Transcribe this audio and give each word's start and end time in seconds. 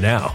now. 0.00 0.34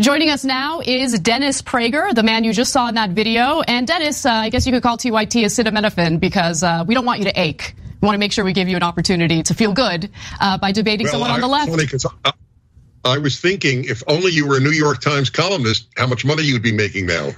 Joining 0.00 0.30
us 0.30 0.44
now 0.44 0.80
is 0.80 1.18
Dennis 1.18 1.60
Prager, 1.60 2.14
the 2.14 2.22
man 2.22 2.44
you 2.44 2.52
just 2.52 2.72
saw 2.72 2.88
in 2.88 2.94
that 2.94 3.10
video. 3.10 3.62
And 3.62 3.84
Dennis, 3.84 4.24
uh, 4.24 4.30
I 4.30 4.48
guess 4.48 4.64
you 4.64 4.72
could 4.72 4.82
call 4.82 4.96
TYT 4.96 5.44
acetaminophen 5.44 6.20
because 6.20 6.62
uh, 6.62 6.84
we 6.86 6.94
don't 6.94 7.04
want 7.04 7.18
you 7.18 7.24
to 7.24 7.40
ache. 7.40 7.74
We 8.00 8.06
want 8.06 8.14
to 8.14 8.18
make 8.18 8.32
sure 8.32 8.44
we 8.44 8.52
give 8.52 8.68
you 8.68 8.76
an 8.76 8.82
opportunity 8.82 9.42
to 9.42 9.54
feel 9.54 9.72
good 9.72 10.10
uh, 10.40 10.58
by 10.58 10.72
debating 10.72 11.04
Well, 11.06 11.12
someone 11.12 11.30
on 11.32 11.40
the 11.40 11.48
left. 11.48 11.70
funny 11.70 11.86
'cause 11.86 12.06
I, 12.24 12.32
I 13.04 13.18
was 13.18 13.40
thinking 13.40 13.84
if 13.84 14.02
only 14.06 14.30
you 14.32 14.46
were 14.46 14.56
a 14.56 14.60
New 14.60 14.70
York 14.70 15.00
Times 15.00 15.30
columnist, 15.30 15.88
how 15.96 16.06
much 16.06 16.24
money 16.24 16.42
you'd 16.42 16.62
be 16.62 16.72
making 16.72 17.06
now. 17.06 17.30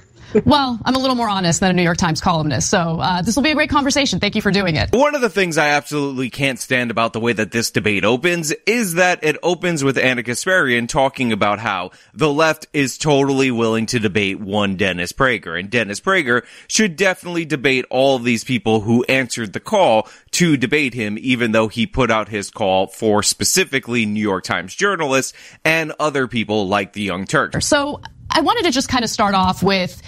Well, 0.45 0.79
I'm 0.85 0.95
a 0.95 0.99
little 0.99 1.15
more 1.15 1.27
honest 1.27 1.59
than 1.59 1.71
a 1.71 1.73
New 1.73 1.83
York 1.83 1.97
Times 1.97 2.21
columnist, 2.21 2.69
so 2.69 2.99
uh, 2.99 3.21
this 3.21 3.35
will 3.35 3.43
be 3.43 3.51
a 3.51 3.55
great 3.55 3.69
conversation. 3.69 4.19
Thank 4.19 4.35
you 4.35 4.41
for 4.41 4.51
doing 4.51 4.75
it. 4.75 4.91
One 4.93 5.13
of 5.13 5.21
the 5.21 5.29
things 5.29 5.57
I 5.57 5.69
absolutely 5.69 6.29
can't 6.29 6.57
stand 6.57 6.89
about 6.89 7.13
the 7.13 7.19
way 7.19 7.33
that 7.33 7.51
this 7.51 7.71
debate 7.71 8.05
opens 8.05 8.51
is 8.65 8.93
that 8.93 9.23
it 9.23 9.37
opens 9.43 9.83
with 9.83 9.97
Ana 9.97 10.23
Kasparian 10.23 10.87
talking 10.87 11.33
about 11.33 11.59
how 11.59 11.91
the 12.13 12.31
left 12.31 12.67
is 12.71 12.97
totally 12.97 13.51
willing 13.51 13.87
to 13.87 13.99
debate 13.99 14.39
one 14.39 14.77
Dennis 14.77 15.11
Prager, 15.11 15.59
and 15.59 15.69
Dennis 15.69 15.99
Prager 15.99 16.45
should 16.67 16.95
definitely 16.95 17.45
debate 17.45 17.85
all 17.89 18.15
of 18.15 18.23
these 18.23 18.43
people 18.43 18.81
who 18.81 19.03
answered 19.05 19.53
the 19.53 19.59
call 19.59 20.07
to 20.31 20.55
debate 20.55 20.93
him, 20.93 21.17
even 21.19 21.51
though 21.51 21.67
he 21.67 21.85
put 21.85 22.09
out 22.09 22.29
his 22.29 22.49
call 22.49 22.87
for 22.87 23.21
specifically 23.21 24.05
New 24.05 24.21
York 24.21 24.43
Times 24.43 24.73
journalists 24.73 25.33
and 25.65 25.91
other 25.99 26.27
people 26.27 26.67
like 26.67 26.93
the 26.93 27.01
Young 27.01 27.25
Turks. 27.25 27.65
So 27.65 28.01
I 28.29 28.41
wanted 28.41 28.63
to 28.63 28.71
just 28.71 28.87
kind 28.87 29.03
of 29.03 29.09
start 29.09 29.35
off 29.35 29.61
with. 29.61 30.01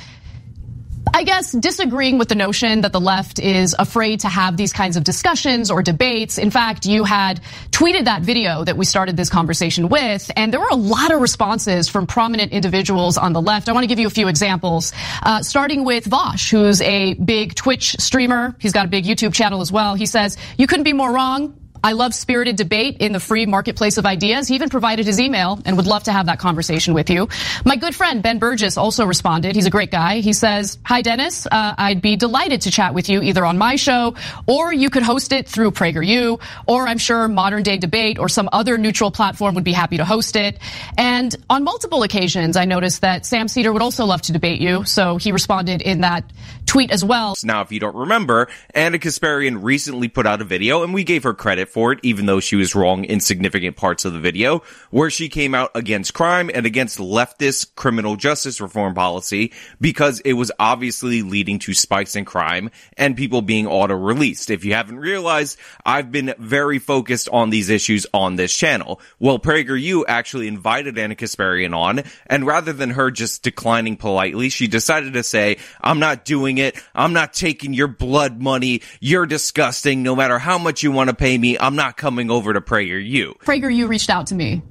I 1.15 1.25
guess 1.25 1.51
disagreeing 1.51 2.17
with 2.17 2.27
the 2.27 2.35
notion 2.35 2.81
that 2.81 2.91
the 2.91 2.99
left 2.99 3.37
is 3.37 3.75
afraid 3.77 4.21
to 4.21 4.29
have 4.29 4.57
these 4.57 4.73
kinds 4.73 4.97
of 4.97 5.03
discussions 5.03 5.69
or 5.69 5.83
debates. 5.83 6.39
In 6.39 6.49
fact, 6.49 6.87
you 6.87 7.03
had 7.03 7.39
tweeted 7.69 8.05
that 8.05 8.23
video 8.23 8.63
that 8.63 8.77
we 8.77 8.85
started 8.85 9.15
this 9.15 9.29
conversation 9.29 9.89
with, 9.89 10.31
and 10.35 10.51
there 10.51 10.59
were 10.59 10.71
a 10.71 10.75
lot 10.75 11.11
of 11.11 11.21
responses 11.21 11.87
from 11.87 12.07
prominent 12.07 12.51
individuals 12.51 13.19
on 13.19 13.31
the 13.31 13.41
left. 13.41 13.69
I 13.69 13.73
want 13.73 13.83
to 13.83 13.87
give 13.87 13.99
you 13.99 14.07
a 14.07 14.09
few 14.09 14.27
examples, 14.27 14.91
uh, 15.21 15.43
starting 15.43 15.85
with 15.85 16.05
Vaush, 16.05 16.49
who's 16.49 16.81
a 16.81 17.13
big 17.13 17.53
Twitch 17.53 17.95
streamer. 17.99 18.55
He's 18.59 18.73
got 18.73 18.87
a 18.87 18.89
big 18.89 19.05
YouTube 19.05 19.35
channel 19.35 19.61
as 19.61 19.71
well. 19.71 19.93
He 19.93 20.07
says, 20.07 20.35
You 20.57 20.65
couldn't 20.65 20.83
be 20.83 20.93
more 20.93 21.11
wrong. 21.11 21.62
I 21.83 21.91
love 21.91 22.13
spirited 22.13 22.55
debate 22.55 22.97
in 23.01 23.11
the 23.11 23.19
free 23.19 23.45
marketplace 23.45 23.97
of 23.97 24.05
ideas. 24.05 24.47
He 24.47 24.55
even 24.55 24.69
provided 24.69 25.05
his 25.05 25.19
email 25.19 25.59
and 25.65 25.75
would 25.75 25.85
love 25.85 26.03
to 26.03 26.13
have 26.13 26.27
that 26.27 26.39
conversation 26.39 26.93
with 26.93 27.09
you. 27.09 27.27
My 27.65 27.75
good 27.75 27.93
friend 27.93 28.23
Ben 28.23 28.39
Burgess 28.39 28.77
also 28.77 29.05
responded. 29.05 29.55
He's 29.55 29.65
a 29.65 29.69
great 29.69 29.91
guy. 29.91 30.19
He 30.19 30.31
says, 30.31 30.77
Hi, 30.85 31.01
Dennis. 31.01 31.45
Uh, 31.45 31.75
I'd 31.77 32.01
be 32.01 32.15
delighted 32.15 32.61
to 32.61 32.71
chat 32.71 32.93
with 32.93 33.09
you 33.09 33.21
either 33.21 33.45
on 33.45 33.57
my 33.57 33.75
show 33.75 34.15
or 34.45 34.73
you 34.73 34.89
could 34.89 35.03
host 35.03 35.33
it 35.33 35.47
through 35.47 35.71
PragerU, 35.71 36.41
or 36.67 36.87
I'm 36.87 36.97
sure 36.97 37.27
Modern 37.27 37.63
Day 37.63 37.77
Debate 37.77 38.17
or 38.17 38.29
some 38.29 38.47
other 38.53 38.77
neutral 38.77 39.11
platform 39.11 39.55
would 39.55 39.65
be 39.65 39.73
happy 39.73 39.97
to 39.97 40.05
host 40.05 40.37
it. 40.37 40.59
And 40.97 41.35
on 41.49 41.65
multiple 41.65 42.03
occasions, 42.03 42.55
I 42.55 42.63
noticed 42.63 43.01
that 43.01 43.25
Sam 43.25 43.49
Seder 43.49 43.73
would 43.73 43.81
also 43.81 44.05
love 44.05 44.21
to 44.23 44.31
debate 44.31 44.61
you. 44.61 44.85
So 44.85 45.17
he 45.17 45.33
responded 45.33 45.81
in 45.81 46.01
that 46.01 46.23
tweet 46.65 46.91
as 46.91 47.03
well. 47.03 47.35
Now, 47.43 47.61
if 47.61 47.71
you 47.71 47.79
don't 47.79 47.95
remember, 47.95 48.47
Ana 48.73 48.97
Kasparian 48.97 49.63
recently 49.63 50.07
put 50.07 50.25
out 50.25 50.41
a 50.41 50.45
video, 50.45 50.83
and 50.83 50.93
we 50.93 51.03
gave 51.03 51.23
her 51.23 51.33
credit 51.33 51.69
for 51.69 51.91
it, 51.91 51.99
even 52.03 52.25
though 52.25 52.39
she 52.39 52.55
was 52.55 52.75
wrong 52.75 53.03
in 53.05 53.19
significant 53.19 53.75
parts 53.75 54.05
of 54.05 54.13
the 54.13 54.19
video, 54.19 54.63
where 54.89 55.09
she 55.09 55.29
came 55.29 55.53
out 55.53 55.71
against 55.75 56.13
crime 56.13 56.49
and 56.53 56.65
against 56.65 56.99
leftist 56.99 57.75
criminal 57.75 58.15
justice 58.15 58.61
reform 58.61 58.93
policy 58.93 59.51
because 59.79 60.19
it 60.21 60.33
was 60.33 60.51
obviously 60.59 61.21
leading 61.21 61.59
to 61.59 61.73
spikes 61.73 62.15
in 62.15 62.25
crime 62.25 62.69
and 62.97 63.17
people 63.17 63.41
being 63.41 63.67
auto-released. 63.67 64.49
If 64.49 64.65
you 64.65 64.73
haven't 64.73 64.99
realized, 64.99 65.57
I've 65.85 66.11
been 66.11 66.33
very 66.39 66.79
focused 66.79 67.29
on 67.29 67.49
these 67.49 67.69
issues 67.69 68.07
on 68.13 68.35
this 68.35 68.55
channel. 68.55 69.01
Well, 69.19 69.39
PragerU 69.39 70.03
actually 70.07 70.47
invited 70.47 70.97
Ana 70.97 71.15
Kasparian 71.15 71.75
on, 71.75 72.03
and 72.27 72.45
rather 72.45 72.73
than 72.73 72.91
her 72.91 73.11
just 73.11 73.43
declining 73.43 73.97
politely, 73.97 74.49
she 74.49 74.67
decided 74.67 75.13
to 75.13 75.23
say, 75.23 75.57
I'm 75.81 75.99
not 75.99 76.25
doing 76.25 76.52
it. 76.57 76.75
I'm 76.95 77.13
not 77.13 77.33
taking 77.33 77.73
your 77.73 77.87
blood 77.87 78.41
money. 78.41 78.81
You're 78.99 79.25
disgusting. 79.25 80.03
No 80.03 80.15
matter 80.15 80.39
how 80.39 80.57
much 80.57 80.83
you 80.83 80.91
want 80.91 81.09
to 81.09 81.15
pay 81.15 81.37
me, 81.37 81.57
I'm 81.57 81.75
not 81.75 81.97
coming 81.97 82.29
over 82.31 82.53
to 82.53 82.61
pray. 82.61 82.83
You, 82.85 83.35
Prager, 83.43 83.63
PragerU 83.63 83.87
reached 83.87 84.09
out 84.09 84.27
to 84.27 84.35
me 84.35 84.61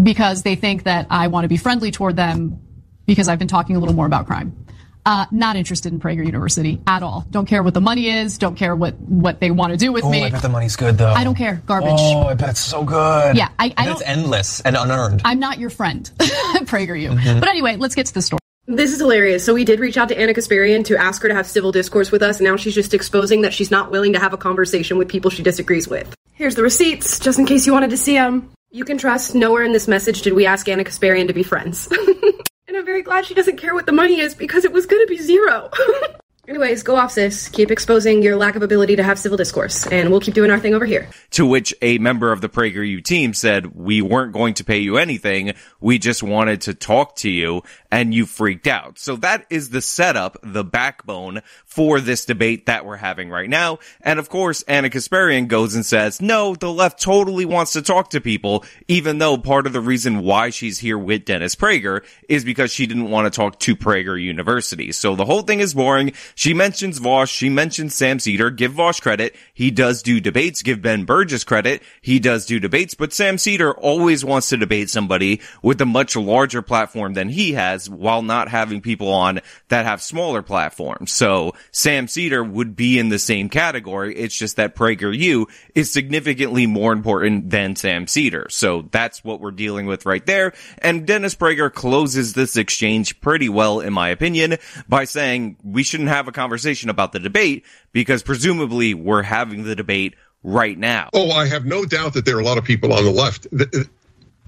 because 0.00 0.42
they 0.42 0.54
think 0.56 0.84
that 0.84 1.06
I 1.10 1.28
want 1.28 1.44
to 1.44 1.48
be 1.48 1.56
friendly 1.56 1.90
toward 1.90 2.16
them 2.16 2.60
because 3.06 3.28
I've 3.28 3.38
been 3.38 3.48
talking 3.48 3.76
a 3.76 3.78
little 3.78 3.94
more 3.94 4.06
about 4.06 4.26
crime. 4.26 4.64
Uh, 5.06 5.26
not 5.30 5.54
interested 5.54 5.92
in 5.92 6.00
Prager 6.00 6.24
University 6.24 6.80
at 6.86 7.02
all. 7.02 7.26
Don't 7.30 7.44
care 7.44 7.62
what 7.62 7.74
the 7.74 7.80
money 7.82 8.08
is. 8.08 8.38
Don't 8.38 8.54
care 8.54 8.74
what, 8.74 8.94
what 8.98 9.38
they 9.38 9.50
want 9.50 9.70
to 9.72 9.76
do 9.76 9.92
with 9.92 10.02
me. 10.04 10.08
Oh, 10.08 10.20
me. 10.22 10.26
I 10.28 10.30
bet 10.30 10.40
the 10.40 10.48
money's 10.48 10.76
good 10.76 10.96
though. 10.96 11.12
I 11.12 11.24
don't 11.24 11.34
care. 11.34 11.62
Garbage. 11.66 11.90
Oh, 11.92 12.22
I 12.22 12.32
bet 12.32 12.48
it's 12.50 12.60
so 12.60 12.84
good. 12.84 13.36
Yeah, 13.36 13.48
I- 13.58 13.74
I 13.76 13.84
bet 13.84 13.88
it's 13.96 14.02
endless 14.02 14.62
and 14.62 14.76
unearned. 14.76 15.20
I'm 15.26 15.40
not 15.40 15.58
your 15.58 15.68
friend, 15.68 16.10
PragerU. 16.18 17.18
Mm-hmm. 17.18 17.40
But 17.40 17.50
anyway, 17.50 17.76
let's 17.76 17.94
get 17.94 18.06
to 18.06 18.14
the 18.14 18.22
story. 18.22 18.38
This 18.66 18.92
is 18.92 18.98
hilarious. 18.98 19.44
So 19.44 19.52
we 19.52 19.64
did 19.64 19.78
reach 19.78 19.98
out 19.98 20.08
to 20.08 20.18
Ana 20.18 20.32
Kasparian 20.32 20.84
to 20.86 20.96
ask 20.96 21.20
her 21.22 21.28
to 21.28 21.34
have 21.34 21.46
civil 21.46 21.70
discourse 21.70 22.10
with 22.10 22.22
us, 22.22 22.38
and 22.38 22.46
now 22.46 22.56
she's 22.56 22.74
just 22.74 22.94
exposing 22.94 23.42
that 23.42 23.52
she's 23.52 23.70
not 23.70 23.90
willing 23.90 24.14
to 24.14 24.18
have 24.18 24.32
a 24.32 24.38
conversation 24.38 24.96
with 24.96 25.08
people 25.08 25.30
she 25.30 25.42
disagrees 25.42 25.86
with. 25.86 26.14
Here's 26.32 26.54
the 26.54 26.62
receipts, 26.62 27.18
just 27.18 27.38
in 27.38 27.44
case 27.44 27.66
you 27.66 27.72
wanted 27.72 27.90
to 27.90 27.98
see 27.98 28.14
them. 28.14 28.50
You 28.70 28.84
can 28.84 28.96
trust 28.96 29.34
nowhere 29.34 29.64
in 29.64 29.72
this 29.72 29.86
message 29.86 30.22
did 30.22 30.32
we 30.32 30.46
ask 30.46 30.66
Ana 30.66 30.82
Kasparian 30.82 31.28
to 31.28 31.34
be 31.34 31.42
friends. 31.42 31.88
and 32.68 32.76
I'm 32.76 32.86
very 32.86 33.02
glad 33.02 33.26
she 33.26 33.34
doesn't 33.34 33.58
care 33.58 33.74
what 33.74 33.86
the 33.86 33.92
money 33.92 34.18
is 34.18 34.34
because 34.34 34.64
it 34.64 34.72
was 34.72 34.86
gonna 34.86 35.06
be 35.06 35.18
zero. 35.18 35.70
Anyways, 36.46 36.82
go 36.82 36.96
off, 36.96 37.12
sis. 37.12 37.48
Keep 37.48 37.70
exposing 37.70 38.22
your 38.22 38.36
lack 38.36 38.54
of 38.54 38.62
ability 38.62 38.96
to 38.96 39.02
have 39.02 39.18
civil 39.18 39.38
discourse, 39.38 39.86
and 39.86 40.10
we'll 40.10 40.20
keep 40.20 40.34
doing 40.34 40.50
our 40.50 40.58
thing 40.58 40.74
over 40.74 40.84
here. 40.84 41.08
To 41.32 41.46
which 41.46 41.74
a 41.80 41.96
member 41.98 42.32
of 42.32 42.42
the 42.42 42.50
PragerU 42.50 43.02
team 43.02 43.32
said, 43.32 43.74
we 43.74 44.02
weren't 44.02 44.32
going 44.32 44.54
to 44.54 44.64
pay 44.64 44.78
you 44.78 44.98
anything. 44.98 45.54
We 45.80 45.98
just 45.98 46.22
wanted 46.22 46.60
to 46.62 46.74
talk 46.74 47.16
to 47.16 47.30
you 47.30 47.62
and 47.90 48.12
you 48.12 48.26
freaked 48.26 48.66
out. 48.66 48.98
So 48.98 49.16
that 49.16 49.46
is 49.48 49.70
the 49.70 49.80
setup, 49.80 50.36
the 50.42 50.64
backbone 50.64 51.40
for 51.74 51.98
this 51.98 52.24
debate 52.24 52.66
that 52.66 52.86
we're 52.86 52.96
having 52.96 53.30
right 53.30 53.50
now. 53.50 53.80
And 54.00 54.20
of 54.20 54.28
course, 54.28 54.62
Ana 54.68 54.90
Kasparian 54.90 55.48
goes 55.48 55.74
and 55.74 55.84
says, 55.84 56.22
no, 56.22 56.54
the 56.54 56.72
left 56.72 57.02
totally 57.02 57.44
wants 57.44 57.72
to 57.72 57.82
talk 57.82 58.10
to 58.10 58.20
people, 58.20 58.64
even 58.86 59.18
though 59.18 59.36
part 59.36 59.66
of 59.66 59.72
the 59.72 59.80
reason 59.80 60.22
why 60.22 60.50
she's 60.50 60.78
here 60.78 60.96
with 60.96 61.24
Dennis 61.24 61.56
Prager 61.56 62.04
is 62.28 62.44
because 62.44 62.72
she 62.72 62.86
didn't 62.86 63.10
want 63.10 63.26
to 63.26 63.36
talk 63.36 63.58
to 63.58 63.74
Prager 63.74 64.22
University. 64.22 64.92
So 64.92 65.16
the 65.16 65.24
whole 65.24 65.42
thing 65.42 65.58
is 65.58 65.74
boring. 65.74 66.12
She 66.36 66.54
mentions 66.54 67.00
Vaush. 67.00 67.34
She 67.34 67.48
mentions 67.48 67.92
Sam 67.92 68.20
Seder. 68.20 68.50
Give 68.50 68.72
Vaush 68.72 69.02
credit. 69.02 69.34
He 69.52 69.72
does 69.72 70.00
do 70.00 70.20
debates. 70.20 70.62
Give 70.62 70.80
Ben 70.80 71.04
Burgess 71.04 71.42
credit. 71.42 71.82
He 72.00 72.20
does 72.20 72.46
do 72.46 72.60
debates, 72.60 72.94
but 72.94 73.12
Sam 73.12 73.36
Seder 73.36 73.72
always 73.72 74.24
wants 74.24 74.48
to 74.50 74.56
debate 74.56 74.90
somebody 74.90 75.40
with 75.60 75.80
a 75.80 75.86
much 75.86 76.14
larger 76.14 76.62
platform 76.62 77.14
than 77.14 77.30
he 77.30 77.54
has 77.54 77.90
while 77.90 78.22
not 78.22 78.48
having 78.48 78.80
people 78.80 79.08
on 79.08 79.40
that 79.68 79.86
have 79.86 80.00
smaller 80.00 80.40
platforms. 80.40 81.10
So 81.10 81.54
Sam 81.70 82.08
Seder 82.08 82.42
would 82.42 82.76
be 82.76 82.98
in 82.98 83.08
the 83.08 83.18
same 83.18 83.48
category. 83.48 84.14
It's 84.16 84.36
just 84.36 84.56
that 84.56 84.74
PragerU 84.74 85.46
is 85.74 85.90
significantly 85.90 86.66
more 86.66 86.92
important 86.92 87.50
than 87.50 87.76
Sam 87.76 88.06
Seder. 88.06 88.46
So 88.50 88.88
that's 88.90 89.24
what 89.24 89.40
we're 89.40 89.50
dealing 89.50 89.86
with 89.86 90.06
right 90.06 90.24
there. 90.24 90.52
And 90.78 91.06
Dennis 91.06 91.34
Prager 91.34 91.72
closes 91.72 92.32
this 92.32 92.56
exchange 92.56 93.20
pretty 93.20 93.48
well, 93.48 93.80
in 93.80 93.92
my 93.92 94.08
opinion, 94.08 94.56
by 94.88 95.04
saying 95.04 95.56
we 95.62 95.82
shouldn't 95.82 96.08
have 96.08 96.28
a 96.28 96.32
conversation 96.32 96.90
about 96.90 97.12
the 97.12 97.18
debate 97.18 97.64
because 97.92 98.22
presumably 98.22 98.94
we're 98.94 99.22
having 99.22 99.64
the 99.64 99.74
debate 99.76 100.14
right 100.42 100.78
now. 100.78 101.10
Oh, 101.14 101.30
I 101.30 101.46
have 101.46 101.64
no 101.64 101.84
doubt 101.84 102.14
that 102.14 102.24
there 102.24 102.36
are 102.36 102.40
a 102.40 102.44
lot 102.44 102.58
of 102.58 102.64
people 102.64 102.92
on 102.92 103.04
the 103.04 103.10
left. 103.10 103.48
The, 103.50 103.88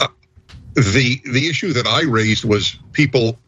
uh, 0.00 0.08
the, 0.75 1.20
the 1.25 1.49
issue 1.49 1.73
that 1.73 1.87
I 1.87 2.02
raised 2.02 2.44
was 2.44 2.78
people 2.92 3.38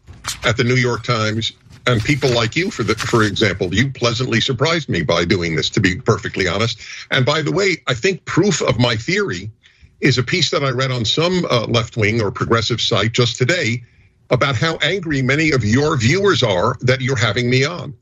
at 0.44 0.56
the 0.56 0.64
New 0.64 0.74
York 0.76 1.04
Times 1.04 1.52
and 1.88 2.04
people 2.04 2.30
like 2.30 2.54
you, 2.54 2.70
for 2.70 2.82
the, 2.82 2.94
for 2.94 3.22
example, 3.22 3.74
you 3.74 3.90
pleasantly 3.90 4.40
surprised 4.40 4.88
me 4.90 5.02
by 5.02 5.24
doing 5.24 5.56
this, 5.56 5.70
to 5.70 5.80
be 5.80 5.96
perfectly 5.96 6.46
honest. 6.46 6.78
And 7.10 7.24
by 7.24 7.40
the 7.40 7.50
way, 7.50 7.78
I 7.86 7.94
think 7.94 8.24
proof 8.26 8.60
of 8.60 8.78
my 8.78 8.94
theory 8.94 9.50
is 10.00 10.18
a 10.18 10.22
piece 10.22 10.50
that 10.50 10.62
I 10.62 10.70
read 10.70 10.90
on 10.90 11.04
some 11.04 11.46
uh, 11.50 11.64
left 11.66 11.96
wing 11.96 12.20
or 12.20 12.30
progressive 12.30 12.80
site 12.80 13.12
just 13.12 13.36
today 13.36 13.82
about 14.30 14.54
how 14.54 14.76
angry 14.82 15.22
many 15.22 15.50
of 15.50 15.64
your 15.64 15.96
viewers 15.96 16.42
are 16.42 16.76
that 16.82 17.00
you're 17.00 17.16
having 17.16 17.48
me 17.48 17.64
on. 17.64 17.94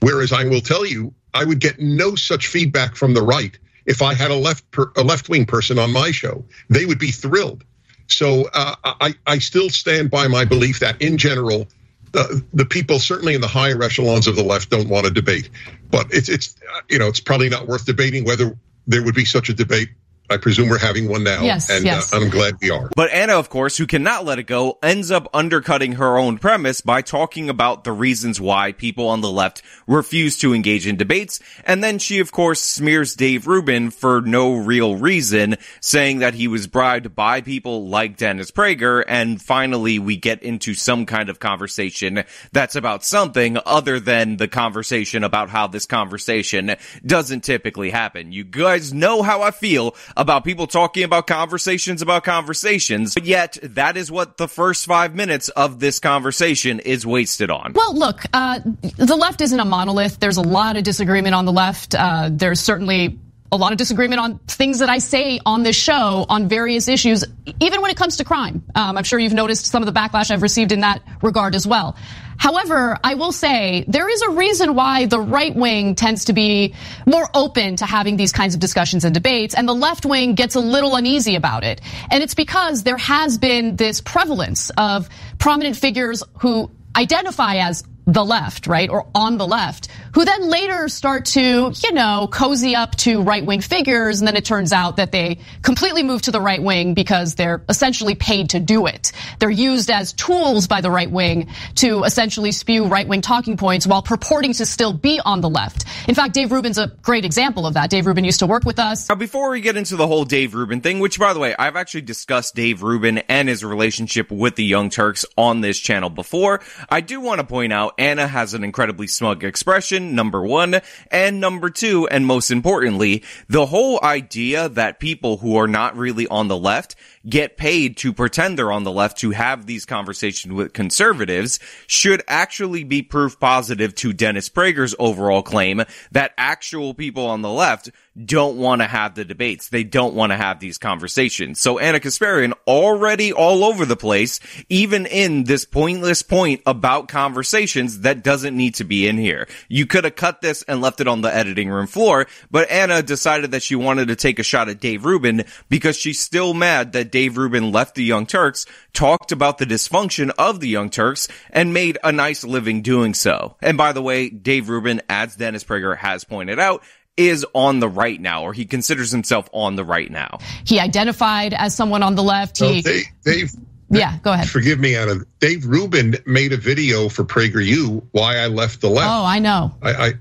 Whereas 0.00 0.32
I 0.32 0.44
will 0.44 0.60
tell 0.60 0.86
you, 0.86 1.12
I 1.34 1.44
would 1.44 1.58
get 1.58 1.80
no 1.80 2.14
such 2.14 2.46
feedback 2.46 2.94
from 2.94 3.12
the 3.12 3.22
right 3.22 3.58
if 3.86 4.02
I 4.02 4.14
had 4.14 4.30
a 4.30 4.36
left 4.36 4.64
a 4.96 5.02
left 5.02 5.28
wing 5.28 5.46
person 5.46 5.78
on 5.78 5.92
my 5.92 6.12
show. 6.12 6.44
They 6.70 6.86
would 6.86 6.98
be 6.98 7.10
thrilled. 7.10 7.64
So 8.06 8.48
uh, 8.54 8.76
I 8.84 9.14
I 9.26 9.38
still 9.38 9.70
stand 9.70 10.10
by 10.10 10.28
my 10.28 10.44
belief 10.44 10.78
that 10.80 11.00
in 11.02 11.18
general. 11.18 11.66
The, 12.12 12.66
people 12.66 12.98
certainly 12.98 13.34
in 13.34 13.40
the 13.40 13.48
higher 13.48 13.82
echelons 13.82 14.26
of 14.26 14.36
the 14.36 14.42
left 14.42 14.70
don't 14.70 14.88
want 14.88 15.06
to 15.06 15.10
debate, 15.10 15.48
but 15.90 16.06
it's 16.10 16.28
it's 16.28 16.54
you 16.88 16.98
know 16.98 17.08
it's 17.08 17.20
probably 17.20 17.48
not 17.48 17.66
worth 17.66 17.86
debating 17.86 18.24
whether 18.24 18.56
there 18.86 19.02
would 19.02 19.14
be 19.14 19.24
such 19.24 19.48
a 19.48 19.54
debate 19.54 19.88
I 20.30 20.38
presume 20.38 20.68
we're 20.68 20.78
having 20.78 21.08
one 21.08 21.24
now. 21.24 21.42
Yes, 21.42 21.68
and 21.68 21.84
yes. 21.84 22.12
Uh, 22.12 22.16
I'm 22.16 22.30
glad 22.30 22.54
we 22.62 22.70
are. 22.70 22.88
But 22.96 23.10
Ana, 23.10 23.34
of 23.34 23.50
course, 23.50 23.76
who 23.76 23.86
cannot 23.86 24.24
let 24.24 24.38
it 24.38 24.44
go, 24.44 24.78
ends 24.82 25.10
up 25.10 25.28
undercutting 25.34 25.92
her 25.92 26.16
own 26.16 26.38
premise 26.38 26.80
by 26.80 27.02
talking 27.02 27.50
about 27.50 27.84
the 27.84 27.92
reasons 27.92 28.40
why 28.40 28.72
people 28.72 29.08
on 29.08 29.20
the 29.20 29.30
left 29.30 29.62
refuse 29.86 30.38
to 30.38 30.54
engage 30.54 30.86
in 30.86 30.96
debates. 30.96 31.40
And 31.64 31.84
then 31.84 31.98
she, 31.98 32.18
of 32.20 32.32
course, 32.32 32.62
smears 32.62 33.14
Dave 33.14 33.46
Rubin 33.46 33.90
for 33.90 34.22
no 34.22 34.54
real 34.54 34.96
reason, 34.96 35.56
saying 35.80 36.20
that 36.20 36.34
he 36.34 36.48
was 36.48 36.66
bribed 36.66 37.14
by 37.14 37.42
people 37.42 37.88
like 37.88 38.16
Dennis 38.16 38.50
Prager. 38.50 39.04
And 39.06 39.40
finally, 39.40 39.98
we 39.98 40.16
get 40.16 40.42
into 40.42 40.72
some 40.72 41.04
kind 41.04 41.28
of 41.28 41.40
conversation 41.40 42.24
that's 42.52 42.76
about 42.76 43.04
something 43.04 43.58
other 43.66 44.00
than 44.00 44.38
the 44.38 44.48
conversation 44.48 45.24
about 45.24 45.50
how 45.50 45.66
this 45.66 45.84
conversation 45.84 46.76
doesn't 47.04 47.42
typically 47.42 47.90
happen. 47.90 48.32
You 48.32 48.44
guys 48.44 48.94
know 48.94 49.22
how 49.22 49.42
I 49.42 49.50
feel 49.50 49.94
about 50.16 50.44
people 50.44 50.66
talking 50.66 51.04
about 51.04 51.26
conversations 51.26 52.02
about 52.02 52.24
conversations, 52.24 53.14
but 53.14 53.24
yet 53.24 53.58
that 53.62 53.96
is 53.96 54.10
what 54.10 54.36
the 54.36 54.48
first 54.48 54.86
five 54.86 55.14
minutes 55.14 55.48
of 55.50 55.80
this 55.80 55.98
conversation 55.98 56.80
is 56.80 57.06
wasted 57.06 57.50
on. 57.50 57.72
Well, 57.74 57.96
look, 57.96 58.22
uh, 58.32 58.60
the 58.96 59.16
left 59.16 59.40
isn't 59.40 59.58
a 59.58 59.64
monolith. 59.64 60.20
There's 60.20 60.36
a 60.36 60.42
lot 60.42 60.76
of 60.76 60.84
disagreement 60.84 61.34
on 61.34 61.44
the 61.44 61.52
left. 61.52 61.94
Uh, 61.94 62.30
there's 62.32 62.60
certainly 62.60 63.18
a 63.52 63.56
lot 63.56 63.70
of 63.70 63.78
disagreement 63.78 64.18
on 64.18 64.38
things 64.48 64.78
that 64.78 64.88
I 64.88 64.96
say 64.98 65.38
on 65.44 65.62
this 65.62 65.76
show 65.76 66.24
on 66.28 66.48
various 66.48 66.88
issues, 66.88 67.22
even 67.60 67.82
when 67.82 67.90
it 67.90 67.98
comes 67.98 68.16
to 68.16 68.24
crime. 68.24 68.64
Um, 68.74 68.96
I'm 68.96 69.04
sure 69.04 69.18
you've 69.18 69.34
noticed 69.34 69.66
some 69.66 69.82
of 69.82 69.92
the 69.92 69.98
backlash 69.98 70.30
I've 70.30 70.40
received 70.40 70.72
in 70.72 70.80
that 70.80 71.02
regard 71.22 71.54
as 71.54 71.66
well. 71.66 71.94
However, 72.42 72.98
I 73.04 73.14
will 73.14 73.30
say 73.30 73.84
there 73.86 74.08
is 74.08 74.20
a 74.22 74.30
reason 74.30 74.74
why 74.74 75.06
the 75.06 75.20
right 75.20 75.54
wing 75.54 75.94
tends 75.94 76.24
to 76.24 76.32
be 76.32 76.74
more 77.06 77.28
open 77.34 77.76
to 77.76 77.86
having 77.86 78.16
these 78.16 78.32
kinds 78.32 78.54
of 78.54 78.60
discussions 78.60 79.04
and 79.04 79.14
debates, 79.14 79.54
and 79.54 79.68
the 79.68 79.74
left 79.74 80.04
wing 80.04 80.34
gets 80.34 80.56
a 80.56 80.60
little 80.60 80.96
uneasy 80.96 81.36
about 81.36 81.62
it. 81.62 81.80
And 82.10 82.20
it's 82.20 82.34
because 82.34 82.82
there 82.82 82.96
has 82.96 83.38
been 83.38 83.76
this 83.76 84.00
prevalence 84.00 84.70
of 84.76 85.08
prominent 85.38 85.76
figures 85.76 86.24
who 86.40 86.68
identify 86.96 87.58
as 87.58 87.84
the 88.06 88.24
left, 88.24 88.66
right, 88.66 88.90
or 88.90 89.06
on 89.14 89.38
the 89.38 89.46
left, 89.46 89.88
who 90.14 90.24
then 90.24 90.48
later 90.48 90.88
start 90.88 91.24
to, 91.26 91.72
you 91.82 91.92
know, 91.92 92.28
cozy 92.30 92.74
up 92.74 92.96
to 92.96 93.22
right 93.22 93.44
wing 93.44 93.60
figures. 93.60 94.20
And 94.20 94.28
then 94.28 94.36
it 94.36 94.44
turns 94.44 94.72
out 94.72 94.96
that 94.96 95.12
they 95.12 95.38
completely 95.62 96.02
move 96.02 96.22
to 96.22 96.30
the 96.30 96.40
right 96.40 96.62
wing 96.62 96.94
because 96.94 97.36
they're 97.36 97.62
essentially 97.68 98.14
paid 98.14 98.50
to 98.50 98.60
do 98.60 98.86
it. 98.86 99.12
They're 99.38 99.50
used 99.50 99.90
as 99.90 100.12
tools 100.12 100.66
by 100.66 100.80
the 100.80 100.90
right 100.90 101.10
wing 101.10 101.48
to 101.76 102.02
essentially 102.04 102.52
spew 102.52 102.86
right 102.86 103.06
wing 103.06 103.20
talking 103.20 103.56
points 103.56 103.86
while 103.86 104.02
purporting 104.02 104.52
to 104.54 104.66
still 104.66 104.92
be 104.92 105.20
on 105.24 105.40
the 105.40 105.50
left. 105.50 105.84
In 106.08 106.14
fact, 106.14 106.34
Dave 106.34 106.50
Rubin's 106.50 106.78
a 106.78 106.88
great 107.02 107.24
example 107.24 107.66
of 107.66 107.74
that. 107.74 107.90
Dave 107.90 108.06
Rubin 108.06 108.24
used 108.24 108.40
to 108.40 108.46
work 108.46 108.64
with 108.64 108.78
us. 108.78 109.08
Now, 109.08 109.14
before 109.14 109.50
we 109.50 109.60
get 109.60 109.76
into 109.76 109.96
the 109.96 110.06
whole 110.06 110.24
Dave 110.24 110.54
Rubin 110.54 110.80
thing, 110.80 110.98
which 110.98 111.18
by 111.18 111.32
the 111.32 111.40
way, 111.40 111.54
I've 111.58 111.76
actually 111.76 112.02
discussed 112.02 112.54
Dave 112.54 112.82
Rubin 112.82 113.18
and 113.28 113.48
his 113.48 113.64
relationship 113.64 114.30
with 114.30 114.56
the 114.56 114.64
Young 114.64 114.90
Turks 114.90 115.24
on 115.36 115.60
this 115.60 115.78
channel 115.78 116.10
before, 116.10 116.60
I 116.88 117.00
do 117.00 117.20
want 117.20 117.40
to 117.40 117.46
point 117.46 117.72
out 117.72 117.91
Ana 117.98 118.26
has 118.26 118.54
an 118.54 118.64
incredibly 118.64 119.06
smug 119.06 119.44
expression, 119.44 120.14
number 120.14 120.42
one. 120.42 120.80
And 121.10 121.40
number 121.40 121.70
two, 121.70 122.08
and 122.08 122.26
most 122.26 122.50
importantly, 122.50 123.22
the 123.48 123.66
whole 123.66 124.00
idea 124.02 124.68
that 124.70 125.00
people 125.00 125.38
who 125.38 125.56
are 125.56 125.68
not 125.68 125.96
really 125.96 126.26
on 126.26 126.48
the 126.48 126.56
left 126.58 126.94
get 127.28 127.56
paid 127.56 127.96
to 127.98 128.12
pretend 128.12 128.58
they're 128.58 128.72
on 128.72 128.84
the 128.84 128.92
left 128.92 129.18
to 129.18 129.30
have 129.30 129.66
these 129.66 129.84
conversations 129.84 130.52
with 130.52 130.72
conservatives 130.72 131.58
should 131.86 132.22
actually 132.28 132.84
be 132.84 133.02
proof 133.02 133.38
positive 133.38 133.94
to 133.94 134.12
Dennis 134.12 134.48
Prager's 134.48 134.94
overall 134.98 135.42
claim 135.42 135.82
that 136.10 136.32
actual 136.36 136.94
people 136.94 137.26
on 137.26 137.42
the 137.42 137.50
left 137.50 137.90
don't 138.24 138.58
want 138.58 138.82
to 138.82 138.86
have 138.86 139.14
the 139.14 139.24
debates. 139.24 139.68
They 139.68 139.84
don't 139.84 140.14
want 140.14 140.32
to 140.32 140.36
have 140.36 140.60
these 140.60 140.76
conversations. 140.76 141.60
So 141.60 141.78
Ana 141.78 141.98
Kasparian 141.98 142.52
already 142.66 143.32
all 143.32 143.64
over 143.64 143.86
the 143.86 143.96
place, 143.96 144.38
even 144.68 145.06
in 145.06 145.44
this 145.44 145.64
pointless 145.64 146.22
point 146.22 146.60
about 146.66 147.08
conversations 147.08 148.00
that 148.00 148.22
doesn't 148.22 148.56
need 148.56 148.74
to 148.76 148.84
be 148.84 149.08
in 149.08 149.16
here. 149.16 149.48
You 149.68 149.86
could 149.86 150.04
have 150.04 150.16
cut 150.16 150.42
this 150.42 150.62
and 150.64 150.82
left 150.82 151.00
it 151.00 151.08
on 151.08 151.22
the 151.22 151.34
editing 151.34 151.70
room 151.70 151.86
floor, 151.86 152.26
but 152.50 152.70
Ana 152.70 153.02
decided 153.02 153.52
that 153.52 153.62
she 153.62 153.76
wanted 153.76 154.08
to 154.08 154.16
take 154.16 154.38
a 154.38 154.42
shot 154.42 154.68
at 154.68 154.80
Dave 154.80 155.06
Rubin 155.06 155.44
because 155.70 155.96
she's 155.96 156.20
still 156.20 156.52
mad 156.52 156.92
that 156.92 157.10
Dave 157.12 157.36
Rubin 157.36 157.70
left 157.70 157.94
the 157.94 158.02
Young 158.02 158.26
Turks, 158.26 158.66
talked 158.92 159.30
about 159.30 159.58
the 159.58 159.66
dysfunction 159.66 160.32
of 160.36 160.58
the 160.58 160.68
Young 160.68 160.90
Turks, 160.90 161.28
and 161.50 161.72
made 161.72 161.98
a 162.02 162.10
nice 162.10 162.42
living 162.42 162.82
doing 162.82 163.14
so. 163.14 163.56
And 163.62 163.78
by 163.78 163.92
the 163.92 164.02
way, 164.02 164.28
Dave 164.30 164.68
Rubin, 164.68 165.02
as 165.08 165.36
Dennis 165.36 165.62
Prager 165.62 165.96
has 165.96 166.24
pointed 166.24 166.58
out, 166.58 166.82
is 167.16 167.46
on 167.52 167.78
the 167.78 167.88
right 167.88 168.20
now, 168.20 168.42
or 168.42 168.52
he 168.52 168.64
considers 168.64 169.12
himself 169.12 169.48
on 169.52 169.76
the 169.76 169.84
right 169.84 170.10
now. 170.10 170.38
He 170.64 170.80
identified 170.80 171.52
as 171.52 171.74
someone 171.74 172.02
on 172.02 172.14
the 172.14 172.22
left. 172.22 172.58
He, 172.58 172.64
Well, 172.64 172.82
Dave, 172.82 173.04
Dave, 173.24 173.50
yeah, 173.90 174.18
go 174.22 174.32
ahead. 174.32 174.48
forgive 174.48 174.78
me, 174.78 174.96
Ana. 174.96 175.16
Dave 175.38 175.66
Rubin 175.66 176.16
made 176.24 176.54
a 176.54 176.56
video 176.56 177.10
for 177.10 177.24
PragerU 177.24 178.02
why 178.12 178.38
I 178.38 178.46
left 178.46 178.80
the 178.80 178.88
left. 178.88 179.10
Oh, 179.10 179.24
I 179.26 179.38
know. 179.38 179.74
I, 179.82 179.92
I 179.92 180.12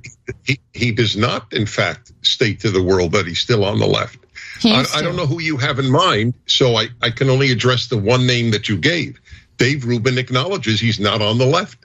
he, 0.43 0.59
he 0.73 0.91
does 0.91 1.15
not, 1.15 1.53
in 1.53 1.65
fact, 1.65 2.11
state 2.21 2.59
to 2.61 2.71
the 2.71 2.83
world 2.83 3.13
that 3.13 3.25
he's 3.25 3.39
still 3.39 3.63
on 3.63 3.79
the 3.79 3.87
left. 3.87 4.20
I, 4.65 4.85
I 4.95 5.01
don't 5.01 5.15
know 5.15 5.25
who 5.25 5.41
you 5.41 5.57
have 5.57 5.79
in 5.79 5.89
mind, 5.89 6.33
so 6.45 6.75
I, 6.75 6.87
I 7.01 7.09
can 7.09 7.29
only 7.29 7.51
address 7.51 7.87
the 7.87 7.97
one 7.97 8.27
name 8.27 8.51
that 8.51 8.69
you 8.69 8.77
gave. 8.77 9.19
Dave 9.57 9.85
Rubin 9.85 10.17
acknowledges 10.17 10.79
he's 10.79 10.99
not 10.99 11.21
on 11.21 11.37
the 11.37 11.45
left. 11.45 11.77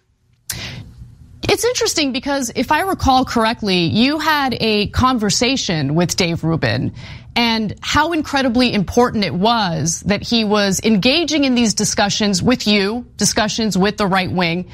It's 1.49 1.65
interesting 1.65 2.13
because 2.13 2.51
if 2.57 2.73
I 2.73 2.81
recall 2.81 3.25
correctly, 3.25 3.85
you 3.85 4.19
had 4.19 4.57
a 4.61 4.89
conversation 4.89 5.95
with 5.95 6.17
Dave 6.17 6.43
Rubin 6.43 6.93
and 7.37 7.75
how 7.83 8.13
incredibly 8.13 8.73
important 8.73 9.25
it 9.25 9.35
was 9.35 10.01
that 10.07 10.23
he 10.23 10.45
was 10.45 10.81
engaging 10.83 11.45
in 11.45 11.55
these 11.55 11.75
discussions 11.75 12.43
with 12.43 12.67
you, 12.67 13.07
discussions 13.17 13.77
with 13.77 13.99
the 13.99 14.07
right 14.07 14.31
wing. 14.31 14.71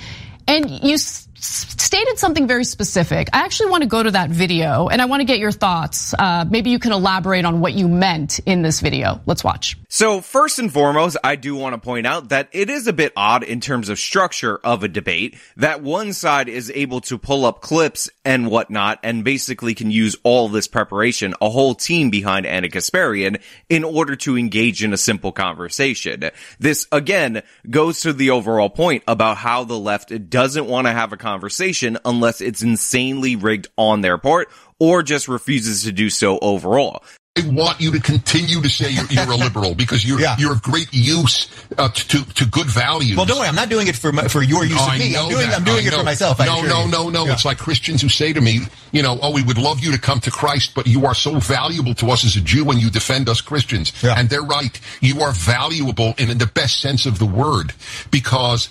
And 0.46 0.70
you 0.70 0.96
stated 1.42 2.18
something 2.18 2.46
very 2.46 2.64
specific. 2.64 3.28
I 3.32 3.40
actually 3.40 3.70
want 3.70 3.82
to 3.82 3.88
go 3.88 4.02
to 4.02 4.12
that 4.12 4.30
video 4.30 4.88
and 4.88 5.02
I 5.02 5.06
want 5.06 5.20
to 5.20 5.24
get 5.24 5.38
your 5.38 5.50
thoughts. 5.50 6.14
Uh, 6.14 6.44
maybe 6.48 6.70
you 6.70 6.78
can 6.78 6.92
elaborate 6.92 7.44
on 7.44 7.60
what 7.60 7.74
you 7.74 7.88
meant 7.88 8.38
in 8.40 8.62
this 8.62 8.80
video. 8.80 9.20
Let's 9.26 9.42
watch. 9.42 9.76
So 9.88 10.20
first 10.20 10.58
and 10.58 10.72
foremost, 10.72 11.16
I 11.22 11.36
do 11.36 11.54
want 11.54 11.74
to 11.74 11.80
point 11.80 12.06
out 12.06 12.30
that 12.30 12.48
it 12.52 12.70
is 12.70 12.86
a 12.86 12.92
bit 12.92 13.12
odd 13.16 13.42
in 13.42 13.60
terms 13.60 13.88
of 13.88 13.98
structure 13.98 14.58
of 14.62 14.84
a 14.84 14.88
debate 14.88 15.36
that 15.56 15.82
one 15.82 16.12
side 16.12 16.48
is 16.48 16.70
able 16.74 17.00
to 17.02 17.18
pull 17.18 17.44
up 17.44 17.60
clips 17.60 18.08
and 18.24 18.50
whatnot 18.50 19.00
and 19.02 19.24
basically 19.24 19.74
can 19.74 19.90
use 19.90 20.16
all 20.22 20.48
this 20.48 20.68
preparation, 20.68 21.34
a 21.40 21.50
whole 21.50 21.74
team 21.74 22.10
behind 22.10 22.46
Ana 22.46 22.68
Kasparian 22.68 23.42
in 23.68 23.84
order 23.84 24.16
to 24.16 24.38
engage 24.38 24.82
in 24.82 24.92
a 24.92 24.96
simple 24.96 25.32
conversation. 25.32 26.30
This 26.58 26.86
again 26.92 27.42
goes 27.68 28.00
to 28.02 28.12
the 28.12 28.30
overall 28.30 28.70
point 28.70 29.02
about 29.08 29.36
how 29.36 29.64
the 29.64 29.78
left 29.78 30.30
doesn't 30.30 30.66
want 30.66 30.86
to 30.86 30.92
have 30.92 31.12
a 31.12 31.16
conversation 31.16 31.31
conversation 31.32 31.96
unless 32.04 32.42
it's 32.42 32.62
insanely 32.62 33.36
rigged 33.36 33.68
on 33.78 34.02
their 34.02 34.18
part 34.18 34.50
or 34.78 35.02
just 35.02 35.28
refuses 35.28 35.84
to 35.84 35.92
do 35.92 36.10
so 36.10 36.38
overall. 36.40 37.02
I 37.34 37.48
want 37.48 37.80
you 37.80 37.90
to 37.92 38.00
continue 38.00 38.60
to 38.60 38.68
say 38.68 38.90
you're, 38.90 39.06
you're 39.06 39.32
a 39.32 39.36
liberal 39.36 39.74
because 39.74 40.06
you're 40.06 40.20
yeah. 40.20 40.36
you're 40.38 40.52
of 40.52 40.62
great 40.62 40.92
use 40.92 41.48
uh, 41.78 41.88
to 41.88 42.22
to 42.34 42.44
good 42.44 42.66
values. 42.66 43.16
Well, 43.16 43.24
don't 43.24 43.38
worry, 43.38 43.48
I'm 43.48 43.54
not 43.54 43.70
doing 43.70 43.88
it 43.88 43.96
for 43.96 44.12
my, 44.12 44.28
for 44.28 44.42
your 44.42 44.64
use 44.64 44.76
no, 44.76 44.92
of 44.92 44.98
me. 44.98 45.16
I'm 45.16 45.30
doing, 45.30 45.48
I'm 45.50 45.64
doing 45.64 45.86
it 45.86 45.94
for 45.94 46.04
myself. 46.04 46.38
no, 46.38 46.60
no, 46.60 46.86
no, 46.86 47.08
no. 47.08 47.24
Yeah. 47.24 47.32
It's 47.32 47.46
like 47.46 47.56
Christians 47.56 48.02
who 48.02 48.10
say 48.10 48.34
to 48.34 48.40
me, 48.42 48.60
you 48.92 49.02
know, 49.02 49.18
oh, 49.22 49.32
we 49.32 49.42
would 49.42 49.56
love 49.56 49.80
you 49.80 49.92
to 49.92 49.98
come 49.98 50.20
to 50.20 50.30
Christ, 50.30 50.74
but 50.74 50.86
you 50.86 51.06
are 51.06 51.14
so 51.14 51.38
valuable 51.38 51.94
to 51.94 52.10
us 52.10 52.22
as 52.26 52.36
a 52.36 52.42
Jew 52.42 52.66
when 52.66 52.78
you 52.78 52.90
defend 52.90 53.30
us 53.30 53.40
Christians. 53.40 53.94
Yeah. 54.02 54.14
And 54.18 54.28
they're 54.28 54.42
right. 54.42 54.78
You 55.00 55.22
are 55.22 55.32
valuable 55.32 56.12
in, 56.18 56.28
in 56.28 56.36
the 56.36 56.46
best 56.46 56.82
sense 56.82 57.06
of 57.06 57.18
the 57.18 57.24
word 57.24 57.72
because 58.10 58.68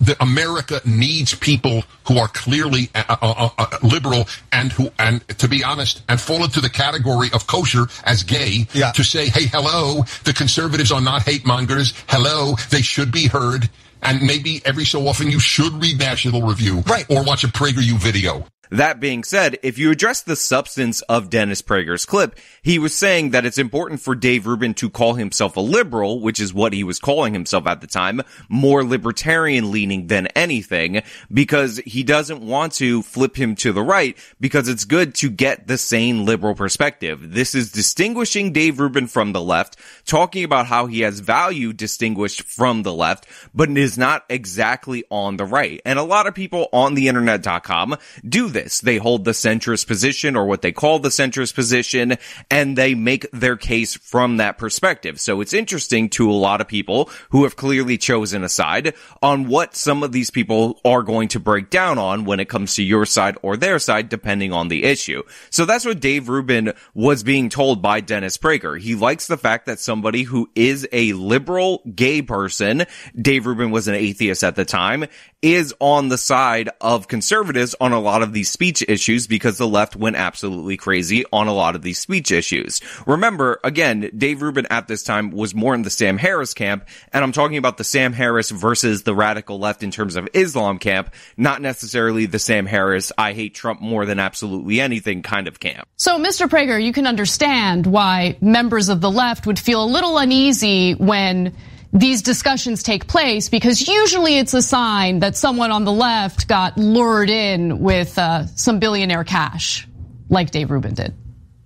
that 0.00 0.16
America 0.20 0.80
needs 0.84 1.34
people 1.34 1.82
who 2.06 2.18
are 2.18 2.28
clearly 2.28 2.90
uh, 2.94 3.04
uh, 3.08 3.16
uh, 3.22 3.48
uh, 3.58 3.78
liberal 3.82 4.26
and 4.52 4.72
who, 4.72 4.90
and 4.98 5.26
to 5.38 5.48
be 5.48 5.64
honest, 5.64 6.02
and 6.08 6.20
fall 6.20 6.44
into 6.44 6.60
the 6.60 6.68
category 6.68 7.28
of 7.32 7.46
kosher 7.46 7.86
as 8.04 8.22
gay 8.22 8.66
yeah. 8.72 8.92
to 8.92 9.02
say, 9.02 9.28
hey, 9.28 9.46
hello, 9.46 10.04
the 10.24 10.32
conservatives 10.32 10.92
are 10.92 11.00
not 11.00 11.22
hate 11.22 11.46
mongers. 11.46 11.94
Hello, 12.08 12.54
they 12.70 12.82
should 12.82 13.12
be 13.12 13.28
heard. 13.28 13.68
And 14.02 14.20
maybe 14.22 14.60
every 14.64 14.84
so 14.84 15.06
often 15.06 15.30
you 15.30 15.38
should 15.38 15.72
read 15.74 15.98
National 15.98 16.42
Review 16.42 16.80
right. 16.80 17.06
or 17.08 17.22
watch 17.22 17.44
a 17.44 17.48
PragerU 17.48 17.98
video. 17.98 18.44
That 18.72 19.00
being 19.00 19.22
said, 19.22 19.58
if 19.62 19.76
you 19.76 19.90
address 19.90 20.22
the 20.22 20.34
substance 20.34 21.02
of 21.02 21.28
Dennis 21.28 21.60
Prager's 21.60 22.06
clip, 22.06 22.38
he 22.62 22.78
was 22.78 22.94
saying 22.94 23.32
that 23.32 23.44
it's 23.44 23.58
important 23.58 24.00
for 24.00 24.14
Dave 24.14 24.46
Rubin 24.46 24.72
to 24.74 24.88
call 24.88 25.12
himself 25.12 25.58
a 25.58 25.60
liberal, 25.60 26.20
which 26.20 26.40
is 26.40 26.54
what 26.54 26.72
he 26.72 26.82
was 26.82 26.98
calling 26.98 27.34
himself 27.34 27.66
at 27.66 27.82
the 27.82 27.86
time, 27.86 28.22
more 28.48 28.82
libertarian 28.82 29.70
leaning 29.70 30.06
than 30.06 30.28
anything, 30.28 31.02
because 31.30 31.82
he 31.84 32.02
doesn't 32.02 32.40
want 32.40 32.72
to 32.74 33.02
flip 33.02 33.36
him 33.36 33.56
to 33.56 33.74
the 33.74 33.82
right 33.82 34.16
because 34.40 34.68
it's 34.68 34.86
good 34.86 35.14
to 35.16 35.28
get 35.28 35.66
the 35.66 35.76
sane 35.76 36.24
liberal 36.24 36.54
perspective. 36.54 37.34
This 37.34 37.54
is 37.54 37.72
distinguishing 37.72 38.54
Dave 38.54 38.80
Rubin 38.80 39.06
from 39.06 39.34
the 39.34 39.42
left, 39.42 39.76
talking 40.06 40.44
about 40.44 40.64
how 40.64 40.86
he 40.86 41.00
has 41.00 41.20
value 41.20 41.74
distinguished 41.74 42.44
from 42.44 42.84
the 42.84 42.94
left, 42.94 43.26
but 43.54 43.68
is 43.76 43.98
not 43.98 44.24
exactly 44.30 45.04
on 45.10 45.36
the 45.36 45.44
right. 45.44 45.82
And 45.84 45.98
a 45.98 46.02
lot 46.02 46.26
of 46.26 46.34
people 46.34 46.70
on 46.72 46.94
the 46.94 47.08
internet.com 47.08 47.98
do 48.26 48.48
this 48.48 48.61
this. 48.62 48.80
They 48.80 48.98
hold 48.98 49.24
the 49.24 49.32
centrist 49.32 49.86
position 49.86 50.36
or 50.36 50.46
what 50.46 50.62
they 50.62 50.72
call 50.72 50.98
the 50.98 51.08
centrist 51.08 51.54
position 51.54 52.16
and 52.50 52.76
they 52.76 52.94
make 52.94 53.30
their 53.32 53.56
case 53.56 53.94
from 53.94 54.36
that 54.36 54.58
perspective. 54.58 55.20
So 55.20 55.40
it's 55.40 55.52
interesting 55.52 56.08
to 56.10 56.30
a 56.30 56.32
lot 56.32 56.60
of 56.60 56.68
people 56.68 57.10
who 57.30 57.44
have 57.44 57.56
clearly 57.56 57.98
chosen 57.98 58.44
a 58.44 58.48
side 58.48 58.94
on 59.22 59.48
what 59.48 59.74
some 59.74 60.02
of 60.02 60.12
these 60.12 60.30
people 60.30 60.80
are 60.84 61.02
going 61.02 61.28
to 61.28 61.40
break 61.40 61.70
down 61.70 61.98
on 61.98 62.24
when 62.24 62.40
it 62.40 62.48
comes 62.48 62.74
to 62.74 62.82
your 62.82 63.06
side 63.06 63.36
or 63.42 63.56
their 63.56 63.78
side, 63.78 64.08
depending 64.08 64.52
on 64.52 64.68
the 64.68 64.84
issue. 64.84 65.22
So 65.50 65.64
that's 65.64 65.84
what 65.84 66.00
Dave 66.00 66.28
Rubin 66.28 66.72
was 66.94 67.22
being 67.22 67.48
told 67.48 67.82
by 67.82 68.00
Dennis 68.00 68.38
Prager. 68.38 68.78
He 68.78 68.94
likes 68.94 69.26
the 69.26 69.36
fact 69.36 69.66
that 69.66 69.80
somebody 69.80 70.22
who 70.22 70.50
is 70.54 70.86
a 70.92 71.12
liberal 71.12 71.82
gay 71.94 72.22
person, 72.22 72.84
Dave 73.20 73.46
Rubin 73.46 73.70
was 73.70 73.88
an 73.88 73.94
atheist 73.94 74.44
at 74.44 74.56
the 74.56 74.64
time, 74.64 75.06
is 75.42 75.74
on 75.80 76.08
the 76.08 76.18
side 76.18 76.70
of 76.80 77.08
conservatives 77.08 77.74
on 77.80 77.92
a 77.92 78.00
lot 78.00 78.22
of 78.22 78.32
these 78.32 78.41
speech 78.50 78.84
issues 78.88 79.26
because 79.26 79.58
the 79.58 79.68
left 79.68 79.96
went 79.96 80.16
absolutely 80.16 80.76
crazy 80.76 81.24
on 81.32 81.48
a 81.48 81.52
lot 81.52 81.74
of 81.74 81.82
these 81.82 81.98
speech 81.98 82.30
issues. 82.30 82.80
Remember, 83.06 83.60
again, 83.64 84.10
Dave 84.16 84.42
Rubin 84.42 84.66
at 84.70 84.88
this 84.88 85.02
time 85.02 85.30
was 85.30 85.54
more 85.54 85.74
in 85.74 85.82
the 85.82 85.90
Sam 85.90 86.18
Harris 86.18 86.54
camp, 86.54 86.86
and 87.12 87.22
I'm 87.22 87.32
talking 87.32 87.56
about 87.56 87.76
the 87.76 87.84
Sam 87.84 88.12
Harris 88.12 88.50
versus 88.50 89.02
the 89.02 89.14
radical 89.14 89.58
left 89.58 89.82
in 89.82 89.90
terms 89.90 90.16
of 90.16 90.28
Islam 90.32 90.78
camp, 90.78 91.14
not 91.36 91.60
necessarily 91.60 92.26
the 92.26 92.38
Sam 92.38 92.66
Harris, 92.66 93.12
I 93.16 93.32
hate 93.32 93.54
Trump 93.54 93.80
more 93.80 94.06
than 94.06 94.18
absolutely 94.18 94.80
anything 94.80 95.22
kind 95.22 95.48
of 95.48 95.60
camp. 95.60 95.88
So, 95.96 96.18
Mr. 96.18 96.48
Prager, 96.48 96.82
you 96.82 96.92
can 96.92 97.06
understand 97.06 97.86
why 97.86 98.36
members 98.40 98.88
of 98.88 99.00
the 99.00 99.10
left 99.10 99.46
would 99.46 99.58
feel 99.58 99.84
a 99.84 99.86
little 99.86 100.18
uneasy 100.18 100.94
when 100.94 101.54
these 101.92 102.22
discussions 102.22 102.82
take 102.82 103.06
place 103.06 103.48
because 103.48 103.86
usually 103.86 104.38
it's 104.38 104.54
a 104.54 104.62
sign 104.62 105.20
that 105.20 105.36
someone 105.36 105.70
on 105.70 105.84
the 105.84 105.92
left 105.92 106.48
got 106.48 106.78
lured 106.78 107.28
in 107.28 107.80
with 107.80 108.18
uh, 108.18 108.46
some 108.46 108.78
billionaire 108.78 109.24
cash, 109.24 109.86
like 110.30 110.50
Dave 110.50 110.70
Rubin 110.70 110.94
did. 110.94 111.14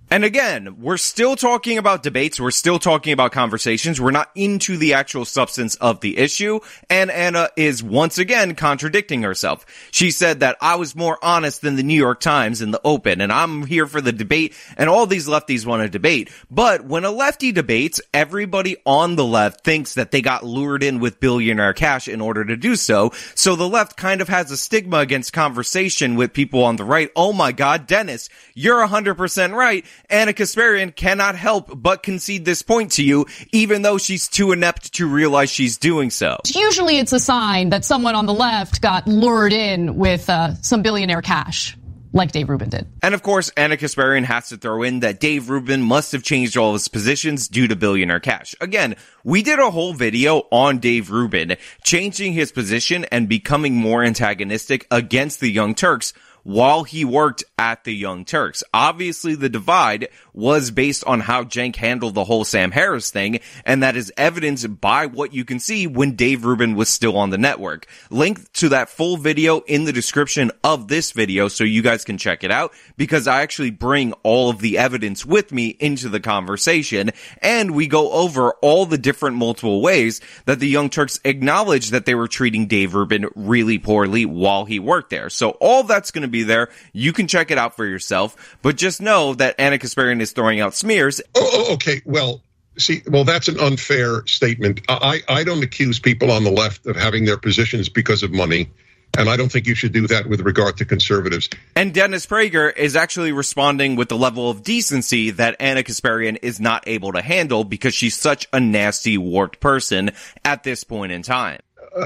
And 0.09 0.23
again, 0.23 0.77
we're 0.79 0.95
still 0.95 1.35
talking 1.35 1.77
about 1.77 2.01
debates. 2.01 2.39
We're 2.39 2.51
still 2.51 2.79
talking 2.79 3.11
about 3.11 3.33
conversations. 3.33 3.99
We're 3.99 4.11
not 4.11 4.31
into 4.35 4.77
the 4.77 4.93
actual 4.93 5.25
substance 5.25 5.75
of 5.75 5.99
the 5.99 6.17
issue. 6.17 6.61
And 6.89 7.11
Ana 7.11 7.49
is 7.57 7.83
once 7.83 8.17
again 8.17 8.55
contradicting 8.55 9.23
herself. 9.23 9.65
She 9.91 10.11
said 10.11 10.39
that 10.39 10.55
I 10.61 10.75
was 10.75 10.95
more 10.95 11.17
honest 11.21 11.61
than 11.61 11.75
the 11.75 11.83
New 11.83 11.97
York 11.97 12.21
Times 12.21 12.61
in 12.61 12.71
the 12.71 12.79
open 12.85 13.19
and 13.19 13.33
I'm 13.33 13.65
here 13.65 13.85
for 13.85 13.99
the 13.99 14.13
debate 14.13 14.55
and 14.77 14.89
all 14.89 15.07
these 15.07 15.27
lefties 15.27 15.65
want 15.65 15.83
to 15.83 15.89
debate. 15.89 16.31
But 16.49 16.85
when 16.85 17.03
a 17.03 17.11
lefty 17.11 17.51
debates, 17.51 17.99
everybody 18.13 18.77
on 18.85 19.17
the 19.17 19.25
left 19.25 19.65
thinks 19.65 19.95
that 19.95 20.11
they 20.11 20.21
got 20.21 20.45
lured 20.45 20.83
in 20.83 21.01
with 21.01 21.19
billionaire 21.19 21.73
cash 21.73 22.07
in 22.07 22.21
order 22.21 22.45
to 22.45 22.55
do 22.55 22.77
so. 22.77 23.11
So 23.35 23.57
the 23.57 23.67
left 23.67 23.97
kind 23.97 24.21
of 24.21 24.29
has 24.29 24.51
a 24.51 24.57
stigma 24.57 24.99
against 24.99 25.33
conversation 25.33 26.15
with 26.15 26.31
people 26.31 26.63
on 26.63 26.77
the 26.77 26.85
right. 26.85 27.09
Oh 27.13 27.33
my 27.33 27.51
God, 27.51 27.87
Dennis, 27.87 28.29
you're 28.53 28.87
100% 28.87 29.53
right 29.53 29.85
Ana 30.09 30.33
Kasparian 30.33 30.95
cannot 30.95 31.35
help 31.35 31.69
but 31.75 32.03
concede 32.03 32.45
this 32.45 32.61
point 32.61 32.93
to 32.93 33.03
you, 33.03 33.25
even 33.51 33.81
though 33.81 33.97
she's 33.97 34.27
too 34.27 34.51
inept 34.51 34.93
to 34.95 35.07
realize 35.07 35.49
she's 35.49 35.77
doing 35.77 36.09
so. 36.09 36.37
Usually 36.45 36.97
it's 36.97 37.13
a 37.13 37.19
sign 37.19 37.69
that 37.69 37.85
someone 37.85 38.15
on 38.15 38.25
the 38.25 38.33
left 38.33 38.81
got 38.81 39.07
lured 39.07 39.53
in 39.53 39.95
with 39.97 40.29
uh, 40.29 40.53
some 40.61 40.81
billionaire 40.81 41.21
cash 41.21 41.77
like 42.13 42.31
Dave 42.31 42.49
Rubin 42.49 42.69
did. 42.69 42.87
And 43.01 43.13
of 43.13 43.21
course, 43.21 43.49
Ana 43.55 43.77
Kasparian 43.77 44.23
has 44.23 44.49
to 44.49 44.57
throw 44.57 44.83
in 44.83 45.01
that 45.01 45.19
Dave 45.19 45.49
Rubin 45.49 45.81
must 45.81 46.11
have 46.11 46.23
changed 46.23 46.57
all 46.57 46.73
his 46.73 46.87
positions 46.87 47.47
due 47.47 47.67
to 47.67 47.75
billionaire 47.75 48.19
cash. 48.19 48.55
Again, 48.59 48.95
we 49.23 49.43
did 49.43 49.59
a 49.59 49.71
whole 49.71 49.93
video 49.93 50.47
on 50.51 50.79
Dave 50.79 51.11
Rubin 51.11 51.57
changing 51.83 52.33
his 52.33 52.51
position 52.51 53.05
and 53.05 53.29
becoming 53.29 53.75
more 53.75 54.03
antagonistic 54.03 54.87
against 54.91 55.39
the 55.39 55.49
Young 55.49 55.75
Turks 55.75 56.13
while 56.47 56.85
he 56.85 57.03
worked 57.03 57.43
at 57.57 57.83
the 57.83 57.93
Young 57.93 58.23
Turks. 58.23 58.63
Obviously, 58.73 59.35
the 59.35 59.49
divide 59.49 60.07
was 60.33 60.71
based 60.71 61.03
on 61.03 61.19
how 61.19 61.43
Cenk 61.43 61.75
handled 61.75 62.15
the 62.15 62.23
whole 62.23 62.45
Sam 62.45 62.71
Harris 62.71 63.11
thing, 63.11 63.41
and 63.65 63.83
that 63.83 63.97
is 63.97 64.13
evidenced 64.15 64.79
by 64.79 65.07
what 65.07 65.33
you 65.33 65.43
can 65.43 65.59
see 65.59 65.87
when 65.87 66.15
Dave 66.15 66.45
Rubin 66.45 66.75
was 66.75 66.87
still 66.87 67.17
on 67.17 67.31
the 67.31 67.37
network. 67.37 67.85
Link 68.09 68.49
to 68.53 68.69
that 68.69 68.87
full 68.87 69.17
video 69.17 69.59
in 69.59 69.83
the 69.83 69.91
description 69.91 70.51
of 70.63 70.87
this 70.87 71.11
video 71.11 71.49
so 71.49 71.65
you 71.65 71.81
guys 71.81 72.05
can 72.05 72.17
check 72.17 72.45
it 72.45 72.51
out, 72.51 72.71
because 72.95 73.27
I 73.27 73.41
actually 73.41 73.71
bring 73.71 74.13
all 74.23 74.49
of 74.49 74.59
the 74.59 74.77
evidence 74.77 75.25
with 75.25 75.51
me 75.51 75.67
into 75.67 76.07
the 76.07 76.21
conversation, 76.21 77.11
and 77.41 77.71
we 77.71 77.87
go 77.87 78.09
over 78.13 78.53
all 78.61 78.85
the 78.85 78.97
different 78.97 79.35
multiple 79.35 79.81
ways 79.81 80.21
that 80.45 80.59
the 80.59 80.69
Young 80.69 80.89
Turks 80.89 81.19
acknowledged 81.25 81.91
that 81.91 82.05
they 82.05 82.15
were 82.15 82.29
treating 82.29 82.67
Dave 82.67 82.95
Rubin 82.95 83.25
really 83.35 83.79
poorly 83.79 84.25
while 84.25 84.63
he 84.63 84.79
worked 84.79 85.09
there. 85.09 85.29
So 85.29 85.49
all 85.59 85.83
that's 85.83 86.11
going 86.11 86.21
to 86.21 86.29
be 86.29 86.36
be 86.37 86.43
there. 86.43 86.69
You 86.93 87.13
can 87.13 87.27
check 87.27 87.51
it 87.51 87.57
out 87.57 87.75
for 87.75 87.85
yourself, 87.85 88.57
but 88.61 88.75
just 88.75 89.01
know 89.01 89.33
that 89.35 89.55
Ana 89.59 89.77
Kasparian 89.77 90.21
is 90.21 90.31
throwing 90.31 90.59
out 90.59 90.75
smears. 90.75 91.21
Oh, 91.35 91.41
oh, 91.41 91.65
oh 91.69 91.73
okay. 91.73 92.01
Well, 92.05 92.41
see, 92.77 93.01
well, 93.07 93.23
that's 93.23 93.47
an 93.47 93.59
unfair 93.59 94.25
statement. 94.27 94.81
I, 94.89 95.21
I 95.27 95.43
don't 95.43 95.63
accuse 95.63 95.99
people 95.99 96.31
on 96.31 96.43
the 96.43 96.51
left 96.51 96.85
of 96.85 96.95
having 96.95 97.25
their 97.25 97.37
positions 97.37 97.89
because 97.89 98.23
of 98.23 98.31
money. 98.31 98.69
And 99.17 99.29
I 99.29 99.37
don't 99.37 99.51
think 99.51 99.65
you 99.65 99.73
should 99.73 99.93
do 99.93 100.05
that 100.07 100.27
with 100.27 100.41
regard 100.41 100.77
to 100.77 100.85
conservatives. 100.85 101.49
And 101.75 101.93
Dennis 101.93 102.27
Prager 102.27 102.75
is 102.75 102.95
actually 102.95 103.31
responding 103.31 103.95
with 103.95 104.09
the 104.09 104.17
level 104.17 104.49
of 104.49 104.61
decency 104.61 105.31
that 105.31 105.55
Ana 105.59 105.81
Kasparian 105.81 106.37
is 106.43 106.59
not 106.59 106.83
able 106.87 107.13
to 107.13 107.21
handle 107.21 107.63
because 107.63 107.95
she's 107.95 108.19
such 108.19 108.47
a 108.53 108.59
nasty, 108.59 109.17
warped 109.17 109.59
person 109.59 110.11
at 110.45 110.63
this 110.63 110.83
point 110.83 111.13
in 111.13 111.23
time 111.23 111.59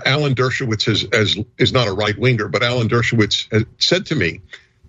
Alan 0.05 0.35
Dershowitz 0.35 0.85
has, 0.85 1.07
has, 1.13 1.37
is 1.57 1.73
not 1.73 1.87
a 1.87 1.93
right 1.93 2.17
winger, 2.17 2.47
but 2.47 2.63
Alan 2.63 2.87
Dershowitz 2.87 3.65
said 3.79 4.05
to 4.07 4.15
me, 4.15 4.41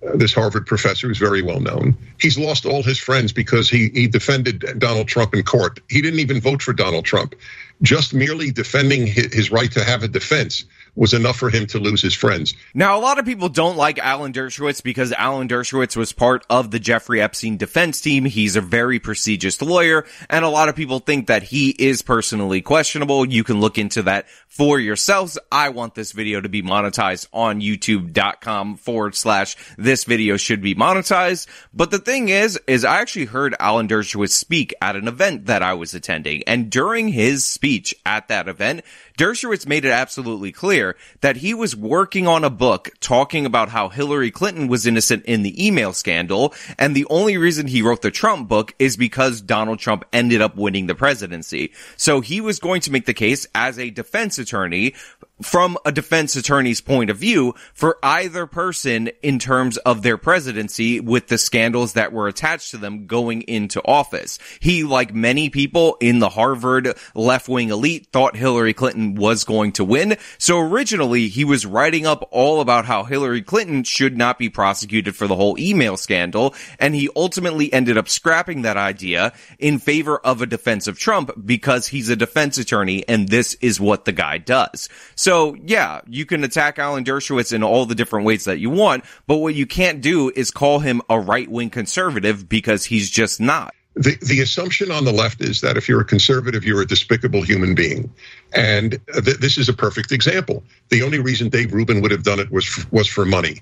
uh, 0.07 0.17
this 0.17 0.35
Harvard 0.35 0.67
professor 0.67 1.09
who's 1.09 1.19
very 1.19 1.43
well 1.43 1.61
known, 1.61 1.97
he's 2.21 2.39
lost 2.39 2.67
all 2.67 2.83
his 2.83 2.99
friends 2.99 3.33
because 3.33 3.71
he, 3.71 3.89
he 3.91 4.09
defended 4.09 4.65
Donald 4.79 5.09
Trump 5.09 5.35
in 5.35 5.43
court. 5.43 5.81
He 5.89 6.01
didn't 6.01 6.21
even 6.21 6.41
vote 6.41 6.63
for 6.63 6.73
Donald 6.73 7.05
Trump. 7.05 7.35
Just 7.83 8.15
merely 8.15 8.51
defending 8.51 9.07
his 9.07 9.51
right 9.51 9.71
to 9.73 9.83
have 9.83 10.03
a 10.03 10.09
defense 10.09 10.65
was 10.95 11.15
enough 11.15 11.37
for 11.37 11.49
him 11.49 11.67
to 11.67 11.79
lose 11.79 12.03
his 12.03 12.15
friends. 12.15 12.55
Now, 12.75 12.99
a 12.99 13.01
lot 13.01 13.19
of 13.19 13.25
people 13.25 13.49
don't 13.49 13.77
like 13.77 13.99
Alan 13.99 14.33
Dershowitz 14.33 14.83
because 14.83 15.13
Alan 15.13 15.49
Dershowitz 15.49 15.97
was 15.97 16.13
part 16.13 16.45
of 16.51 16.71
the 16.71 16.79
Jeffrey 16.79 17.21
Epstein 17.21 17.57
defense 17.57 18.01
team. 18.01 18.27
He's 18.27 18.57
a 18.57 18.61
very 18.61 18.99
prestigious 18.99 19.63
lawyer, 19.63 20.05
and 20.29 20.45
a 20.45 20.51
lot 20.51 20.69
of 20.69 20.77
people 20.77 20.99
think 20.99 21.29
that 21.29 21.45
he 21.45 21.71
is 21.71 22.03
personally 22.03 22.61
questionable. 22.61 23.27
You 23.27 23.43
can 23.43 23.61
look 23.61 23.79
into 23.79 24.03
that 24.03 24.29
for 24.49 24.79
yourselves. 24.79 25.39
I 25.51 25.71
want 25.71 25.95
this 25.95 26.13
video 26.13 26.43
to 26.43 26.49
be 26.51 26.63
monetized 26.63 27.27
on 27.33 27.63
youtube.com 27.63 28.77
forward 28.77 29.15
slash 29.15 29.57
this 29.79 30.05
video 30.05 30.37
should 30.37 30.61
be 30.61 30.75
monetized. 30.75 31.47
But 31.73 31.91
the 31.91 31.99
thing 31.99 32.29
is, 32.29 32.61
is 32.67 32.85
I 32.85 33.01
actually 33.01 33.27
heard 33.27 33.55
Alan 33.59 33.89
Dershowitz 33.89 34.33
speak 34.33 34.75
at 34.83 34.97
an 34.97 35.09
event 35.09 35.47
that 35.47 35.63
I 35.63 35.73
was 35.73 35.95
attending, 35.95 36.43
and 36.45 36.71
during 36.71 37.09
his 37.09 37.47
speech 37.47 37.95
at 38.05 38.29
that 38.29 38.47
event, 38.47 38.83
Dershowitz 39.19 39.67
made 39.67 39.85
it 39.85 39.91
absolutely 39.91 40.53
clear 40.53 40.97
that 41.21 41.37
he 41.37 41.55
was 41.55 41.77
working 41.77 42.27
on 42.27 42.45
a 42.45 42.51
book 42.51 42.91
talking 43.01 43.47
about 43.47 43.69
how 43.69 43.89
Hillary 43.89 44.31
Clinton 44.31 44.69
was 44.69 44.87
innocent 44.87 45.25
in 45.25 45.43
the 45.43 45.67
email 45.67 45.93
scandal, 45.93 46.55
and 46.79 46.95
the 46.95 47.07
only 47.11 47.37
reason 47.37 47.67
he 47.67 47.83
wrote 47.83 48.03
the 48.03 48.11
Trump 48.11 48.49
book 48.49 48.75
is 48.79 48.97
because 48.97 49.41
Donald 49.41 49.79
Trump 49.79 50.05
ended 50.13 50.41
up 50.41 50.57
winning 50.57 50.87
the 50.87 50.95
presidency. 50.95 51.73
So 51.97 52.21
he 52.21 52.41
was 52.41 52.59
going 52.59 52.81
to 52.83 52.93
make 52.93 53.07
the 53.07 53.15
case 53.15 53.47
as 53.55 53.79
a 53.79 53.91
defense 53.91 54.39
attorney 54.39 54.95
from 55.43 55.77
a 55.85 55.93
defense 55.93 56.37
attorney's 56.37 56.81
point 56.81 57.11
of 57.11 57.19
view 57.19 57.55
for 57.75 57.99
either 58.03 58.47
person 58.47 59.09
in 59.23 59.39
terms 59.39 59.77
of 59.79 60.03
their 60.03 60.17
presidency 60.17 61.01
with 61.01 61.29
the 61.29 61.39
scandals 61.39 61.95
that 61.95 62.13
were 62.13 62.29
attached 62.29 62.71
to 62.71 62.77
them 62.77 63.07
going 63.07 63.43
into 63.43 63.83
office. 63.85 64.39
He, 64.61 64.85
like 64.85 65.15
many 65.15 65.51
people 65.51 65.97
in 66.01 66.19
the 66.19 66.29
Harvard 66.29 66.95
left-wing 67.15 67.71
elite, 67.71 68.09
thought 68.13 68.37
Hillary 68.37 68.75
Clinton 68.75 69.15
was 69.15 69.45
going 69.45 69.73
to 69.73 69.85
win. 69.85 70.17
So 70.39 70.61
originally 70.61 71.29
he 71.29 71.45
was 71.45 71.67
writing 71.67 72.07
up 72.07 72.29
all 72.31 72.61
about 72.61 72.85
how 72.85 73.05
Hillary 73.05 73.43
Clinton 73.43 73.85
should 73.85 74.17
not 74.17 74.39
be 74.39 74.49
prosecuted 74.49 75.17
for 75.17 75.27
the 75.27 75.37
whole 75.37 75.59
email 75.59 75.97
scandal. 75.97 76.55
And 76.79 76.95
he 76.95 77.09
ultimately 77.17 77.73
ended 77.73 77.99
up 77.99 78.09
scrapping 78.09 78.63
that 78.63 78.77
idea 78.77 79.33
in 79.59 79.79
favor 79.79 80.19
of 80.19 80.43
a 80.43 80.47
defense 80.47 80.87
of 80.87 80.99
Trump 80.99 81.31
because 81.45 81.89
he's 81.89 82.09
a 82.09 82.17
defense 82.17 82.59
attorney 82.59 83.07
and 83.09 83.29
this 83.29 83.55
is 83.61 83.81
what 83.81 84.05
the 84.05 84.13
guy 84.13 84.39
does. 84.39 84.89
So 85.15 85.32
yeah, 85.65 86.01
you 86.09 86.27
can 86.27 86.45
attack 86.45 86.79
Alan 86.79 87.05
Dershowitz 87.05 87.53
in 87.53 87.63
all 87.63 87.87
the 87.87 87.95
different 87.95 88.27
ways 88.27 88.45
that 88.45 88.59
you 88.59 88.71
want, 88.71 89.05
but 89.27 89.37
what 89.39 89.55
you 89.55 89.67
can't 89.67 90.01
do 90.01 90.31
is 90.35 90.51
call 90.51 90.81
him 90.81 91.03
a 91.09 91.19
right 91.19 91.49
wing 91.51 91.71
conservative 91.71 92.49
because 92.49 92.85
he's 92.85 93.11
just 93.11 93.41
not. 93.41 93.75
The, 93.95 94.17
the 94.23 94.41
assumption 94.41 94.91
on 94.91 95.05
the 95.05 95.13
left 95.13 95.43
is 95.43 95.61
that 95.61 95.77
if 95.77 95.89
you're 95.89 96.01
a 96.01 96.05
conservative, 96.05 96.65
you're 96.65 96.81
a 96.81 96.87
despicable 96.87 97.43
human 97.43 97.75
being. 97.75 98.13
And 98.55 98.99
th- 99.13 99.37
this 99.37 99.59
is 99.59 99.69
a 99.69 99.75
perfect 99.75 100.13
example. 100.13 100.65
The 100.89 101.03
only 101.03 101.19
reason 101.19 101.51
Dave 101.51 101.73
Rubin 101.75 102.01
would 102.01 102.11
have 102.11 102.23
done 102.23 102.41
it 102.41 102.51
was, 102.51 102.65
f- 102.67 102.91
was 102.91 103.07
for 103.07 103.27
money. 103.27 103.61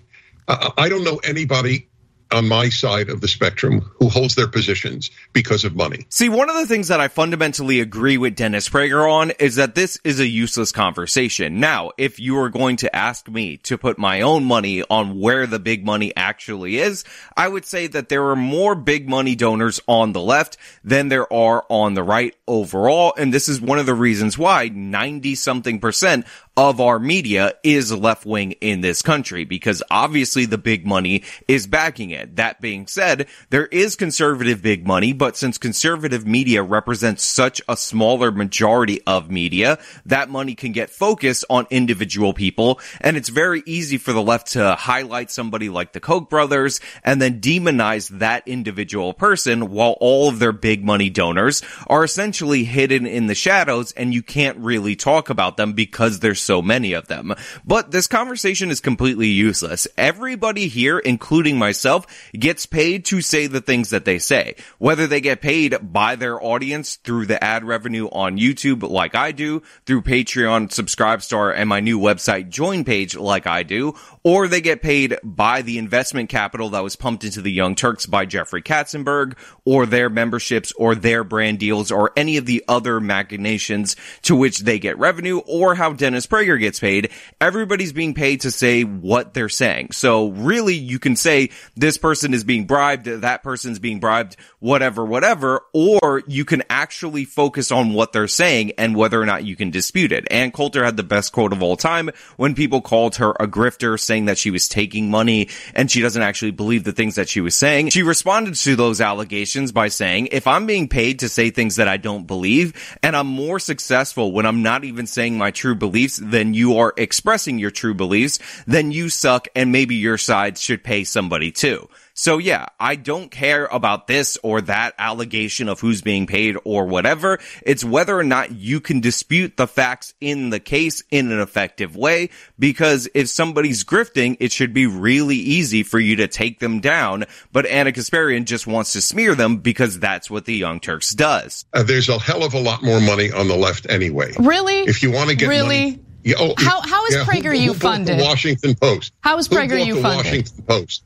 I 0.48 0.88
don't 0.88 1.04
know 1.04 1.20
anybody 1.24 1.86
on 2.32 2.48
my 2.48 2.68
side 2.68 3.08
of 3.08 3.20
the 3.20 3.28
spectrum 3.28 3.80
who 3.98 4.08
holds 4.08 4.34
their 4.34 4.46
positions 4.46 5.10
because 5.32 5.64
of 5.64 5.74
money. 5.74 6.06
See, 6.08 6.28
one 6.28 6.48
of 6.48 6.56
the 6.56 6.66
things 6.66 6.88
that 6.88 7.00
I 7.00 7.08
fundamentally 7.08 7.80
agree 7.80 8.16
with 8.16 8.36
Dennis 8.36 8.68
Prager 8.68 9.10
on 9.10 9.32
is 9.32 9.56
that 9.56 9.74
this 9.74 9.98
is 10.04 10.20
a 10.20 10.26
useless 10.26 10.72
conversation. 10.72 11.60
Now, 11.60 11.90
if 11.98 12.20
you 12.20 12.38
are 12.38 12.48
going 12.48 12.76
to 12.76 12.94
ask 12.94 13.28
me 13.28 13.56
to 13.58 13.76
put 13.76 13.98
my 13.98 14.20
own 14.20 14.44
money 14.44 14.82
on 14.90 15.18
where 15.18 15.46
the 15.46 15.58
big 15.58 15.84
money 15.84 16.14
actually 16.16 16.78
is, 16.78 17.04
I 17.36 17.48
would 17.48 17.64
say 17.64 17.86
that 17.88 18.08
there 18.08 18.28
are 18.28 18.36
more 18.36 18.74
big 18.74 19.08
money 19.08 19.34
donors 19.34 19.80
on 19.86 20.12
the 20.12 20.20
left 20.20 20.56
than 20.84 21.08
there 21.08 21.30
are 21.32 21.64
on 21.68 21.94
the 21.94 22.02
right 22.02 22.34
overall. 22.46 23.14
And 23.16 23.32
this 23.32 23.48
is 23.48 23.60
one 23.60 23.78
of 23.78 23.86
the 23.86 23.94
reasons 23.94 24.38
why 24.38 24.68
90 24.68 25.34
something 25.34 25.80
percent 25.80 26.26
of 26.60 26.78
our 26.78 26.98
media 26.98 27.54
is 27.62 27.90
left 27.90 28.26
wing 28.26 28.52
in 28.60 28.82
this 28.82 29.00
country 29.00 29.44
because 29.44 29.82
obviously 29.90 30.44
the 30.44 30.58
big 30.58 30.86
money 30.86 31.22
is 31.48 31.66
backing 31.66 32.10
it. 32.10 32.36
That 32.36 32.60
being 32.60 32.86
said, 32.86 33.28
there 33.48 33.64
is 33.68 33.96
conservative 33.96 34.60
big 34.60 34.86
money, 34.86 35.14
but 35.14 35.38
since 35.38 35.56
conservative 35.56 36.26
media 36.26 36.62
represents 36.62 37.24
such 37.24 37.62
a 37.66 37.78
smaller 37.78 38.30
majority 38.30 39.00
of 39.06 39.30
media, 39.30 39.78
that 40.04 40.28
money 40.28 40.54
can 40.54 40.72
get 40.72 40.90
focused 40.90 41.46
on 41.48 41.66
individual 41.70 42.34
people. 42.34 42.78
And 43.00 43.16
it's 43.16 43.30
very 43.30 43.62
easy 43.64 43.96
for 43.96 44.12
the 44.12 44.22
left 44.22 44.48
to 44.48 44.74
highlight 44.74 45.30
somebody 45.30 45.70
like 45.70 45.94
the 45.94 46.00
Koch 46.00 46.28
brothers 46.28 46.78
and 47.02 47.22
then 47.22 47.40
demonize 47.40 48.10
that 48.18 48.46
individual 48.46 49.14
person 49.14 49.70
while 49.70 49.96
all 49.98 50.28
of 50.28 50.38
their 50.38 50.52
big 50.52 50.84
money 50.84 51.08
donors 51.08 51.62
are 51.86 52.04
essentially 52.04 52.64
hidden 52.64 53.06
in 53.06 53.28
the 53.28 53.34
shadows 53.34 53.92
and 53.92 54.12
you 54.12 54.22
can't 54.22 54.58
really 54.58 54.94
talk 54.94 55.30
about 55.30 55.56
them 55.56 55.72
because 55.72 56.20
they're 56.20 56.34
so 56.34 56.49
many 56.58 56.92
of 56.92 57.06
them. 57.06 57.34
But 57.64 57.92
this 57.92 58.08
conversation 58.08 58.70
is 58.70 58.80
completely 58.80 59.28
useless. 59.28 59.86
Everybody 59.96 60.66
here, 60.66 60.98
including 60.98 61.56
myself, 61.56 62.06
gets 62.32 62.66
paid 62.66 63.04
to 63.06 63.20
say 63.20 63.46
the 63.46 63.60
things 63.60 63.90
that 63.90 64.04
they 64.04 64.18
say. 64.18 64.56
Whether 64.78 65.06
they 65.06 65.20
get 65.20 65.40
paid 65.40 65.76
by 65.80 66.16
their 66.16 66.42
audience 66.42 66.96
through 66.96 67.26
the 67.26 67.42
ad 67.42 67.64
revenue 67.64 68.08
on 68.08 68.38
YouTube 68.38 68.82
like 68.82 69.14
I 69.14 69.32
do, 69.32 69.62
through 69.86 70.02
Patreon, 70.02 70.68
Subscribestar, 70.68 71.54
and 71.54 71.68
my 71.68 71.80
new 71.80 71.98
website 71.98 72.48
join 72.48 72.84
page 72.84 73.16
like 73.16 73.46
I 73.46 73.62
do, 73.62 73.94
or 74.24 74.48
they 74.48 74.60
get 74.60 74.82
paid 74.82 75.16
by 75.22 75.62
the 75.62 75.78
investment 75.78 76.28
capital 76.28 76.70
that 76.70 76.82
was 76.82 76.96
pumped 76.96 77.24
into 77.24 77.40
the 77.40 77.52
Young 77.52 77.74
Turks 77.74 78.06
by 78.06 78.24
Jeffrey 78.26 78.62
Katzenberg, 78.62 79.36
or 79.64 79.86
their 79.86 80.10
memberships, 80.10 80.72
or 80.72 80.94
their 80.94 81.24
brand 81.24 81.58
deals, 81.58 81.90
or 81.90 82.12
any 82.16 82.36
of 82.36 82.46
the 82.46 82.64
other 82.68 83.00
machinations 83.00 83.96
to 84.22 84.34
which 84.34 84.60
they 84.60 84.78
get 84.78 84.98
revenue, 84.98 85.38
or 85.46 85.74
how 85.74 85.92
Dennis 85.92 86.26
Prager 86.30 86.58
gets 86.58 86.80
paid. 86.80 87.10
Everybody's 87.40 87.92
being 87.92 88.14
paid 88.14 88.42
to 88.42 88.50
say 88.50 88.84
what 88.84 89.34
they're 89.34 89.48
saying. 89.48 89.90
So 89.92 90.28
really, 90.28 90.74
you 90.74 90.98
can 90.98 91.16
say 91.16 91.50
this 91.76 91.98
person 91.98 92.32
is 92.32 92.44
being 92.44 92.66
bribed, 92.66 93.06
that 93.06 93.42
person's 93.42 93.78
being 93.78 94.00
bribed, 94.00 94.36
whatever, 94.60 95.04
whatever, 95.04 95.62
or 95.74 96.22
you 96.26 96.44
can 96.44 96.62
actually 96.70 97.24
focus 97.24 97.72
on 97.72 97.92
what 97.92 98.12
they're 98.12 98.28
saying 98.28 98.72
and 98.78 98.96
whether 98.96 99.20
or 99.20 99.26
not 99.26 99.44
you 99.44 99.56
can 99.56 99.70
dispute 99.70 100.12
it. 100.12 100.26
Ann 100.30 100.52
Coulter 100.52 100.84
had 100.84 100.96
the 100.96 101.02
best 101.02 101.32
quote 101.32 101.52
of 101.52 101.62
all 101.62 101.76
time 101.76 102.10
when 102.36 102.54
people 102.54 102.80
called 102.80 103.16
her 103.16 103.32
a 103.32 103.46
grifter, 103.46 103.98
saying 103.98 104.26
that 104.26 104.38
she 104.38 104.50
was 104.50 104.68
taking 104.68 105.10
money 105.10 105.48
and 105.74 105.90
she 105.90 106.00
doesn't 106.00 106.22
actually 106.22 106.52
believe 106.52 106.84
the 106.84 106.92
things 106.92 107.16
that 107.16 107.28
she 107.28 107.40
was 107.40 107.56
saying. 107.56 107.90
She 107.90 108.02
responded 108.02 108.54
to 108.54 108.76
those 108.76 109.00
allegations 109.00 109.72
by 109.72 109.88
saying, 109.88 110.28
if 110.32 110.46
I'm 110.46 110.66
being 110.66 110.88
paid 110.88 111.20
to 111.20 111.28
say 111.28 111.50
things 111.50 111.76
that 111.76 111.88
I 111.88 111.96
don't 111.96 112.26
believe 112.26 112.98
and 113.02 113.16
I'm 113.16 113.26
more 113.26 113.58
successful 113.58 114.32
when 114.32 114.46
I'm 114.46 114.62
not 114.62 114.84
even 114.84 115.06
saying 115.06 115.36
my 115.36 115.50
true 115.50 115.74
beliefs 115.74 116.19
than 116.20 116.54
you 116.54 116.78
are 116.78 116.94
expressing 116.96 117.58
your 117.58 117.70
true 117.70 117.94
beliefs, 117.94 118.38
then 118.66 118.92
you 118.92 119.08
suck 119.08 119.48
and 119.54 119.72
maybe 119.72 119.96
your 119.96 120.18
side 120.18 120.58
should 120.58 120.84
pay 120.84 121.04
somebody 121.04 121.50
too. 121.50 121.88
So 122.20 122.36
yeah, 122.36 122.66
I 122.78 122.96
don't 122.96 123.30
care 123.30 123.64
about 123.64 124.06
this 124.06 124.36
or 124.42 124.60
that 124.62 124.94
allegation 124.98 125.70
of 125.70 125.80
who's 125.80 126.02
being 126.02 126.26
paid 126.26 126.56
or 126.64 126.84
whatever. 126.84 127.38
It's 127.62 127.82
whether 127.82 128.14
or 128.14 128.24
not 128.24 128.52
you 128.52 128.78
can 128.78 129.00
dispute 129.00 129.56
the 129.56 129.66
facts 129.66 130.12
in 130.20 130.50
the 130.50 130.60
case 130.60 131.02
in 131.10 131.32
an 131.32 131.40
effective 131.40 131.96
way. 131.96 132.28
Because 132.58 133.08
if 133.14 133.30
somebody's 133.30 133.84
grifting, 133.84 134.36
it 134.38 134.52
should 134.52 134.74
be 134.74 134.86
really 134.86 135.36
easy 135.36 135.82
for 135.82 135.98
you 135.98 136.16
to 136.16 136.28
take 136.28 136.58
them 136.58 136.80
down. 136.80 137.24
But 137.52 137.64
Ana 137.64 137.92
Kasparian 137.92 138.44
just 138.44 138.66
wants 138.66 138.92
to 138.92 139.00
smear 139.00 139.34
them 139.34 139.56
because 139.56 139.98
that's 139.98 140.30
what 140.30 140.44
the 140.44 140.54
Young 140.54 140.78
Turks 140.78 141.14
does. 141.14 141.64
Uh, 141.72 141.84
there's 141.84 142.10
a 142.10 142.18
hell 142.18 142.44
of 142.44 142.52
a 142.52 142.60
lot 142.60 142.82
more 142.82 143.00
money 143.00 143.32
on 143.32 143.48
the 143.48 143.56
left 143.56 143.88
anyway. 143.88 144.34
Really? 144.38 144.80
If 144.80 145.02
you 145.02 145.10
want 145.10 145.30
to 145.30 145.36
get 145.36 145.48
really. 145.48 145.92
money. 145.92 146.00
Yeah, 146.22 146.36
oh, 146.38 146.54
how, 146.58 146.80
how 146.82 147.06
is 147.06 147.14
yeah, 147.14 147.24
PragerU 147.24 147.74
funded? 147.76 148.18
The 148.18 148.22
Washington 148.22 148.74
Post. 148.74 149.12
How 149.20 149.38
is 149.38 149.48
PragerU 149.48 150.00
funded? 150.02 150.24
Washington 150.26 150.64
Post. 150.64 151.04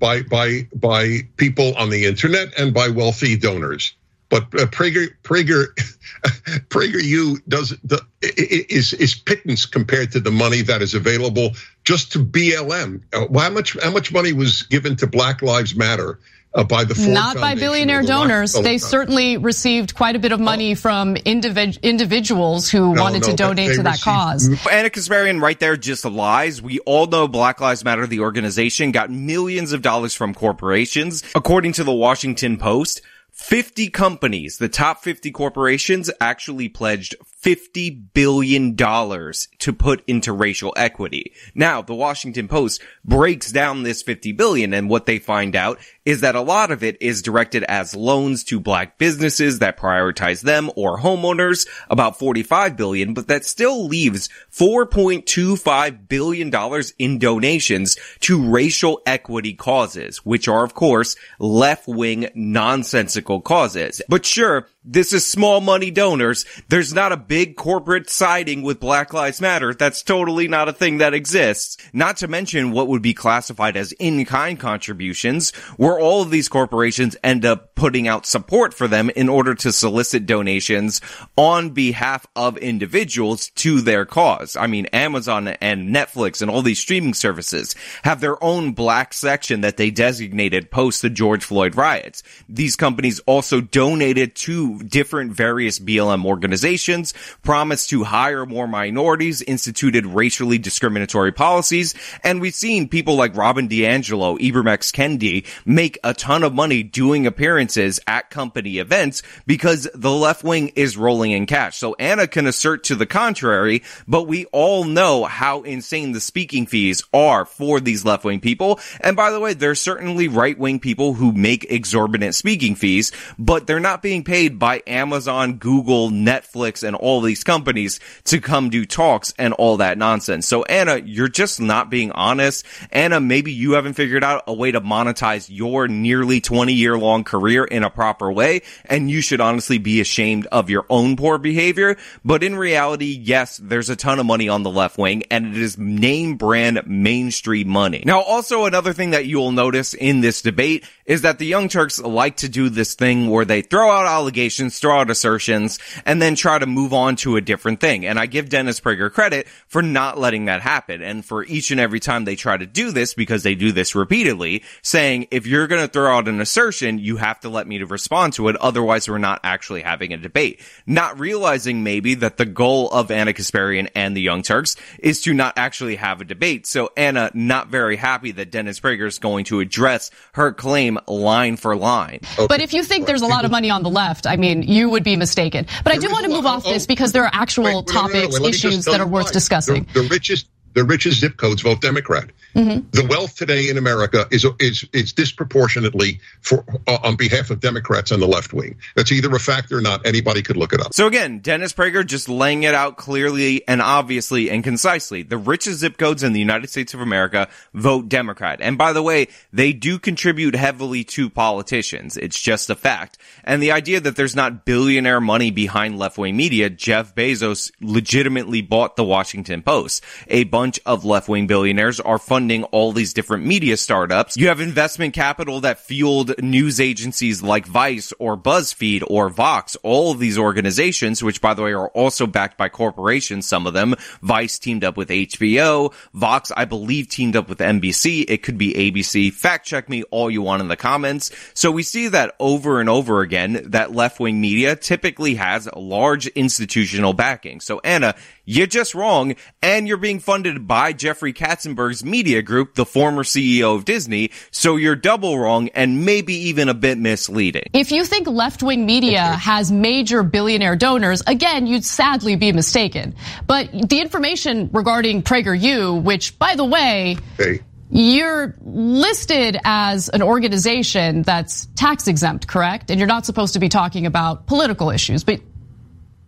by 0.00 0.22
by 0.22 0.68
by 0.74 1.20
people 1.36 1.74
on 1.76 1.90
the 1.90 2.04
internet 2.04 2.48
and 2.58 2.74
by 2.74 2.88
wealthy 2.88 3.36
donors. 3.36 3.94
But 4.28 4.42
uh, 4.54 4.66
Prager 4.66 5.08
Prager 5.22 5.66
PragerU 6.68 7.40
does 7.48 7.70
the, 7.84 8.00
is 8.22 8.92
is 8.94 9.14
pittance 9.14 9.66
compared 9.66 10.10
to 10.12 10.20
the 10.20 10.30
money 10.30 10.62
that 10.62 10.82
is 10.82 10.94
available 10.94 11.50
just 11.84 12.10
to 12.12 12.18
BLM. 12.24 13.02
Uh, 13.12 13.26
how 13.38 13.50
much 13.50 13.76
how 13.82 13.90
much 13.90 14.12
money 14.12 14.32
was 14.32 14.62
given 14.64 14.96
to 14.96 15.06
Black 15.06 15.42
Lives 15.42 15.76
Matter? 15.76 16.18
Uh, 16.54 16.62
by 16.62 16.84
the 16.84 16.94
Ford 16.94 17.08
not 17.08 17.36
by 17.36 17.56
billionaire 17.56 18.02
donors. 18.02 18.52
They 18.52 18.58
Rockefeller 18.60 18.78
certainly 18.78 19.36
received 19.38 19.96
quite 19.96 20.14
a 20.14 20.20
bit 20.20 20.30
of 20.30 20.38
money 20.38 20.76
from 20.76 21.16
individ- 21.16 21.82
individuals 21.82 22.70
who 22.70 22.94
No, 22.94 23.02
wanted 23.02 23.22
no, 23.22 23.30
to 23.30 23.36
donate 23.36 23.74
to 23.74 23.82
that 23.82 23.92
received 23.92 24.04
cause. 24.04 24.48
Ana 24.70 24.88
Kasparian 24.88 25.40
right 25.40 25.58
there 25.58 25.76
just 25.76 26.04
lies. 26.04 26.62
We 26.62 26.78
all 26.80 27.06
know 27.06 27.26
Black 27.26 27.60
Lives 27.60 27.84
Matter, 27.84 28.06
the 28.06 28.20
organization, 28.20 28.92
got 28.92 29.10
millions 29.10 29.72
of 29.72 29.82
dollars 29.82 30.14
from 30.14 30.32
corporations. 30.32 31.24
According 31.34 31.72
to 31.72 31.84
the 31.84 31.92
Washington 31.92 32.56
Post, 32.56 33.00
50 33.34 33.90
companies, 33.90 34.58
the 34.58 34.68
top 34.68 35.02
50 35.02 35.32
corporations 35.32 36.08
actually 36.20 36.68
pledged 36.68 37.16
$50 37.42 38.14
billion 38.14 38.76
to 38.76 39.72
put 39.76 40.04
into 40.06 40.32
racial 40.32 40.72
equity. 40.76 41.32
Now, 41.52 41.82
the 41.82 41.96
Washington 41.96 42.46
Post 42.46 42.80
breaks 43.04 43.50
down 43.50 43.82
this 43.82 44.02
50 44.02 44.30
billion 44.32 44.72
and 44.72 44.88
what 44.88 45.06
they 45.06 45.18
find 45.18 45.56
out 45.56 45.80
is 46.04 46.20
that 46.20 46.34
a 46.34 46.40
lot 46.40 46.70
of 46.70 46.82
it 46.82 46.96
is 47.00 47.22
directed 47.22 47.64
as 47.64 47.94
loans 47.94 48.44
to 48.44 48.60
black 48.60 48.98
businesses 48.98 49.58
that 49.58 49.78
prioritize 49.78 50.42
them 50.42 50.70
or 50.76 50.98
homeowners, 50.98 51.66
about 51.88 52.18
45 52.18 52.76
billion, 52.76 53.14
but 53.14 53.28
that 53.28 53.44
still 53.44 53.86
leaves 53.86 54.28
4.25 54.52 56.08
billion 56.08 56.50
dollars 56.50 56.92
in 56.98 57.18
donations 57.18 57.96
to 58.20 58.50
racial 58.50 59.00
equity 59.06 59.54
causes, 59.54 60.18
which 60.18 60.48
are 60.48 60.64
of 60.64 60.74
course 60.74 61.16
left-wing 61.38 62.28
nonsensical 62.34 63.40
causes. 63.40 64.02
But 64.08 64.26
sure, 64.26 64.68
this 64.84 65.14
is 65.14 65.26
small 65.26 65.62
money 65.62 65.90
donors. 65.90 66.44
There's 66.68 66.92
not 66.92 67.12
a 67.12 67.16
big 67.16 67.56
corporate 67.56 68.10
siding 68.10 68.62
with 68.62 68.80
Black 68.80 69.14
Lives 69.14 69.40
Matter. 69.40 69.72
That's 69.72 70.02
totally 70.02 70.46
not 70.46 70.68
a 70.68 70.74
thing 70.74 70.98
that 70.98 71.14
exists. 71.14 71.78
Not 71.94 72.18
to 72.18 72.28
mention 72.28 72.70
what 72.70 72.88
would 72.88 73.00
be 73.00 73.14
classified 73.14 73.78
as 73.78 73.92
in-kind 73.92 74.60
contributions, 74.60 75.52
where 75.94 76.02
all 76.02 76.22
of 76.22 76.30
these 76.30 76.48
corporations 76.48 77.16
end 77.22 77.44
up 77.44 77.76
putting 77.76 78.08
out 78.08 78.26
support 78.26 78.74
for 78.74 78.88
them 78.88 79.10
in 79.10 79.28
order 79.28 79.54
to 79.54 79.70
solicit 79.70 80.26
donations 80.26 81.00
on 81.36 81.70
behalf 81.70 82.26
of 82.34 82.56
individuals 82.56 83.50
to 83.50 83.80
their 83.80 84.04
cause. 84.04 84.56
I 84.56 84.66
mean, 84.66 84.86
Amazon 84.86 85.46
and 85.48 85.94
Netflix 85.94 86.42
and 86.42 86.50
all 86.50 86.62
these 86.62 86.80
streaming 86.80 87.14
services 87.14 87.76
have 88.02 88.20
their 88.20 88.42
own 88.42 88.72
black 88.72 89.12
section 89.12 89.60
that 89.60 89.76
they 89.76 89.92
designated 89.92 90.72
post 90.72 91.00
the 91.02 91.10
George 91.10 91.44
Floyd 91.44 91.76
riots. 91.76 92.24
These 92.48 92.74
companies 92.74 93.20
also 93.20 93.60
donated 93.60 94.34
to 94.36 94.80
different 94.80 95.30
various 95.30 95.78
BLM 95.78 96.24
organizations, 96.24 97.14
promised 97.44 97.90
to 97.90 98.02
hire 98.02 98.46
more 98.46 98.66
minorities, 98.66 99.42
instituted 99.42 100.06
racially 100.06 100.58
discriminatory 100.58 101.30
policies, 101.30 101.94
and 102.24 102.40
we've 102.40 102.52
seen 102.52 102.88
people 102.88 103.14
like 103.14 103.36
Robin 103.36 103.68
DiAngelo, 103.68 104.40
Ibram 104.40 104.68
X. 104.68 104.90
Kendi 104.90 105.46
make 105.64 105.83
a 106.02 106.14
ton 106.14 106.42
of 106.42 106.54
money 106.54 106.82
doing 106.82 107.26
appearances 107.26 108.00
at 108.06 108.30
company 108.30 108.78
events 108.78 109.22
because 109.46 109.88
the 109.94 110.10
left 110.10 110.44
wing 110.44 110.68
is 110.76 110.96
rolling 110.96 111.32
in 111.32 111.46
cash. 111.46 111.76
So 111.76 111.94
Ana 111.98 112.26
can 112.26 112.46
assert 112.46 112.84
to 112.84 112.94
the 112.94 113.06
contrary, 113.06 113.82
but 114.08 114.26
we 114.26 114.46
all 114.46 114.84
know 114.84 115.24
how 115.24 115.62
insane 115.62 116.12
the 116.12 116.20
speaking 116.20 116.66
fees 116.66 117.02
are 117.12 117.44
for 117.44 117.80
these 117.80 118.04
left 118.04 118.24
wing 118.24 118.40
people. 118.40 118.80
And 119.00 119.16
by 119.16 119.30
the 119.30 119.40
way, 119.40 119.54
there's 119.54 119.80
certainly 119.80 120.28
right 120.28 120.58
wing 120.58 120.80
people 120.80 121.14
who 121.14 121.32
make 121.32 121.70
exorbitant 121.70 122.34
speaking 122.34 122.74
fees, 122.74 123.12
but 123.38 123.66
they're 123.66 123.80
not 123.80 124.02
being 124.02 124.24
paid 124.24 124.58
by 124.58 124.82
Amazon, 124.86 125.54
Google, 125.54 126.10
Netflix, 126.10 126.86
and 126.86 126.96
all 126.96 127.20
these 127.20 127.44
companies 127.44 128.00
to 128.24 128.40
come 128.40 128.70
do 128.70 128.84
talks 128.84 129.34
and 129.38 129.52
all 129.54 129.78
that 129.78 129.98
nonsense. 129.98 130.46
So 130.46 130.64
Ana, 130.64 130.96
you're 130.96 131.28
just 131.28 131.60
not 131.60 131.90
being 131.90 132.12
honest. 132.12 132.64
Ana, 132.92 133.20
maybe 133.20 133.52
you 133.52 133.72
haven't 133.72 133.94
figured 133.94 134.24
out 134.24 134.44
a 134.46 134.54
way 134.54 134.70
to 134.70 134.80
monetize 134.80 135.48
your 135.50 135.73
nearly 135.88 136.40
20 136.40 136.72
year 136.72 136.96
long 136.96 137.24
career 137.24 137.64
in 137.64 137.82
a 137.82 137.90
proper 137.90 138.30
way. 138.32 138.62
And 138.84 139.10
you 139.10 139.20
should 139.20 139.40
honestly 139.40 139.78
be 139.78 140.00
ashamed 140.00 140.46
of 140.46 140.70
your 140.70 140.86
own 140.88 141.16
poor 141.16 141.38
behavior. 141.38 141.96
But 142.24 142.42
in 142.42 142.56
reality, 142.56 143.18
yes, 143.20 143.58
there's 143.62 143.90
a 143.90 143.96
ton 143.96 144.18
of 144.18 144.26
money 144.26 144.48
on 144.48 144.62
the 144.62 144.70
left 144.70 144.98
wing 144.98 145.24
and 145.30 145.46
it 145.46 145.56
is 145.56 145.76
name 145.78 146.36
brand 146.36 146.82
mainstream 146.86 147.68
money. 147.68 148.02
Now, 148.06 148.20
also 148.20 148.64
another 148.64 148.92
thing 148.92 149.10
that 149.10 149.26
you 149.26 149.38
will 149.38 149.52
notice 149.52 149.94
in 149.94 150.20
this 150.20 150.42
debate 150.42 150.84
is 151.06 151.22
that 151.22 151.38
the 151.38 151.46
Young 151.46 151.68
Turks 151.68 152.00
like 152.00 152.36
to 152.38 152.48
do 152.48 152.68
this 152.68 152.94
thing 152.94 153.28
where 153.28 153.44
they 153.44 153.62
throw 153.62 153.90
out 153.90 154.06
allegations, 154.06 154.78
throw 154.78 155.00
out 155.00 155.10
assertions, 155.10 155.78
and 156.06 156.20
then 156.20 156.34
try 156.34 156.58
to 156.58 156.66
move 156.66 156.92
on 156.92 157.16
to 157.16 157.36
a 157.36 157.40
different 157.40 157.80
thing. 157.80 158.06
And 158.06 158.18
I 158.18 158.26
give 158.26 158.48
Dennis 158.48 158.80
Prager 158.80 159.12
credit 159.12 159.46
for 159.66 159.82
not 159.82 160.18
letting 160.18 160.46
that 160.46 160.62
happen. 160.62 161.02
And 161.02 161.24
for 161.24 161.44
each 161.44 161.70
and 161.70 161.80
every 161.80 162.00
time 162.00 162.24
they 162.24 162.36
try 162.36 162.56
to 162.56 162.66
do 162.66 162.90
this, 162.90 163.14
because 163.14 163.42
they 163.42 163.54
do 163.54 163.72
this 163.72 163.94
repeatedly, 163.94 164.62
saying, 164.82 165.28
if 165.30 165.46
you're 165.46 165.63
going 165.66 165.82
to 165.82 165.88
throw 165.88 166.16
out 166.16 166.28
an 166.28 166.40
assertion, 166.40 166.98
you 166.98 167.16
have 167.16 167.40
to 167.40 167.48
let 167.48 167.66
me 167.66 167.78
to 167.78 167.86
respond 167.86 168.32
to 168.34 168.48
it. 168.48 168.56
Otherwise, 168.56 169.08
we're 169.08 169.18
not 169.18 169.40
actually 169.44 169.82
having 169.82 170.12
a 170.12 170.16
debate. 170.16 170.60
Not 170.86 171.18
realizing 171.18 171.82
maybe 171.82 172.14
that 172.14 172.36
the 172.36 172.46
goal 172.46 172.90
of 172.90 173.10
Ana 173.10 173.32
Kasparian 173.32 173.88
and 173.94 174.16
the 174.16 174.20
Young 174.20 174.42
Turks 174.42 174.76
is 174.98 175.22
to 175.22 175.34
not 175.34 175.54
actually 175.56 175.96
have 175.96 176.20
a 176.20 176.24
debate. 176.24 176.66
So 176.66 176.90
Ana, 176.96 177.30
not 177.34 177.68
very 177.68 177.96
happy 177.96 178.32
that 178.32 178.50
Dennis 178.50 178.80
Prager 178.80 179.06
is 179.06 179.18
going 179.18 179.44
to 179.46 179.60
address 179.60 180.10
her 180.32 180.52
claim 180.52 180.98
line 181.06 181.56
for 181.56 181.76
line. 181.76 182.20
Okay. 182.38 182.46
But 182.48 182.60
if 182.60 182.72
you 182.72 182.82
think 182.82 183.06
there's 183.06 183.22
a 183.22 183.26
lot 183.26 183.44
of 183.44 183.50
money 183.50 183.70
on 183.70 183.82
the 183.82 183.90
left, 183.90 184.26
I 184.26 184.36
mean, 184.36 184.62
you 184.62 184.90
would 184.90 185.04
be 185.04 185.16
mistaken. 185.16 185.66
But 185.82 185.94
I 185.94 185.98
do 185.98 186.10
want 186.10 186.24
to 186.24 186.30
move 186.30 186.46
off 186.46 186.64
this 186.64 186.86
because 186.86 187.12
there 187.12 187.24
are 187.24 187.30
actual 187.32 187.64
wait, 187.64 187.74
wait, 187.76 187.86
topics, 187.88 188.40
wait, 188.40 188.54
issues 188.54 188.84
that 188.86 189.00
are 189.00 189.06
worth 189.06 189.32
discussing. 189.32 189.86
The, 189.92 190.02
the 190.02 190.08
richest 190.08 190.46
the 190.74 190.84
richest 190.84 191.20
zip 191.20 191.36
codes 191.36 191.62
vote 191.62 191.80
Democrat. 191.80 192.30
Mm-hmm. 192.54 192.88
The 192.92 193.06
wealth 193.06 193.36
today 193.36 193.68
in 193.68 193.78
America 193.78 194.26
is 194.30 194.46
is 194.60 194.84
is 194.92 195.12
disproportionately 195.12 196.20
for 196.40 196.64
uh, 196.86 196.98
on 197.02 197.16
behalf 197.16 197.50
of 197.50 197.60
Democrats 197.60 198.12
on 198.12 198.20
the 198.20 198.28
left 198.28 198.52
wing. 198.52 198.76
That's 198.94 199.10
either 199.10 199.34
a 199.34 199.40
fact 199.40 199.72
or 199.72 199.80
not. 199.80 200.06
Anybody 200.06 200.42
could 200.42 200.56
look 200.56 200.72
it 200.72 200.80
up. 200.80 200.94
So 200.94 201.06
again, 201.06 201.40
Dennis 201.40 201.72
Prager 201.72 202.06
just 202.06 202.28
laying 202.28 202.62
it 202.62 202.74
out 202.74 202.96
clearly 202.96 203.66
and 203.66 203.80
obviously 203.80 204.50
and 204.50 204.62
concisely. 204.62 205.22
The 205.22 205.38
richest 205.38 205.80
zip 205.80 205.96
codes 205.96 206.22
in 206.22 206.32
the 206.32 206.40
United 206.40 206.70
States 206.70 206.94
of 206.94 207.00
America 207.00 207.48
vote 207.72 208.08
Democrat. 208.08 208.60
And 208.60 208.78
by 208.78 208.92
the 208.92 209.02
way, 209.02 209.28
they 209.52 209.72
do 209.72 209.98
contribute 209.98 210.54
heavily 210.54 211.04
to 211.04 211.30
politicians. 211.30 212.16
It's 212.16 212.40
just 212.40 212.70
a 212.70 212.76
fact. 212.76 213.18
And 213.42 213.62
the 213.62 213.72
idea 213.72 214.00
that 214.00 214.16
there's 214.16 214.36
not 214.36 214.64
billionaire 214.64 215.20
money 215.20 215.50
behind 215.50 215.98
left 215.98 216.18
wing 216.18 216.36
media, 216.36 216.70
Jeff 216.70 217.14
Bezos 217.14 217.70
legitimately 217.80 218.62
bought 218.62 218.96
the 218.96 219.04
Washington 219.04 219.62
Post. 219.62 220.04
A 220.28 220.44
bunch 220.44 220.63
of 220.86 221.04
left 221.04 221.28
wing 221.28 221.46
billionaires 221.46 222.00
are 222.00 222.18
funding 222.18 222.44
funding 222.44 222.64
all 222.72 222.92
these 222.92 223.14
different 223.14 223.46
media 223.46 223.76
startups. 223.76 224.36
You 224.36 224.48
have 224.48 224.60
investment 224.60 225.14
capital 225.14 225.60
that 225.60 225.78
fueled 225.78 226.42
news 226.42 226.80
agencies 226.80 227.42
like 227.42 227.64
Vice 227.64 228.12
or 228.18 228.36
BuzzFeed 228.36 229.02
or 229.08 229.28
Vox, 229.28 229.76
all 229.82 230.12
of 230.12 230.18
these 230.18 230.36
organizations, 230.36 231.22
which 231.22 231.40
by 231.40 231.54
the 231.54 231.62
way 231.62 231.72
are 231.72 231.88
also 231.88 232.26
backed 232.26 232.58
by 232.58 232.68
corporations, 232.68 233.46
some 233.46 233.66
of 233.66 233.72
them. 233.72 233.94
Vice 234.20 234.58
teamed 234.58 234.84
up 234.84 234.96
with 234.96 235.08
HBO. 235.08 235.94
Vox, 236.12 236.52
I 236.56 236.64
believe, 236.64 237.08
teamed 237.08 237.34
up 237.34 237.48
with 237.48 237.58
NBC. 237.58 238.24
It 238.28 238.42
could 238.42 238.58
be 238.58 238.74
ABC. 238.74 239.32
Fact 239.32 239.66
check 239.66 239.88
me 239.88 240.02
all 240.10 240.30
you 240.30 240.42
want 240.42 240.60
in 240.60 240.68
the 240.68 240.76
comments. 240.76 241.30
So 241.54 241.70
we 241.70 241.82
see 241.82 242.08
that 242.08 242.34
over 242.38 242.80
and 242.80 242.88
over 242.88 243.20
again 243.20 243.62
that 243.66 243.92
left 243.92 244.20
wing 244.20 244.40
media 244.40 244.76
typically 244.76 245.36
has 245.36 245.68
large 245.74 246.26
institutional 246.26 247.12
backing. 247.12 247.60
So 247.60 247.80
Ana, 247.84 248.14
you're 248.44 248.66
just 248.66 248.94
wrong, 248.94 249.34
and 249.62 249.88
you're 249.88 249.96
being 249.96 250.20
funded 250.20 250.66
by 250.66 250.92
Jeffrey 250.92 251.32
Katzenberg's 251.32 252.04
media 252.04 252.42
group, 252.42 252.74
the 252.74 252.84
former 252.84 253.22
CEO 253.22 253.74
of 253.74 253.84
Disney, 253.84 254.30
so 254.50 254.76
you're 254.76 254.96
double 254.96 255.38
wrong 255.38 255.68
and 255.70 256.04
maybe 256.04 256.34
even 256.34 256.68
a 256.68 256.74
bit 256.74 256.98
misleading. 256.98 257.64
If 257.72 257.90
you 257.92 258.04
think 258.04 258.26
left-wing 258.26 258.84
media 258.84 259.22
has 259.22 259.72
major 259.72 260.22
billionaire 260.22 260.76
donors, 260.76 261.22
again, 261.26 261.66
you'd 261.66 261.84
sadly 261.84 262.36
be 262.36 262.52
mistaken. 262.52 263.14
But 263.46 263.70
the 263.72 264.00
information 264.00 264.70
regarding 264.72 265.22
PragerU, 265.22 266.02
which, 266.02 266.38
by 266.38 266.54
the 266.56 266.64
way, 266.64 267.16
hey. 267.38 267.60
You're 267.90 268.56
listed 268.62 269.56
as 269.62 270.08
an 270.08 270.20
organization 270.20 271.22
that's 271.22 271.66
tax 271.76 272.08
exempt, 272.08 272.48
correct? 272.48 272.90
And 272.90 272.98
you're 272.98 273.06
not 273.06 273.24
supposed 273.24 273.52
to 273.52 273.60
be 273.60 273.68
talking 273.68 274.04
about 274.06 274.46
political 274.46 274.90
issues, 274.90 275.22
but 275.22 275.38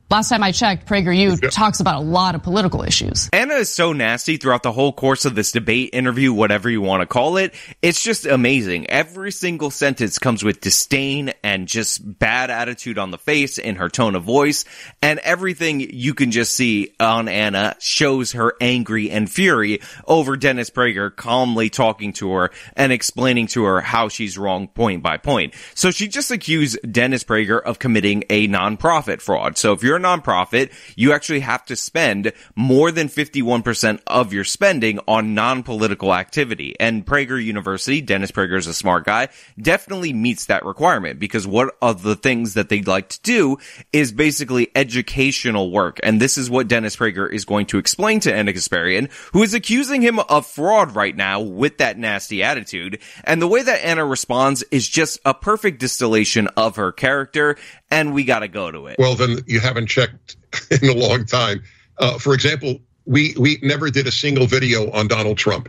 Last 0.08 0.28
time 0.28 0.44
I 0.44 0.52
checked, 0.52 0.86
PragerU 0.86 1.42
yeah. 1.42 1.50
talks 1.50 1.80
about 1.80 1.96
a 1.96 2.04
lot 2.04 2.36
of 2.36 2.42
political 2.44 2.84
issues. 2.84 3.28
Ana 3.32 3.54
is 3.54 3.70
so 3.70 3.92
nasty 3.92 4.36
throughout 4.36 4.62
the 4.62 4.70
whole 4.70 4.92
course 4.92 5.24
of 5.24 5.34
this 5.34 5.50
debate, 5.50 5.90
interview, 5.92 6.32
whatever 6.32 6.70
you 6.70 6.80
want 6.80 7.00
to 7.00 7.06
call 7.06 7.38
it. 7.38 7.54
It's 7.82 8.00
just 8.00 8.24
amazing. 8.24 8.88
Every 8.88 9.32
single 9.32 9.72
sentence 9.72 10.20
comes 10.20 10.44
with 10.44 10.60
disdain 10.60 11.32
and 11.42 11.66
just 11.66 12.18
bad 12.20 12.52
attitude 12.52 12.98
on 12.98 13.10
the 13.10 13.18
face 13.18 13.58
in 13.58 13.76
her 13.76 13.88
tone 13.88 14.14
of 14.14 14.22
voice. 14.22 14.64
And 15.02 15.18
everything 15.18 15.80
you 15.80 16.14
can 16.14 16.30
just 16.30 16.54
see 16.54 16.94
on 17.00 17.26
Ana 17.26 17.74
shows 17.80 18.30
her 18.32 18.54
angry 18.60 19.10
and 19.10 19.28
fury 19.28 19.80
over 20.06 20.36
Dennis 20.36 20.70
Prager 20.70 21.14
calmly 21.14 21.68
talking 21.68 22.12
to 22.14 22.30
her 22.32 22.52
and 22.76 22.92
explaining 22.92 23.48
to 23.48 23.64
her 23.64 23.80
how 23.80 24.08
she's 24.08 24.38
wrong 24.38 24.68
point 24.68 25.02
by 25.02 25.16
point. 25.16 25.54
So 25.74 25.90
she 25.90 26.06
just 26.06 26.30
accused 26.30 26.78
Dennis 26.88 27.24
Prager 27.24 27.60
of 27.60 27.80
committing 27.80 28.22
a 28.30 28.46
nonprofit 28.46 29.20
fraud. 29.20 29.58
So 29.58 29.72
if 29.72 29.82
you're 29.82 29.95
you're 29.96 30.12
a 30.12 30.18
nonprofit, 30.18 30.72
you 30.96 31.12
actually 31.12 31.40
have 31.40 31.64
to 31.66 31.76
spend 31.76 32.32
more 32.54 32.90
than 32.90 33.08
51% 33.08 34.00
of 34.06 34.32
your 34.32 34.44
spending 34.44 35.00
on 35.08 35.34
non-political 35.34 36.14
activity. 36.14 36.76
And 36.78 37.06
Prager 37.06 37.42
University, 37.42 38.00
Dennis 38.00 38.30
Prager 38.30 38.58
is 38.58 38.66
a 38.66 38.74
smart 38.74 39.04
guy, 39.04 39.28
definitely 39.60 40.12
meets 40.12 40.46
that 40.46 40.64
requirement 40.64 41.18
because 41.18 41.46
one 41.46 41.70
of 41.80 42.02
the 42.02 42.16
things 42.16 42.54
that 42.54 42.68
they'd 42.68 42.86
like 42.86 43.08
to 43.10 43.20
do 43.22 43.58
is 43.92 44.12
basically 44.12 44.68
educational 44.74 45.70
work. 45.70 45.98
And 46.02 46.20
this 46.20 46.38
is 46.38 46.50
what 46.50 46.68
Dennis 46.68 46.96
Prager 46.96 47.30
is 47.30 47.44
going 47.44 47.66
to 47.66 47.78
explain 47.78 48.20
to 48.20 48.34
Ana 48.34 48.52
Kasparian, 48.52 49.10
who 49.32 49.42
is 49.42 49.54
accusing 49.54 50.02
him 50.02 50.18
of 50.18 50.46
fraud 50.46 50.94
right 50.94 51.16
now 51.16 51.40
with 51.40 51.78
that 51.78 51.98
nasty 51.98 52.42
attitude. 52.42 53.00
And 53.24 53.40
the 53.40 53.48
way 53.48 53.62
that 53.62 53.84
Ana 53.84 54.04
responds 54.04 54.62
is 54.70 54.88
just 54.88 55.18
a 55.24 55.34
perfect 55.34 55.80
distillation 55.80 56.48
of 56.56 56.76
her 56.76 56.92
character 56.92 57.56
and 57.90 58.14
we 58.14 58.24
got 58.24 58.40
to 58.40 58.48
go 58.48 58.70
to 58.70 58.86
it. 58.86 58.96
Well, 58.98 59.14
then 59.14 59.38
you 59.46 59.60
haven't 59.60 59.86
checked 59.86 60.36
in 60.82 60.88
a 60.88 60.94
long 60.94 61.24
time. 61.24 61.62
Uh, 61.98 62.18
for 62.18 62.34
example, 62.34 62.78
we 63.04 63.34
we 63.38 63.58
never 63.62 63.90
did 63.90 64.06
a 64.06 64.12
single 64.12 64.46
video 64.46 64.90
on 64.92 65.08
Donald 65.08 65.38
Trump, 65.38 65.68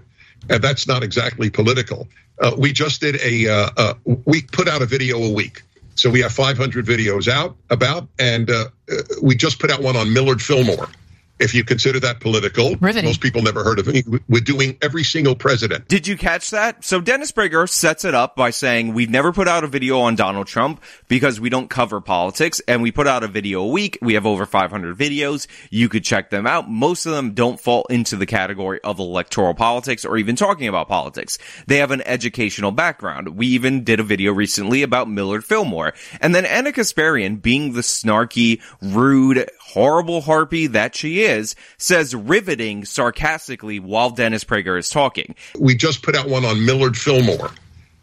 and 0.49 0.61
that's 0.63 0.87
not 0.87 1.03
exactly 1.03 1.49
political. 1.49 2.07
Uh, 2.39 2.55
we 2.57 2.73
just 2.73 3.01
did 3.01 3.19
a 3.21 3.47
uh, 3.47 3.69
uh, 3.77 3.93
we 4.25 4.41
put 4.41 4.67
out 4.67 4.81
a 4.81 4.85
video 4.85 5.17
a 5.23 5.31
week. 5.31 5.61
So 5.95 6.11
we 6.11 6.21
have 6.21 6.31
500 6.31 6.85
videos 6.85 7.27
out 7.27 7.55
about, 7.71 8.07
and 8.19 8.51
uh, 8.51 8.65
uh, 8.91 8.95
we 9.23 9.35
just 9.35 9.59
put 9.59 9.71
out 9.71 9.81
one 9.81 9.95
on 9.95 10.13
Millard 10.13 10.43
Fillmore 10.43 10.87
if 11.39 11.53
you 11.53 11.63
consider 11.63 11.99
that 11.99 12.19
political. 12.19 12.75
Riveting. 12.77 13.09
Most 13.09 13.21
people 13.21 13.41
never 13.41 13.63
heard 13.63 13.79
of 13.79 13.87
it. 13.87 14.05
We're 14.27 14.41
doing 14.41 14.77
every 14.81 15.03
single 15.03 15.35
president. 15.35 15.87
Did 15.87 16.07
you 16.07 16.17
catch 16.17 16.49
that? 16.51 16.83
So 16.83 16.99
Dennis 17.01 17.31
Prager 17.31 17.69
sets 17.69 18.05
it 18.05 18.13
up 18.13 18.35
by 18.35 18.49
saying 18.49 18.93
we've 18.93 19.09
never 19.09 19.31
put 19.31 19.47
out 19.47 19.63
a 19.63 19.67
video 19.67 19.99
on 19.99 20.15
Donald 20.15 20.47
Trump 20.47 20.81
because 21.07 21.39
we 21.39 21.49
don't 21.49 21.69
cover 21.69 22.01
politics 22.01 22.61
and 22.67 22.81
we 22.81 22.91
put 22.91 23.07
out 23.07 23.23
a 23.23 23.27
video 23.27 23.61
a 23.61 23.67
week. 23.67 23.97
We 24.01 24.15
have 24.15 24.25
over 24.25 24.45
500 24.45 24.97
videos. 24.97 25.47
You 25.69 25.89
could 25.89 26.03
check 26.03 26.29
them 26.29 26.47
out. 26.47 26.69
Most 26.69 27.05
of 27.05 27.13
them 27.13 27.33
don't 27.33 27.59
fall 27.59 27.85
into 27.89 28.15
the 28.15 28.25
category 28.25 28.79
of 28.83 28.99
electoral 28.99 29.53
politics 29.53 30.05
or 30.05 30.17
even 30.17 30.35
talking 30.35 30.67
about 30.67 30.87
politics. 30.87 31.37
They 31.67 31.77
have 31.77 31.91
an 31.91 32.01
educational 32.01 32.71
background. 32.71 33.29
We 33.29 33.47
even 33.47 33.83
did 33.83 33.99
a 33.99 34.03
video 34.03 34.33
recently 34.33 34.81
about 34.83 35.09
Millard 35.09 35.43
Fillmore. 35.43 35.93
And 36.21 36.33
then 36.33 36.45
Ana 36.45 36.71
Kasparian, 36.71 37.41
being 37.41 37.73
the 37.73 37.81
snarky, 37.81 38.61
rude, 38.81 39.49
horrible 39.77 40.21
harpy 40.21 40.65
that 40.65 40.95
she 40.95 41.21
is, 41.21 41.55
says 41.77 42.15
riveting 42.15 42.83
sarcastically 42.83 43.79
while 43.79 44.09
Dennis 44.09 44.43
Prager 44.43 44.79
is 44.79 44.89
talking. 44.89 45.35
We 45.59 45.75
just 45.75 46.01
put 46.01 46.15
out 46.15 46.27
one 46.27 46.45
on 46.45 46.65
Millard 46.65 46.97
Fillmore. 46.97 47.51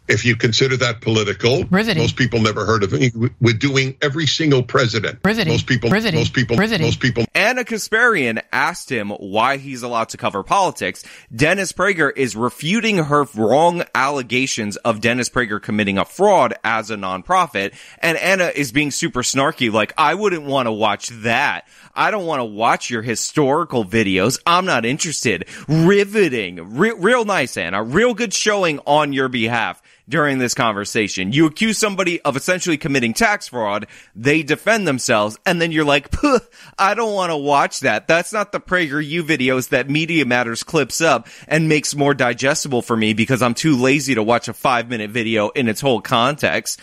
If 0.07 0.23
you 0.23 0.35
consider 0.35 0.77
that 0.77 1.01
political, 1.01 1.63
Riveting. 1.65 2.03
most 2.03 2.15
people 2.15 2.39
never 2.39 2.65
heard 2.65 2.83
of 2.83 2.93
it. 2.93 3.13
We're 3.41 3.53
doing 3.53 3.97
every 4.03 4.27
single 4.27 4.61
president. 4.61 5.19
Riveting. 5.23 5.51
Most 5.53 5.65
people, 5.65 5.89
Riveting. 5.89 6.19
most 6.19 6.33
people, 6.33 6.57
Riveting. 6.57 6.85
most 6.85 6.99
people. 6.99 7.25
Ana 7.33 7.63
Kasparian 7.63 8.41
asked 8.51 8.89
him 8.91 9.09
why 9.09 9.57
he's 9.57 9.81
allowed 9.81 10.09
to 10.09 10.17
cover 10.17 10.43
politics. 10.43 11.03
Dennis 11.35 11.73
Prager 11.73 12.11
is 12.15 12.35
refuting 12.35 12.97
her 12.97 13.25
wrong 13.35 13.83
allegations 13.95 14.77
of 14.77 15.01
Dennis 15.01 15.27
Prager 15.29 15.59
committing 15.61 15.97
a 15.97 16.05
fraud 16.05 16.53
as 16.63 16.91
a 16.91 16.95
nonprofit. 16.95 17.73
And 17.99 18.17
Ana 18.19 18.51
is 18.55 18.71
being 18.71 18.91
super 18.91 19.23
snarky, 19.23 19.71
like, 19.71 19.93
I 19.97 20.13
wouldn't 20.13 20.43
want 20.43 20.67
to 20.67 20.71
watch 20.71 21.09
that. 21.23 21.67
I 21.95 22.11
don't 22.11 22.25
want 22.25 22.41
to 22.41 22.45
watch 22.45 22.89
your 22.89 23.01
historical 23.01 23.83
videos. 23.85 24.39
I'm 24.45 24.65
not 24.65 24.85
interested. 24.85 25.47
Riveting. 25.67 26.77
Re- 26.77 26.93
real 26.97 27.25
nice, 27.25 27.57
Ana. 27.57 27.81
Real 27.83 28.13
good 28.13 28.33
showing 28.33 28.79
on 28.85 29.13
your 29.13 29.29
behalf 29.29 29.81
during 30.07 30.37
this 30.37 30.53
conversation. 30.53 31.31
You 31.31 31.45
accuse 31.45 31.77
somebody 31.77 32.21
of 32.21 32.35
essentially 32.35 32.77
committing 32.77 33.13
tax 33.13 33.47
fraud, 33.47 33.87
they 34.15 34.43
defend 34.43 34.87
themselves, 34.87 35.37
and 35.45 35.61
then 35.61 35.71
you're 35.71 35.85
like, 35.85 36.11
"Puh, 36.11 36.39
I 36.77 36.93
don't 36.93 37.13
want 37.13 37.31
to 37.31 37.37
watch 37.37 37.81
that. 37.81 38.07
That's 38.07 38.31
not 38.33 38.51
the 38.51 38.59
PragerU 38.59 39.23
videos 39.23 39.69
that 39.69 39.89
Media 39.89 40.25
Matters 40.25 40.63
clips 40.63 41.01
up 41.01 41.27
and 41.47 41.69
makes 41.69 41.95
more 41.95 42.13
digestible 42.13 42.81
for 42.81 42.95
me 42.95 43.13
because 43.13 43.41
I'm 43.41 43.53
too 43.53 43.75
lazy 43.75 44.15
to 44.15 44.23
watch 44.23 44.47
a 44.47 44.53
five 44.53 44.89
minute 44.89 45.09
video 45.09 45.49
in 45.49 45.67
its 45.67 45.81
whole 45.81 46.01
context. 46.01 46.79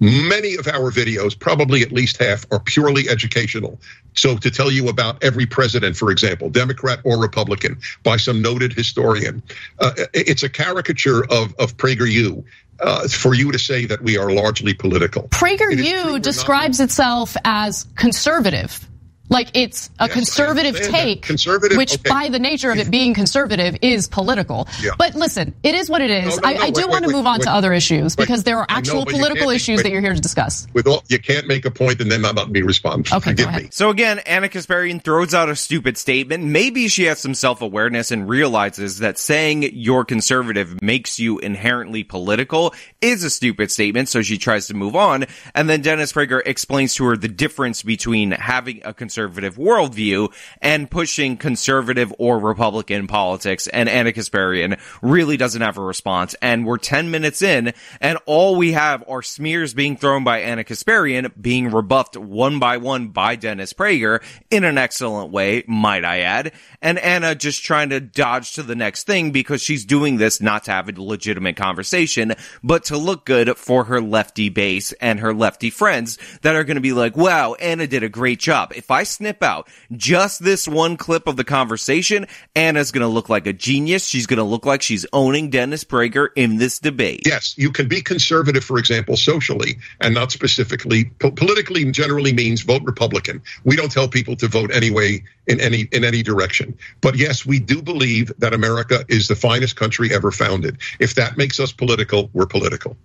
Many 0.00 0.56
of 0.56 0.68
our 0.68 0.90
videos, 0.90 1.38
probably 1.38 1.82
at 1.82 1.92
least 1.92 2.18
half, 2.18 2.46
are 2.50 2.60
purely 2.60 3.08
educational. 3.08 3.78
So 4.14 4.36
to 4.36 4.50
tell 4.50 4.70
you 4.70 4.88
about 4.88 5.22
every 5.22 5.46
president, 5.46 5.96
for 5.96 6.10
example, 6.10 6.50
Democrat 6.50 6.98
or 7.04 7.20
Republican, 7.20 7.78
by 8.02 8.16
some 8.16 8.42
noted 8.42 8.72
historian, 8.72 9.42
uh, 9.78 9.92
it's 10.12 10.42
a 10.42 10.48
caricature 10.48 11.24
of 11.30 11.54
of 11.58 11.76
PragerU. 11.76 12.44
Uh, 12.80 13.08
for 13.08 13.34
you 13.34 13.50
to 13.50 13.58
say 13.58 13.86
that 13.86 14.02
we 14.02 14.16
are 14.16 14.30
largely 14.30 14.72
political. 14.72 15.24
It 15.24 15.34
is 15.34 15.40
true, 15.40 15.48
PragerU 15.48 16.12
not- 16.12 16.22
describes 16.22 16.78
itself 16.78 17.36
as 17.44 17.84
conservative. 17.96 18.87
Like 19.30 19.50
it's 19.54 19.90
a 19.98 20.06
Yes, 20.06 20.14
conservative 20.14 20.80
take, 20.80 21.22
Conservative, 21.22 21.76
which 21.76 21.94
okay. 21.94 22.08
by 22.08 22.28
the 22.28 22.38
nature 22.38 22.70
of 22.70 22.78
it 22.78 22.90
being 22.90 23.12
conservative 23.14 23.76
is 23.82 24.08
political. 24.08 24.66
Yeah. 24.82 24.92
But 24.98 25.14
listen, 25.14 25.54
it 25.62 25.74
is 25.74 25.90
what 25.90 26.00
it 26.00 26.10
is. 26.10 26.36
No, 26.36 26.42
no, 26.42 26.48
I, 26.48 26.52
no, 26.54 26.60
I 26.62 26.70
do 26.70 26.80
wait, 26.82 26.88
want 26.90 27.04
to 27.04 27.08
wait, 27.08 27.16
move 27.16 27.26
on 27.26 27.38
wait, 27.38 27.42
to 27.44 27.50
other 27.50 27.72
issues 27.72 28.16
wait. 28.16 28.24
because 28.24 28.44
there 28.44 28.58
are 28.58 28.66
I 28.68 28.74
know, 28.74 28.78
actual 28.78 29.04
political 29.04 29.50
issues 29.50 29.78
wait. 29.78 29.82
that 29.84 29.92
you're 29.92 30.00
here 30.00 30.14
to 30.14 30.20
discuss. 30.20 30.66
With 30.72 30.86
all, 30.86 31.04
you 31.08 31.18
can't 31.18 31.46
make 31.46 31.64
a 31.66 31.70
point 31.70 32.00
and 32.00 32.10
then 32.10 32.22
not 32.22 32.36
let 32.36 32.48
me 32.48 32.62
respond. 32.62 33.08
Okay, 33.12 33.34
go 33.34 33.44
ahead. 33.44 33.64
me. 33.64 33.68
So 33.70 33.90
again, 33.90 34.20
Ana 34.20 34.48
Kasparian 34.48 35.02
throws 35.02 35.34
out 35.34 35.48
a 35.50 35.56
stupid 35.56 35.98
statement. 35.98 36.44
Maybe 36.44 36.88
she 36.88 37.04
has 37.04 37.18
some 37.18 37.34
self-awareness 37.34 38.10
and 38.10 38.28
realizes 38.28 38.98
that 39.00 39.18
saying 39.18 39.64
you're 39.74 40.04
conservative 40.04 40.80
makes 40.80 41.18
you 41.18 41.38
inherently 41.38 42.02
political 42.02 42.74
is 43.02 43.24
a 43.24 43.30
stupid 43.30 43.70
statement, 43.70 44.08
so 44.08 44.22
she 44.22 44.38
tries 44.38 44.68
to 44.68 44.74
move 44.74 44.96
on. 44.96 45.26
And 45.54 45.68
then 45.68 45.82
Dennis 45.82 46.12
Prager 46.12 46.40
explains 46.46 46.94
to 46.94 47.04
her 47.04 47.16
the 47.16 47.28
difference 47.28 47.82
between 47.82 48.30
having 48.30 48.80
a 48.84 48.94
conservative 48.94 49.17
worldview 49.26 50.32
and 50.60 50.90
pushing 50.90 51.36
conservative 51.36 52.14
or 52.18 52.38
Republican 52.38 53.06
politics. 53.06 53.66
And 53.66 53.88
Ana 53.88 54.12
Kasparian 54.12 54.78
really 55.02 55.36
doesn't 55.36 55.62
have 55.62 55.78
a 55.78 55.82
response. 55.82 56.34
And 56.40 56.66
we're 56.66 56.78
10 56.78 57.10
minutes 57.10 57.42
in, 57.42 57.72
and 58.00 58.18
all 58.26 58.56
we 58.56 58.72
have 58.72 59.04
are 59.08 59.22
smears 59.22 59.74
being 59.74 59.96
thrown 59.96 60.24
by 60.24 60.40
Ana 60.40 60.64
Kasparian 60.64 61.32
being 61.40 61.70
rebuffed 61.70 62.16
one 62.16 62.58
by 62.58 62.76
one 62.76 63.08
by 63.08 63.36
Dennis 63.36 63.72
Prager 63.72 64.22
in 64.50 64.64
an 64.64 64.78
excellent 64.78 65.32
way, 65.32 65.64
might 65.66 66.04
I 66.04 66.20
add. 66.20 66.52
And 66.82 66.98
Ana 66.98 67.34
just 67.34 67.62
trying 67.64 67.90
to 67.90 68.00
dodge 68.00 68.52
to 68.52 68.62
the 68.62 68.74
next 68.74 69.04
thing 69.04 69.30
because 69.30 69.62
she's 69.62 69.84
doing 69.84 70.16
this 70.16 70.40
not 70.40 70.64
to 70.64 70.70
have 70.70 70.88
a 70.88 71.02
legitimate 71.02 71.56
conversation, 71.56 72.34
but 72.62 72.84
to 72.84 72.96
look 72.96 73.24
good 73.24 73.56
for 73.56 73.84
her 73.84 74.00
lefty 74.00 74.48
base 74.48 74.92
and 75.00 75.20
her 75.20 75.34
lefty 75.34 75.70
friends 75.70 76.18
that 76.42 76.56
are 76.56 76.64
going 76.64 76.76
to 76.76 76.80
be 76.80 76.92
like, 76.92 77.16
wow, 77.16 77.54
Ana 77.54 77.86
did 77.86 78.02
a 78.02 78.08
great 78.08 78.38
job. 78.38 78.72
If 78.74 78.90
I 78.90 79.04
snip 79.08 79.42
out 79.42 79.68
just 79.92 80.42
this 80.44 80.68
one 80.68 80.96
clip 80.96 81.26
of 81.26 81.36
the 81.36 81.44
conversation, 81.44 82.26
Ana's 82.54 82.92
going 82.92 83.02
to 83.02 83.08
look 83.08 83.28
like 83.28 83.46
a 83.46 83.52
genius. 83.52 84.06
She's 84.06 84.26
going 84.26 84.38
to 84.38 84.44
look 84.44 84.66
like 84.66 84.82
she's 84.82 85.06
owning 85.12 85.50
Dennis 85.50 85.84
Prager 85.84 86.28
in 86.36 86.58
this 86.58 86.78
debate. 86.78 87.22
Yes, 87.24 87.54
you 87.56 87.70
can 87.70 87.88
be 87.88 88.00
conservative, 88.00 88.64
for 88.64 88.78
example, 88.78 89.16
socially, 89.16 89.78
and 90.00 90.14
not 90.14 90.32
specifically. 90.32 91.06
Po- 91.20 91.30
politically, 91.30 91.90
generally 91.90 92.32
means 92.32 92.62
vote 92.62 92.82
Republican. 92.84 93.42
We 93.64 93.76
don't 93.76 93.90
tell 93.90 94.08
people 94.08 94.36
to 94.36 94.48
vote 94.48 94.70
anyway 94.72 95.24
in 95.46 95.60
any 95.60 95.88
in 95.92 96.04
any 96.04 96.22
direction. 96.22 96.76
But 97.00 97.16
yes, 97.16 97.44
we 97.44 97.58
do 97.58 97.82
believe 97.82 98.32
that 98.38 98.54
America 98.54 99.04
is 99.08 99.28
the 99.28 99.36
finest 99.36 99.76
country 99.76 100.14
ever 100.14 100.30
founded. 100.30 100.78
If 100.98 101.14
that 101.14 101.36
makes 101.36 101.58
us 101.58 101.72
political, 101.72 102.30
we're 102.32 102.46
political. 102.46 102.96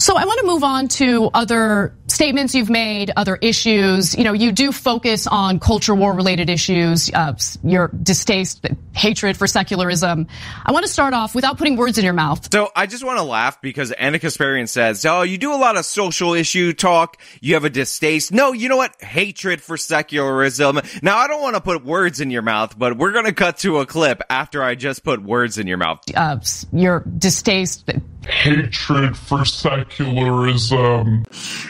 So 0.00 0.16
I 0.16 0.24
want 0.24 0.40
to 0.40 0.46
move 0.46 0.62
on 0.62 0.86
to 0.88 1.28
other 1.34 1.92
statements 2.08 2.54
you've 2.54 2.70
made, 2.70 3.12
other 3.16 3.36
issues. 3.36 4.16
You 4.16 4.24
know, 4.24 4.32
you 4.32 4.52
do 4.52 4.72
focus 4.72 5.26
on 5.26 5.60
culture 5.60 5.94
war 5.94 6.12
related 6.12 6.50
issues, 6.50 7.10
uh, 7.12 7.34
your 7.62 7.88
distaste, 7.88 8.66
hatred 8.94 9.36
for 9.36 9.46
secularism. 9.46 10.26
I 10.64 10.72
want 10.72 10.84
to 10.84 10.90
start 10.90 11.14
off 11.14 11.34
without 11.34 11.58
putting 11.58 11.76
words 11.76 11.98
in 11.98 12.04
your 12.04 12.14
mouth. 12.14 12.52
So 12.52 12.70
I 12.74 12.86
just 12.86 13.04
want 13.04 13.18
to 13.18 13.24
laugh 13.24 13.60
because 13.60 13.92
Ana 13.92 14.18
Kasparian 14.18 14.68
says, 14.68 15.04
"Oh, 15.06 15.22
you 15.22 15.38
do 15.38 15.52
a 15.52 15.56
lot 15.56 15.76
of 15.76 15.84
social 15.84 16.34
issue 16.34 16.72
talk. 16.72 17.18
You 17.40 17.54
have 17.54 17.64
a 17.64 17.70
distaste. 17.70 18.32
No, 18.32 18.52
you 18.52 18.68
know 18.68 18.76
what? 18.76 19.00
Hatred 19.00 19.60
for 19.60 19.76
secularism. 19.76 20.80
Now 21.02 21.18
I 21.18 21.28
don't 21.28 21.42
want 21.42 21.54
to 21.54 21.60
put 21.60 21.84
words 21.84 22.20
in 22.20 22.30
your 22.30 22.42
mouth, 22.42 22.78
but 22.78 22.96
we're 22.96 23.12
gonna 23.12 23.32
cut 23.32 23.58
to 23.58 23.78
a 23.78 23.86
clip 23.86 24.22
after 24.30 24.62
I 24.62 24.74
just 24.74 25.04
put 25.04 25.22
words 25.22 25.58
in 25.58 25.66
your 25.66 25.78
mouth. 25.78 26.00
Uh, 26.14 26.38
your 26.72 27.04
distaste, 27.18 27.90
hatred 28.28 29.16
for 29.16 29.44
secularism. 29.44 31.24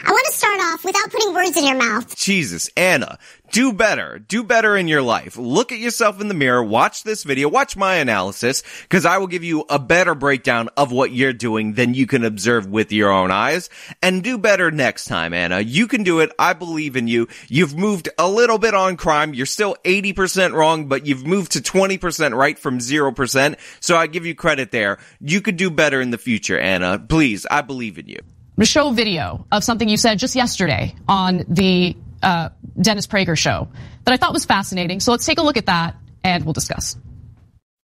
I 0.05 0.11
want 0.11 0.25
to 0.25 0.28
start 0.39 0.61
off 0.61 0.85
without 0.85 1.11
putting 1.11 1.33
words 1.33 1.57
in 1.57 1.65
your 1.65 1.77
mouth. 1.77 2.15
Jesus, 2.15 2.69
Ana, 2.77 3.19
do 3.51 3.73
better. 3.73 4.19
Do 4.19 4.41
better 4.41 4.77
in 4.77 4.87
your 4.87 5.01
life. 5.01 5.35
Look 5.35 5.73
at 5.73 5.79
yourself 5.79 6.21
in 6.21 6.29
the 6.29 6.33
mirror, 6.33 6.63
watch 6.63 7.03
this 7.03 7.23
video, 7.23 7.49
watch 7.49 7.75
my 7.75 7.95
analysis, 7.95 8.63
because 8.83 9.05
I 9.05 9.17
will 9.17 9.27
give 9.27 9.43
you 9.43 9.65
a 9.69 9.77
better 9.77 10.15
breakdown 10.15 10.69
of 10.77 10.93
what 10.93 11.11
you're 11.11 11.33
doing 11.33 11.73
than 11.73 11.93
you 11.93 12.07
can 12.07 12.23
observe 12.23 12.67
with 12.67 12.93
your 12.93 13.11
own 13.11 13.31
eyes. 13.31 13.69
And 14.01 14.23
do 14.23 14.37
better 14.37 14.71
next 14.71 15.05
time, 15.05 15.33
Ana. 15.33 15.59
You 15.59 15.87
can 15.87 16.03
do 16.03 16.21
it. 16.21 16.31
I 16.39 16.53
believe 16.53 16.95
in 16.95 17.09
you. 17.09 17.27
You've 17.49 17.75
moved 17.75 18.07
a 18.17 18.29
little 18.29 18.59
bit 18.59 18.73
on 18.73 18.95
crime. 18.95 19.33
You're 19.33 19.45
still 19.45 19.75
80% 19.83 20.53
wrong, 20.53 20.87
but 20.87 21.05
you've 21.05 21.27
moved 21.27 21.51
to 21.51 21.59
20% 21.59 22.33
right 22.33 22.57
from 22.57 22.79
0%. 22.79 23.59
So 23.81 23.97
I 23.97 24.07
give 24.07 24.25
you 24.25 24.35
credit 24.35 24.71
there. 24.71 24.99
You 25.19 25.41
could 25.41 25.57
do 25.57 25.69
better 25.69 25.99
in 25.99 26.11
the 26.11 26.17
future, 26.17 26.57
Ana. 26.57 26.97
Please, 26.97 27.45
I 27.51 27.59
believe 27.59 27.97
in 27.97 28.07
you. 28.07 28.19
To 28.59 28.65
show 28.65 28.91
video 28.91 29.45
of 29.51 29.63
something 29.63 29.87
you 29.89 29.97
said 29.97 30.19
just 30.19 30.35
yesterday 30.35 30.95
on 31.07 31.45
the 31.47 31.95
uh, 32.21 32.49
Dennis 32.79 33.07
Prager 33.07 33.37
show 33.37 33.67
that 34.05 34.11
I 34.13 34.17
thought 34.17 34.33
was 34.33 34.45
fascinating. 34.45 34.99
So 34.99 35.11
let's 35.11 35.25
take 35.25 35.37
a 35.39 35.43
look 35.43 35.57
at 35.57 35.67
that 35.67 35.95
and 36.23 36.43
we'll 36.43 36.53
discuss. 36.53 36.97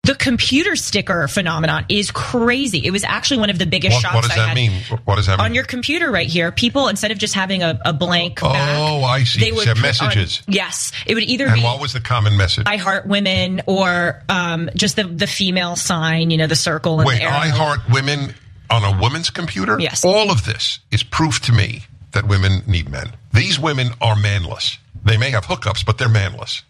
The 0.04 0.14
computer 0.14 0.74
sticker 0.74 1.28
phenomenon 1.28 1.84
is 1.90 2.10
crazy. 2.10 2.78
It 2.86 2.92
was 2.92 3.04
actually 3.04 3.40
one 3.40 3.50
of 3.50 3.58
the 3.58 3.66
biggest 3.66 3.94
What, 3.96 4.00
shocks 4.02 4.14
what 4.14 4.22
does 4.22 4.30
I 4.32 4.36
that 4.36 4.48
had. 4.48 4.54
mean? 4.54 4.70
What 5.04 5.16
does 5.16 5.26
that 5.26 5.38
mean? 5.38 5.44
On 5.44 5.54
your 5.54 5.64
computer 5.64 6.10
right 6.10 6.26
here, 6.26 6.50
people 6.50 6.88
instead 6.88 7.10
of 7.10 7.18
just 7.18 7.34
having 7.34 7.62
a, 7.62 7.78
a 7.84 7.92
blank 7.92 8.38
Oh, 8.42 8.50
back, 8.50 9.02
I 9.04 9.24
see. 9.24 9.40
they 9.40 9.46
You 9.48 9.56
would 9.56 9.64
said 9.64 9.76
put 9.76 9.82
messages. 9.82 10.42
on- 10.48 10.54
yes, 10.54 10.92
it 11.04 11.14
would 11.14 11.24
either 11.24 11.46
and 11.48 11.56
be 11.56 11.62
what 11.62 11.78
was 11.78 11.92
the 11.92 12.00
common 12.00 12.38
message? 12.38 12.64
I 12.66 12.76
heart 12.78 13.06
women 13.06 13.60
or 13.66 14.22
um, 14.30 14.70
just 14.74 14.96
the 14.96 15.04
the 15.04 15.26
female 15.26 15.76
sign, 15.76 16.30
you 16.30 16.38
know, 16.38 16.46
the 16.46 16.56
circle 16.56 17.00
and 17.00 17.06
Wait, 17.06 17.16
the 17.18 17.24
arrow. 17.24 17.32
I 17.36 17.48
heart 17.48 17.80
women 17.90 18.34
on 18.70 18.84
a 18.84 19.00
woman's 19.00 19.30
computer? 19.30 19.78
Yes. 19.78 20.04
All 20.04 20.30
of 20.30 20.44
this 20.44 20.80
is 20.90 21.02
proof 21.02 21.40
to 21.40 21.52
me 21.52 21.84
that 22.12 22.26
women 22.26 22.62
need 22.66 22.88
men. 22.88 23.12
These 23.32 23.58
women 23.58 23.88
are 24.00 24.16
manless. 24.16 24.78
They 25.04 25.16
may 25.16 25.30
have 25.30 25.46
hookups, 25.46 25.84
but 25.84 25.98
they're 25.98 26.08
manless. 26.08 26.62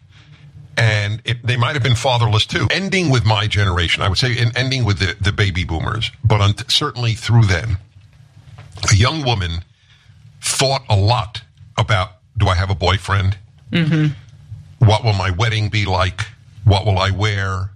And 0.76 1.20
it, 1.24 1.44
they 1.44 1.57
might 1.57 1.74
have 1.74 1.82
been 1.82 1.96
fatherless 1.96 2.46
too. 2.46 2.68
Ending 2.70 3.11
with 3.11 3.24
my 3.24 3.49
generation, 3.49 4.03
I 4.03 4.09
would 4.09 4.18
say, 4.18 4.38
and 4.38 4.57
ending 4.57 4.84
with 4.84 4.99
the, 4.99 5.16
the 5.20 5.32
baby 5.32 5.64
boomers, 5.64 6.12
but 6.22 6.40
un- 6.40 6.55
certainly 6.68 7.14
through 7.14 7.44
them, 7.46 7.78
a 8.90 8.94
young 8.94 9.24
woman 9.24 9.64
thought 10.40 10.84
a 10.88 10.96
lot 10.96 11.42
about 11.76 12.12
do 12.36 12.46
I 12.46 12.55
have 12.55 12.70
a 12.70 12.74
boyfriend? 12.74 13.36
Mm-hmm. 13.72 14.86
What 14.86 15.03
will 15.05 15.14
my 15.14 15.30
wedding 15.30 15.68
be 15.68 15.84
like? 15.84 16.22
What 16.64 16.86
will 16.86 16.99
I 16.99 17.11
wear? 17.11 17.70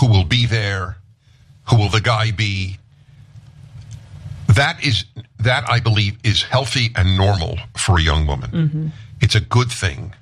Who 0.00 0.08
will 0.08 0.24
be 0.24 0.46
there? 0.46 0.96
Who 1.68 1.76
will 1.76 1.90
the 1.90 2.00
guy 2.00 2.30
be? 2.30 2.78
That 4.54 4.84
is 4.84 5.04
that 5.38 5.68
I 5.68 5.80
believe 5.80 6.18
is 6.24 6.42
healthy 6.42 6.90
and 6.94 7.16
normal 7.16 7.58
for 7.76 7.98
a 7.98 8.02
young 8.02 8.26
woman. 8.26 8.50
Mm-hmm. 8.50 8.88
It's 9.20 9.34
a 9.34 9.40
good 9.40 9.70
thing. 9.70 10.14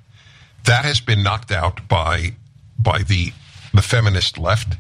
That 0.65 0.85
has 0.85 1.01
been 1.01 1.23
knocked 1.23 1.51
out 1.51 1.89
by 1.89 2.35
by 2.79 3.03
the 3.03 3.33
the 3.75 3.83
feminist 3.83 4.39
left. 4.39 4.77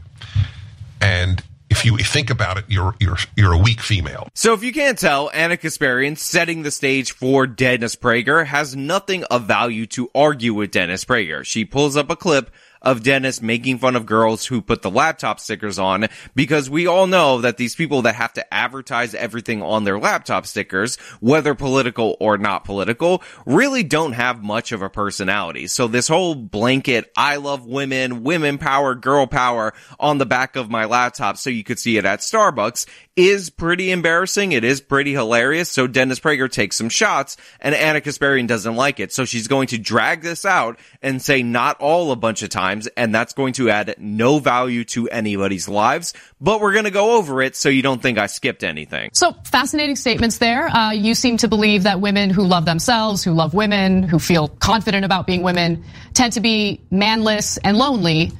And 1.00 1.42
if 1.70 1.84
you 1.84 1.96
think 1.98 2.30
about 2.30 2.58
it, 2.58 2.64
you're 2.68 2.94
you're 3.00 3.18
you're 3.36 3.52
a 3.52 3.58
weak 3.58 3.80
female. 3.80 4.28
So 4.34 4.52
if 4.52 4.62
you 4.62 4.72
can't 4.72 4.98
tell, 4.98 5.30
Ana 5.32 5.56
Kasparian 5.56 6.18
setting 6.18 6.62
the 6.62 6.70
stage 6.70 7.12
for 7.12 7.46
Dennis 7.46 7.96
Prager 7.96 8.46
has 8.46 8.76
nothing 8.76 9.24
of 9.24 9.44
value 9.44 9.86
to 9.86 10.10
argue 10.14 10.52
with 10.52 10.72
Dennis 10.72 11.04
Prager. 11.04 11.44
She 11.44 11.64
pulls 11.64 11.96
up 11.96 12.10
a 12.10 12.16
clip 12.16 12.50
of 12.82 13.02
Dennis 13.02 13.42
making 13.42 13.78
fun 13.78 13.96
of 13.96 14.06
girls 14.06 14.46
who 14.46 14.60
put 14.60 14.82
the 14.82 14.90
laptop 14.90 15.40
stickers 15.40 15.78
on 15.78 16.08
because 16.34 16.70
we 16.70 16.86
all 16.86 17.06
know 17.06 17.40
that 17.40 17.56
these 17.56 17.74
people 17.74 18.02
that 18.02 18.14
have 18.14 18.32
to 18.34 18.54
advertise 18.54 19.14
everything 19.14 19.62
on 19.62 19.84
their 19.84 19.98
laptop 19.98 20.46
stickers, 20.46 20.96
whether 21.20 21.54
political 21.54 22.16
or 22.20 22.38
not 22.38 22.64
political, 22.64 23.22
really 23.46 23.82
don't 23.82 24.12
have 24.12 24.42
much 24.42 24.72
of 24.72 24.82
a 24.82 24.90
personality. 24.90 25.66
So 25.66 25.88
this 25.88 26.08
whole 26.08 26.34
blanket, 26.34 27.10
I 27.16 27.36
love 27.36 27.66
women, 27.66 28.22
women 28.22 28.58
power, 28.58 28.94
girl 28.94 29.26
power 29.26 29.74
on 29.98 30.18
the 30.18 30.26
back 30.26 30.56
of 30.56 30.70
my 30.70 30.86
laptop 30.86 31.36
so 31.36 31.50
you 31.50 31.64
could 31.64 31.78
see 31.78 31.96
it 31.96 32.04
at 32.04 32.20
Starbucks 32.20 32.86
is 33.28 33.50
pretty 33.50 33.90
embarrassing. 33.90 34.52
It 34.52 34.64
is 34.64 34.80
pretty 34.80 35.12
hilarious. 35.12 35.68
So 35.68 35.86
Dennis 35.86 36.18
Prager 36.18 36.50
takes 36.50 36.76
some 36.76 36.88
shots 36.88 37.36
and 37.60 37.74
Ana 37.74 38.00
Kasparian 38.00 38.46
doesn't 38.46 38.76
like 38.76 38.98
it. 38.98 39.12
So 39.12 39.24
she's 39.24 39.46
going 39.46 39.68
to 39.68 39.78
drag 39.78 40.22
this 40.22 40.46
out 40.46 40.78
and 41.02 41.20
say 41.20 41.42
not 41.42 41.78
all 41.80 42.12
a 42.12 42.16
bunch 42.16 42.42
of 42.42 42.48
times. 42.48 42.88
And 42.96 43.14
that's 43.14 43.34
going 43.34 43.52
to 43.54 43.68
add 43.68 43.94
no 43.98 44.38
value 44.38 44.84
to 44.84 45.08
anybody's 45.10 45.68
lives. 45.68 46.14
But 46.40 46.60
we're 46.60 46.72
going 46.72 46.86
to 46.86 46.90
go 46.90 47.18
over 47.18 47.42
it 47.42 47.56
so 47.56 47.68
you 47.68 47.82
don't 47.82 48.00
think 48.00 48.16
I 48.18 48.26
skipped 48.26 48.64
anything. 48.64 49.10
So 49.12 49.34
fascinating 49.44 49.96
statements 49.96 50.38
there. 50.38 50.68
Uh, 50.68 50.92
you 50.92 51.14
seem 51.14 51.36
to 51.38 51.48
believe 51.48 51.82
that 51.82 52.00
women 52.00 52.30
who 52.30 52.44
love 52.44 52.64
themselves, 52.64 53.22
who 53.22 53.32
love 53.32 53.52
women, 53.52 54.02
who 54.02 54.18
feel 54.18 54.48
confident 54.48 55.04
about 55.04 55.26
being 55.26 55.42
women, 55.42 55.84
tend 56.14 56.32
to 56.34 56.40
be 56.40 56.80
manless 56.90 57.58
and 57.62 57.76
lonely. 57.76 58.32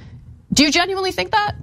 Do 0.53 0.65
you 0.65 0.73
genuinely 0.73 1.13
think 1.13 1.33
that? 1.33 1.55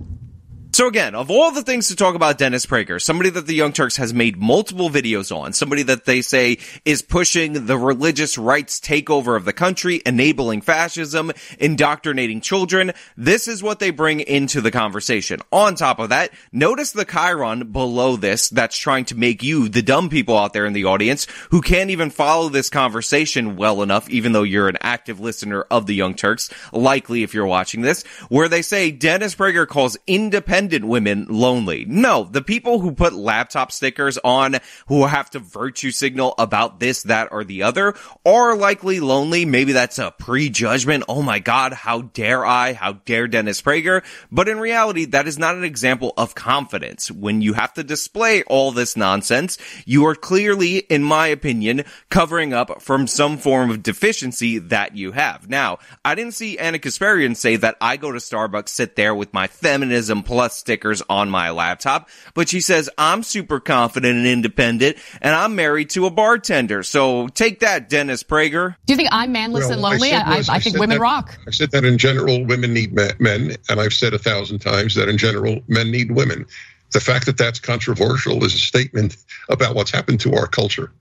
So 0.73 0.87
again, 0.87 1.15
of 1.15 1.31
all 1.31 1.51
the 1.51 1.63
things 1.63 1.87
to 1.87 1.95
talk 1.95 2.13
about 2.13 2.37
Dennis 2.37 2.65
Prager, 2.65 3.01
somebody 3.01 3.29
that 3.31 3.47
the 3.47 3.53
Young 3.53 3.71
Turks 3.71 3.97
has 3.97 4.13
made 4.13 4.37
multiple 4.37 4.89
videos 4.89 5.35
on, 5.35 5.53
somebody 5.53 5.81
that 5.83 6.05
they 6.05 6.21
say 6.21 6.57
is 6.83 7.01
pushing 7.01 7.67
the 7.67 7.77
religious 7.77 8.37
rights 8.37 8.79
takeover 8.79 9.37
of 9.37 9.45
the 9.45 9.53
country, 9.53 10.01
enabling 10.05 10.61
fascism, 10.61 11.31
indoctrinating 11.59 12.41
children, 12.41 12.91
this 13.15 13.47
is 13.47 13.63
what 13.63 13.79
they 13.79 13.91
bring 13.91 14.19
into 14.19 14.59
the 14.59 14.69
conversation. 14.69 15.39
On 15.51 15.75
top 15.75 15.99
of 15.99 16.09
that, 16.09 16.31
notice 16.51 16.91
the 16.91 17.05
Chiron 17.05 17.71
below 17.71 18.15
this 18.15 18.49
that's 18.49 18.77
trying 18.77 19.05
to 19.05 19.15
make 19.15 19.43
you, 19.43 19.69
the 19.69 19.81
dumb 19.81 20.09
people 20.09 20.37
out 20.37 20.53
there 20.53 20.65
in 20.65 20.73
the 20.73 20.85
audience, 20.85 21.27
who 21.49 21.61
can't 21.61 21.91
even 21.91 22.09
follow 22.09 22.49
this 22.49 22.69
conversation 22.69 23.55
well 23.55 23.81
enough, 23.81 24.09
even 24.09 24.31
though 24.31 24.43
you're 24.43 24.69
an 24.69 24.77
active 24.81 25.19
listener 25.19 25.61
of 25.71 25.85
the 25.85 25.95
Young 25.95 26.13
Turks, 26.13 26.49
likely 26.73 27.23
if 27.23 27.33
you're 27.33 27.47
watching 27.47 27.81
this, 27.81 28.03
where 28.29 28.49
they 28.49 28.61
say 28.61 28.91
Dennis 28.91 29.33
Prager 29.33 29.67
calls 29.67 29.97
independent 30.05 30.56
women 30.83 31.27
lonely. 31.29 31.85
No, 31.87 32.23
the 32.23 32.41
people 32.41 32.79
who 32.79 32.91
put 32.91 33.13
laptop 33.13 33.71
stickers 33.71 34.17
on, 34.23 34.57
who 34.87 35.05
have 35.05 35.29
to 35.31 35.39
virtue 35.39 35.91
signal 35.91 36.33
about 36.37 36.79
this, 36.79 37.03
that, 37.03 37.29
or 37.31 37.43
the 37.43 37.63
other, 37.63 37.93
are 38.25 38.55
likely 38.55 38.99
lonely. 38.99 39.45
Maybe 39.45 39.71
that's 39.71 39.99
a 39.99 40.11
prejudgment. 40.17 41.03
Oh 41.07 41.21
my 41.21 41.39
god, 41.39 41.73
how 41.73 42.01
dare 42.01 42.45
I? 42.45 42.73
How 42.73 42.93
dare 42.93 43.27
Dennis 43.27 43.61
Prager? 43.61 44.03
But 44.31 44.47
in 44.47 44.59
reality, 44.59 45.05
that 45.05 45.27
is 45.27 45.37
not 45.37 45.55
an 45.55 45.63
example 45.63 46.13
of 46.17 46.35
confidence. 46.35 47.11
When 47.11 47.41
you 47.41 47.53
have 47.53 47.73
to 47.73 47.83
display 47.83 48.43
all 48.43 48.71
this 48.71 48.97
nonsense, 48.97 49.57
you 49.85 50.05
are 50.07 50.15
clearly, 50.15 50.77
in 50.77 51.03
my 51.03 51.27
opinion, 51.27 51.83
covering 52.09 52.53
up 52.53 52.81
from 52.81 53.07
some 53.07 53.37
form 53.37 53.69
of 53.69 53.83
deficiency 53.83 54.57
that 54.59 54.95
you 54.95 55.11
have. 55.11 55.49
Now, 55.49 55.79
I 56.03 56.15
didn't 56.15 56.33
see 56.33 56.57
Ana 56.57 56.79
Kasparian 56.79 57.35
say 57.35 57.55
that 57.57 57.77
I 57.81 57.97
go 57.97 58.11
to 58.11 58.19
Starbucks, 58.19 58.69
sit 58.69 58.95
there 58.95 59.13
with 59.13 59.33
my 59.33 59.47
feminism 59.47 60.23
plus 60.23 60.46
stickers 60.53 61.01
on 61.09 61.29
my 61.29 61.49
laptop, 61.51 62.09
but 62.33 62.49
she 62.49 62.61
says 62.61 62.89
I'm 62.97 63.23
super 63.23 63.59
confident 63.59 64.15
and 64.17 64.27
independent 64.27 64.97
and 65.21 65.35
I'm 65.35 65.55
married 65.55 65.89
to 65.91 66.05
a 66.05 66.09
bartender. 66.11 66.83
So 66.83 67.27
take 67.29 67.59
that, 67.61 67.89
Dennis 67.89 68.23
Prager. 68.23 68.75
Do 68.85 68.93
you 68.93 68.97
think 68.97 69.09
I'm 69.11 69.33
manless 69.33 69.61
Well, 69.61 69.71
and 69.73 69.81
what 69.81 69.91
lonely? 69.93 70.09
said 70.09 70.23
I, 70.23 70.37
was- 70.37 70.49
I, 70.49 70.55
I 70.55 70.59
think 70.59 70.77
women 70.77 70.97
that- 70.97 71.01
rock. 71.01 71.37
I 71.47 71.51
said 71.51 71.71
that 71.71 71.85
in 71.85 71.97
general, 71.97 72.45
women 72.45 72.73
need 72.73 72.93
men, 72.93 73.55
and 73.69 73.79
I've 73.79 73.93
said 73.93 74.13
a 74.13 74.19
thousand 74.19 74.59
times 74.59 74.95
that 74.95 75.09
in 75.09 75.17
general, 75.17 75.59
men 75.67 75.91
need 75.91 76.11
women. 76.11 76.45
The 76.93 76.99
fact 77.01 77.25
that 77.25 77.37
that's 77.37 77.59
controversial 77.59 78.43
is 78.45 78.53
a 78.53 78.57
statement 78.57 79.17
about 79.49 79.75
what's 79.75 79.91
happened 79.91 80.21
to 80.21 80.35
our 80.35 80.47
culture. 80.47 80.91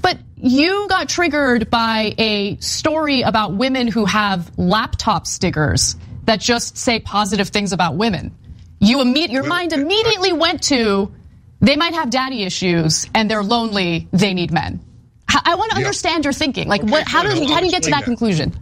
But 0.00 0.18
you 0.36 0.86
got 0.88 1.08
triggered 1.08 1.70
by 1.70 2.14
a 2.18 2.56
story 2.58 3.22
about 3.22 3.54
women 3.54 3.88
who 3.88 4.04
have 4.04 4.50
laptop 4.58 5.26
stickers 5.26 5.96
that 6.24 6.40
just 6.40 6.76
say 6.76 7.00
positive 7.00 7.48
things 7.48 7.72
about 7.72 7.96
women. 7.96 8.34
You 8.80 8.98
imme- 8.98 9.30
your 9.30 9.44
mind 9.44 9.72
immediately 9.72 10.32
went 10.32 10.62
to 10.64 11.12
they 11.60 11.76
might 11.76 11.94
have 11.94 12.10
daddy 12.10 12.42
issues 12.42 13.06
and 13.14 13.30
they're 13.30 13.42
lonely. 13.42 14.08
They 14.12 14.34
need 14.34 14.52
men. 14.52 14.80
I 15.28 15.54
want 15.54 15.72
to 15.72 15.78
understand 15.78 16.24
your 16.24 16.32
thinking. 16.32 16.68
Like, 16.68 16.82
what? 16.82 17.08
How 17.08 17.22
you, 17.22 17.52
how 17.52 17.60
do 17.60 17.66
you 17.66 17.72
get 17.72 17.82
to 17.84 17.90
that 17.90 18.00
that. 18.00 18.04
conclusion? 18.04 18.52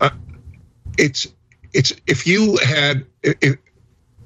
Uh, 0.00 0.10
it's 0.98 1.26
it's 1.72 1.92
if 2.06 2.26
you 2.26 2.58
had 2.58 3.06
if, 3.22 3.58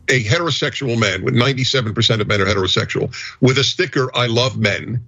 a 0.09 0.23
heterosexual 0.23 0.99
man 0.99 1.25
with 1.25 1.35
97% 1.35 2.21
of 2.21 2.27
men 2.27 2.41
are 2.41 2.47
heterosexual 2.47 3.15
with 3.41 3.59
a 3.59 3.65
sticker 3.65 4.11
I 4.15 4.27
love 4.27 4.57
men 4.57 5.07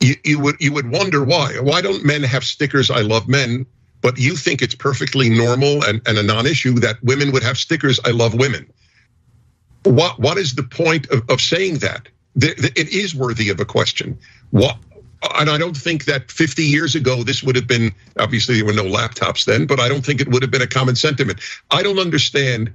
you, 0.00 0.14
you 0.24 0.40
would 0.40 0.56
you 0.60 0.72
would 0.72 0.90
wonder 0.90 1.24
why 1.24 1.58
why 1.60 1.80
don't 1.80 2.04
men 2.04 2.22
have 2.22 2.44
stickers 2.44 2.90
I 2.90 3.02
love 3.02 3.28
men 3.28 3.66
but 4.06 4.16
you 4.18 4.36
think 4.36 4.62
it's 4.62 4.76
perfectly 4.76 5.28
normal 5.28 5.82
and, 5.82 6.00
and 6.06 6.16
a 6.16 6.22
non-issue 6.22 6.74
that 6.74 7.02
women 7.02 7.32
would 7.32 7.42
have 7.42 7.58
stickers 7.58 7.98
I 8.04 8.12
love 8.12 8.34
women 8.34 8.64
what 9.82 10.20
what 10.20 10.38
is 10.38 10.54
the 10.54 10.62
point 10.62 11.10
of, 11.10 11.28
of 11.28 11.40
saying 11.40 11.78
that 11.78 12.08
Th- 12.38 12.56
th- 12.56 12.72
it 12.76 12.88
is 12.90 13.16
worthy 13.16 13.48
of 13.48 13.58
a 13.58 13.64
question 13.64 14.16
what 14.50 14.76
and 15.40 15.50
I 15.50 15.58
don't 15.58 15.76
think 15.76 16.04
that 16.04 16.30
50 16.30 16.62
years 16.62 16.94
ago 16.94 17.24
this 17.24 17.42
would 17.42 17.56
have 17.56 17.66
been 17.66 17.92
obviously 18.20 18.54
there 18.54 18.64
were 18.64 18.72
no 18.72 18.84
laptops 18.84 19.44
then, 19.44 19.66
but 19.66 19.80
I 19.80 19.88
don't 19.88 20.06
think 20.06 20.20
it 20.20 20.28
would 20.28 20.42
have 20.42 20.52
been 20.52 20.62
a 20.62 20.68
common 20.68 20.94
sentiment. 20.94 21.40
I 21.72 21.82
don't 21.82 21.98
understand 21.98 22.72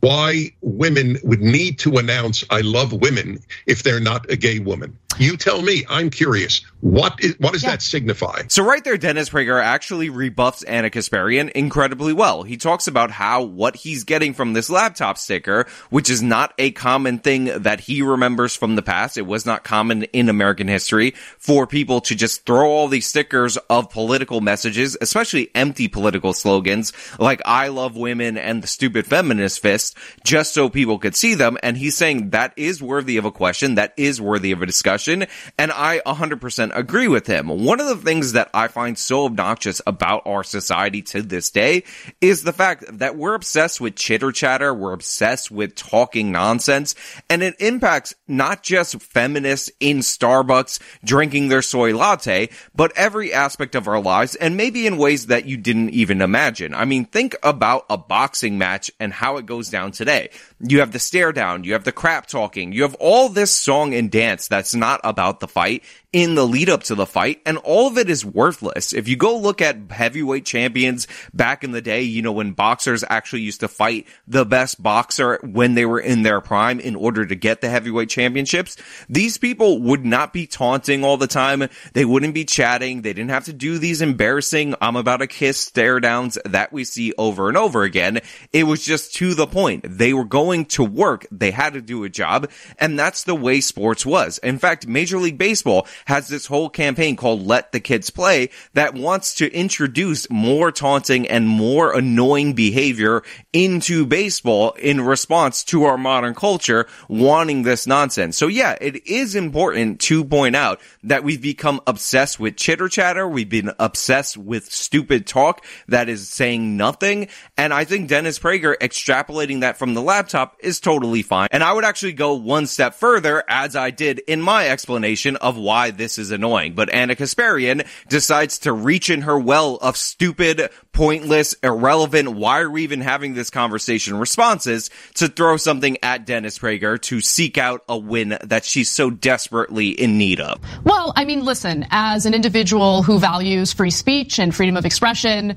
why 0.00 0.52
women 0.62 1.18
would 1.22 1.42
need 1.42 1.78
to 1.80 1.98
announce 1.98 2.44
I 2.48 2.62
love 2.62 2.94
women 2.94 3.40
if 3.66 3.82
they're 3.82 4.00
not 4.00 4.30
a 4.30 4.36
gay 4.36 4.58
woman. 4.58 4.96
You 5.18 5.36
tell 5.36 5.62
me. 5.62 5.84
I'm 5.88 6.10
curious. 6.10 6.62
What 6.80 7.22
is 7.22 7.36
what 7.38 7.52
does 7.52 7.62
that 7.62 7.80
signify? 7.80 8.42
So 8.48 8.64
right 8.64 8.82
there, 8.82 8.96
Dennis 8.96 9.30
Prager 9.30 9.62
actually 9.62 10.10
rebuffs 10.10 10.64
Ana 10.64 10.90
Kasparian 10.90 11.50
incredibly 11.52 12.12
well. 12.12 12.42
He 12.42 12.56
talks 12.56 12.88
about 12.88 13.12
how 13.12 13.42
what 13.42 13.76
he's 13.76 14.02
getting 14.02 14.34
from 14.34 14.52
this 14.52 14.68
laptop 14.68 15.18
sticker, 15.18 15.66
which 15.90 16.10
is 16.10 16.22
not 16.22 16.52
a 16.58 16.72
common 16.72 17.18
thing 17.18 17.44
that 17.62 17.80
he 17.80 18.02
remembers 18.02 18.56
from 18.56 18.74
the 18.74 18.82
past. 18.82 19.16
It 19.16 19.26
was 19.26 19.46
not 19.46 19.62
common 19.62 20.04
in 20.04 20.28
American 20.28 20.66
history 20.66 21.12
for 21.38 21.66
people 21.66 22.00
to 22.02 22.16
just 22.16 22.44
throw 22.44 22.68
all 22.68 22.88
these 22.88 23.06
stickers 23.06 23.56
of 23.70 23.90
political 23.90 24.40
messages, 24.40 24.96
especially 25.00 25.50
empty 25.54 25.86
political 25.86 26.32
slogans 26.32 26.92
like 27.18 27.42
I 27.44 27.68
love 27.68 27.96
women 27.96 28.36
and 28.36 28.62
the 28.62 28.66
stupid 28.66 29.06
feminist 29.06 29.62
fist, 29.62 29.96
just 30.24 30.52
so 30.52 30.68
people 30.68 30.98
could 30.98 31.14
see 31.14 31.34
them. 31.34 31.58
And 31.62 31.76
he's 31.76 31.96
saying 31.96 32.30
that 32.30 32.54
is 32.56 32.82
worthy 32.82 33.18
of 33.18 33.24
a 33.24 33.30
question. 33.30 33.76
That 33.76 33.94
is 33.96 34.20
worthy 34.20 34.50
of 34.50 34.62
a 34.62 34.66
discussion. 34.66 35.01
And 35.08 35.72
I 35.72 36.00
100% 36.06 36.76
agree 36.76 37.08
with 37.08 37.26
him. 37.26 37.48
One 37.48 37.80
of 37.80 37.86
the 37.86 37.96
things 37.96 38.32
that 38.32 38.50
I 38.54 38.68
find 38.68 38.98
so 38.98 39.24
obnoxious 39.24 39.80
about 39.86 40.22
our 40.26 40.44
society 40.44 41.02
to 41.02 41.22
this 41.22 41.50
day 41.50 41.84
is 42.20 42.42
the 42.42 42.52
fact 42.52 42.84
that 42.98 43.16
we're 43.16 43.34
obsessed 43.34 43.80
with 43.80 43.96
chitter 43.96 44.32
chatter. 44.32 44.72
We're 44.74 44.92
obsessed 44.92 45.50
with 45.50 45.74
talking 45.74 46.32
nonsense 46.32 46.94
and 47.28 47.42
it 47.42 47.56
impacts 47.58 48.14
not 48.28 48.62
just 48.62 49.00
feminists 49.02 49.70
in 49.80 49.98
Starbucks 49.98 50.80
drinking 51.04 51.48
their 51.48 51.62
soy 51.62 51.96
latte, 51.96 52.50
but 52.74 52.92
every 52.96 53.32
aspect 53.32 53.74
of 53.74 53.88
our 53.88 54.00
lives 54.00 54.34
and 54.34 54.56
maybe 54.56 54.86
in 54.86 54.96
ways 54.96 55.26
that 55.26 55.46
you 55.46 55.56
didn't 55.56 55.90
even 55.90 56.20
imagine. 56.20 56.74
I 56.74 56.84
mean, 56.84 57.04
think 57.04 57.36
about 57.42 57.86
a 57.88 57.96
boxing 57.96 58.58
match 58.58 58.90
and 59.00 59.12
how 59.12 59.36
it 59.36 59.46
goes 59.46 59.70
down 59.70 59.92
today. 59.92 60.30
You 60.60 60.80
have 60.80 60.92
the 60.92 60.98
stare 60.98 61.32
down, 61.32 61.64
you 61.64 61.72
have 61.72 61.84
the 61.84 61.92
crap 61.92 62.26
talking, 62.26 62.72
you 62.72 62.82
have 62.82 62.94
all 62.96 63.28
this 63.28 63.50
song 63.50 63.94
and 63.94 64.10
dance 64.10 64.48
that's 64.48 64.74
not 64.74 64.91
not 64.92 65.00
about 65.04 65.40
the 65.40 65.48
fight 65.48 65.82
in 66.12 66.34
the 66.34 66.46
lead 66.46 66.68
up 66.68 66.82
to 66.84 66.94
the 66.94 67.06
fight. 67.06 67.40
And 67.46 67.58
all 67.58 67.88
of 67.88 67.98
it 67.98 68.10
is 68.10 68.24
worthless. 68.24 68.92
If 68.92 69.08
you 69.08 69.16
go 69.16 69.36
look 69.38 69.62
at 69.62 69.90
heavyweight 69.90 70.44
champions 70.44 71.08
back 71.32 71.64
in 71.64 71.72
the 71.72 71.80
day, 71.80 72.02
you 72.02 72.22
know, 72.22 72.32
when 72.32 72.52
boxers 72.52 73.04
actually 73.08 73.42
used 73.42 73.60
to 73.60 73.68
fight 73.68 74.06
the 74.26 74.44
best 74.44 74.82
boxer 74.82 75.38
when 75.42 75.74
they 75.74 75.86
were 75.86 76.00
in 76.00 76.22
their 76.22 76.40
prime 76.40 76.80
in 76.80 76.96
order 76.96 77.24
to 77.24 77.34
get 77.34 77.60
the 77.60 77.68
heavyweight 77.68 78.10
championships, 78.10 78.76
these 79.08 79.38
people 79.38 79.80
would 79.80 80.04
not 80.04 80.32
be 80.32 80.46
taunting 80.46 81.04
all 81.04 81.16
the 81.16 81.26
time. 81.26 81.68
They 81.94 82.04
wouldn't 82.04 82.34
be 82.34 82.44
chatting. 82.44 83.02
They 83.02 83.12
didn't 83.12 83.30
have 83.30 83.44
to 83.46 83.52
do 83.52 83.78
these 83.78 84.02
embarrassing, 84.02 84.74
I'm 84.80 84.96
about 84.96 85.18
to 85.18 85.26
kiss 85.26 85.58
stare 85.58 86.00
downs 86.00 86.38
that 86.44 86.72
we 86.72 86.84
see 86.84 87.12
over 87.16 87.48
and 87.48 87.56
over 87.56 87.82
again. 87.82 88.20
It 88.52 88.64
was 88.64 88.84
just 88.84 89.14
to 89.14 89.34
the 89.34 89.46
point. 89.46 89.84
They 89.88 90.12
were 90.12 90.24
going 90.24 90.66
to 90.66 90.84
work. 90.84 91.26
They 91.30 91.50
had 91.50 91.74
to 91.74 91.80
do 91.80 92.04
a 92.04 92.08
job. 92.08 92.50
And 92.78 92.98
that's 92.98 93.24
the 93.24 93.34
way 93.34 93.60
sports 93.60 94.04
was. 94.04 94.38
In 94.38 94.58
fact, 94.58 94.86
Major 94.86 95.18
League 95.18 95.38
Baseball 95.38 95.86
has 96.06 96.28
this 96.28 96.46
whole 96.46 96.68
campaign 96.68 97.16
called 97.16 97.46
Let 97.46 97.72
the 97.72 97.80
Kids 97.80 98.10
Play 98.10 98.50
that 98.74 98.94
wants 98.94 99.34
to 99.36 99.52
introduce 99.52 100.28
more 100.30 100.72
taunting 100.72 101.28
and 101.28 101.48
more 101.48 101.92
annoying 101.92 102.54
behavior 102.54 103.22
into 103.52 104.06
baseball 104.06 104.72
in 104.72 105.00
response 105.00 105.64
to 105.64 105.84
our 105.84 105.98
modern 105.98 106.34
culture 106.34 106.86
wanting 107.08 107.62
this 107.62 107.86
nonsense. 107.86 108.36
So 108.36 108.48
yeah, 108.48 108.76
it 108.80 109.06
is 109.06 109.34
important 109.34 110.00
to 110.02 110.24
point 110.24 110.56
out 110.56 110.80
that 111.04 111.24
we've 111.24 111.40
become 111.40 111.80
obsessed 111.86 112.40
with 112.40 112.56
chitter 112.56 112.88
chatter. 112.88 113.28
We've 113.28 113.48
been 113.48 113.72
obsessed 113.78 114.36
with 114.36 114.70
stupid 114.72 115.26
talk 115.26 115.64
that 115.88 116.08
is 116.08 116.28
saying 116.28 116.76
nothing. 116.76 117.28
And 117.56 117.72
I 117.72 117.84
think 117.84 118.08
Dennis 118.08 118.38
Prager 118.38 118.76
extrapolating 118.78 119.60
that 119.60 119.78
from 119.78 119.94
the 119.94 120.02
laptop 120.02 120.56
is 120.60 120.80
totally 120.80 121.22
fine. 121.22 121.48
And 121.52 121.62
I 121.62 121.72
would 121.72 121.84
actually 121.84 122.14
go 122.14 122.34
one 122.34 122.66
step 122.66 122.94
further 122.94 123.44
as 123.48 123.76
I 123.76 123.90
did 123.90 124.18
in 124.20 124.40
my 124.40 124.68
explanation 124.68 125.36
of 125.36 125.56
why 125.56 125.90
this 125.98 126.18
is 126.18 126.30
annoying. 126.30 126.74
But 126.74 126.90
Ana 126.90 127.14
Kasparian 127.14 127.86
decides 128.08 128.58
to 128.60 128.72
reach 128.72 129.10
in 129.10 129.22
her 129.22 129.38
well 129.38 129.76
of 129.76 129.96
stupid, 129.96 130.70
pointless, 130.92 131.54
irrelevant, 131.62 132.30
why 132.30 132.60
are 132.60 132.70
we 132.70 132.82
even 132.82 133.00
having 133.00 133.34
this 133.34 133.50
conversation 133.50 134.18
responses 134.18 134.90
to 135.14 135.28
throw 135.28 135.56
something 135.56 135.98
at 136.02 136.26
Dennis 136.26 136.58
Prager 136.58 137.00
to 137.02 137.20
seek 137.20 137.58
out 137.58 137.82
a 137.88 137.96
win 137.96 138.38
that 138.42 138.64
she's 138.64 138.90
so 138.90 139.10
desperately 139.10 139.88
in 139.88 140.18
need 140.18 140.40
of. 140.40 140.60
Well, 140.84 141.12
I 141.16 141.24
mean, 141.24 141.44
listen, 141.44 141.86
as 141.90 142.26
an 142.26 142.34
individual 142.34 143.02
who 143.02 143.18
values 143.18 143.72
free 143.72 143.90
speech 143.90 144.38
and 144.38 144.54
freedom 144.54 144.76
of 144.76 144.84
expression, 144.84 145.56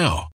now. 0.01 0.30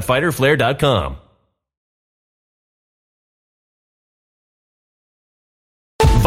www.fighterflare.com. 0.00 1.29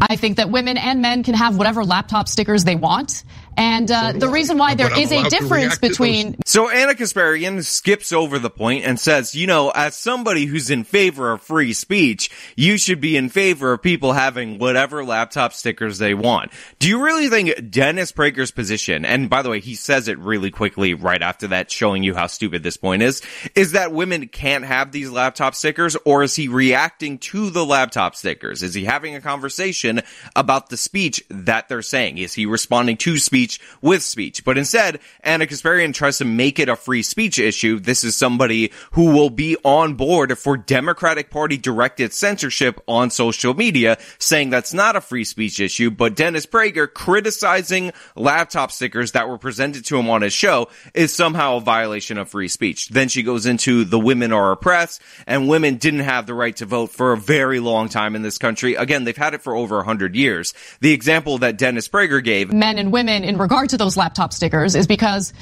I 0.00 0.16
think 0.16 0.36
that 0.36 0.50
women 0.50 0.76
and 0.78 1.02
men 1.02 1.22
can 1.22 1.34
have 1.34 1.56
whatever 1.56 1.84
laptop 1.84 2.28
stickers 2.28 2.64
they 2.64 2.76
want. 2.76 3.24
And 3.58 3.90
uh, 3.90 4.12
the 4.12 4.28
reason 4.28 4.56
why 4.56 4.76
there 4.76 4.88
But 4.88 4.98
I'm 4.98 5.02
is 5.02 5.10
a 5.10 5.28
difference 5.28 5.78
between 5.78 6.36
So 6.46 6.70
Ana 6.70 6.94
Kasparian 6.94 7.64
skips 7.64 8.12
over 8.12 8.38
the 8.38 8.50
point 8.50 8.84
and 8.84 9.00
says, 9.00 9.34
you 9.34 9.48
know, 9.48 9.70
as 9.70 9.96
somebody 9.96 10.46
who's 10.46 10.70
in 10.70 10.84
favor 10.84 11.32
of 11.32 11.42
free 11.42 11.72
speech, 11.72 12.30
you 12.54 12.78
should 12.78 13.00
be 13.00 13.16
in 13.16 13.28
favor 13.28 13.72
of 13.72 13.82
people 13.82 14.12
having 14.12 14.60
whatever 14.60 15.04
laptop 15.04 15.52
stickers 15.52 15.98
they 15.98 16.14
want. 16.14 16.52
Do 16.78 16.88
you 16.88 17.02
really 17.02 17.28
think 17.28 17.68
Dennis 17.68 18.12
Prager's 18.12 18.52
position, 18.52 19.04
and 19.04 19.28
by 19.28 19.42
the 19.42 19.50
way, 19.50 19.58
he 19.58 19.74
says 19.74 20.06
it 20.06 20.20
really 20.20 20.52
quickly 20.52 20.94
right 20.94 21.20
after 21.20 21.48
that, 21.48 21.68
showing 21.68 22.04
you 22.04 22.14
how 22.14 22.28
stupid 22.28 22.62
this 22.62 22.76
point 22.76 23.02
is, 23.02 23.22
is 23.56 23.72
that 23.72 23.90
women 23.92 24.28
can't 24.28 24.66
have 24.66 24.92
these 24.92 25.10
laptop 25.10 25.56
stickers, 25.56 25.96
or 26.04 26.22
is 26.22 26.36
he 26.36 26.46
reacting 26.46 27.18
to 27.18 27.50
the 27.50 27.66
laptop 27.66 28.14
stickers? 28.14 28.62
Is 28.62 28.74
he 28.74 28.84
having 28.84 29.16
a 29.16 29.20
conversation 29.20 30.02
about 30.36 30.68
the 30.68 30.76
speech 30.76 31.24
that 31.28 31.68
they're 31.68 31.82
saying? 31.82 32.18
Is 32.18 32.34
he 32.34 32.46
responding 32.46 32.96
to 32.98 33.18
speech 33.18 33.47
with 33.80 34.02
speech? 34.02 34.44
But 34.44 34.58
instead, 34.58 35.00
Ana 35.22 35.46
Kasparian 35.46 35.94
tries 35.94 36.18
to 36.18 36.24
make 36.24 36.58
it 36.58 36.68
a 36.68 36.76
free 36.76 37.02
speech 37.02 37.38
issue. 37.38 37.78
This 37.78 38.04
is 38.04 38.16
somebody 38.16 38.72
who 38.92 39.12
will 39.12 39.30
be 39.30 39.56
on 39.64 39.94
board 39.94 40.36
for 40.38 40.56
Democratic 40.56 41.30
Party 41.30 41.56
directed 41.56 42.12
censorship 42.12 42.80
on 42.86 43.10
social 43.10 43.54
media, 43.54 43.98
saying 44.18 44.50
that's 44.50 44.74
not 44.74 44.96
a 44.96 45.00
free 45.00 45.24
speech 45.24 45.60
issue, 45.60 45.90
but 45.90 46.16
Dennis 46.16 46.46
Prager 46.46 46.92
criticizing 46.92 47.92
laptop 48.14 48.72
stickers 48.72 49.12
that 49.12 49.28
were 49.28 49.38
presented 49.38 49.84
to 49.86 49.96
him 49.96 50.10
on 50.10 50.22
his 50.22 50.32
show 50.32 50.68
is 50.94 51.14
somehow 51.14 51.56
a 51.56 51.60
violation 51.60 52.18
of 52.18 52.28
free 52.28 52.48
speech. 52.48 52.88
Then 52.88 53.08
she 53.08 53.22
goes 53.22 53.46
into 53.46 53.84
the 53.84 53.98
women 53.98 54.32
are 54.32 54.52
oppressed 54.52 55.00
and 55.26 55.48
women 55.48 55.76
didn't 55.76 56.00
have 56.00 56.26
the 56.26 56.34
right 56.34 56.54
to 56.56 56.66
vote 56.66 56.90
for 56.90 57.12
a 57.12 57.16
very 57.16 57.60
long 57.60 57.88
time 57.88 58.14
in 58.14 58.22
this 58.22 58.38
country. 58.38 58.74
Again, 58.74 59.04
they've 59.04 59.16
had 59.16 59.34
it 59.34 59.42
for 59.42 59.54
over 59.54 59.78
a 59.78 59.84
hundred 59.84 60.14
years. 60.14 60.54
The 60.80 60.92
example 60.92 61.38
that 61.38 61.58
Dennis 61.58 61.88
Prager 61.88 62.22
gave 62.22 62.52
men 62.52 62.78
and 62.78 62.92
women 62.92 63.24
in 63.24 63.37
regard 63.38 63.70
to 63.70 63.76
those 63.76 63.96
laptop 63.96 64.32
stickers 64.32 64.74
is 64.74 64.86
because, 64.86 65.32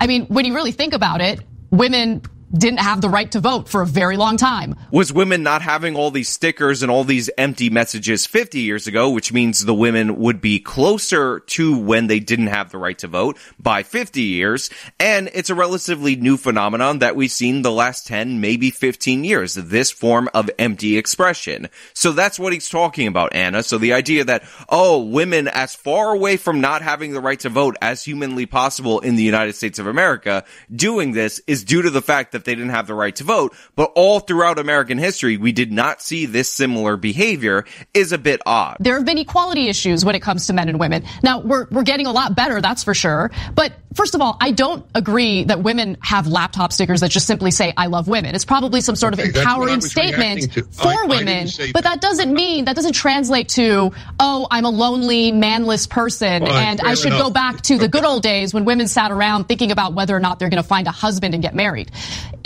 I 0.00 0.06
mean, 0.06 0.26
when 0.26 0.44
you 0.44 0.54
really 0.54 0.72
think 0.72 0.94
about 0.94 1.20
it, 1.20 1.40
women 1.70 2.22
didn't 2.56 2.80
have 2.80 3.00
the 3.00 3.08
right 3.08 3.30
to 3.32 3.40
vote 3.40 3.68
for 3.68 3.82
a 3.82 3.86
very 3.86 4.16
long 4.16 4.36
time. 4.36 4.74
was 4.90 5.12
women 5.12 5.42
not 5.42 5.62
having 5.62 5.96
all 5.96 6.10
these 6.10 6.28
stickers 6.28 6.82
and 6.82 6.90
all 6.90 7.04
these 7.04 7.30
empty 7.38 7.70
messages 7.70 8.26
50 8.26 8.60
years 8.60 8.86
ago, 8.86 9.10
which 9.10 9.32
means 9.32 9.64
the 9.64 9.74
women 9.74 10.16
would 10.18 10.40
be 10.40 10.58
closer 10.58 11.40
to 11.40 11.78
when 11.78 12.06
they 12.06 12.20
didn't 12.20 12.48
have 12.48 12.70
the 12.70 12.78
right 12.78 12.98
to 12.98 13.08
vote 13.08 13.38
by 13.58 13.82
50 13.82 14.20
years. 14.20 14.70
And 15.00 15.30
it's 15.32 15.50
a 15.50 15.54
relatively 15.54 16.16
new 16.16 16.36
phenomenon 16.36 16.98
that 16.98 17.16
we've 17.16 17.30
seen 17.30 17.62
the 17.62 17.72
last 17.72 18.06
10, 18.06 18.40
maybe 18.40 18.70
15 18.70 19.24
years, 19.24 19.54
this 19.54 19.90
form 19.90 20.28
of 20.34 20.50
empty 20.58 20.98
expression. 20.98 21.68
So 21.94 22.12
that's 22.12 22.38
what 22.38 22.52
he's 22.52 22.68
talking 22.68 23.06
about, 23.06 23.34
Ana. 23.34 23.62
So 23.62 23.78
the 23.78 23.94
idea 23.94 24.24
that, 24.24 24.44
oh, 24.68 25.02
women 25.02 25.48
as 25.48 25.74
far 25.74 26.12
away 26.12 26.36
from 26.36 26.60
not 26.60 26.82
having 26.82 27.12
the 27.12 27.20
right 27.20 27.40
to 27.40 27.48
vote 27.48 27.76
as 27.80 28.04
humanly 28.04 28.46
possible 28.46 29.00
in 29.00 29.16
the 29.16 29.22
United 29.22 29.54
States 29.54 29.78
of 29.78 29.86
America 29.86 30.44
doing 30.74 31.12
this 31.12 31.40
is 31.46 31.64
due 31.64 31.82
to 31.82 31.90
the 31.90 32.02
fact 32.02 32.32
that 32.32 32.41
they 32.44 32.54
didn't 32.54 32.70
have 32.70 32.86
the 32.86 32.94
right 32.94 33.14
to 33.16 33.24
vote, 33.24 33.54
but 33.76 33.92
all 33.94 34.20
throughout 34.20 34.58
American 34.58 34.98
history, 34.98 35.36
we 35.36 35.52
did 35.52 35.72
not 35.72 36.02
see 36.02 36.26
this 36.26 36.48
similar 36.48 36.96
behavior 36.96 37.64
is 37.94 38.12
a 38.12 38.18
bit 38.18 38.40
odd. 38.46 38.76
There 38.80 38.96
have 38.96 39.04
been 39.04 39.18
equality 39.18 39.68
issues 39.68 40.04
when 40.04 40.14
it 40.14 40.20
comes 40.20 40.46
to 40.46 40.52
men 40.52 40.68
and 40.68 40.78
women. 40.78 41.04
Now, 41.22 41.40
we're, 41.40 41.66
we're 41.70 41.82
getting 41.82 42.06
a 42.06 42.12
lot 42.12 42.34
better, 42.34 42.60
that's 42.60 42.84
for 42.84 42.94
sure. 42.94 43.30
But 43.54 43.72
first 43.94 44.14
of 44.14 44.20
all, 44.20 44.36
I 44.40 44.50
don't 44.52 44.84
agree 44.94 45.44
that 45.44 45.62
women 45.62 45.96
have 46.00 46.26
laptop 46.26 46.72
stickers 46.72 47.00
that 47.00 47.10
just 47.10 47.26
simply 47.26 47.50
say, 47.50 47.72
I 47.76 47.86
love 47.86 48.08
women. 48.08 48.34
It's 48.34 48.44
probably 48.44 48.80
some 48.80 48.96
sort 48.96 49.14
Okay, 49.14 49.28
of 49.28 49.36
I 49.36 49.38
empowering 49.40 49.80
statement 49.80 50.52
for 50.74 50.88
I- 50.88 51.02
I 51.02 51.06
women. 51.06 51.48
say 51.48 51.72
but 51.72 51.84
that 51.84 52.00
doesn't 52.00 52.32
mean, 52.32 52.64
that 52.66 52.76
doesn't 52.76 52.92
translate 52.94 53.48
to, 53.50 53.92
oh, 54.20 54.46
I'm 54.50 54.64
a 54.64 54.70
lonely, 54.70 55.32
manless 55.32 55.88
person 55.88 56.46
Fine, 56.46 56.50
and 56.54 56.80
I 56.80 56.94
should 56.94 57.08
enough. 57.08 57.22
go 57.22 57.30
back 57.30 57.62
to 57.62 57.78
the 57.78 57.88
good 57.88 58.04
old 58.04 58.22
days 58.22 58.54
when 58.54 58.64
women 58.64 58.88
sat 58.88 59.10
around 59.10 59.44
thinking 59.48 59.70
about 59.70 59.94
whether 59.94 60.16
or 60.16 60.20
not 60.20 60.38
they're 60.38 60.50
going 60.50 60.62
to 60.62 60.68
find 60.68 60.86
a 60.86 60.92
husband 60.92 61.34
and 61.34 61.42
get 61.42 61.54
married. 61.54 61.90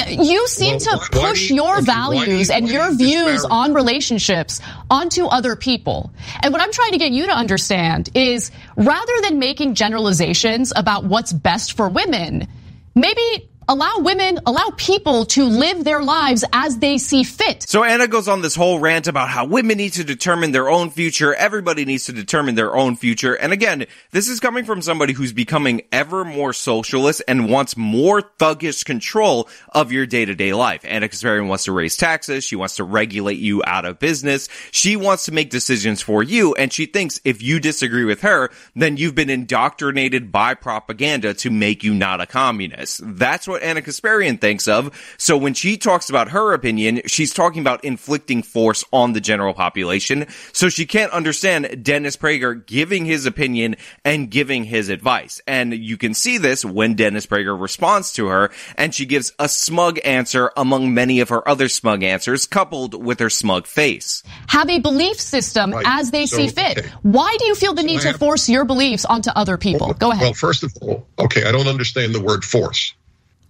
You 0.09 0.47
seem 0.49 0.73
Well, 0.73 0.79
to 0.81 0.91
why- 0.91 0.97
why 1.23 1.29
push 1.31 1.49
do 1.49 1.55
you- 1.55 1.63
your 1.63 1.75
why 1.77 1.81
values 1.81 2.51
and 2.51 2.69
your 2.69 2.91
you 2.91 2.97
views 2.97 3.45
on 3.45 3.73
relationships 3.73 4.61
onto 4.91 5.27
other 5.27 5.57
people. 5.57 6.11
And 6.41 6.53
what 6.53 6.61
I'm 6.63 6.71
trying 6.73 6.93
to 6.93 6.99
get 6.99 7.13
you 7.13 7.27
to 7.27 7.33
understand 7.33 8.11
is 8.15 8.51
rather 8.77 9.13
than 9.23 9.39
making 9.39 9.75
generalizations 9.75 10.73
about 10.77 11.05
what's 11.05 11.33
best 11.37 11.77
for 11.77 11.89
women, 11.89 12.47
maybe 12.95 13.49
allow 13.69 13.99
women, 13.99 14.39
allow 14.47 14.71
people 14.77 15.25
to 15.27 15.45
live 15.45 15.85
their 15.85 16.03
lives 16.03 16.45
as 16.53 16.79
they 16.79 16.99
see 16.99 17.25
fit. 17.25 17.63
So 17.63 17.85
Ana 17.85 18.07
goes 18.07 18.29
on 18.29 18.43
this 18.43 18.55
whole 18.55 18.79
rant 18.79 19.07
about 19.07 19.29
how 19.29 19.45
women 19.45 19.79
need 19.79 19.95
to 19.95 20.05
determine 20.05 20.53
their 20.53 20.69
own 20.69 20.91
future. 20.91 21.35
Everybody 21.35 21.85
needs 21.85 22.07
to 22.07 22.13
determine 22.13 22.55
their 22.55 22.75
own 22.75 22.97
future. 22.97 23.35
And 23.35 23.53
again, 23.53 23.87
this 24.11 24.29
is 24.29 24.41
coming 24.41 24.65
from 24.65 24.83
somebody 24.83 25.13
who's 25.13 25.33
becoming 25.33 25.83
ever 25.93 26.25
more 26.25 26.53
socialist 26.53 27.23
and 27.27 27.51
wants 27.51 27.77
more 27.77 28.23
thuggish 28.23 28.85
control 28.85 29.49
of 29.73 29.93
your 29.93 30.07
day-to-day 30.07 30.53
life. 30.53 30.85
Ana 30.85 31.09
Kasparian 31.09 31.49
wants 31.49 31.65
to 31.65 31.73
raise 31.73 31.97
taxes. 31.97 32.45
She 32.45 32.57
wants 32.57 32.77
to 32.77 32.85
regulate 32.85 33.39
you 33.39 33.63
out 33.67 33.85
of 33.85 33.99
business. 33.99 34.49
She 34.71 34.97
wants 34.97 35.25
to 35.27 35.33
make 35.33 35.51
decisions 35.51 36.03
for 36.03 36.23
you. 36.23 36.55
And 36.55 36.73
she 36.73 36.87
thinks 36.87 37.21
if 37.25 37.43
you 37.43 37.61
disagree 37.61 38.05
with 38.05 38.23
her, 38.23 38.51
then 38.75 38.97
you've 38.97 39.15
been 39.15 39.31
indoctrinated 39.31 40.31
by 40.31 40.55
propaganda 40.55 41.35
to 41.35 41.51
make 41.51 41.83
you 41.83 41.95
not 41.95 42.21
a 42.21 42.27
communist. 42.27 43.01
That's 43.03 43.49
what 43.49 43.56
Ana 43.57 43.83
Kasparian 43.83 44.41
thinks 44.41 44.69
of. 44.69 44.91
So 45.19 45.37
when 45.37 45.55
she 45.55 45.77
talks 45.77 46.09
about 46.11 46.31
her 46.31 46.53
opinion, 46.53 47.03
she's 47.07 47.33
talking 47.35 47.61
about 47.61 47.85
inflicting 47.85 48.43
force 48.43 48.85
on 48.93 49.13
the 49.13 49.21
general 49.21 49.55
population. 49.55 50.27
So 50.53 50.69
she 50.69 50.87
can't 50.87 51.13
understand 51.13 51.85
Dennis 51.85 52.17
Prager 52.17 52.65
giving 52.67 53.05
his 53.05 53.27
opinion 53.27 53.77
and 54.05 54.31
giving 54.31 54.65
his 54.65 54.89
advice. 54.89 55.41
And 55.47 55.73
you 55.75 55.97
can 55.97 56.15
see 56.15 56.39
this 56.39 56.65
when 56.65 56.95
Dennis 56.95 57.27
Prager 57.27 57.59
responds 57.61 58.13
to 58.15 58.27
her 58.29 58.51
and 58.77 58.95
she 58.95 59.07
gives 59.07 59.33
a 59.39 59.49
smug 59.49 59.99
answer 60.05 60.51
among 60.57 60.95
many 60.95 61.21
of 61.21 61.29
her 61.29 61.47
other 61.49 61.69
smug 61.69 62.03
answers 62.03 62.47
coupled 62.47 62.95
with 62.95 63.21
her 63.21 63.31
smug 63.31 63.67
face. 63.67 64.23
Have 64.49 64.69
a 64.71 64.79
belief 64.79 65.21
system 65.21 65.73
Right. 65.73 65.85
as 65.87 66.11
they 66.11 66.27
So, 66.27 66.37
see 66.37 66.49
fit. 66.49 66.79
okay. 66.79 66.89
Why 67.03 67.37
do 67.39 67.47
you 67.47 67.55
feel 67.55 67.75
the 67.75 67.83
need 67.83 68.01
I 68.01 68.13
to 68.13 68.19
force 68.19 68.49
your 68.49 68.65
beliefs 68.65 69.05
onto 69.05 69.31
other 69.31 69.57
people? 69.57 69.93
Go 69.95 70.11
ahead. 70.11 70.23
Well, 70.23 70.35
first 70.35 70.63
of 70.63 70.73
all, 70.81 71.07
okay, 71.19 71.45
I 71.45 71.53
don't 71.53 71.67
understand 71.69 72.15
the 72.15 72.21
word 72.21 72.45
force. 72.45 72.95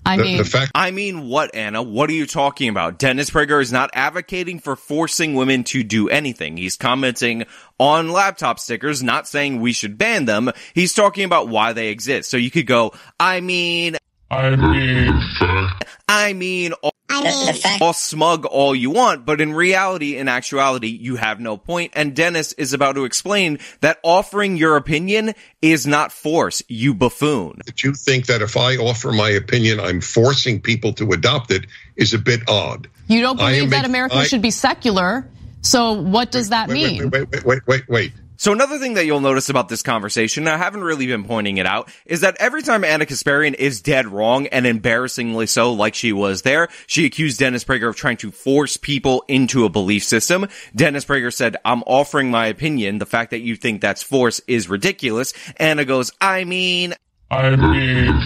I 0.07 0.17
the, 0.17 0.23
mean, 0.23 0.39
the 0.39 0.45
fact 0.45 0.73
I 0.75 0.91
mean, 0.91 1.29
what, 1.29 1.55
Ana? 1.55 1.83
What 1.83 2.09
are 2.11 2.15
you 2.15 2.27
talking 2.27 2.69
about? 2.69 2.99
Dennis 2.99 3.31
Prager 3.31 3.61
is 3.61 3.73
not 3.73 3.91
advocating 3.93 4.61
for 4.61 4.77
forcing 4.77 5.35
women 5.35 5.65
to 5.65 5.83
do 5.83 6.09
anything. 6.09 6.57
He's 6.57 6.77
commenting 6.77 7.45
on 7.79 8.11
laptop 8.11 8.59
stickers, 8.59 9.03
not 9.03 9.27
saying 9.27 9.61
we 9.61 9.73
should 9.73 9.99
ban 9.99 10.25
them. 10.25 10.53
He's 10.75 10.95
talking 10.95 11.25
about 11.25 11.49
why 11.49 11.73
they 11.73 11.89
exist. 11.89 12.31
So 12.31 12.37
you 12.37 12.51
could 12.51 12.67
go, 12.67 12.93
I 13.19 13.41
mean, 13.41 13.97
I 14.31 14.57
mean, 14.57 15.21
I 16.09 16.33
mean, 16.33 16.73
all, 17.25 17.87
all 17.87 17.93
smug 17.93 18.45
all 18.45 18.75
you 18.75 18.91
want, 18.91 19.25
but 19.25 19.41
in 19.41 19.53
reality, 19.53 20.17
in 20.17 20.29
actuality, 20.29 20.89
you 20.89 21.17
have 21.17 21.41
no 21.41 21.57
point. 21.57 21.93
And 21.95 22.15
Dennis 22.15 22.53
is 22.55 22.73
about 22.73 22.97
to 22.97 23.05
explain 23.05 23.59
that 23.81 23.99
offering 24.03 24.57
your 24.57 24.77
opinion 24.77 25.35
is 25.63 25.87
not 25.87 26.13
force, 26.13 26.63
you 26.69 26.93
buffoon. 26.95 27.61
that 27.67 27.83
you 27.85 27.95
think 27.95 28.27
that 28.27 28.43
if 28.43 28.57
I 28.57 28.77
offer 28.77 29.13
my 29.13 29.31
opinion, 29.31 29.81
I'm 29.81 30.01
forcing 30.01 30.61
people 30.61 30.93
to 30.95 31.13
adopt 31.13 31.51
it 31.51 31.67
is 31.97 32.13
a 32.15 32.19
bit 32.19 32.41
odd. 32.49 32.89
you 33.09 33.21
don't 33.21 33.37
believe 33.37 33.71
that 33.71 33.79
make- 33.83 33.87
America 33.87 34.17
I- 34.17 34.25
should 34.27 34.43
be 34.43 34.51
secular. 34.51 35.27
So 35.63 35.93
what 35.95 36.31
does 36.31 36.51
that 36.51 36.69
Wait, 36.69 36.75
mean? 37.01 37.11
wait, 37.11 37.29
wait, 37.31 37.45
wait, 37.45 37.45
wait, 37.45 37.67
wait, 37.67 37.89
wait. 37.89 38.13
So 38.39 38.53
another 38.53 38.79
thing 38.79 38.95
that 38.95 39.07
you'll 39.07 39.21
notice 39.21 39.49
about 39.49 39.69
this 39.69 39.83
conversation, 39.83 40.47
I 40.47 40.57
haven't 40.57 40.85
really 40.85 41.07
been 41.07 41.25
pointing 41.25 41.57
it 41.57 41.67
out, 41.67 41.91
is 42.05 42.21
that 42.21 42.37
every 42.39 42.63
time 42.63 42.85
Ana 42.85 43.07
Kasparian 43.07 43.55
is 43.55 43.81
dead 43.81 44.07
wrong 44.07 44.47
and 44.49 44.67
embarrassingly 44.67 45.47
so, 45.47 45.73
like 45.73 45.95
she 45.95 46.13
was 46.13 46.43
there, 46.43 46.69
she 46.87 47.07
accused 47.07 47.39
Dennis 47.39 47.65
Prager 47.65 47.89
of 47.89 47.97
trying 47.97 48.19
to 48.19 48.31
force 48.31 48.77
people 48.77 49.25
into 49.29 49.65
a 49.65 49.71
belief 49.71 50.05
system. 50.05 50.49
Dennis 50.75 51.05
Prager 51.05 51.33
said, 51.33 51.57
I'm 51.65 51.83
offering 51.83 52.31
my 52.31 52.47
opinion. 52.47 52.99
The 52.99 53.07
fact 53.07 53.31
that 53.31 53.41
you 53.41 53.57
think 53.57 53.81
that's 53.81 54.03
force 54.03 54.41
is 54.47 54.69
ridiculous. 54.69 55.33
Ana 55.57 55.85
goes, 55.85 56.13
I 56.21 56.45
mean, 56.45 56.95
I 57.29 57.57
mean, 57.57 58.23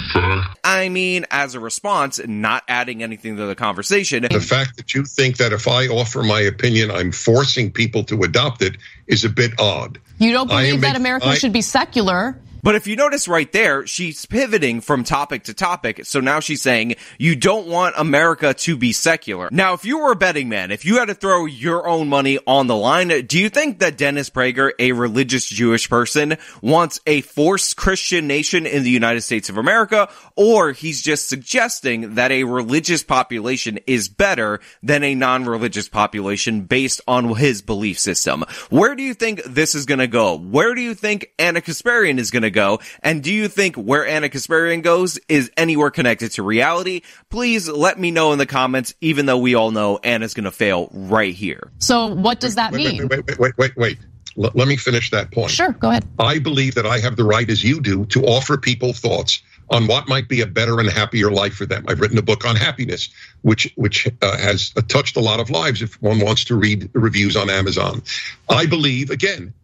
I 0.63 0.89
mean, 0.91 1.25
as 1.31 1.55
a 1.55 1.61
response, 1.61 2.21
not 2.27 2.65
adding 2.69 3.03
anything 3.03 3.37
to 3.37 3.47
the 3.47 3.55
conversation. 3.55 4.27
The 4.31 4.41
fact 4.41 4.77
that 4.77 4.95
you 4.95 5.05
think 5.05 5.39
that 5.39 5.55
if 5.55 5.67
I 5.67 5.87
offer 5.87 6.23
my 6.23 6.41
opinion, 6.41 6.91
I'm 6.91 7.11
forcing 7.11 7.73
people 7.73 8.05
to 8.05 8.23
adopt 8.23 8.61
it 8.61 8.77
is 9.07 9.25
a 9.25 9.31
bit 9.31 9.59
odd. 9.59 9.99
You 10.19 10.33
don't 10.33 10.49
believe 10.49 10.83
that 10.83 10.93
make- 10.93 10.97
America 10.99 11.29
I- 11.29 11.39
should 11.39 11.53
be 11.53 11.63
secular. 11.63 12.37
But 12.63 12.75
if 12.75 12.87
you 12.87 12.97
notice 12.97 13.27
right 13.27 13.51
there, 13.53 13.87
she's 13.87 14.27
pivoting 14.27 14.81
from 14.81 15.05
topic 15.05 15.45
to 15.45 15.55
topic. 15.55 16.05
So 16.05 16.21
now 16.21 16.41
she's 16.41 16.61
saying 16.61 16.97
you 17.19 17.35
don't 17.37 17.67
want 17.67 17.95
America 17.97 18.53
to 18.55 18.77
be 18.77 18.93
secular. 18.93 19.49
Now, 19.51 19.73
if 19.73 19.85
you 19.85 19.99
were 19.99 20.13
a 20.13 20.17
betting 20.17 20.49
man, 20.49 20.71
if 20.71 20.85
you 20.85 20.99
had 20.99 21.07
to 21.07 21.15
throw 21.15 21.47
your 21.47 21.89
own 21.89 22.09
money 22.09 22.39
on 22.47 22.67
the 22.67 22.77
line, 22.77 23.09
do 23.27 23.39
you 23.39 23.49
think 23.49 23.79
that 23.79 23.97
Dennis 23.97 24.29
Prager, 24.31 24.73
a 24.79 24.93
religious 24.93 25.47
Jewish 25.47 25.89
person, 25.89 26.37
wants 26.61 27.01
a 27.07 27.23
forced 27.23 27.77
Christian 27.77 28.27
nation 28.27 28.67
in 28.67 28.83
the 28.83 28.91
United 28.91 29.23
States 29.23 29.49
of 29.49 29.57
America? 29.57 30.11
Or 30.37 30.73
he's 30.73 31.03
just 31.03 31.29
suggesting 31.29 32.15
that 32.17 32.31
a 32.31 32.45
religious 32.45 33.03
population 33.03 33.79
is 33.87 34.09
better 34.09 34.61
than 34.83 35.03
a 35.03 35.15
non-religious 35.15 35.89
population 35.89 36.63
based 36.63 37.01
on 37.09 37.35
his 37.37 37.63
belief 37.63 37.99
system? 37.99 38.45
Where 38.69 38.95
do 38.95 39.03
you 39.03 39.15
think 39.15 39.43
this 39.45 39.75
is 39.75 39.87
gonna 39.87 40.07
go? 40.07 40.37
Where 40.37 40.75
do 40.75 40.83
you 40.83 40.95
think 40.95 41.33
Ana 41.39 41.61
Kasparian 41.61 42.19
is 42.19 42.31
gonna 42.31 42.50
to 42.50 42.50
go? 42.51 42.81
And 43.03 43.23
do 43.23 43.33
you 43.33 43.49
think 43.49 43.77
where 43.77 44.07
Ana 44.07 44.29
Kasparian 44.29 44.83
goes 44.83 45.19
is 45.29 45.51
anywhere 45.57 45.91
connected 45.91 46.33
to 46.33 46.43
reality? 46.43 47.03
Please 47.29 47.69
let 47.69 47.99
me 47.99 48.11
know 48.11 48.33
in 48.33 48.39
the 48.39 48.47
comments, 48.47 48.95
even 49.01 49.27
though 49.27 49.39
we 49.39 49.55
all 49.55 49.71
know 49.71 49.99
Ana's 49.99 50.35
going 50.35 50.45
to 50.45 50.51
fail 50.51 50.89
right 50.93 51.35
here. 51.35 51.71
So 51.79 52.07
what 52.07 52.41
does 52.41 52.57
that 52.57 52.73
wait, 52.73 52.93
mean? 52.93 53.09
Wait, 53.09 53.27
wait, 53.27 53.39
wait, 53.39 53.59
wait, 53.59 53.77
wait. 53.77 53.99
L- 54.39 54.53
let 54.55 54.69
me 54.69 54.77
finish 54.77 55.11
that 55.11 55.31
point. 55.33 55.51
Sure, 55.51 55.73
go 55.73 55.91
ahead. 55.91 56.05
I 56.19 56.39
believe 56.39 56.75
that 56.75 56.87
I 56.87 56.99
have 56.99 57.17
the 57.17 57.25
right, 57.25 57.49
as 57.49 57.65
you 57.65 57.81
do, 57.81 58.07
to 58.07 58.25
offer 58.25 58.57
people 58.57 58.93
thoughts 58.93 59.43
on 59.71 59.87
what 59.87 60.09
might 60.09 60.29
be 60.29 60.41
a 60.41 60.47
better 60.47 60.81
and 60.81 60.89
happier 60.91 61.31
life 61.31 61.55
for 61.55 61.67
them. 61.67 61.85
I've 61.89 62.01
written 62.01 62.19
a 62.19 62.23
book 62.23 62.45
on 62.45 62.57
happiness, 62.57 63.09
which 63.43 63.73
which 63.77 64.09
uh, 64.21 64.37
has 64.37 64.73
uh, 64.77 64.83
touched 64.89 65.17
a 65.17 65.21
lot 65.21 65.41
of 65.41 65.51
lives. 65.51 65.83
If 65.83 66.01
one 66.03 66.21
wants 66.21 66.45
to 66.47 66.57
read 66.57 66.93
the 66.93 66.99
reviews 66.99 67.37
on 67.37 67.49
Amazon, 67.49 68.03
I 68.49 68.67
believe 68.67 69.11
again 69.11 69.55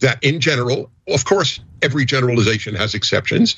that 0.00 0.22
in 0.22 0.40
general, 0.40 0.90
of 1.08 1.24
course, 1.24 1.60
every 1.82 2.04
generalization 2.04 2.74
has 2.74 2.94
exceptions. 2.94 3.56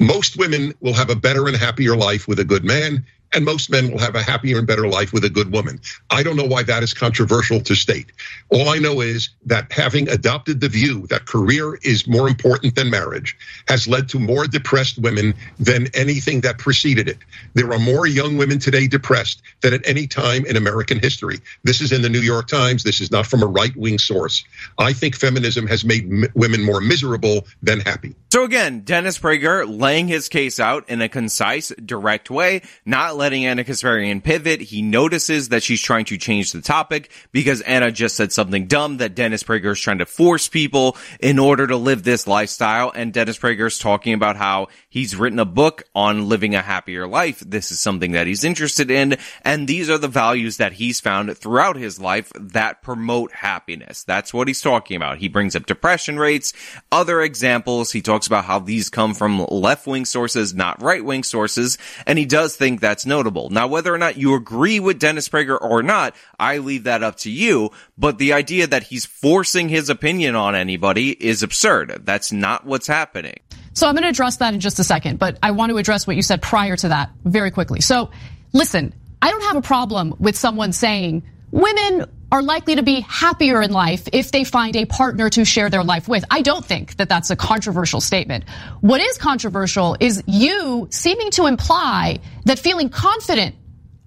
Most 0.00 0.36
women 0.36 0.74
will 0.80 0.94
have 0.94 1.10
a 1.10 1.16
better 1.16 1.48
and 1.48 1.56
happier 1.56 1.96
life 1.96 2.28
with 2.28 2.38
a 2.38 2.44
good 2.44 2.64
man, 2.64 3.04
and 3.34 3.44
most 3.44 3.70
men 3.70 3.90
will 3.90 3.98
have 3.98 4.14
a 4.14 4.22
happier 4.22 4.58
and 4.58 4.66
better 4.66 4.88
life 4.88 5.12
with 5.12 5.24
a 5.24 5.30
good 5.30 5.52
woman. 5.52 5.80
I 6.10 6.22
don't 6.22 6.36
know 6.36 6.46
why 6.46 6.62
that 6.64 6.82
is 6.82 6.94
controversial 6.94 7.60
to 7.60 7.74
state. 7.74 8.06
All 8.50 8.68
I 8.70 8.78
know 8.78 9.00
is 9.00 9.28
that 9.46 9.70
having 9.70 10.08
adopted 10.08 10.60
the 10.60 10.68
view 10.68 11.06
that 11.08 11.26
career 11.26 11.78
is 11.82 12.06
more 12.06 12.28
important 12.28 12.74
than 12.74 12.90
marriage 12.90 13.36
has 13.68 13.86
led 13.86 14.08
to 14.10 14.18
more 14.18 14.46
depressed 14.46 14.98
women 14.98 15.34
than 15.58 15.88
anything 15.94 16.40
that 16.42 16.58
preceded 16.58 17.08
it. 17.08 17.18
There 17.54 17.70
are 17.72 17.78
more 17.78 18.06
young 18.06 18.36
women 18.36 18.58
today 18.58 18.86
depressed 18.86 19.42
than 19.60 19.74
at 19.74 19.86
any 19.86 20.06
time 20.06 20.46
in 20.46 20.56
American 20.56 20.98
history. 20.98 21.38
This 21.64 21.80
is 21.80 21.92
in 21.92 22.02
the 22.02 22.08
New 22.08 22.20
York 22.20 22.48
Times. 22.48 22.82
This 22.82 23.00
is 23.00 23.10
not 23.10 23.26
from 23.26 23.42
a 23.42 23.46
right 23.46 23.76
wing 23.76 23.98
source. 23.98 24.44
I 24.78 24.92
think 24.92 25.14
feminism 25.14 25.66
has 25.66 25.84
made 25.84 26.08
women 26.34 26.64
more 26.64 26.80
miserable 26.80 27.46
than 27.62 27.80
happy. 27.80 28.14
So 28.32 28.44
again, 28.44 28.80
Dennis 28.80 29.18
Prager 29.18 29.64
laying 29.66 30.08
his 30.08 30.28
case 30.28 30.60
out 30.60 30.88
in 30.88 31.00
a 31.02 31.08
concise, 31.08 31.72
direct 31.84 32.30
way, 32.30 32.62
not 32.84 33.16
letting 33.18 33.44
Ana 33.44 33.64
Kasparian 33.64 34.22
pivot. 34.22 34.62
He 34.62 34.80
notices 34.80 35.50
that 35.50 35.62
she's 35.62 35.82
trying 35.82 36.06
to 36.06 36.16
change 36.16 36.52
the 36.52 36.62
topic 36.62 37.10
because 37.32 37.60
Ana 37.62 37.90
just 37.90 38.16
said 38.16 38.32
something 38.32 38.66
dumb 38.66 38.96
that 38.98 39.14
Dennis 39.14 39.42
Prager 39.42 39.72
is 39.72 39.80
trying 39.80 39.98
to 39.98 40.06
force 40.06 40.48
people 40.48 40.96
in 41.20 41.38
order 41.38 41.66
to 41.66 41.76
live 41.76 42.04
this 42.04 42.26
lifestyle. 42.26 42.90
And 42.94 43.12
Dennis 43.12 43.36
Prager 43.38 43.66
is 43.66 43.78
talking 43.78 44.14
about 44.14 44.36
how 44.36 44.68
he's 44.88 45.16
written 45.16 45.38
a 45.38 45.44
book 45.44 45.84
on 45.94 46.28
living 46.28 46.54
a 46.54 46.62
happier 46.62 47.06
life. 47.06 47.40
This 47.40 47.70
is 47.70 47.80
something 47.80 48.12
that 48.12 48.26
he's 48.26 48.44
interested 48.44 48.90
in. 48.90 49.16
And 49.44 49.68
these 49.68 49.90
are 49.90 49.98
the 49.98 50.08
values 50.08 50.56
that 50.56 50.72
he's 50.74 51.00
found 51.00 51.36
throughout 51.36 51.76
his 51.76 52.00
life 52.00 52.32
that 52.34 52.82
promote 52.82 53.32
happiness. 53.32 54.04
That's 54.04 54.32
what 54.32 54.48
he's 54.48 54.62
talking 54.62 54.96
about. 54.96 55.18
He 55.18 55.28
brings 55.28 55.54
up 55.54 55.66
depression 55.66 56.18
rates, 56.18 56.52
other 56.90 57.20
examples. 57.20 57.92
He 57.92 58.02
talks 58.02 58.26
about 58.26 58.44
how 58.44 58.58
these 58.58 58.88
come 58.88 59.14
from 59.14 59.44
left 59.50 59.86
wing 59.86 60.04
sources, 60.04 60.54
not 60.54 60.82
right 60.82 61.04
wing 61.04 61.22
sources. 61.22 61.78
And 62.06 62.18
he 62.18 62.24
does 62.24 62.56
think 62.56 62.80
that's 62.80 63.06
notable. 63.06 63.50
Now, 63.50 63.66
whether 63.66 63.94
or 63.94 63.98
not 63.98 64.16
you 64.16 64.34
agree 64.34 64.80
with 64.80 64.98
Dennis 64.98 65.28
Prager 65.28 65.60
or 65.60 65.82
not, 65.82 66.14
I 66.38 66.58
leave 66.58 66.84
that 66.84 67.02
up 67.02 67.16
to 67.18 67.30
you. 67.30 67.70
But 67.96 68.18
the 68.18 68.32
idea 68.32 68.66
that 68.66 68.84
he's 68.84 69.06
forcing 69.06 69.68
his 69.68 69.90
opinion 69.90 70.34
on 70.34 70.54
anybody 70.54 71.10
is 71.10 71.42
absurd. 71.42 72.02
That's 72.04 72.32
not 72.32 72.64
what's 72.64 72.86
happening. 72.86 73.40
So 73.74 73.86
I'm 73.86 73.94
going 73.94 74.02
to 74.02 74.08
address 74.08 74.38
that 74.38 74.54
in 74.54 74.60
just 74.60 74.78
a 74.78 74.84
second, 74.84 75.18
but 75.18 75.38
I 75.42 75.52
want 75.52 75.70
to 75.70 75.78
address 75.78 76.06
what 76.06 76.16
you 76.16 76.22
said 76.22 76.42
prior 76.42 76.76
to 76.76 76.88
that 76.88 77.10
very 77.24 77.50
quickly. 77.50 77.80
So 77.80 78.10
listen, 78.52 78.94
I 79.22 79.30
don't 79.30 79.42
have 79.42 79.56
a 79.56 79.62
problem 79.62 80.14
with 80.18 80.36
someone 80.36 80.72
saying 80.72 81.22
women 81.50 82.06
are 82.30 82.42
likely 82.42 82.74
to 82.74 82.82
be 82.82 83.00
happier 83.00 83.62
in 83.62 83.72
life 83.72 84.06
if 84.12 84.30
they 84.30 84.44
find 84.44 84.76
a 84.76 84.84
partner 84.84 85.30
to 85.30 85.44
share 85.44 85.70
their 85.70 85.82
life 85.82 86.08
with. 86.08 86.24
I 86.30 86.42
don't 86.42 86.64
think 86.64 86.96
that 86.96 87.08
that's 87.08 87.30
a 87.30 87.36
controversial 87.36 88.00
statement. 88.00 88.44
What 88.80 89.00
is 89.00 89.16
controversial 89.16 89.96
is 89.98 90.22
you 90.26 90.88
seeming 90.90 91.30
to 91.32 91.46
imply 91.46 92.18
that 92.44 92.58
feeling 92.58 92.90
confident 92.90 93.54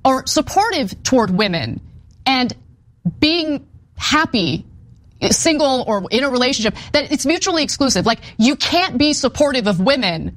or 0.05 0.25
supportive 0.27 1.01
toward 1.03 1.31
women 1.31 1.81
and 2.25 2.55
being 3.19 3.67
happy 3.97 4.65
single 5.29 5.83
or 5.87 6.03
in 6.09 6.23
a 6.23 6.29
relationship 6.29 6.75
that 6.93 7.11
it's 7.11 7.25
mutually 7.25 7.63
exclusive. 7.63 8.05
Like 8.05 8.19
you 8.37 8.55
can't 8.55 8.97
be 8.97 9.13
supportive 9.13 9.67
of 9.67 9.79
women 9.79 10.35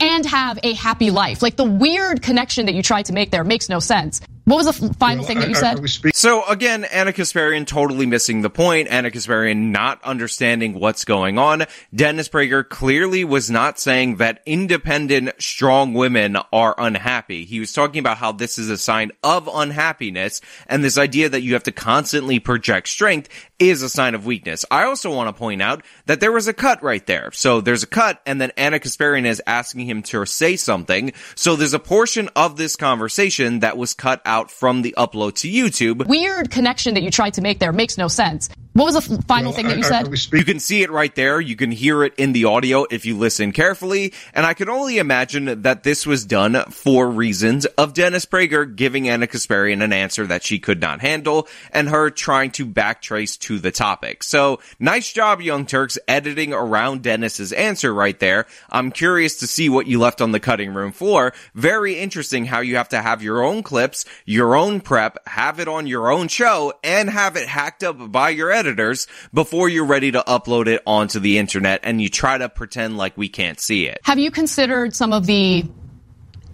and 0.00 0.26
have 0.26 0.58
a 0.62 0.74
happy 0.74 1.10
life. 1.10 1.42
Like 1.42 1.56
the 1.56 1.64
weird 1.64 2.22
connection 2.22 2.66
that 2.66 2.74
you 2.74 2.82
tried 2.82 3.06
to 3.06 3.12
make 3.12 3.30
there 3.30 3.44
makes 3.44 3.68
no 3.68 3.80
sense 3.80 4.20
what 4.48 4.64
was 4.64 4.78
the 4.78 4.94
final 4.94 5.18
well, 5.18 5.26
thing 5.26 5.40
that 5.40 5.48
you 5.50 5.56
I, 5.56 5.74
said? 5.86 6.14
so 6.14 6.46
again, 6.46 6.84
Ana 6.84 7.12
Kasparian 7.12 7.66
totally 7.66 8.06
missing 8.06 8.40
the 8.40 8.48
point. 8.48 8.88
Ana 8.88 9.10
Kasparian 9.10 9.70
not 9.70 10.02
understanding 10.02 10.80
what's 10.80 11.04
going 11.04 11.38
on. 11.38 11.64
Dennis 11.94 12.28
Prager 12.28 12.66
clearly 12.66 13.24
was 13.24 13.50
not 13.50 13.78
saying 13.78 14.16
that 14.16 14.40
independent, 14.46 15.30
strong 15.38 15.92
women 15.92 16.38
are 16.50 16.74
unhappy. 16.78 17.44
He 17.44 17.60
was 17.60 17.72
talking 17.72 17.98
about 17.98 18.16
how 18.16 18.32
this 18.32 18.58
is 18.58 18.70
a 18.70 18.78
sign 18.78 19.10
of 19.22 19.48
unhappiness 19.52 20.40
and 20.66 20.82
this 20.82 20.96
idea 20.96 21.28
that 21.28 21.42
you 21.42 21.52
have 21.52 21.64
to 21.64 21.72
constantly 21.72 22.38
project 22.38 22.88
strength 22.88 23.28
is 23.58 23.82
a 23.82 23.88
sign 23.88 24.14
of 24.14 24.24
weakness. 24.24 24.64
I 24.70 24.84
also 24.84 25.14
want 25.14 25.28
to 25.28 25.38
point 25.38 25.60
out 25.60 25.84
that 26.06 26.20
there 26.20 26.32
was 26.32 26.48
a 26.48 26.52
cut 26.54 26.82
right 26.82 27.04
there. 27.06 27.30
So 27.32 27.60
there's 27.60 27.82
a 27.82 27.88
cut 27.88 28.22
and 28.24 28.40
then 28.40 28.52
Ana 28.56 28.78
Kasparian 28.78 29.26
is 29.26 29.42
asking 29.46 29.86
him 29.86 30.02
to 30.04 30.24
say 30.24 30.56
something. 30.56 31.12
So 31.34 31.56
there's 31.56 31.74
a 31.74 31.78
portion 31.78 32.30
of 32.34 32.56
this 32.56 32.76
conversation 32.76 33.60
that 33.60 33.76
was 33.76 33.94
cut 33.94 34.22
out 34.24 34.37
out 34.38 34.50
from 34.50 34.82
the 34.82 34.94
upload 34.96 35.34
to 35.34 35.50
YouTube. 35.50 36.06
Weird 36.06 36.50
connection 36.50 36.94
that 36.94 37.02
you 37.02 37.10
tried 37.10 37.34
to 37.34 37.42
make 37.42 37.58
there 37.58 37.72
makes 37.72 37.98
no 37.98 38.08
sense. 38.08 38.48
What 38.78 38.94
was 38.94 39.08
the 39.08 39.20
final 39.22 39.50
well, 39.50 39.56
thing 39.56 39.66
that 39.66 39.76
you 39.76 39.82
said? 39.82 40.08
You 40.32 40.44
can 40.44 40.60
see 40.60 40.82
it 40.82 40.90
right 40.92 41.12
there. 41.12 41.40
You 41.40 41.56
can 41.56 41.72
hear 41.72 42.04
it 42.04 42.14
in 42.16 42.32
the 42.32 42.44
audio 42.44 42.86
if 42.88 43.04
you 43.06 43.16
listen 43.18 43.50
carefully. 43.50 44.12
And 44.32 44.46
I 44.46 44.54
can 44.54 44.68
only 44.68 44.98
imagine 44.98 45.62
that 45.62 45.82
this 45.82 46.06
was 46.06 46.24
done 46.24 46.54
for 46.70 47.08
reasons 47.08 47.64
of 47.64 47.92
Dennis 47.92 48.24
Prager 48.24 48.76
giving 48.76 49.08
Ana 49.08 49.26
Kasparian 49.26 49.82
an 49.82 49.92
answer 49.92 50.28
that 50.28 50.44
she 50.44 50.60
could 50.60 50.80
not 50.80 51.00
handle 51.00 51.48
and 51.72 51.88
her 51.88 52.08
trying 52.08 52.52
to 52.52 52.66
backtrace 52.66 53.36
to 53.40 53.58
the 53.58 53.72
topic. 53.72 54.22
So 54.22 54.60
nice 54.78 55.12
job, 55.12 55.40
Young 55.40 55.66
Turks, 55.66 55.98
editing 56.06 56.52
around 56.52 57.02
Dennis's 57.02 57.52
answer 57.52 57.92
right 57.92 58.20
there. 58.20 58.46
I'm 58.70 58.92
curious 58.92 59.38
to 59.38 59.48
see 59.48 59.68
what 59.68 59.88
you 59.88 59.98
left 59.98 60.20
on 60.20 60.30
the 60.30 60.38
cutting 60.38 60.72
room 60.72 60.92
floor. 60.92 61.32
Very 61.52 61.98
interesting 61.98 62.44
how 62.44 62.60
you 62.60 62.76
have 62.76 62.90
to 62.90 63.02
have 63.02 63.24
your 63.24 63.42
own 63.42 63.64
clips, 63.64 64.04
your 64.24 64.54
own 64.54 64.80
prep, 64.80 65.18
have 65.26 65.58
it 65.58 65.66
on 65.66 65.88
your 65.88 66.12
own 66.12 66.28
show, 66.28 66.74
and 66.84 67.10
have 67.10 67.36
it 67.36 67.48
hacked 67.48 67.82
up 67.82 68.12
by 68.12 68.30
your 68.30 68.52
editor 68.52 68.67
editors 68.68 69.06
before 69.32 69.68
you're 69.68 69.86
ready 69.86 70.12
to 70.12 70.22
upload 70.26 70.66
it 70.66 70.82
onto 70.86 71.18
the 71.18 71.38
internet 71.38 71.80
and 71.82 72.00
you 72.00 72.08
try 72.08 72.38
to 72.38 72.48
pretend 72.48 72.96
like 72.96 73.16
we 73.16 73.28
can't 73.28 73.58
see 73.58 73.86
it. 73.86 73.98
Have 74.04 74.18
you 74.18 74.30
considered 74.30 74.94
some 74.94 75.12
of 75.12 75.26
the 75.26 75.64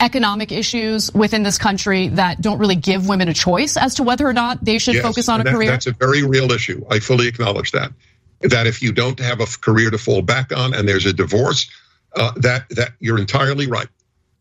economic 0.00 0.52
issues 0.52 1.12
within 1.12 1.42
this 1.42 1.58
country 1.58 2.08
that 2.08 2.40
don't 2.40 2.58
really 2.58 2.76
give 2.76 3.08
women 3.08 3.28
a 3.28 3.34
choice 3.34 3.76
as 3.76 3.96
to 3.96 4.02
whether 4.02 4.26
or 4.26 4.32
not 4.32 4.64
they 4.64 4.78
should 4.78 4.94
yes, 4.94 5.04
focus 5.04 5.28
on 5.28 5.40
a 5.40 5.44
that, 5.44 5.54
career? 5.54 5.70
That's 5.70 5.86
a 5.86 5.92
very 5.92 6.22
real 6.22 6.50
issue. 6.52 6.84
I 6.90 7.00
fully 7.00 7.28
acknowledge 7.28 7.72
that. 7.72 7.92
That 8.42 8.66
if 8.66 8.82
you 8.82 8.92
don't 8.92 9.18
have 9.20 9.40
a 9.40 9.46
career 9.46 9.90
to 9.90 9.98
fall 9.98 10.22
back 10.22 10.56
on 10.56 10.74
and 10.74 10.88
there's 10.88 11.06
a 11.06 11.12
divorce, 11.12 11.70
uh, 12.14 12.32
that 12.36 12.68
that 12.70 12.92
you're 13.00 13.18
entirely 13.18 13.66
right. 13.66 13.88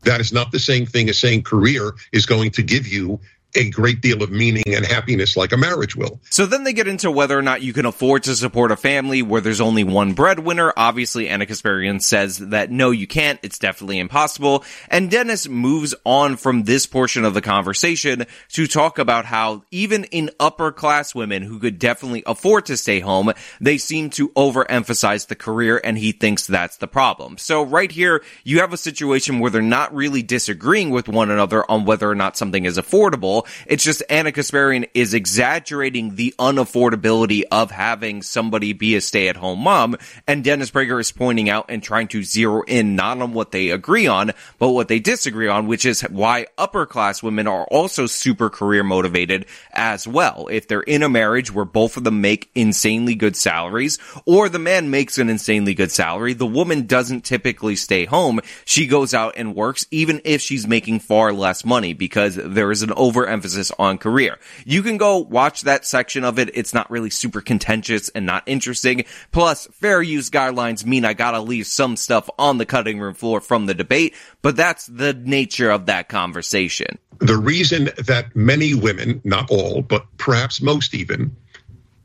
That 0.01 0.19
is 0.19 0.34
not 0.34 0.51
the 0.51 0.59
same 0.59 0.86
thing 0.86 1.07
as 1.09 1.17
saying 1.17 1.43
career 1.43 1.93
is 2.11 2.26
going 2.26 2.51
to 2.51 2.63
give 2.63 2.88
you 2.88 3.21
a 3.56 3.70
great 3.70 4.01
deal 4.01 4.24
of 4.24 4.32
meaning 4.32 4.64
and 4.68 4.86
happiness 4.86 5.38
like 5.38 5.51
a 5.51 5.58
marriage 5.58 5.95
will. 5.95 6.20
So 6.30 6.45
then 6.45 6.64
they 6.64 6.74
get 6.74 6.88
into 6.88 7.12
whether 7.12 7.38
or 7.38 7.41
not 7.41 7.62
you 7.62 7.74
can 7.74 7.86
afford 7.86 8.24
to 8.24 8.36
support 8.36 8.72
a 8.72 8.76
family 8.76 9.22
where 9.22 9.41
there's 9.41 9.62
only 9.62 9.84
one 9.84 10.14
breadwinner. 10.14 10.74
Obviously, 10.76 11.30
Ana 11.30 11.45
Kasparian 11.45 12.01
says 12.01 12.38
that 12.39 12.72
no, 12.72 12.91
you 12.91 13.08
can't. 13.08 13.39
It's 13.43 13.60
definitely 13.60 13.99
impossible. 13.99 14.64
And 14.89 15.12
Dennis 15.12 15.47
moves 15.47 15.93
on 16.06 16.36
from 16.38 16.64
this 16.64 16.86
portion 16.86 17.26
of 17.26 17.34
the 17.34 17.41
conversation 17.41 18.26
to 18.49 18.68
talk 18.68 18.97
about 18.97 19.26
how 19.26 19.64
even 19.72 20.06
in 20.06 20.32
upper 20.39 20.72
class 20.72 21.14
women 21.14 21.43
who 21.43 21.60
could 21.60 21.78
definitely 21.78 22.24
afford 22.26 22.66
to 22.68 22.78
stay 22.78 22.99
home, 22.99 23.32
they 23.62 23.78
seem 23.78 24.10
to 24.12 24.30
overemphasize 24.30 25.28
the 25.28 25.36
career 25.36 25.80
and 25.84 25.97
he 25.97 26.12
thinks 26.12 26.47
that's 26.47 26.78
the 26.78 26.88
problem. 26.88 27.38
So 27.38 27.64
right 27.64 27.91
here, 27.91 28.24
you 28.43 28.60
have 28.60 28.74
a 28.74 28.78
situation 28.78 29.39
where 29.39 29.51
they're 29.51 29.62
not 29.62 29.93
really 29.93 30.24
disagreeing 30.24 30.89
with 30.89 31.08
one 31.08 31.30
another 31.30 31.70
on 31.70 31.86
whether 31.86 32.10
or 32.10 32.16
not 32.16 32.38
something 32.38 32.66
is 32.66 32.78
affordable 32.78 33.43
it's 33.66 33.84
just 33.84 34.04
Ana 34.10 34.32
Kasparian 34.32 34.89
is 34.94 35.14
exaggerating 35.14 36.16
the 36.16 36.34
unaffordability 36.39 37.44
of 37.52 37.72
having 37.72 38.22
somebody 38.22 38.74
be 38.74 38.96
a 38.96 39.02
stay 39.02 39.28
at 39.28 39.36
home 39.36 39.60
mom. 39.60 39.98
And 40.28 40.44
Dennis 40.44 40.72
Prager 40.72 41.00
is 41.00 41.12
pointing 41.12 41.50
out 41.50 41.66
and 41.70 41.82
trying 41.82 42.08
to 42.10 42.24
zero 42.24 42.64
in 42.64 42.96
not 42.96 43.22
on 43.22 43.34
what 43.34 43.52
they 43.52 43.70
agree 43.70 44.08
on, 44.08 44.32
but 44.60 44.70
what 44.70 44.88
they 44.88 45.00
disagree 45.00 45.48
on, 45.48 45.68
which 45.68 45.86
is 45.86 46.02
why 46.02 46.48
upper 46.58 46.86
class 46.86 47.24
women 47.24 47.48
are 47.48 47.66
also 47.66 48.06
super 48.06 48.50
career 48.50 48.84
motivated 48.84 49.46
as 49.72 50.08
well. 50.08 50.48
If 50.52 50.68
they're 50.68 50.82
in 50.82 51.04
a 51.04 51.10
marriage 51.10 51.54
where 51.54 51.66
both 51.66 51.98
of 51.98 52.04
them 52.04 52.22
make 52.22 52.50
insanely 52.56 53.16
good 53.16 53.36
salaries 53.36 53.98
or 54.26 54.50
the 54.50 54.60
man 54.60 54.89
makes 54.89 55.18
an 55.18 55.30
insanely 55.30 55.74
good 55.74 55.91
salary, 55.91 56.34
the 56.34 56.46
woman 56.46 56.86
doesn't 56.86 57.22
typically 57.22 57.76
stay 57.76 58.06
home. 58.06 58.39
She 58.66 58.88
goes 58.88 59.14
out 59.14 59.34
and 59.38 59.56
works 59.56 59.86
even 59.91 60.22
if 60.24 60.41
she's 60.41 60.68
making 60.68 61.00
far 61.00 61.34
less 61.34 61.66
money 61.66 61.94
because 61.94 62.36
there 62.36 62.72
is 62.72 62.84
an 62.84 62.94
over 62.96 63.26
emphasis 63.34 63.72
on 63.78 63.98
career. 63.98 64.40
You 64.66 64.82
can 64.84 64.98
go 64.98 65.18
watch 65.18 65.64
that 65.64 65.86
section 65.86 66.24
of 66.24 66.40
it. 66.40 66.52
It's 66.54 66.74
not 66.74 66.90
really 66.90 67.10
super 67.10 67.42
contentious 67.42 68.08
and 68.10 68.26
not 68.26 68.44
interesting. 68.46 69.04
Plus, 69.32 69.68
fair 69.74 70.02
use 70.02 70.30
guidelines 70.30 70.86
mean 70.86 71.04
I 71.04 71.14
gotta 71.14 71.42
leave 71.42 71.68
some 71.68 71.98
stuff 71.98 72.30
on 72.40 72.60
the 72.60 72.66
cutting 72.66 73.00
room 73.00 73.14
floor 73.14 73.42
from 73.42 73.66
the 73.66 73.74
debate, 73.74 74.16
but 74.42 74.56
that's 74.56 74.86
the 74.88 75.14
nature 75.14 75.70
of 75.70 75.88
that 75.88 76.08
conversation. 76.08 76.98
The 77.20 77.38
reason 77.38 77.90
that 77.98 78.36
many 78.36 78.74
women, 78.74 79.22
not 79.24 79.50
all, 79.52 79.82
but 79.82 80.06
perhaps 80.18 80.62
most 80.62 80.94
even, 80.94 81.36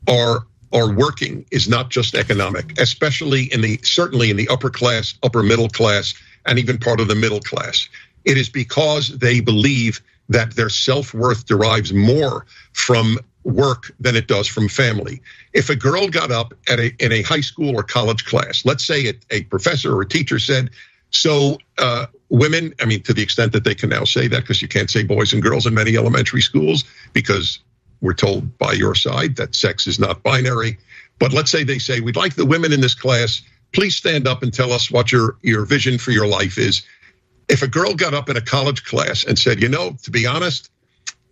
are 0.07 0.45
are 0.71 0.93
working 0.93 1.45
is 1.51 1.67
not 1.67 1.89
just 1.89 2.15
economic, 2.15 2.79
especially 2.79 3.51
in 3.51 3.61
the 3.61 3.79
certainly 3.83 4.29
in 4.29 4.37
the 4.37 4.47
upper 4.49 4.69
class, 4.69 5.15
upper 5.23 5.43
middle 5.43 5.69
class, 5.69 6.13
and 6.45 6.59
even 6.59 6.77
part 6.77 6.99
of 6.99 7.07
the 7.07 7.15
middle 7.15 7.39
class. 7.39 7.89
It 8.25 8.37
is 8.37 8.49
because 8.49 9.17
they 9.17 9.39
believe 9.39 10.01
that 10.29 10.55
their 10.55 10.69
self 10.69 11.13
worth 11.13 11.45
derives 11.45 11.93
more 11.93 12.45
from 12.73 13.19
work 13.43 13.91
than 13.99 14.15
it 14.15 14.27
does 14.27 14.47
from 14.47 14.67
family. 14.69 15.21
If 15.53 15.69
a 15.69 15.75
girl 15.75 16.07
got 16.07 16.31
up 16.31 16.53
at 16.69 16.79
a 16.79 16.93
in 17.03 17.11
a 17.11 17.21
high 17.23 17.41
school 17.41 17.77
or 17.77 17.83
college 17.83 18.25
class, 18.25 18.65
let's 18.65 18.85
say 18.85 19.01
it, 19.01 19.25
a 19.31 19.43
professor 19.43 19.95
or 19.95 20.01
a 20.01 20.07
teacher 20.07 20.39
said, 20.39 20.69
"So 21.09 21.57
uh, 21.77 22.05
women, 22.29 22.73
I 22.79 22.85
mean, 22.85 23.01
to 23.03 23.13
the 23.13 23.23
extent 23.23 23.51
that 23.53 23.63
they 23.63 23.75
can 23.75 23.89
now 23.89 24.03
say 24.03 24.27
that, 24.27 24.41
because 24.41 24.61
you 24.61 24.67
can't 24.67 24.89
say 24.89 25.03
boys 25.03 25.33
and 25.33 25.41
girls 25.41 25.65
in 25.65 25.73
many 25.73 25.97
elementary 25.97 26.41
schools 26.41 26.83
because 27.13 27.59
we're 28.01 28.13
told 28.13 28.57
by 28.57 28.73
your 28.73 28.95
side 28.95 29.35
that 29.35 29.55
sex 29.55 29.87
is 29.87 29.99
not 29.99 30.23
binary. 30.23 30.77
But 31.19 31.33
let's 31.33 31.51
say 31.51 31.63
they 31.63 31.79
say, 31.79 31.99
we'd 31.99 32.15
like 32.15 32.35
the 32.35 32.45
women 32.45 32.71
in 32.71 32.81
this 32.81 32.95
class, 32.95 33.41
please 33.73 33.95
stand 33.95 34.27
up 34.27 34.41
and 34.41 34.53
tell 34.53 34.71
us 34.71 34.89
what 34.89 35.11
your, 35.11 35.37
your 35.41 35.65
vision 35.65 35.97
for 35.97 36.11
your 36.11 36.27
life 36.27 36.57
is. 36.57 36.81
If 37.49 37.63
a 37.63 37.67
girl 37.67 37.93
got 37.93 38.13
up 38.13 38.29
in 38.29 38.37
a 38.37 38.41
college 38.41 38.83
class 38.83 39.23
and 39.23 39.37
said, 39.37 39.61
you 39.61 39.69
know, 39.69 39.97
to 40.03 40.11
be 40.11 40.25
honest, 40.25 40.69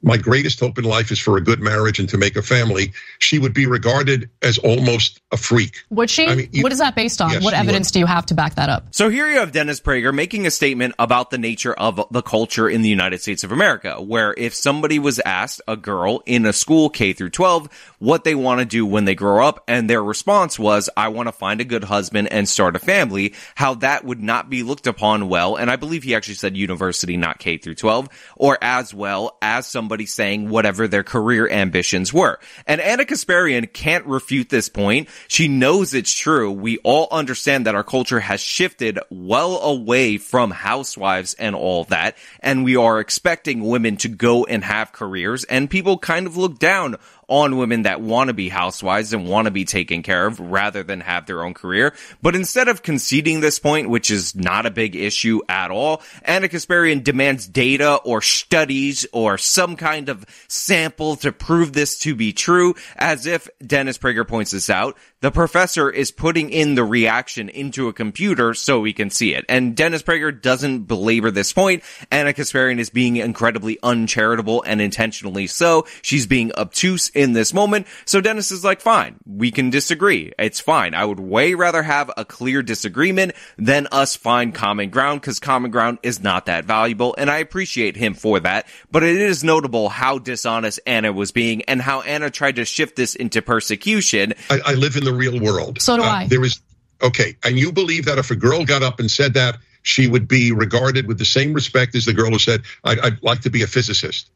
my 0.03 0.17
greatest 0.17 0.59
hope 0.59 0.77
in 0.77 0.83
life 0.83 1.11
is 1.11 1.19
for 1.19 1.37
a 1.37 1.41
good 1.41 1.59
marriage 1.59 1.99
and 1.99 2.07
to 2.09 2.17
make 2.17 2.35
a 2.35 2.41
family, 2.41 2.93
she 3.19 3.39
would 3.39 3.53
be 3.53 3.65
regarded 3.65 4.29
as 4.41 4.57
almost 4.59 5.21
a 5.31 5.37
freak. 5.37 5.83
Would 5.89 6.09
she? 6.09 6.27
I 6.27 6.35
mean, 6.35 6.49
you, 6.51 6.63
what 6.63 6.71
is 6.71 6.77
that 6.79 6.95
based 6.95 7.19
on? 7.19 7.31
Yes, 7.31 7.43
what 7.43 7.53
evidence 7.53 7.91
do 7.91 7.99
you 7.99 8.05
have 8.05 8.25
to 8.27 8.35
back 8.35 8.55
that 8.55 8.69
up? 8.69 8.87
So 8.91 9.09
here 9.09 9.27
you 9.27 9.39
have 9.39 9.51
Dennis 9.51 9.79
Prager 9.79 10.13
making 10.13 10.45
a 10.45 10.51
statement 10.51 10.93
about 10.99 11.31
the 11.31 11.37
nature 11.37 11.73
of 11.73 12.01
the 12.11 12.21
culture 12.21 12.69
in 12.69 12.83
the 12.83 12.89
United 12.89 13.21
States 13.21 13.43
of 13.43 13.51
America, 13.51 14.01
where 14.01 14.35
if 14.37 14.53
somebody 14.53 14.99
was 14.99 15.19
asked, 15.25 15.61
a 15.67 15.75
girl 15.75 16.21
in 16.25 16.45
a 16.45 16.53
school 16.53 16.89
K 16.89 17.13
through 17.13 17.31
12, 17.31 17.96
what 17.99 18.23
they 18.23 18.35
want 18.35 18.59
to 18.59 18.65
do 18.65 18.85
when 18.85 19.05
they 19.05 19.15
grow 19.15 19.45
up, 19.45 19.63
and 19.67 19.89
their 19.89 20.03
response 20.03 20.59
was, 20.59 20.89
I 20.95 21.07
want 21.09 21.27
to 21.27 21.31
find 21.31 21.61
a 21.61 21.65
good 21.65 21.83
husband 21.83 22.31
and 22.31 22.47
start 22.47 22.75
a 22.75 22.79
family, 22.79 23.33
how 23.55 23.75
that 23.75 24.03
would 24.03 24.21
not 24.21 24.49
be 24.49 24.63
looked 24.63 24.87
upon 24.87 25.29
well, 25.29 25.55
and 25.55 25.71
I 25.71 25.75
believe 25.75 26.03
he 26.03 26.15
actually 26.15 26.35
said 26.35 26.55
university, 26.55 27.17
not 27.17 27.39
K 27.39 27.57
through 27.57 27.75
12, 27.75 28.09
or 28.35 28.57
as 28.61 28.93
well 28.93 29.37
as 29.41 29.65
somebody 29.65 30.05
saying 30.05 30.49
whatever 30.49 30.87
their 30.87 31.03
career 31.03 31.49
ambitions 31.49 32.13
were. 32.13 32.39
And 32.65 32.81
Ana 32.81 33.05
Kasparian 33.05 33.71
can't 33.71 34.05
refute 34.05 34.49
this 34.49 34.69
point. 34.69 35.09
She 35.27 35.47
knows 35.47 35.93
it's 35.93 36.13
true. 36.13 36.51
We 36.51 36.77
all 36.79 37.07
understand 37.11 37.65
that 37.65 37.75
our 37.75 37.83
culture 37.83 38.19
has 38.19 38.39
shifted 38.41 38.99
well 39.09 39.59
away 39.61 40.17
from 40.17 40.51
housewives 40.51 41.33
and 41.35 41.55
all 41.55 41.85
that. 41.85 42.17
And 42.39 42.63
we 42.63 42.75
are 42.75 42.99
expecting 42.99 43.63
women 43.63 43.97
to 43.97 44.09
go 44.09 44.45
and 44.45 44.63
have 44.63 44.91
careers 44.91 45.43
and 45.45 45.69
people 45.69 45.97
kind 45.97 46.27
of 46.27 46.37
look 46.37 46.59
down 46.59 46.97
on 47.27 47.57
women 47.57 47.83
that 47.83 48.01
want 48.01 48.29
to 48.29 48.33
be 48.33 48.49
housewives 48.49 49.13
and 49.13 49.27
want 49.27 49.45
to 49.45 49.51
be 49.51 49.65
taken 49.65 50.03
care 50.03 50.25
of 50.25 50.39
rather 50.39 50.83
than 50.83 51.01
have 51.01 51.25
their 51.25 51.43
own 51.43 51.53
career. 51.53 51.93
But 52.21 52.35
instead 52.35 52.67
of 52.67 52.83
conceding 52.83 53.39
this 53.39 53.59
point, 53.59 53.89
which 53.89 54.09
is 54.09 54.35
not 54.35 54.65
a 54.65 54.71
big 54.71 54.95
issue 54.95 55.41
at 55.49 55.71
all, 55.71 56.01
Ana 56.23 56.47
Kasparian 56.47 57.03
demands 57.03 57.47
data 57.47 57.95
or 57.95 58.21
studies 58.21 59.05
or 59.11 59.37
some 59.37 59.75
kind 59.75 60.09
of 60.09 60.25
sample 60.47 61.15
to 61.17 61.31
prove 61.31 61.73
this 61.73 61.99
to 61.99 62.15
be 62.15 62.33
true, 62.33 62.75
as 62.95 63.25
if 63.25 63.49
Dennis 63.65 63.97
Prager 63.97 64.27
points 64.27 64.51
this 64.51 64.69
out, 64.69 64.97
the 65.19 65.31
professor 65.31 65.89
is 65.89 66.11
putting 66.11 66.51
in 66.51 66.75
the 66.75 66.83
reaction 66.83 67.49
into 67.49 67.87
a 67.87 67.93
computer 67.93 68.53
so 68.53 68.79
we 68.79 68.93
can 68.93 69.09
see 69.09 69.33
it. 69.33 69.43
And 69.49 69.75
Dennis 69.75 70.03
Prager 70.03 70.39
doesn't 70.39 70.83
belabor 70.83 71.31
this 71.31 71.51
point. 71.51 71.83
Ana 72.11 72.33
Kasparian 72.33 72.77
is 72.77 72.91
being 72.91 73.15
incredibly 73.15 73.79
uncharitable 73.81 74.61
and 74.61 74.79
intentionally 74.79 75.47
so. 75.47 75.87
She's 76.03 76.27
being 76.27 76.51
obtuse 76.55 77.09
in 77.09 77.33
this 77.33 77.51
moment. 77.51 77.87
So 78.05 78.21
Dennis 78.21 78.51
is 78.51 78.63
like, 78.63 78.79
fine, 78.79 79.15
we 79.25 79.49
can 79.49 79.71
disagree. 79.71 80.33
It's 80.37 80.59
fine. 80.59 80.93
I 80.93 81.03
would 81.03 81.19
way 81.19 81.55
rather 81.55 81.81
have 81.81 82.11
a 82.15 82.23
clear 82.23 82.61
disagreement 82.61 83.33
than 83.57 83.87
us 83.91 84.15
find 84.15 84.53
common 84.53 84.91
ground 84.91 85.21
because 85.21 85.39
common 85.39 85.71
ground 85.71 85.97
is 86.03 86.21
not 86.21 86.45
that 86.45 86.65
valuable. 86.65 87.15
And 87.17 87.31
I 87.31 87.37
appreciate 87.37 87.95
him 87.95 88.13
for 88.13 88.39
that. 88.41 88.67
But 88.91 89.01
it 89.01 89.17
is 89.17 89.43
notable 89.43 89.89
how 89.89 90.19
dishonest 90.19 90.79
Ana 90.85 91.11
was 91.11 91.31
being 91.31 91.63
and 91.63 91.81
how 91.81 92.01
Ana 92.01 92.29
tried 92.29 92.57
to 92.57 92.65
shift 92.65 92.95
this 92.95 93.15
into 93.15 93.41
persecution. 93.41 94.35
I, 94.51 94.61
I 94.63 94.73
live 94.75 94.95
in 94.95 95.06
the 95.07 95.13
real 95.13 95.39
world. 95.39 95.81
So 95.81 95.97
do 95.97 96.03
uh, 96.03 96.05
I. 96.05 96.27
There 96.27 96.43
is, 96.43 96.61
okay. 97.01 97.35
And 97.43 97.57
you 97.57 97.71
believe 97.71 98.05
that 98.05 98.17
if 98.17 98.29
a 98.31 98.35
girl 98.35 98.65
got 98.65 98.83
up 98.83 98.99
and 98.99 99.09
said 99.09 99.33
that, 99.33 99.57
she 99.81 100.07
would 100.07 100.27
be 100.27 100.51
regarded 100.51 101.07
with 101.07 101.17
the 101.17 101.25
same 101.25 101.53
respect 101.53 101.95
as 101.95 102.05
the 102.05 102.13
girl 102.13 102.29
who 102.31 102.39
said, 102.39 102.61
I'd, 102.83 102.99
I'd 102.99 103.23
like 103.23 103.41
to 103.41 103.49
be 103.49 103.63
a 103.63 103.67
physicist. 103.67 104.29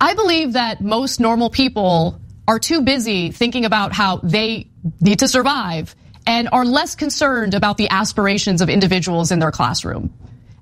I 0.00 0.14
believe 0.14 0.52
that 0.52 0.80
most 0.80 1.20
normal 1.20 1.50
people 1.50 2.20
are 2.46 2.58
too 2.58 2.82
busy 2.82 3.32
thinking 3.32 3.64
about 3.64 3.92
how 3.92 4.18
they 4.18 4.68
need 5.00 5.18
to 5.18 5.28
survive 5.28 5.94
and 6.26 6.48
are 6.52 6.64
less 6.64 6.94
concerned 6.94 7.54
about 7.54 7.76
the 7.76 7.90
aspirations 7.90 8.60
of 8.60 8.68
individuals 8.68 9.32
in 9.32 9.40
their 9.40 9.50
classroom. 9.50 10.14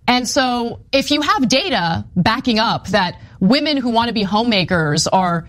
And 0.06 0.26
so 0.26 0.80
if 0.90 1.10
you 1.10 1.20
have 1.20 1.48
data 1.48 2.06
backing 2.16 2.58
up 2.58 2.88
that 2.88 3.20
women 3.40 3.76
who 3.76 3.90
want 3.90 4.08
to 4.08 4.14
be 4.14 4.22
homemakers 4.22 5.06
are 5.06 5.46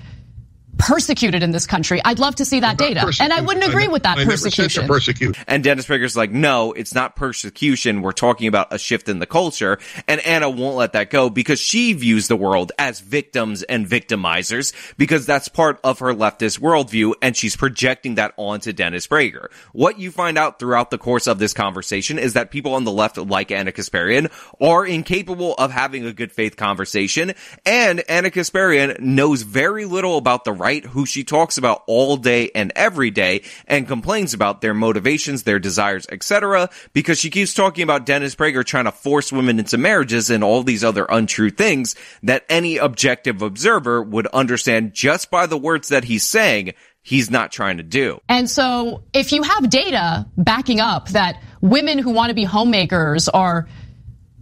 persecuted 0.80 1.44
in 1.44 1.52
this 1.52 1.68
country. 1.68 2.02
I'd 2.04 2.18
love 2.18 2.36
to 2.36 2.46
see 2.46 2.62
that 2.62 2.78
data. 2.78 3.12
And 3.20 3.32
I 3.34 3.42
wouldn't 3.42 3.68
agree 3.68 3.88
with 3.88 4.04
that 4.04 4.18
I 4.18 4.26
persecution. 4.26 4.88
Persecute. 4.88 5.38
And 5.46 5.64
Dennis 5.64 5.86
Prager's 5.86 6.18
like, 6.18 6.32
no, 6.32 6.72
it's 6.72 6.96
not 6.96 7.16
persecution. 7.16 8.02
We're 8.02 8.14
talking 8.14 8.48
about 8.48 8.74
a 8.74 8.80
shift 8.80 9.10
in 9.10 9.20
the 9.20 9.26
culture. 9.26 9.78
And 10.08 10.26
Ana 10.26 10.50
won't 10.50 10.78
let 10.78 10.94
that 10.94 11.10
go 11.10 11.30
because 11.30 11.60
she 11.60 11.94
views 11.94 12.30
the 12.30 12.38
world 12.38 12.72
as 12.80 13.02
victims 13.02 13.62
and 13.64 13.86
victimizers 13.86 14.74
because 14.98 15.26
that's 15.26 15.50
part 15.50 15.80
of 15.84 16.00
her 16.00 16.14
leftist 16.14 16.60
worldview. 16.60 17.14
And 17.22 17.36
she's 17.36 17.56
projecting 17.58 18.16
that 18.16 18.34
onto 18.38 18.72
Dennis 18.72 19.06
Prager. 19.06 19.48
What 19.74 20.00
you 20.00 20.12
find 20.12 20.38
out 20.38 20.60
throughout 20.60 20.92
the 20.92 20.98
course 20.98 21.28
of 21.28 21.40
this 21.40 21.54
conversation 21.54 22.18
is 22.18 22.34
that 22.34 22.52
people 22.52 22.74
on 22.74 22.86
the 22.86 22.92
left, 22.92 23.18
like 23.18 23.52
Ana 23.52 23.74
Kasparian, 23.74 24.32
are 24.62 24.86
incapable 24.86 25.56
of 25.56 25.72
having 25.72 26.06
a 26.06 26.14
good 26.14 26.32
faith 26.32 26.56
conversation. 26.56 27.34
And 27.66 28.02
Ana 28.10 28.30
Kasparian 28.30 29.00
knows 29.02 29.42
very 29.42 29.84
little 29.84 30.18
about 30.18 30.46
the 30.46 30.54
right 30.54 30.69
right? 30.70 30.86
Who 30.86 31.08
she 31.08 31.24
talks 31.24 31.58
about 31.58 31.82
all 31.88 32.16
day 32.16 32.52
and 32.54 32.72
every 32.76 33.10
day 33.10 33.42
and 33.66 33.88
complains 33.88 34.36
about 34.36 34.62
their 34.62 34.76
motivations, 34.76 35.42
their 35.42 35.58
desires, 35.58 36.06
etc. 36.12 36.70
because 36.94 37.20
she 37.20 37.32
keeps 37.32 37.56
talking 37.56 37.82
about 37.82 38.06
Dennis 38.06 38.36
Prager 38.36 38.64
trying 38.64 38.86
to 38.86 38.92
force 38.92 39.32
women 39.32 39.58
into 39.58 39.80
marriages 39.80 40.30
and 40.30 40.44
all 40.44 40.62
these 40.62 40.84
other 40.84 41.08
untrue 41.10 41.50
things 41.50 41.96
that 42.22 42.46
any 42.50 42.78
objective 42.78 43.42
observer 43.42 44.04
would 44.04 44.28
understand 44.28 44.94
just 44.94 45.32
by 45.32 45.48
the 45.48 45.58
words 45.58 45.88
that 45.88 46.04
he's 46.04 46.24
saying 46.24 46.74
he's 47.02 47.32
not 47.32 47.52
trying 47.52 47.78
to 47.78 47.84
do. 47.84 48.22
And 48.30 48.48
so 48.48 49.02
if 49.12 49.32
you 49.32 49.42
have 49.42 49.72
data 49.72 50.28
backing 50.38 50.80
up 50.80 51.10
that 51.10 51.42
women 51.62 51.98
who 51.98 52.12
want 52.12 52.30
to 52.30 52.36
be 52.36 52.44
homemakers 52.44 53.28
are 53.28 53.68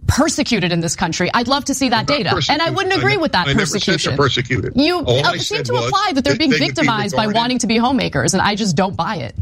persecuted 0.08 0.72
in 0.72 0.80
this 0.80 0.96
country. 0.96 1.30
I'd 1.32 1.46
love 1.46 1.66
to 1.66 1.74
see 1.74 1.90
that 1.90 2.06
data. 2.06 2.40
And 2.48 2.60
I 2.60 2.70
wouldn't 2.70 2.96
agree 2.96 3.14
I, 3.14 3.18
with 3.18 3.32
that 3.32 3.46
I 3.46 3.54
persecution. 3.54 4.16
persecuted. 4.16 4.72
You 4.74 4.98
uh, 5.00 5.34
seem 5.34 5.62
to 5.64 5.76
imply 5.76 6.12
that 6.14 6.24
they're 6.24 6.36
being 6.36 6.50
they 6.50 6.58
victimized 6.58 7.14
be 7.14 7.18
by 7.18 7.26
wanting 7.28 7.58
to 7.60 7.66
be 7.66 7.76
homemakers, 7.76 8.34
and 8.34 8.42
I 8.42 8.56
just 8.56 8.74
don't 8.74 8.96
buy 8.96 9.16
it. 9.16 9.36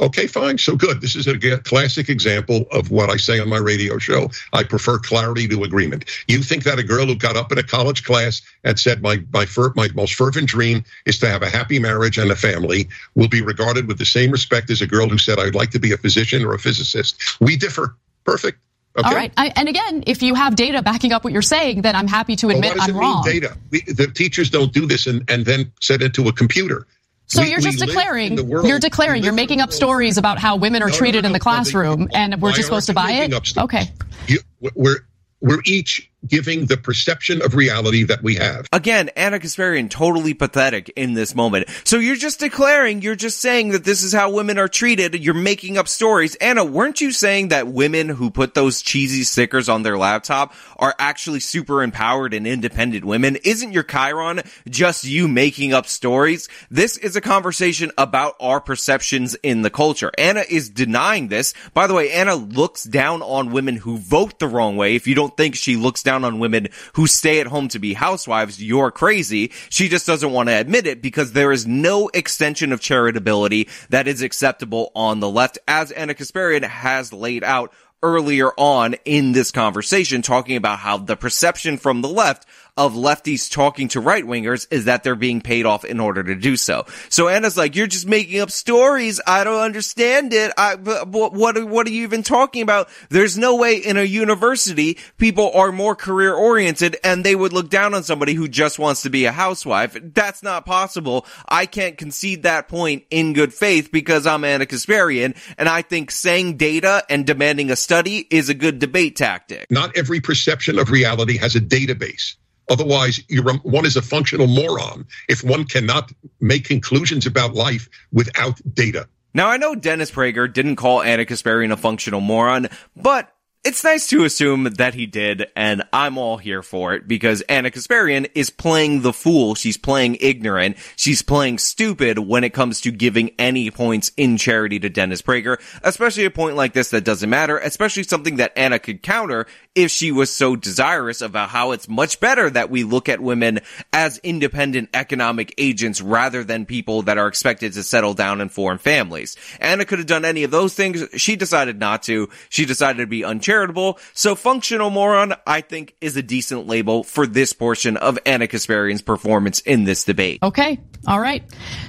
Okay, 0.00 0.26
fine. 0.26 0.56
So 0.56 0.76
good. 0.76 1.02
This 1.02 1.14
is 1.14 1.26
a 1.26 1.58
classic 1.58 2.08
example 2.08 2.64
of 2.72 2.90
what 2.90 3.10
I 3.10 3.16
say 3.16 3.38
on 3.38 3.50
my 3.50 3.58
radio 3.58 3.98
show. 3.98 4.30
I 4.52 4.64
prefer 4.64 4.98
clarity 4.98 5.46
to 5.48 5.62
agreement. 5.62 6.06
You 6.26 6.42
think 6.42 6.64
that 6.64 6.78
a 6.78 6.82
girl 6.82 7.06
who 7.06 7.16
got 7.16 7.36
up 7.36 7.52
in 7.52 7.58
a 7.58 7.62
college 7.62 8.02
class 8.02 8.40
and 8.64 8.80
said, 8.80 9.02
my, 9.02 9.22
my, 9.30 9.46
my 9.76 9.88
most 9.94 10.14
fervent 10.14 10.48
dream 10.48 10.84
is 11.04 11.18
to 11.18 11.28
have 11.28 11.42
a 11.42 11.50
happy 11.50 11.78
marriage 11.78 12.16
and 12.16 12.30
a 12.30 12.36
family 12.36 12.88
will 13.14 13.28
be 13.28 13.42
regarded 13.42 13.88
with 13.88 13.98
the 13.98 14.06
same 14.06 14.30
respect 14.30 14.70
as 14.70 14.80
a 14.80 14.86
girl 14.86 15.06
who 15.06 15.18
said, 15.18 15.38
I'd 15.38 15.54
like 15.54 15.70
to 15.72 15.78
be 15.78 15.92
a 15.92 15.98
physician 15.98 16.46
or 16.46 16.54
a 16.54 16.58
physicist. 16.58 17.38
We 17.38 17.56
differ. 17.56 17.94
Perfect. 18.24 18.58
Okay. 18.96 19.08
All 19.08 19.14
right. 19.14 19.32
I, 19.36 19.52
and 19.54 19.68
again, 19.68 20.04
if 20.06 20.22
you 20.22 20.34
have 20.34 20.56
data 20.56 20.82
backing 20.82 21.12
up 21.12 21.22
what 21.22 21.32
you're 21.32 21.42
saying, 21.42 21.82
then 21.82 21.94
I'm 21.94 22.08
happy 22.08 22.34
to 22.36 22.48
admit 22.50 22.74
well, 22.74 22.82
I'm 22.88 22.96
wrong. 22.96 23.22
data. 23.24 23.56
We, 23.70 23.82
the 23.82 24.08
teachers 24.08 24.50
don't 24.50 24.72
do 24.72 24.86
this 24.86 25.06
and, 25.06 25.28
and 25.30 25.44
then 25.44 25.72
set 25.80 26.02
it 26.02 26.14
to 26.14 26.28
a 26.28 26.32
computer. 26.32 26.86
So 27.26 27.42
we, 27.42 27.52
you're 27.52 27.60
just 27.60 27.78
declaring, 27.78 28.36
you're 28.48 28.80
declaring, 28.80 29.22
you're 29.22 29.32
making 29.32 29.60
up 29.60 29.72
stories 29.72 30.18
about 30.18 30.40
how 30.40 30.56
women 30.56 30.82
are 30.82 30.88
no, 30.88 30.94
treated 30.94 31.18
no, 31.18 31.20
no, 31.22 31.26
in 31.28 31.32
the 31.34 31.38
classroom, 31.38 32.08
and 32.12 32.42
we're 32.42 32.50
just 32.50 32.66
supposed 32.66 32.86
to 32.86 32.92
buy 32.92 33.12
it. 33.12 33.56
Okay. 33.56 33.84
You, 34.26 34.40
we're 34.74 35.06
we're 35.40 35.62
each 35.64 36.09
giving 36.26 36.66
the 36.66 36.76
perception 36.76 37.42
of 37.42 37.54
reality 37.54 38.04
that 38.04 38.22
we 38.22 38.34
have. 38.36 38.66
Again, 38.72 39.08
Ana 39.16 39.38
Kasparian 39.38 39.88
totally 39.88 40.34
pathetic 40.34 40.90
in 40.96 41.14
this 41.14 41.34
moment. 41.34 41.68
So 41.84 41.98
you're 41.98 42.16
just 42.16 42.40
declaring, 42.40 43.02
you're 43.02 43.16
just 43.16 43.40
saying 43.40 43.70
that 43.70 43.84
this 43.84 44.02
is 44.02 44.12
how 44.12 44.30
women 44.30 44.58
are 44.58 44.68
treated. 44.68 45.14
You're 45.24 45.34
making 45.34 45.78
up 45.78 45.88
stories. 45.88 46.36
Ana, 46.36 46.64
weren't 46.64 47.00
you 47.00 47.10
saying 47.10 47.48
that 47.48 47.68
women 47.68 48.08
who 48.08 48.30
put 48.30 48.54
those 48.54 48.82
cheesy 48.82 49.22
stickers 49.22 49.68
on 49.68 49.82
their 49.82 49.96
laptop 49.96 50.54
are 50.76 50.94
actually 50.98 51.40
super 51.40 51.82
empowered 51.82 52.34
and 52.34 52.46
independent 52.46 53.04
women? 53.04 53.36
Isn't 53.36 53.72
your 53.72 53.82
Chiron 53.82 54.42
just 54.68 55.04
you 55.04 55.26
making 55.26 55.72
up 55.72 55.86
stories? 55.86 56.48
This 56.70 56.96
is 56.96 57.16
a 57.16 57.20
conversation 57.20 57.90
about 57.96 58.36
our 58.40 58.60
perceptions 58.60 59.34
in 59.42 59.62
the 59.62 59.70
culture. 59.70 60.10
Ana 60.18 60.44
is 60.48 60.68
denying 60.68 61.28
this. 61.28 61.54
By 61.72 61.86
the 61.86 61.94
way, 61.94 62.12
Ana 62.12 62.34
looks 62.34 62.84
down 62.84 63.22
on 63.22 63.52
women 63.52 63.76
who 63.76 63.96
vote 63.96 64.38
the 64.38 64.48
wrong 64.48 64.76
way. 64.76 64.94
If 64.94 65.06
you 65.06 65.14
don't 65.14 65.36
think 65.36 65.54
she 65.54 65.76
looks 65.76 66.02
down 66.02 66.09
on 66.10 66.38
women 66.38 66.68
who 66.94 67.06
stay 67.06 67.40
at 67.40 67.46
home 67.46 67.68
to 67.68 67.78
be 67.78 67.94
housewives, 67.94 68.62
you're 68.62 68.90
crazy. 68.90 69.52
She 69.68 69.88
just 69.88 70.06
doesn't 70.06 70.32
want 70.32 70.48
to 70.48 70.58
admit 70.58 70.86
it 70.86 71.02
because 71.02 71.32
there 71.32 71.52
is 71.52 71.66
no 71.66 72.08
extension 72.12 72.72
of 72.72 72.80
charitability 72.80 73.68
that 73.88 74.08
is 74.08 74.22
acceptable 74.22 74.92
on 74.94 75.20
the 75.20 75.28
left, 75.28 75.58
as 75.66 75.92
Ana 75.92 76.14
Kasparian 76.14 76.62
has 76.62 77.12
laid 77.12 77.44
out 77.44 77.72
earlier 78.02 78.50
on 78.56 78.94
in 79.04 79.32
this 79.32 79.50
conversation, 79.50 80.22
talking 80.22 80.56
about 80.56 80.78
how 80.78 80.96
the 80.96 81.16
perception 81.16 81.76
from 81.76 82.00
the 82.00 82.08
left 82.08 82.46
of 82.80 82.94
lefties 82.94 83.50
talking 83.50 83.88
to 83.88 84.00
right 84.00 84.24
wingers 84.24 84.66
is 84.70 84.86
that 84.86 85.04
they're 85.04 85.14
being 85.14 85.42
paid 85.42 85.66
off 85.66 85.84
in 85.84 86.00
order 86.00 86.24
to 86.24 86.34
do 86.34 86.56
so. 86.56 86.86
So 87.10 87.28
Ana's 87.28 87.58
like, 87.58 87.76
you're 87.76 87.86
just 87.86 88.08
making 88.08 88.40
up 88.40 88.50
stories. 88.50 89.20
I 89.26 89.44
don't 89.44 89.60
understand 89.60 90.32
it. 90.32 90.50
I, 90.56 90.76
what, 90.76 91.34
what, 91.34 91.62
what 91.62 91.86
are 91.86 91.90
you 91.90 92.04
even 92.04 92.22
talking 92.22 92.62
about? 92.62 92.88
There's 93.10 93.36
no 93.36 93.56
way 93.56 93.76
in 93.76 93.98
a 93.98 94.02
university 94.02 94.96
people 95.18 95.50
are 95.52 95.72
more 95.72 95.94
career 95.94 96.32
oriented 96.32 96.96
and 97.04 97.22
they 97.22 97.34
would 97.34 97.52
look 97.52 97.68
down 97.68 97.92
on 97.92 98.02
somebody 98.02 98.32
who 98.32 98.48
just 98.48 98.78
wants 98.78 99.02
to 99.02 99.10
be 99.10 99.26
a 99.26 99.32
housewife. 99.32 99.94
That's 100.02 100.42
not 100.42 100.64
possible. 100.64 101.26
I 101.46 101.66
can't 101.66 101.98
concede 101.98 102.44
that 102.44 102.68
point 102.68 103.04
in 103.10 103.34
good 103.34 103.52
faith 103.52 103.92
because 103.92 104.26
I'm 104.26 104.42
Ana 104.42 104.64
Kasparian 104.64 105.36
and 105.58 105.68
I 105.68 105.82
think 105.82 106.10
saying 106.10 106.56
data 106.56 107.04
and 107.10 107.26
demanding 107.26 107.70
a 107.70 107.76
study 107.76 108.26
is 108.30 108.48
a 108.48 108.54
good 108.54 108.78
debate 108.78 109.16
tactic. 109.16 109.66
Not 109.70 109.98
every 109.98 110.22
perception 110.22 110.78
of 110.78 110.90
reality 110.90 111.36
has 111.36 111.54
a 111.56 111.60
database. 111.60 112.36
Otherwise, 112.70 113.20
one 113.62 113.84
is 113.84 113.96
a 113.96 114.02
functional 114.02 114.46
moron 114.46 115.04
if 115.28 115.44
one 115.44 115.64
cannot 115.64 116.12
make 116.40 116.64
conclusions 116.64 117.26
about 117.26 117.52
life 117.52 117.88
without 118.12 118.60
data. 118.74 119.08
Now, 119.34 119.48
I 119.48 119.58
know 119.58 119.74
Dennis 119.74 120.10
Prager 120.10 120.50
didn't 120.50 120.76
call 120.76 121.02
Ana 121.02 121.24
Kasparian 121.24 121.72
a 121.72 121.76
functional 121.76 122.20
moron, 122.20 122.68
but 122.96 123.34
it's 123.62 123.84
nice 123.84 124.06
to 124.06 124.24
assume 124.24 124.64
that 124.64 124.94
he 124.94 125.04
did, 125.04 125.48
and 125.54 125.82
I'm 125.92 126.16
all 126.16 126.38
here 126.38 126.62
for 126.62 126.94
it 126.94 127.06
because 127.06 127.42
Ana 127.42 127.70
Kasparian 127.70 128.30
is 128.34 128.48
playing 128.48 129.02
the 129.02 129.12
fool. 129.12 129.54
She's 129.54 129.76
playing 129.76 130.16
ignorant. 130.18 130.78
She's 130.96 131.20
playing 131.20 131.58
stupid 131.58 132.18
when 132.18 132.42
it 132.42 132.54
comes 132.54 132.80
to 132.80 132.90
giving 132.90 133.32
any 133.38 133.70
points 133.70 134.12
in 134.16 134.38
charity 134.38 134.80
to 134.80 134.88
Dennis 134.88 135.20
Prager, 135.20 135.60
especially 135.82 136.24
a 136.24 136.30
point 136.30 136.56
like 136.56 136.72
this 136.72 136.88
that 136.90 137.04
doesn't 137.04 137.28
matter, 137.28 137.58
especially 137.58 138.02
something 138.04 138.36
that 138.36 138.56
Ana 138.56 138.78
could 138.78 139.02
counter 139.02 139.46
if 139.74 139.90
she 139.90 140.10
was 140.10 140.32
so 140.32 140.56
desirous 140.56 141.20
about 141.20 141.50
how 141.50 141.72
it's 141.72 141.86
much 141.86 142.18
better 142.18 142.48
that 142.48 142.70
we 142.70 142.82
look 142.82 143.10
at 143.10 143.20
women 143.20 143.60
as 143.92 144.16
independent 144.22 144.88
economic 144.94 145.52
agents 145.58 146.00
rather 146.00 146.44
than 146.44 146.64
people 146.64 147.02
that 147.02 147.18
are 147.18 147.28
expected 147.28 147.74
to 147.74 147.82
settle 147.82 148.14
down 148.14 148.40
and 148.40 148.50
form 148.50 148.78
families. 148.78 149.36
Ana 149.60 149.84
could 149.84 149.98
have 149.98 150.08
done 150.08 150.24
any 150.24 150.44
of 150.44 150.50
those 150.50 150.74
things. 150.74 151.04
She 151.16 151.36
decided 151.36 151.78
not 151.78 152.04
to. 152.04 152.30
She 152.48 152.64
decided 152.64 153.02
to 153.02 153.06
be 153.06 153.22
uncharitable 153.22 153.49
charitable. 153.50 153.98
So 154.14 154.36
functional 154.36 154.90
moron, 154.90 155.34
I 155.44 155.60
think, 155.60 155.96
is 156.00 156.16
a 156.16 156.22
decent 156.22 156.68
label 156.68 157.02
for 157.02 157.26
this 157.26 157.52
portion 157.52 157.96
of 157.96 158.16
Ana 158.24 158.46
Kasparian's 158.46 159.02
performance 159.02 159.58
in 159.60 159.82
this 159.82 160.04
debate. 160.04 160.40
Okay. 160.42 160.78
All 161.08 161.20
right. 161.20 161.42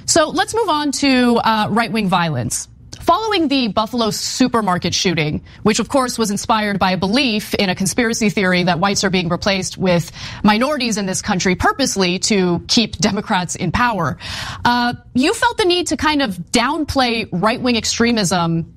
So 0.06 0.28
let's 0.30 0.54
move 0.56 0.68
on 0.68 0.90
to 0.92 1.36
uh, 1.36 1.68
right-wing 1.70 2.08
violence. 2.08 2.66
Following 3.00 3.46
the 3.46 3.68
Buffalo 3.68 4.10
supermarket 4.10 4.92
shooting, 4.92 5.44
which 5.62 5.78
of 5.78 5.88
course 5.88 6.18
was 6.18 6.32
inspired 6.32 6.80
by 6.80 6.92
a 6.92 6.96
belief 6.96 7.54
in 7.54 7.68
a 7.68 7.74
conspiracy 7.74 8.28
theory 8.28 8.64
that 8.64 8.80
whites 8.80 9.04
are 9.04 9.10
being 9.10 9.28
replaced 9.28 9.78
with 9.78 10.10
minorities 10.42 10.98
in 10.98 11.06
this 11.06 11.22
country 11.22 11.54
purposely 11.54 12.18
to 12.20 12.64
keep 12.68 12.96
Democrats 12.96 13.54
in 13.54 13.70
power, 13.70 14.18
uh, 14.64 14.94
you 15.14 15.32
felt 15.34 15.58
the 15.58 15.64
need 15.64 15.88
to 15.88 15.96
kind 15.96 16.22
of 16.22 16.36
downplay 16.50 17.28
right-wing 17.32 17.76
extremism 17.76 18.74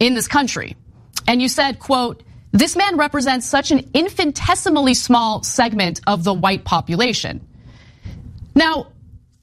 in 0.00 0.14
this 0.14 0.28
country. 0.28 0.76
And 1.26 1.42
you 1.42 1.48
said, 1.48 1.78
quote, 1.78 2.22
this 2.52 2.76
man 2.76 2.96
represents 2.96 3.46
such 3.46 3.70
an 3.70 3.90
infinitesimally 3.92 4.94
small 4.94 5.42
segment 5.42 6.00
of 6.06 6.24
the 6.24 6.32
white 6.32 6.64
population. 6.64 7.46
Now, 8.54 8.92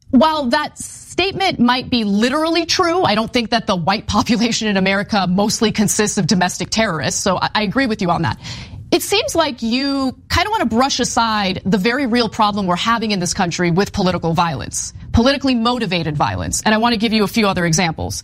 while 0.09 0.45
that 0.45 0.77
statement 0.77 1.59
might 1.59 1.89
be 1.89 2.03
literally 2.03 2.65
true, 2.65 3.03
I 3.03 3.15
don't 3.15 3.31
think 3.31 3.51
that 3.51 3.67
the 3.67 3.75
white 3.75 4.07
population 4.07 4.67
in 4.67 4.77
America 4.77 5.27
mostly 5.27 5.71
consists 5.71 6.17
of 6.17 6.27
domestic 6.27 6.69
terrorists. 6.69 7.21
So 7.21 7.37
I, 7.37 7.63
agree 7.63 7.85
with 7.85 8.01
you 8.01 8.09
on 8.09 8.23
that. 8.23 8.39
It 8.91 9.01
seems 9.01 9.33
like 9.33 9.61
you 9.63 10.15
kind 10.27 10.45
of 10.45 10.51
want 10.51 10.69
to 10.69 10.75
brush 10.75 10.99
aside 10.99 11.61
the 11.65 11.79
very 11.79 12.05
real 12.05 12.29
problem 12.29 12.67
we're 12.67 12.75
having 12.75 13.11
in 13.11 13.19
this 13.19 13.33
country 13.33 13.71
with 13.71 13.91
political 13.91 14.33
violence, 14.33 14.93
politically 15.11 15.55
motivated 15.55 16.15
violence. 16.15 16.61
And 16.63 16.75
I 16.75 16.77
want 16.77 16.93
to 16.93 16.99
give 16.99 17.11
you 17.11 17.23
a 17.23 17.27
few 17.27 17.47
other 17.47 17.65
examples. 17.65 18.23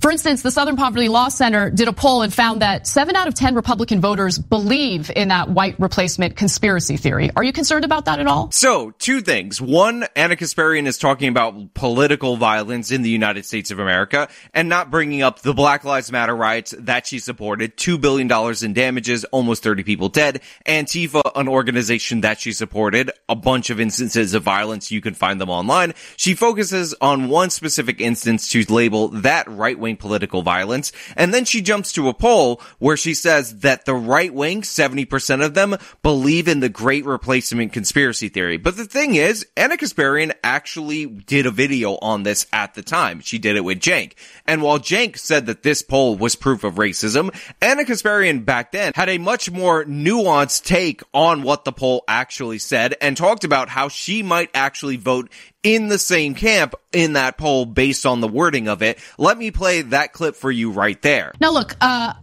For 0.00 0.12
instance, 0.12 0.42
the 0.42 0.52
Southern 0.52 0.76
Poverty 0.76 1.08
Law 1.08 1.26
Center 1.26 1.70
did 1.70 1.88
a 1.88 1.92
poll 1.92 2.22
and 2.22 2.32
found 2.32 2.62
that 2.62 2.86
seven 2.86 3.16
out 3.16 3.26
of 3.26 3.34
10 3.34 3.56
Republican 3.56 4.00
voters 4.00 4.38
believe 4.38 5.10
in 5.16 5.28
that 5.28 5.50
white 5.50 5.74
replacement 5.80 6.36
conspiracy 6.36 6.96
theory. 6.96 7.32
Are 7.34 7.42
you 7.42 7.52
concerned 7.52 7.84
about 7.84 8.04
that 8.04 8.20
at 8.20 8.28
all? 8.28 8.52
So, 8.52 8.92
two 8.92 9.22
things. 9.22 9.60
One, 9.60 10.04
Ana 10.14 10.36
Kasparian 10.36 10.86
is 10.86 10.98
talking 10.98 11.28
about 11.28 11.74
political 11.74 12.36
violence 12.36 12.92
in 12.92 13.02
the 13.02 13.10
United 13.10 13.44
States 13.44 13.72
of 13.72 13.80
America 13.80 14.28
and 14.54 14.68
not 14.68 14.88
bringing 14.92 15.22
up 15.22 15.40
the 15.40 15.52
Black 15.52 15.82
Lives 15.82 16.12
Matter 16.12 16.36
riots 16.36 16.76
that 16.78 17.08
she 17.08 17.18
supported. 17.18 17.76
$2 17.76 18.00
billion 18.00 18.30
in 18.64 18.74
damages, 18.74 19.24
almost 19.24 19.64
30 19.64 19.82
people 19.82 20.08
dead. 20.08 20.42
Antifa, 20.64 21.22
an 21.34 21.48
organization 21.48 22.20
that 22.20 22.38
she 22.38 22.52
supported, 22.52 23.10
a 23.28 23.34
bunch 23.34 23.68
of 23.68 23.80
instances 23.80 24.32
of 24.32 24.44
violence. 24.44 24.92
You 24.92 25.00
can 25.00 25.14
find 25.14 25.40
them 25.40 25.50
online. 25.50 25.94
She 26.16 26.34
focuses 26.34 26.94
on 27.00 27.28
one 27.28 27.50
specific 27.50 28.00
instance 28.00 28.48
to 28.50 28.62
label 28.72 29.08
that 29.08 29.48
right 29.48 29.76
wing 29.76 29.87
political 29.96 30.42
violence. 30.42 30.92
And 31.16 31.32
then 31.32 31.44
she 31.44 31.62
jumps 31.62 31.92
to 31.92 32.08
a 32.08 32.14
poll 32.14 32.60
where 32.78 32.96
she 32.96 33.14
says 33.14 33.60
that 33.60 33.84
the 33.84 33.94
right 33.94 34.32
wing, 34.32 34.62
70% 34.62 35.44
of 35.44 35.54
them 35.54 35.76
believe 36.02 36.48
in 36.48 36.60
the 36.60 36.68
great 36.68 37.04
replacement 37.04 37.72
conspiracy 37.72 38.28
theory. 38.28 38.56
But 38.56 38.76
the 38.76 38.84
thing 38.84 39.14
is, 39.14 39.46
Ana 39.56 39.76
Kasparian 39.76 40.32
actually 40.42 41.06
did 41.06 41.46
a 41.46 41.50
video 41.50 41.96
on 41.96 42.22
this 42.22 42.46
at 42.52 42.74
the 42.74 42.82
time. 42.82 43.20
She 43.20 43.38
did 43.38 43.56
it 43.56 43.64
with 43.64 43.80
Cenk. 43.80 44.12
And 44.46 44.62
while 44.62 44.78
Cenk 44.78 45.18
said 45.18 45.46
that 45.46 45.62
this 45.62 45.82
poll 45.82 46.16
was 46.16 46.36
proof 46.36 46.64
of 46.64 46.74
racism, 46.74 47.34
Ana 47.62 47.84
Kasparian 47.84 48.44
back 48.44 48.72
then 48.72 48.92
had 48.94 49.08
a 49.08 49.18
much 49.18 49.50
more 49.50 49.84
nuanced 49.84 50.64
take 50.64 51.02
on 51.12 51.42
what 51.42 51.64
the 51.64 51.72
poll 51.72 52.04
actually 52.08 52.58
said 52.58 52.94
and 53.00 53.16
talked 53.16 53.44
about 53.44 53.68
how 53.68 53.88
she 53.88 54.22
might 54.22 54.50
actually 54.54 54.96
vote 54.96 55.30
in 55.62 55.88
the 55.88 55.98
same 55.98 56.34
camp 56.34 56.74
in 56.92 57.14
that 57.14 57.36
poll 57.36 57.66
based 57.66 58.06
on 58.06 58.20
the 58.20 58.28
wording 58.28 58.68
of 58.68 58.82
it. 58.82 58.98
Let 59.18 59.36
me 59.38 59.50
play 59.50 59.82
that 59.82 60.12
clip 60.12 60.36
for 60.36 60.50
you 60.50 60.70
right 60.70 61.00
there. 61.02 61.32
Now 61.40 61.52
look, 61.52 61.76
uh, 61.80 62.14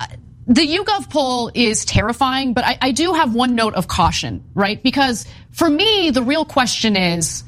the 0.47 0.61
YouGov 0.61 1.09
poll 1.09 1.51
is 1.53 1.85
terrifying, 1.85 2.53
but 2.53 2.63
I, 2.63 2.77
I 2.81 2.91
do 2.91 3.13
have 3.13 3.33
one 3.33 3.55
note 3.55 3.73
of 3.73 3.87
caution, 3.87 4.43
right? 4.53 4.81
Because 4.81 5.25
for 5.51 5.69
me, 5.69 6.11
the 6.11 6.21
real 6.21 6.45
question 6.45 6.95
is, 6.95 7.43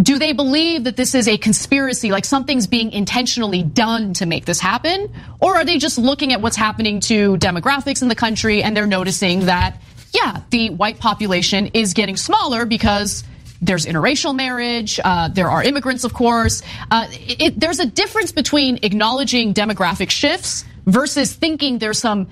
do 0.00 0.18
they 0.18 0.32
believe 0.32 0.84
that 0.84 0.96
this 0.96 1.14
is 1.14 1.26
a 1.26 1.38
conspiracy, 1.38 2.10
like 2.10 2.24
something's 2.24 2.66
being 2.66 2.92
intentionally 2.92 3.62
done 3.62 4.12
to 4.14 4.26
make 4.26 4.44
this 4.44 4.60
happen? 4.60 5.12
Or 5.40 5.56
are 5.56 5.64
they 5.64 5.78
just 5.78 5.96
looking 5.98 6.32
at 6.32 6.40
what's 6.40 6.56
happening 6.56 7.00
to 7.00 7.36
demographics 7.38 8.02
in 8.02 8.08
the 8.08 8.14
country 8.14 8.62
and 8.62 8.76
they're 8.76 8.86
noticing 8.86 9.46
that, 9.46 9.80
yeah, 10.12 10.42
the 10.50 10.70
white 10.70 11.00
population 11.00 11.68
is 11.72 11.94
getting 11.94 12.16
smaller 12.16 12.66
because 12.66 13.24
there's 13.60 13.86
interracial 13.86 14.34
marriage. 14.34 15.00
Uh, 15.02 15.28
there 15.28 15.50
are 15.50 15.62
immigrants, 15.62 16.04
of 16.04 16.14
course. 16.14 16.62
Uh, 16.90 17.06
it, 17.10 17.58
there's 17.58 17.78
a 17.78 17.86
difference 17.86 18.32
between 18.32 18.78
acknowledging 18.82 19.54
demographic 19.54 20.10
shifts 20.10 20.64
versus 20.86 21.32
thinking 21.32 21.78
there's 21.78 21.98
some 21.98 22.28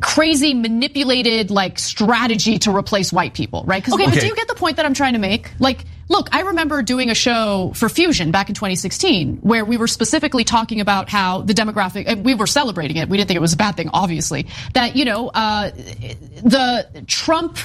crazy 0.00 0.54
manipulated 0.54 1.50
like 1.50 1.78
strategy 1.78 2.58
to 2.58 2.74
replace 2.74 3.12
white 3.12 3.34
people, 3.34 3.64
right? 3.66 3.86
Okay, 3.86 3.92
okay, 3.92 4.10
but 4.10 4.20
do 4.20 4.26
you 4.26 4.34
get 4.34 4.48
the 4.48 4.54
point 4.54 4.76
that 4.76 4.86
I'm 4.86 4.94
trying 4.94 5.12
to 5.12 5.18
make? 5.18 5.50
Like, 5.58 5.84
look, 6.08 6.34
I 6.34 6.40
remember 6.40 6.82
doing 6.82 7.10
a 7.10 7.14
show 7.14 7.72
for 7.74 7.90
Fusion 7.90 8.30
back 8.30 8.48
in 8.48 8.54
2016 8.54 9.38
where 9.38 9.62
we 9.64 9.76
were 9.76 9.86
specifically 9.86 10.42
talking 10.42 10.80
about 10.80 11.10
how 11.10 11.42
the 11.42 11.52
demographic, 11.52 12.22
we 12.22 12.34
were 12.34 12.46
celebrating 12.46 12.96
it. 12.96 13.10
We 13.10 13.18
didn't 13.18 13.28
think 13.28 13.36
it 13.36 13.42
was 13.42 13.52
a 13.52 13.58
bad 13.58 13.76
thing, 13.76 13.90
obviously. 13.92 14.46
That, 14.72 14.96
you 14.96 15.04
know, 15.04 15.28
uh, 15.28 15.70
the 15.70 17.04
Trump 17.06 17.58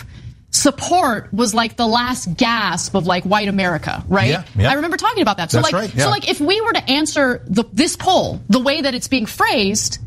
support 0.51 1.31
was 1.33 1.53
like 1.53 1.75
the 1.75 1.87
last 1.87 2.35
gasp 2.35 2.95
of 2.95 3.05
like 3.05 3.23
white 3.23 3.47
America, 3.47 4.03
right? 4.07 4.29
Yeah, 4.29 4.43
yeah. 4.55 4.71
I 4.71 4.73
remember 4.73 4.97
talking 4.97 5.21
about 5.21 5.37
that. 5.37 5.51
So 5.51 5.57
That's 5.57 5.71
like, 5.71 5.81
right, 5.81 5.95
yeah. 5.95 6.05
so 6.05 6.09
like 6.09 6.29
if 6.29 6.41
we 6.41 6.59
were 6.61 6.73
to 6.73 6.89
answer 6.89 7.43
the, 7.47 7.65
this 7.71 7.95
poll 7.95 8.41
the 8.49 8.59
way 8.59 8.81
that 8.81 8.95
it's 8.95 9.07
being 9.07 9.25
phrased, 9.25 9.99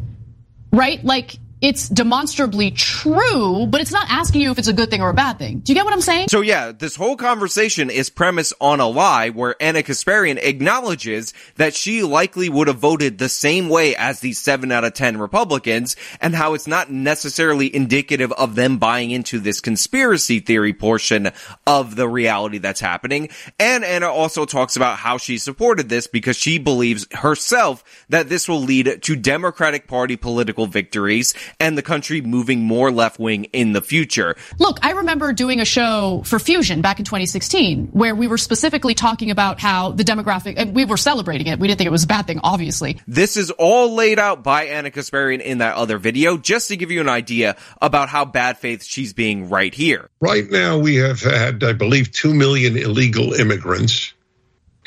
right? 0.72 1.02
Like 1.04 1.36
it's 1.62 1.88
demonstrably 1.88 2.72
true, 2.72 3.66
but 3.66 3.80
it's 3.80 3.92
not 3.92 4.06
asking 4.10 4.40
you 4.40 4.50
if 4.50 4.58
it's 4.58 4.66
a 4.66 4.72
good 4.72 4.90
thing 4.90 5.00
or 5.00 5.10
a 5.10 5.14
bad 5.14 5.38
thing. 5.38 5.60
Do 5.60 5.72
you 5.72 5.76
get 5.76 5.84
what 5.84 5.94
I'm 5.94 6.00
saying? 6.00 6.26
So 6.28 6.40
yeah, 6.40 6.72
this 6.72 6.96
whole 6.96 7.16
conversation 7.16 7.88
is 7.88 8.10
premised 8.10 8.52
on 8.60 8.80
a 8.80 8.88
lie 8.88 9.30
where 9.30 9.54
Ana 9.62 9.84
Kasparian 9.84 10.42
acknowledges 10.42 11.32
that 11.56 11.74
she 11.74 12.02
likely 12.02 12.48
would 12.48 12.66
have 12.66 12.78
voted 12.78 13.18
the 13.18 13.28
same 13.28 13.68
way 13.68 13.94
as 13.94 14.18
these 14.18 14.40
7 14.40 14.72
out 14.72 14.82
of 14.82 14.94
10 14.94 15.18
Republicans 15.18 15.94
and 16.20 16.34
how 16.34 16.54
it's 16.54 16.66
not 16.66 16.90
necessarily 16.90 17.72
indicative 17.74 18.32
of 18.32 18.56
them 18.56 18.78
buying 18.78 19.12
into 19.12 19.38
this 19.38 19.60
conspiracy 19.60 20.40
theory 20.40 20.72
portion 20.72 21.30
of 21.64 21.94
the 21.94 22.08
reality 22.08 22.58
that's 22.58 22.80
happening. 22.80 23.28
And 23.60 23.84
Ana 23.84 24.08
also 24.08 24.46
talks 24.46 24.74
about 24.74 24.98
how 24.98 25.16
she 25.16 25.38
supported 25.38 25.88
this 25.88 26.08
because 26.08 26.36
she 26.36 26.58
believes 26.58 27.06
herself 27.12 27.84
that 28.08 28.28
this 28.28 28.48
will 28.48 28.62
lead 28.62 29.00
to 29.02 29.14
Democratic 29.14 29.86
Party 29.86 30.16
political 30.16 30.66
victories 30.66 31.34
and 31.60 31.76
the 31.76 31.82
country 31.82 32.20
moving 32.20 32.60
more 32.60 32.90
left 32.90 33.18
wing 33.18 33.44
in 33.52 33.72
the 33.72 33.82
future. 33.82 34.36
Look, 34.58 34.78
I 34.82 34.92
remember 34.92 35.32
doing 35.32 35.60
a 35.60 35.64
show 35.64 36.22
for 36.24 36.38
Fusion 36.38 36.80
back 36.80 36.98
in 36.98 37.04
2016 37.04 37.88
where 37.88 38.14
we 38.14 38.26
were 38.26 38.38
specifically 38.38 38.94
talking 38.94 39.30
about 39.30 39.60
how 39.60 39.92
the 39.92 40.04
demographic, 40.04 40.54
and 40.56 40.74
we 40.74 40.84
were 40.84 40.96
celebrating 40.96 41.46
it. 41.46 41.58
We 41.58 41.68
didn't 41.68 41.78
think 41.78 41.88
it 41.88 41.92
was 41.92 42.04
a 42.04 42.08
bad 42.08 42.26
thing, 42.26 42.40
obviously. 42.42 43.00
This 43.06 43.36
is 43.36 43.50
all 43.50 43.94
laid 43.94 44.18
out 44.18 44.42
by 44.42 44.64
Ana 44.64 44.90
Kasparian 44.90 45.40
in 45.40 45.58
that 45.58 45.76
other 45.76 45.98
video, 45.98 46.36
just 46.36 46.68
to 46.68 46.76
give 46.76 46.90
you 46.90 47.00
an 47.00 47.08
idea 47.08 47.56
about 47.80 48.08
how 48.08 48.24
bad 48.24 48.58
faith 48.58 48.84
she's 48.84 49.12
being 49.12 49.48
right 49.48 49.74
here. 49.74 50.10
Right 50.20 50.50
now, 50.50 50.78
we 50.78 50.96
have 50.96 51.20
had, 51.20 51.62
I 51.64 51.72
believe, 51.72 52.12
2 52.12 52.34
million 52.34 52.76
illegal 52.76 53.32
immigrants, 53.32 54.12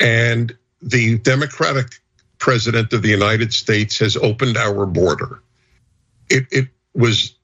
and 0.00 0.56
the 0.82 1.18
Democratic 1.18 2.00
president 2.38 2.92
of 2.92 3.02
the 3.02 3.08
United 3.08 3.52
States 3.52 3.98
has 3.98 4.16
opened 4.16 4.56
our 4.56 4.86
border 4.86 5.42
it, 6.30 6.46
it 6.50 6.68
was 6.94 7.34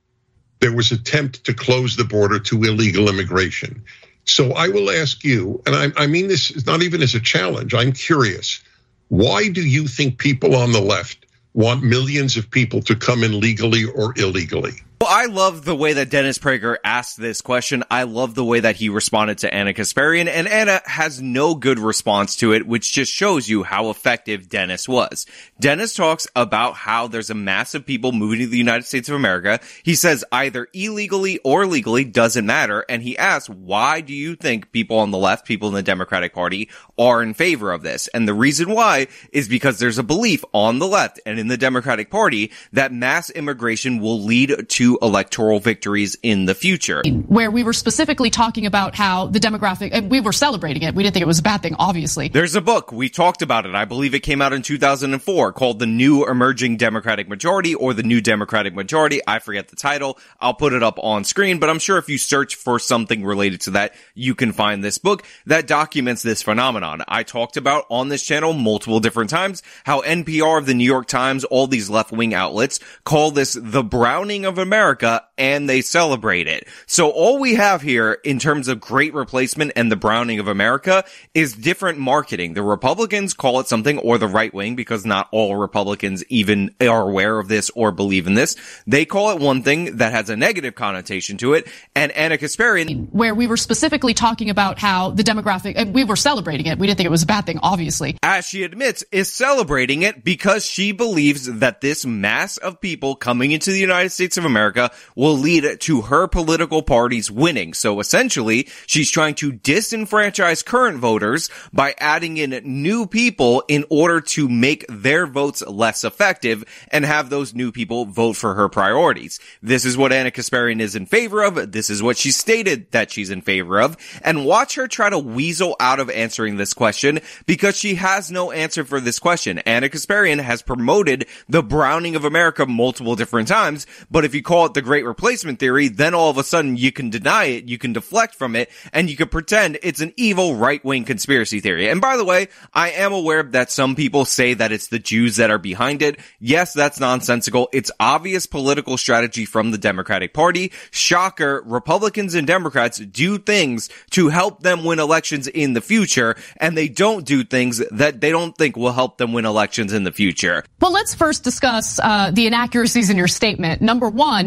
there 0.60 0.72
was 0.72 0.92
attempt 0.92 1.44
to 1.44 1.54
close 1.54 1.96
the 1.96 2.04
border 2.04 2.38
to 2.38 2.62
illegal 2.62 3.08
immigration. 3.08 3.82
So 4.24 4.52
I 4.52 4.68
will 4.68 4.90
ask 4.90 5.24
you, 5.24 5.60
and 5.66 5.74
I, 5.74 6.04
I 6.04 6.06
mean 6.06 6.28
this 6.28 6.64
not 6.66 6.82
even 6.82 7.02
as 7.02 7.14
a 7.14 7.20
challenge. 7.20 7.74
I'm 7.74 7.92
curious. 7.92 8.62
Why 9.08 9.48
do 9.48 9.62
you 9.62 9.86
think 9.88 10.18
people 10.18 10.54
on 10.54 10.72
the 10.72 10.80
left 10.80 11.26
want 11.54 11.82
millions 11.82 12.36
of 12.36 12.50
people 12.50 12.80
to 12.82 12.94
come 12.94 13.24
in 13.24 13.40
legally 13.40 13.84
or 13.84 14.14
illegally? 14.16 14.74
I 15.04 15.26
love 15.26 15.64
the 15.64 15.74
way 15.74 15.94
that 15.94 16.10
Dennis 16.10 16.38
Prager 16.38 16.76
asked 16.84 17.20
this 17.20 17.40
question. 17.40 17.82
I 17.90 18.02
love 18.02 18.34
the 18.34 18.44
way 18.44 18.60
that 18.60 18.76
he 18.76 18.88
responded 18.88 19.38
to 19.38 19.52
Ana 19.52 19.72
Kasparian, 19.72 20.28
and 20.28 20.46
Ana 20.46 20.82
has 20.84 21.22
no 21.22 21.54
good 21.54 21.78
response 21.78 22.36
to 22.36 22.52
it, 22.52 22.66
which 22.66 22.92
just 22.92 23.10
shows 23.12 23.48
you 23.48 23.62
how 23.62 23.90
effective 23.90 24.48
Dennis 24.48 24.88
was. 24.88 25.26
Dennis 25.58 25.94
talks 25.94 26.26
about 26.36 26.74
how 26.74 27.06
there's 27.08 27.30
a 27.30 27.34
mass 27.34 27.74
of 27.74 27.86
people 27.86 28.12
moving 28.12 28.40
to 28.40 28.46
the 28.46 28.58
United 28.58 28.84
States 28.84 29.08
of 29.08 29.14
America. 29.14 29.60
He 29.82 29.94
says 29.94 30.24
either 30.30 30.68
illegally 30.74 31.38
or 31.38 31.64
legally 31.66 32.04
doesn't 32.04 32.44
matter, 32.44 32.84
and 32.88 33.02
he 33.02 33.16
asks, 33.16 33.48
why 33.48 34.02
do 34.02 34.12
you 34.12 34.36
think 34.36 34.72
people 34.72 34.98
on 34.98 35.10
the 35.10 35.18
left, 35.18 35.46
people 35.46 35.68
in 35.68 35.74
the 35.74 35.82
Democratic 35.82 36.34
Party, 36.34 36.68
are 36.98 37.22
in 37.22 37.34
favor 37.34 37.72
of 37.72 37.82
this? 37.82 38.08
And 38.08 38.28
the 38.28 38.34
reason 38.34 38.70
why 38.70 39.06
is 39.32 39.48
because 39.48 39.78
there's 39.78 39.98
a 39.98 40.02
belief 40.02 40.44
on 40.52 40.78
the 40.78 40.86
left 40.86 41.20
and 41.24 41.38
in 41.38 41.48
the 41.48 41.56
Democratic 41.56 42.10
Party 42.10 42.52
that 42.72 42.92
mass 42.92 43.30
immigration 43.30 44.00
will 44.00 44.22
lead 44.22 44.68
to 44.68 44.91
electoral 45.00 45.60
victories 45.60 46.16
in 46.22 46.44
the 46.44 46.54
future. 46.54 47.02
Where 47.26 47.50
we 47.50 47.62
were 47.62 47.72
specifically 47.72 48.30
talking 48.30 48.66
about 48.66 48.94
how 48.94 49.26
the 49.26 49.38
demographic, 49.38 49.90
and 49.92 50.10
we 50.10 50.20
were 50.20 50.32
celebrating 50.32 50.82
it. 50.82 50.94
We 50.94 51.02
didn't 51.02 51.14
think 51.14 51.22
it 51.22 51.26
was 51.26 51.38
a 51.38 51.42
bad 51.42 51.62
thing, 51.62 51.76
obviously. 51.78 52.28
There's 52.28 52.54
a 52.54 52.60
book. 52.60 52.92
We 52.92 53.08
talked 53.08 53.42
about 53.42 53.66
it. 53.66 53.74
I 53.74 53.84
believe 53.84 54.14
it 54.14 54.20
came 54.20 54.42
out 54.42 54.52
in 54.52 54.62
2004 54.62 55.52
called 55.52 55.78
The 55.78 55.86
New 55.86 56.26
Emerging 56.26 56.76
Democratic 56.76 57.28
Majority 57.28 57.74
or 57.74 57.94
The 57.94 58.02
New 58.02 58.20
Democratic 58.20 58.74
Majority. 58.74 59.20
I 59.26 59.38
forget 59.38 59.68
the 59.68 59.76
title. 59.76 60.18
I'll 60.40 60.54
put 60.54 60.72
it 60.72 60.82
up 60.82 60.98
on 60.98 61.24
screen, 61.24 61.58
but 61.58 61.70
I'm 61.70 61.78
sure 61.78 61.98
if 61.98 62.08
you 62.08 62.18
search 62.18 62.54
for 62.54 62.78
something 62.78 63.24
related 63.24 63.60
to 63.62 63.70
that, 63.72 63.94
you 64.14 64.34
can 64.34 64.52
find 64.52 64.82
this 64.82 64.98
book 64.98 65.24
that 65.46 65.66
documents 65.66 66.22
this 66.22 66.42
phenomenon. 66.42 67.02
I 67.08 67.22
talked 67.22 67.56
about 67.56 67.84
on 67.90 68.08
this 68.08 68.22
channel 68.22 68.52
multiple 68.52 69.00
different 69.00 69.30
times 69.30 69.62
how 69.84 70.02
NPR, 70.02 70.58
of 70.58 70.66
the 70.66 70.74
New 70.74 70.84
York 70.84 71.06
Times, 71.06 71.44
all 71.44 71.66
these 71.66 71.88
left 71.88 72.12
wing 72.12 72.34
outlets 72.34 72.78
call 73.04 73.30
this 73.30 73.56
the 73.60 73.82
browning 73.82 74.44
of 74.44 74.58
America 74.58 74.81
America 74.82 75.24
and 75.38 75.68
they 75.68 75.80
celebrate 75.80 76.48
it. 76.48 76.66
So 76.86 77.10
all 77.10 77.38
we 77.38 77.54
have 77.54 77.82
here 77.82 78.18
in 78.24 78.40
terms 78.40 78.66
of 78.66 78.80
great 78.80 79.14
replacement 79.14 79.72
and 79.76 79.92
the 79.92 79.96
browning 79.96 80.40
of 80.40 80.48
America 80.48 81.04
is 81.34 81.52
different 81.52 81.98
marketing. 81.98 82.54
The 82.54 82.62
Republicans 82.62 83.32
call 83.32 83.60
it 83.60 83.68
something 83.68 83.98
or 83.98 84.18
the 84.18 84.26
right 84.26 84.52
wing 84.52 84.74
because 84.74 85.06
not 85.06 85.28
all 85.30 85.54
Republicans 85.54 86.24
even 86.28 86.74
are 86.80 87.08
aware 87.08 87.38
of 87.38 87.46
this 87.46 87.70
or 87.76 87.92
believe 87.92 88.26
in 88.26 88.34
this. 88.34 88.56
They 88.84 89.04
call 89.04 89.30
it 89.30 89.40
one 89.40 89.62
thing 89.62 89.98
that 89.98 90.12
has 90.12 90.28
a 90.30 90.36
negative 90.36 90.74
connotation 90.74 91.36
to 91.38 91.54
it. 91.54 91.68
And 91.94 92.10
Ana 92.12 92.36
Kasparian, 92.36 93.08
where 93.12 93.36
we 93.36 93.46
were 93.46 93.56
specifically 93.56 94.14
talking 94.14 94.50
about 94.50 94.80
how 94.80 95.10
the 95.10 95.22
demographic, 95.22 95.74
and 95.76 95.94
we 95.94 96.02
were 96.02 96.16
celebrating 96.16 96.66
it. 96.66 96.78
We 96.78 96.88
didn't 96.88 96.96
think 96.96 97.06
it 97.06 97.10
was 97.10 97.22
a 97.22 97.26
bad 97.26 97.46
thing, 97.46 97.60
obviously. 97.62 98.18
As 98.22 98.46
she 98.46 98.64
admits, 98.64 99.04
is 99.12 99.32
celebrating 99.32 100.02
it 100.02 100.24
because 100.24 100.66
she 100.66 100.90
believes 100.90 101.46
that 101.46 101.80
this 101.80 102.04
mass 102.04 102.56
of 102.56 102.80
people 102.80 103.14
coming 103.14 103.52
into 103.52 103.70
the 103.70 103.78
United 103.78 104.10
States 104.10 104.36
of 104.36 104.44
America 104.44 104.71
America 104.72 104.94
will 105.14 105.36
lead 105.36 105.80
to 105.80 106.02
her 106.02 106.26
political 106.26 106.82
party's 106.82 107.30
winning. 107.30 107.74
So 107.74 108.00
essentially, 108.00 108.68
she's 108.86 109.10
trying 109.10 109.34
to 109.36 109.52
disenfranchise 109.52 110.64
current 110.64 110.98
voters 110.98 111.50
by 111.72 111.94
adding 111.98 112.36
in 112.38 112.60
new 112.64 113.06
people 113.06 113.64
in 113.68 113.84
order 113.90 114.20
to 114.20 114.48
make 114.48 114.84
their 114.88 115.26
votes 115.26 115.62
less 115.66 116.04
effective 116.04 116.64
and 116.90 117.04
have 117.04 117.30
those 117.30 117.54
new 117.54 117.72
people 117.72 118.04
vote 118.06 118.34
for 118.36 118.54
her 118.54 118.68
priorities. 118.68 119.38
This 119.62 119.84
is 119.84 119.96
what 119.96 120.12
Ana 120.12 120.30
Kasparian 120.30 120.80
is 120.80 120.96
in 120.96 121.06
favor 121.06 121.42
of. 121.42 121.72
This 121.72 121.90
is 121.90 122.02
what 122.02 122.16
she 122.16 122.30
stated 122.30 122.90
that 122.92 123.10
she's 123.10 123.30
in 123.30 123.42
favor 123.42 123.80
of. 123.80 123.96
And 124.22 124.44
watch 124.44 124.74
her 124.76 124.88
try 124.88 125.10
to 125.10 125.18
weasel 125.18 125.76
out 125.80 126.00
of 126.00 126.10
answering 126.10 126.56
this 126.56 126.74
question 126.74 127.20
because 127.46 127.76
she 127.76 127.96
has 127.96 128.30
no 128.30 128.50
answer 128.50 128.84
for 128.84 129.00
this 129.00 129.18
question. 129.18 129.58
Ana 129.60 129.88
Kasparian 129.88 130.40
has 130.40 130.62
promoted 130.62 131.26
the 131.48 131.62
browning 131.62 132.16
of 132.16 132.24
America 132.24 132.66
multiple 132.66 133.16
different 133.16 133.48
times, 133.48 133.86
but 134.10 134.24
if 134.24 134.34
you 134.34 134.42
call 134.42 134.61
it 134.66 134.74
the 134.74 134.82
great 134.82 135.04
replacement 135.04 135.58
theory, 135.58 135.88
then 135.88 136.14
all 136.14 136.30
of 136.30 136.38
a 136.38 136.44
sudden 136.44 136.76
you 136.76 136.92
can 136.92 137.10
deny 137.10 137.44
it, 137.44 137.64
you 137.64 137.78
can 137.78 137.92
deflect 137.92 138.34
from 138.34 138.56
it, 138.56 138.70
and 138.92 139.10
you 139.10 139.16
can 139.16 139.28
pretend 139.28 139.78
it's 139.82 140.00
an 140.00 140.12
evil 140.16 140.56
right-wing 140.56 141.04
conspiracy 141.04 141.60
theory. 141.60 141.88
And 141.88 142.00
by 142.00 142.16
the 142.16 142.24
way, 142.24 142.48
I 142.72 142.90
am 142.90 143.12
aware 143.12 143.42
that 143.42 143.70
some 143.70 143.94
people 143.94 144.24
say 144.24 144.54
that 144.54 144.72
it's 144.72 144.88
the 144.88 144.98
Jews 144.98 145.36
that 145.36 145.50
are 145.50 145.58
behind 145.58 146.02
it. 146.02 146.18
Yes, 146.40 146.72
that's 146.72 147.00
nonsensical. 147.00 147.68
It's 147.72 147.90
obvious 148.00 148.46
political 148.46 148.96
strategy 148.96 149.44
from 149.44 149.70
the 149.70 149.78
Democratic 149.78 150.34
Party. 150.34 150.72
Shocker, 150.90 151.62
Republicans 151.64 152.34
and 152.34 152.46
Democrats 152.46 152.98
do 152.98 153.38
things 153.38 153.88
to 154.10 154.28
help 154.28 154.62
them 154.62 154.84
win 154.84 154.98
elections 154.98 155.46
in 155.46 155.72
the 155.72 155.80
future, 155.80 156.36
and 156.56 156.76
they 156.76 156.88
don't 156.88 157.24
do 157.24 157.44
things 157.44 157.82
that 157.90 158.20
they 158.20 158.30
don't 158.30 158.56
think 158.56 158.76
will 158.76 158.92
help 158.92 159.18
them 159.18 159.32
win 159.32 159.44
elections 159.44 159.92
in 159.92 160.04
the 160.04 160.12
future. 160.12 160.64
Well, 160.80 160.92
let's 160.92 161.14
first 161.14 161.44
discuss 161.44 161.98
uh, 161.98 162.30
the 162.32 162.46
inaccuracies 162.46 163.10
in 163.10 163.16
your 163.16 163.28
statement. 163.28 163.80
Number 163.80 164.08
one, 164.08 164.41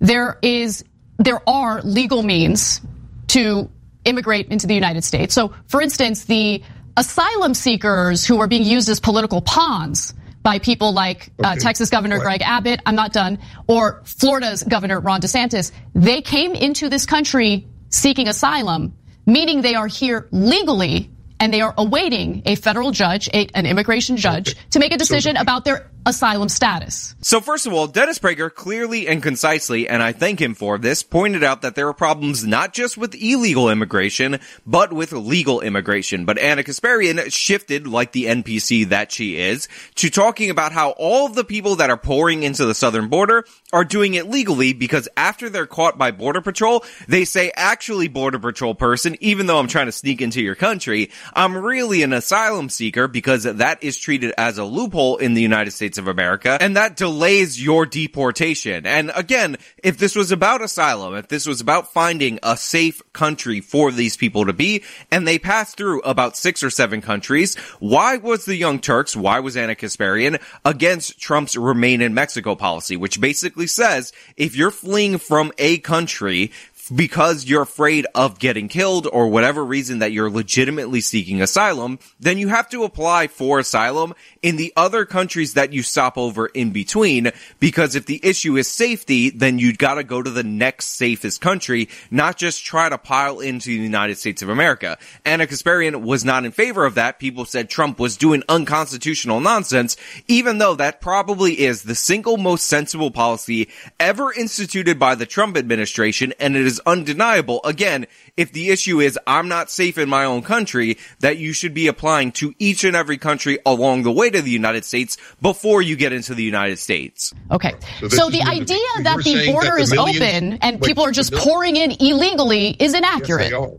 there 0.00 0.38
is 0.42 0.84
there 1.18 1.48
are 1.48 1.80
legal 1.82 2.22
means 2.22 2.80
to 3.28 3.70
immigrate 4.04 4.48
into 4.48 4.66
the 4.66 4.74
United 4.74 5.04
States. 5.04 5.34
So, 5.34 5.54
for 5.66 5.80
instance, 5.80 6.24
the 6.24 6.62
asylum 6.96 7.54
seekers 7.54 8.26
who 8.26 8.40
are 8.40 8.48
being 8.48 8.64
used 8.64 8.88
as 8.88 9.00
political 9.00 9.40
pawns 9.40 10.14
by 10.42 10.58
people 10.58 10.92
like 10.92 11.30
uh, 11.42 11.56
Texas 11.56 11.88
Governor? 11.88 12.18
Greg 12.18 12.42
Abbott, 12.42 12.80
I'm 12.84 12.96
not 12.96 13.12
done, 13.12 13.38
or 13.68 14.02
Florida's 14.04 14.62
Governor 14.64 15.00
Ron 15.00 15.20
DeSantis, 15.20 15.70
they 15.94 16.20
came 16.20 16.54
into 16.54 16.88
this 16.88 17.06
country 17.06 17.66
seeking 17.90 18.28
asylum, 18.28 18.96
meaning 19.24 19.62
they 19.62 19.74
are 19.74 19.86
here 19.86 20.28
legally 20.32 21.10
and 21.42 21.52
they 21.52 21.60
are 21.60 21.74
awaiting 21.76 22.40
a 22.46 22.54
federal 22.54 22.92
judge, 22.92 23.28
a, 23.34 23.48
an 23.54 23.66
immigration 23.66 24.16
judge, 24.16 24.50
okay. 24.50 24.60
to 24.70 24.78
make 24.78 24.92
a 24.92 24.96
decision 24.96 25.34
so, 25.34 25.42
about 25.42 25.64
their 25.64 25.90
asylum 26.06 26.48
status. 26.48 27.16
So 27.20 27.40
first 27.40 27.66
of 27.66 27.72
all, 27.72 27.88
Dennis 27.88 28.20
Prager 28.20 28.52
clearly 28.52 29.08
and 29.08 29.20
concisely, 29.20 29.88
and 29.88 30.04
I 30.04 30.12
thank 30.12 30.40
him 30.40 30.54
for 30.54 30.78
this, 30.78 31.02
pointed 31.02 31.42
out 31.42 31.62
that 31.62 31.74
there 31.74 31.88
are 31.88 31.94
problems 31.94 32.44
not 32.44 32.72
just 32.72 32.96
with 32.96 33.20
illegal 33.20 33.70
immigration, 33.70 34.38
but 34.64 34.92
with 34.92 35.12
legal 35.12 35.60
immigration. 35.60 36.24
But 36.24 36.38
Ana 36.38 36.62
Kasparian 36.62 37.32
shifted, 37.32 37.88
like 37.88 38.12
the 38.12 38.26
NPC 38.26 38.88
that 38.90 39.10
she 39.10 39.36
is, 39.36 39.68
to 39.96 40.10
talking 40.10 40.48
about 40.48 40.70
how 40.70 40.90
all 40.90 41.26
of 41.26 41.34
the 41.34 41.44
people 41.44 41.76
that 41.76 41.90
are 41.90 41.96
pouring 41.96 42.44
into 42.44 42.66
the 42.66 42.74
southern 42.74 43.08
border 43.08 43.44
are 43.72 43.84
doing 43.84 44.14
it 44.14 44.28
legally 44.28 44.72
because 44.72 45.08
after 45.16 45.48
they're 45.48 45.66
caught 45.66 45.96
by 45.96 46.10
border 46.10 46.40
patrol, 46.42 46.84
they 47.08 47.24
say, 47.24 47.50
actually 47.56 48.08
border 48.08 48.38
patrol 48.38 48.74
person, 48.74 49.16
even 49.20 49.46
though 49.46 49.58
I'm 49.58 49.68
trying 49.68 49.86
to 49.86 49.92
sneak 49.92 50.20
into 50.20 50.42
your 50.42 50.54
country, 50.54 51.10
I'm 51.32 51.56
really 51.56 52.02
an 52.02 52.12
asylum 52.12 52.68
seeker 52.68 53.08
because 53.08 53.44
that 53.44 53.82
is 53.82 53.96
treated 53.96 54.34
as 54.36 54.58
a 54.58 54.64
loophole 54.64 55.16
in 55.16 55.34
the 55.34 55.42
United 55.42 55.70
States 55.70 55.96
of 55.96 56.06
America 56.06 56.58
and 56.60 56.76
that 56.76 56.96
delays 56.96 57.62
your 57.62 57.86
deportation. 57.86 58.86
And 58.86 59.10
again, 59.14 59.56
if 59.82 59.96
this 59.96 60.14
was 60.14 60.32
about 60.32 60.60
asylum, 60.60 61.14
if 61.14 61.28
this 61.28 61.46
was 61.46 61.60
about 61.60 61.92
finding 61.92 62.38
a 62.42 62.56
safe 62.56 63.00
country 63.12 63.60
for 63.60 63.90
these 63.90 64.16
people 64.16 64.46
to 64.46 64.52
be, 64.52 64.82
and 65.10 65.26
they 65.26 65.38
passed 65.38 65.78
through 65.78 66.02
about 66.02 66.36
six 66.36 66.62
or 66.62 66.70
seven 66.70 67.00
countries, 67.00 67.56
why 67.80 68.18
was 68.18 68.44
the 68.44 68.56
Young 68.56 68.80
Turks, 68.80 69.16
why 69.16 69.40
was 69.40 69.56
Ana 69.56 69.74
Kasparian 69.74 70.40
against 70.64 71.18
Trump's 71.18 71.56
remain 71.56 72.02
in 72.02 72.12
Mexico 72.12 72.54
policy, 72.54 72.96
which 72.96 73.20
basically 73.20 73.61
says 73.66 74.12
if 74.36 74.56
you're 74.56 74.70
fleeing 74.70 75.18
from 75.18 75.52
a 75.58 75.78
country, 75.78 76.52
because 76.90 77.44
you're 77.44 77.62
afraid 77.62 78.06
of 78.14 78.38
getting 78.38 78.68
killed 78.68 79.06
or 79.06 79.28
whatever 79.28 79.64
reason 79.64 80.00
that 80.00 80.12
you're 80.12 80.30
legitimately 80.30 81.00
seeking 81.00 81.40
asylum, 81.40 81.98
then 82.18 82.38
you 82.38 82.48
have 82.48 82.68
to 82.70 82.84
apply 82.84 83.28
for 83.28 83.58
asylum 83.58 84.14
in 84.42 84.56
the 84.56 84.72
other 84.76 85.04
countries 85.04 85.54
that 85.54 85.72
you 85.72 85.82
stop 85.82 86.18
over 86.18 86.46
in 86.46 86.70
between. 86.70 87.30
Because 87.60 87.94
if 87.94 88.06
the 88.06 88.20
issue 88.22 88.56
is 88.56 88.68
safety, 88.68 89.30
then 89.30 89.58
you 89.58 89.72
gotta 89.72 90.04
go 90.04 90.22
to 90.22 90.30
the 90.30 90.42
next 90.42 90.86
safest 90.86 91.40
country, 91.40 91.88
not 92.10 92.36
just 92.36 92.64
try 92.64 92.88
to 92.88 92.98
pile 92.98 93.40
into 93.40 93.70
the 93.70 93.82
United 93.82 94.18
States 94.18 94.42
of 94.42 94.48
America. 94.48 94.98
Ana 95.24 95.46
Kasparian 95.46 96.02
was 96.02 96.24
not 96.24 96.44
in 96.44 96.52
favor 96.52 96.84
of 96.84 96.96
that. 96.96 97.18
People 97.18 97.44
said 97.44 97.70
Trump 97.70 97.98
was 97.98 98.16
doing 98.16 98.42
unconstitutional 98.48 99.40
nonsense, 99.40 99.96
even 100.28 100.58
though 100.58 100.74
that 100.74 101.00
probably 101.00 101.60
is 101.60 101.82
the 101.82 101.94
single 101.94 102.36
most 102.36 102.66
sensible 102.66 103.10
policy 103.10 103.68
ever 104.00 104.32
instituted 104.32 104.98
by 104.98 105.14
the 105.14 105.26
Trump 105.26 105.56
administration, 105.56 106.32
and 106.40 106.56
it 106.56 106.66
is 106.66 106.71
undeniable. 106.80 107.60
Again, 107.64 108.06
if 108.36 108.52
the 108.52 108.70
issue 108.70 109.00
is 109.00 109.18
I'm 109.26 109.48
not 109.48 109.70
safe 109.70 109.98
in 109.98 110.08
my 110.08 110.24
own 110.24 110.42
country, 110.42 110.98
that 111.20 111.38
you 111.38 111.52
should 111.52 111.74
be 111.74 111.86
applying 111.86 112.32
to 112.32 112.54
each 112.58 112.84
and 112.84 112.96
every 112.96 113.18
country 113.18 113.58
along 113.64 114.02
the 114.02 114.12
way 114.12 114.30
to 114.30 114.42
the 114.42 114.50
United 114.50 114.84
States 114.84 115.16
before 115.40 115.82
you 115.82 115.96
get 115.96 116.12
into 116.12 116.34
the 116.34 116.42
United 116.42 116.78
States. 116.78 117.32
Okay. 117.50 117.74
So, 118.00 118.08
so 118.08 118.30
the 118.30 118.42
idea 118.42 118.78
that 119.02 119.18
the 119.22 119.50
border 119.50 119.68
that 119.68 119.76
the 119.76 119.82
is 119.82 119.92
millions, 119.92 120.20
open 120.20 120.58
and 120.62 120.80
wait, 120.80 120.88
people 120.88 121.04
are 121.04 121.12
just 121.12 121.32
pouring 121.32 121.76
in 121.76 121.92
illegally 122.00 122.76
is 122.78 122.94
inaccurate. 122.94 123.50
Yes, 123.50 123.70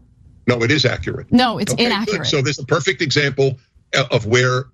no, 0.47 0.61
it 0.61 0.71
is 0.71 0.85
accurate. 0.85 1.31
No, 1.31 1.57
it's 1.57 1.73
okay, 1.73 1.85
inaccurate. 1.85 2.19
Good. 2.19 2.27
So 2.27 2.41
this 2.41 2.57
is 2.57 2.63
a 2.63 2.67
perfect 2.67 3.01
example 3.01 3.57
uh, 3.95 4.05
of 4.11 4.25
where 4.25 4.65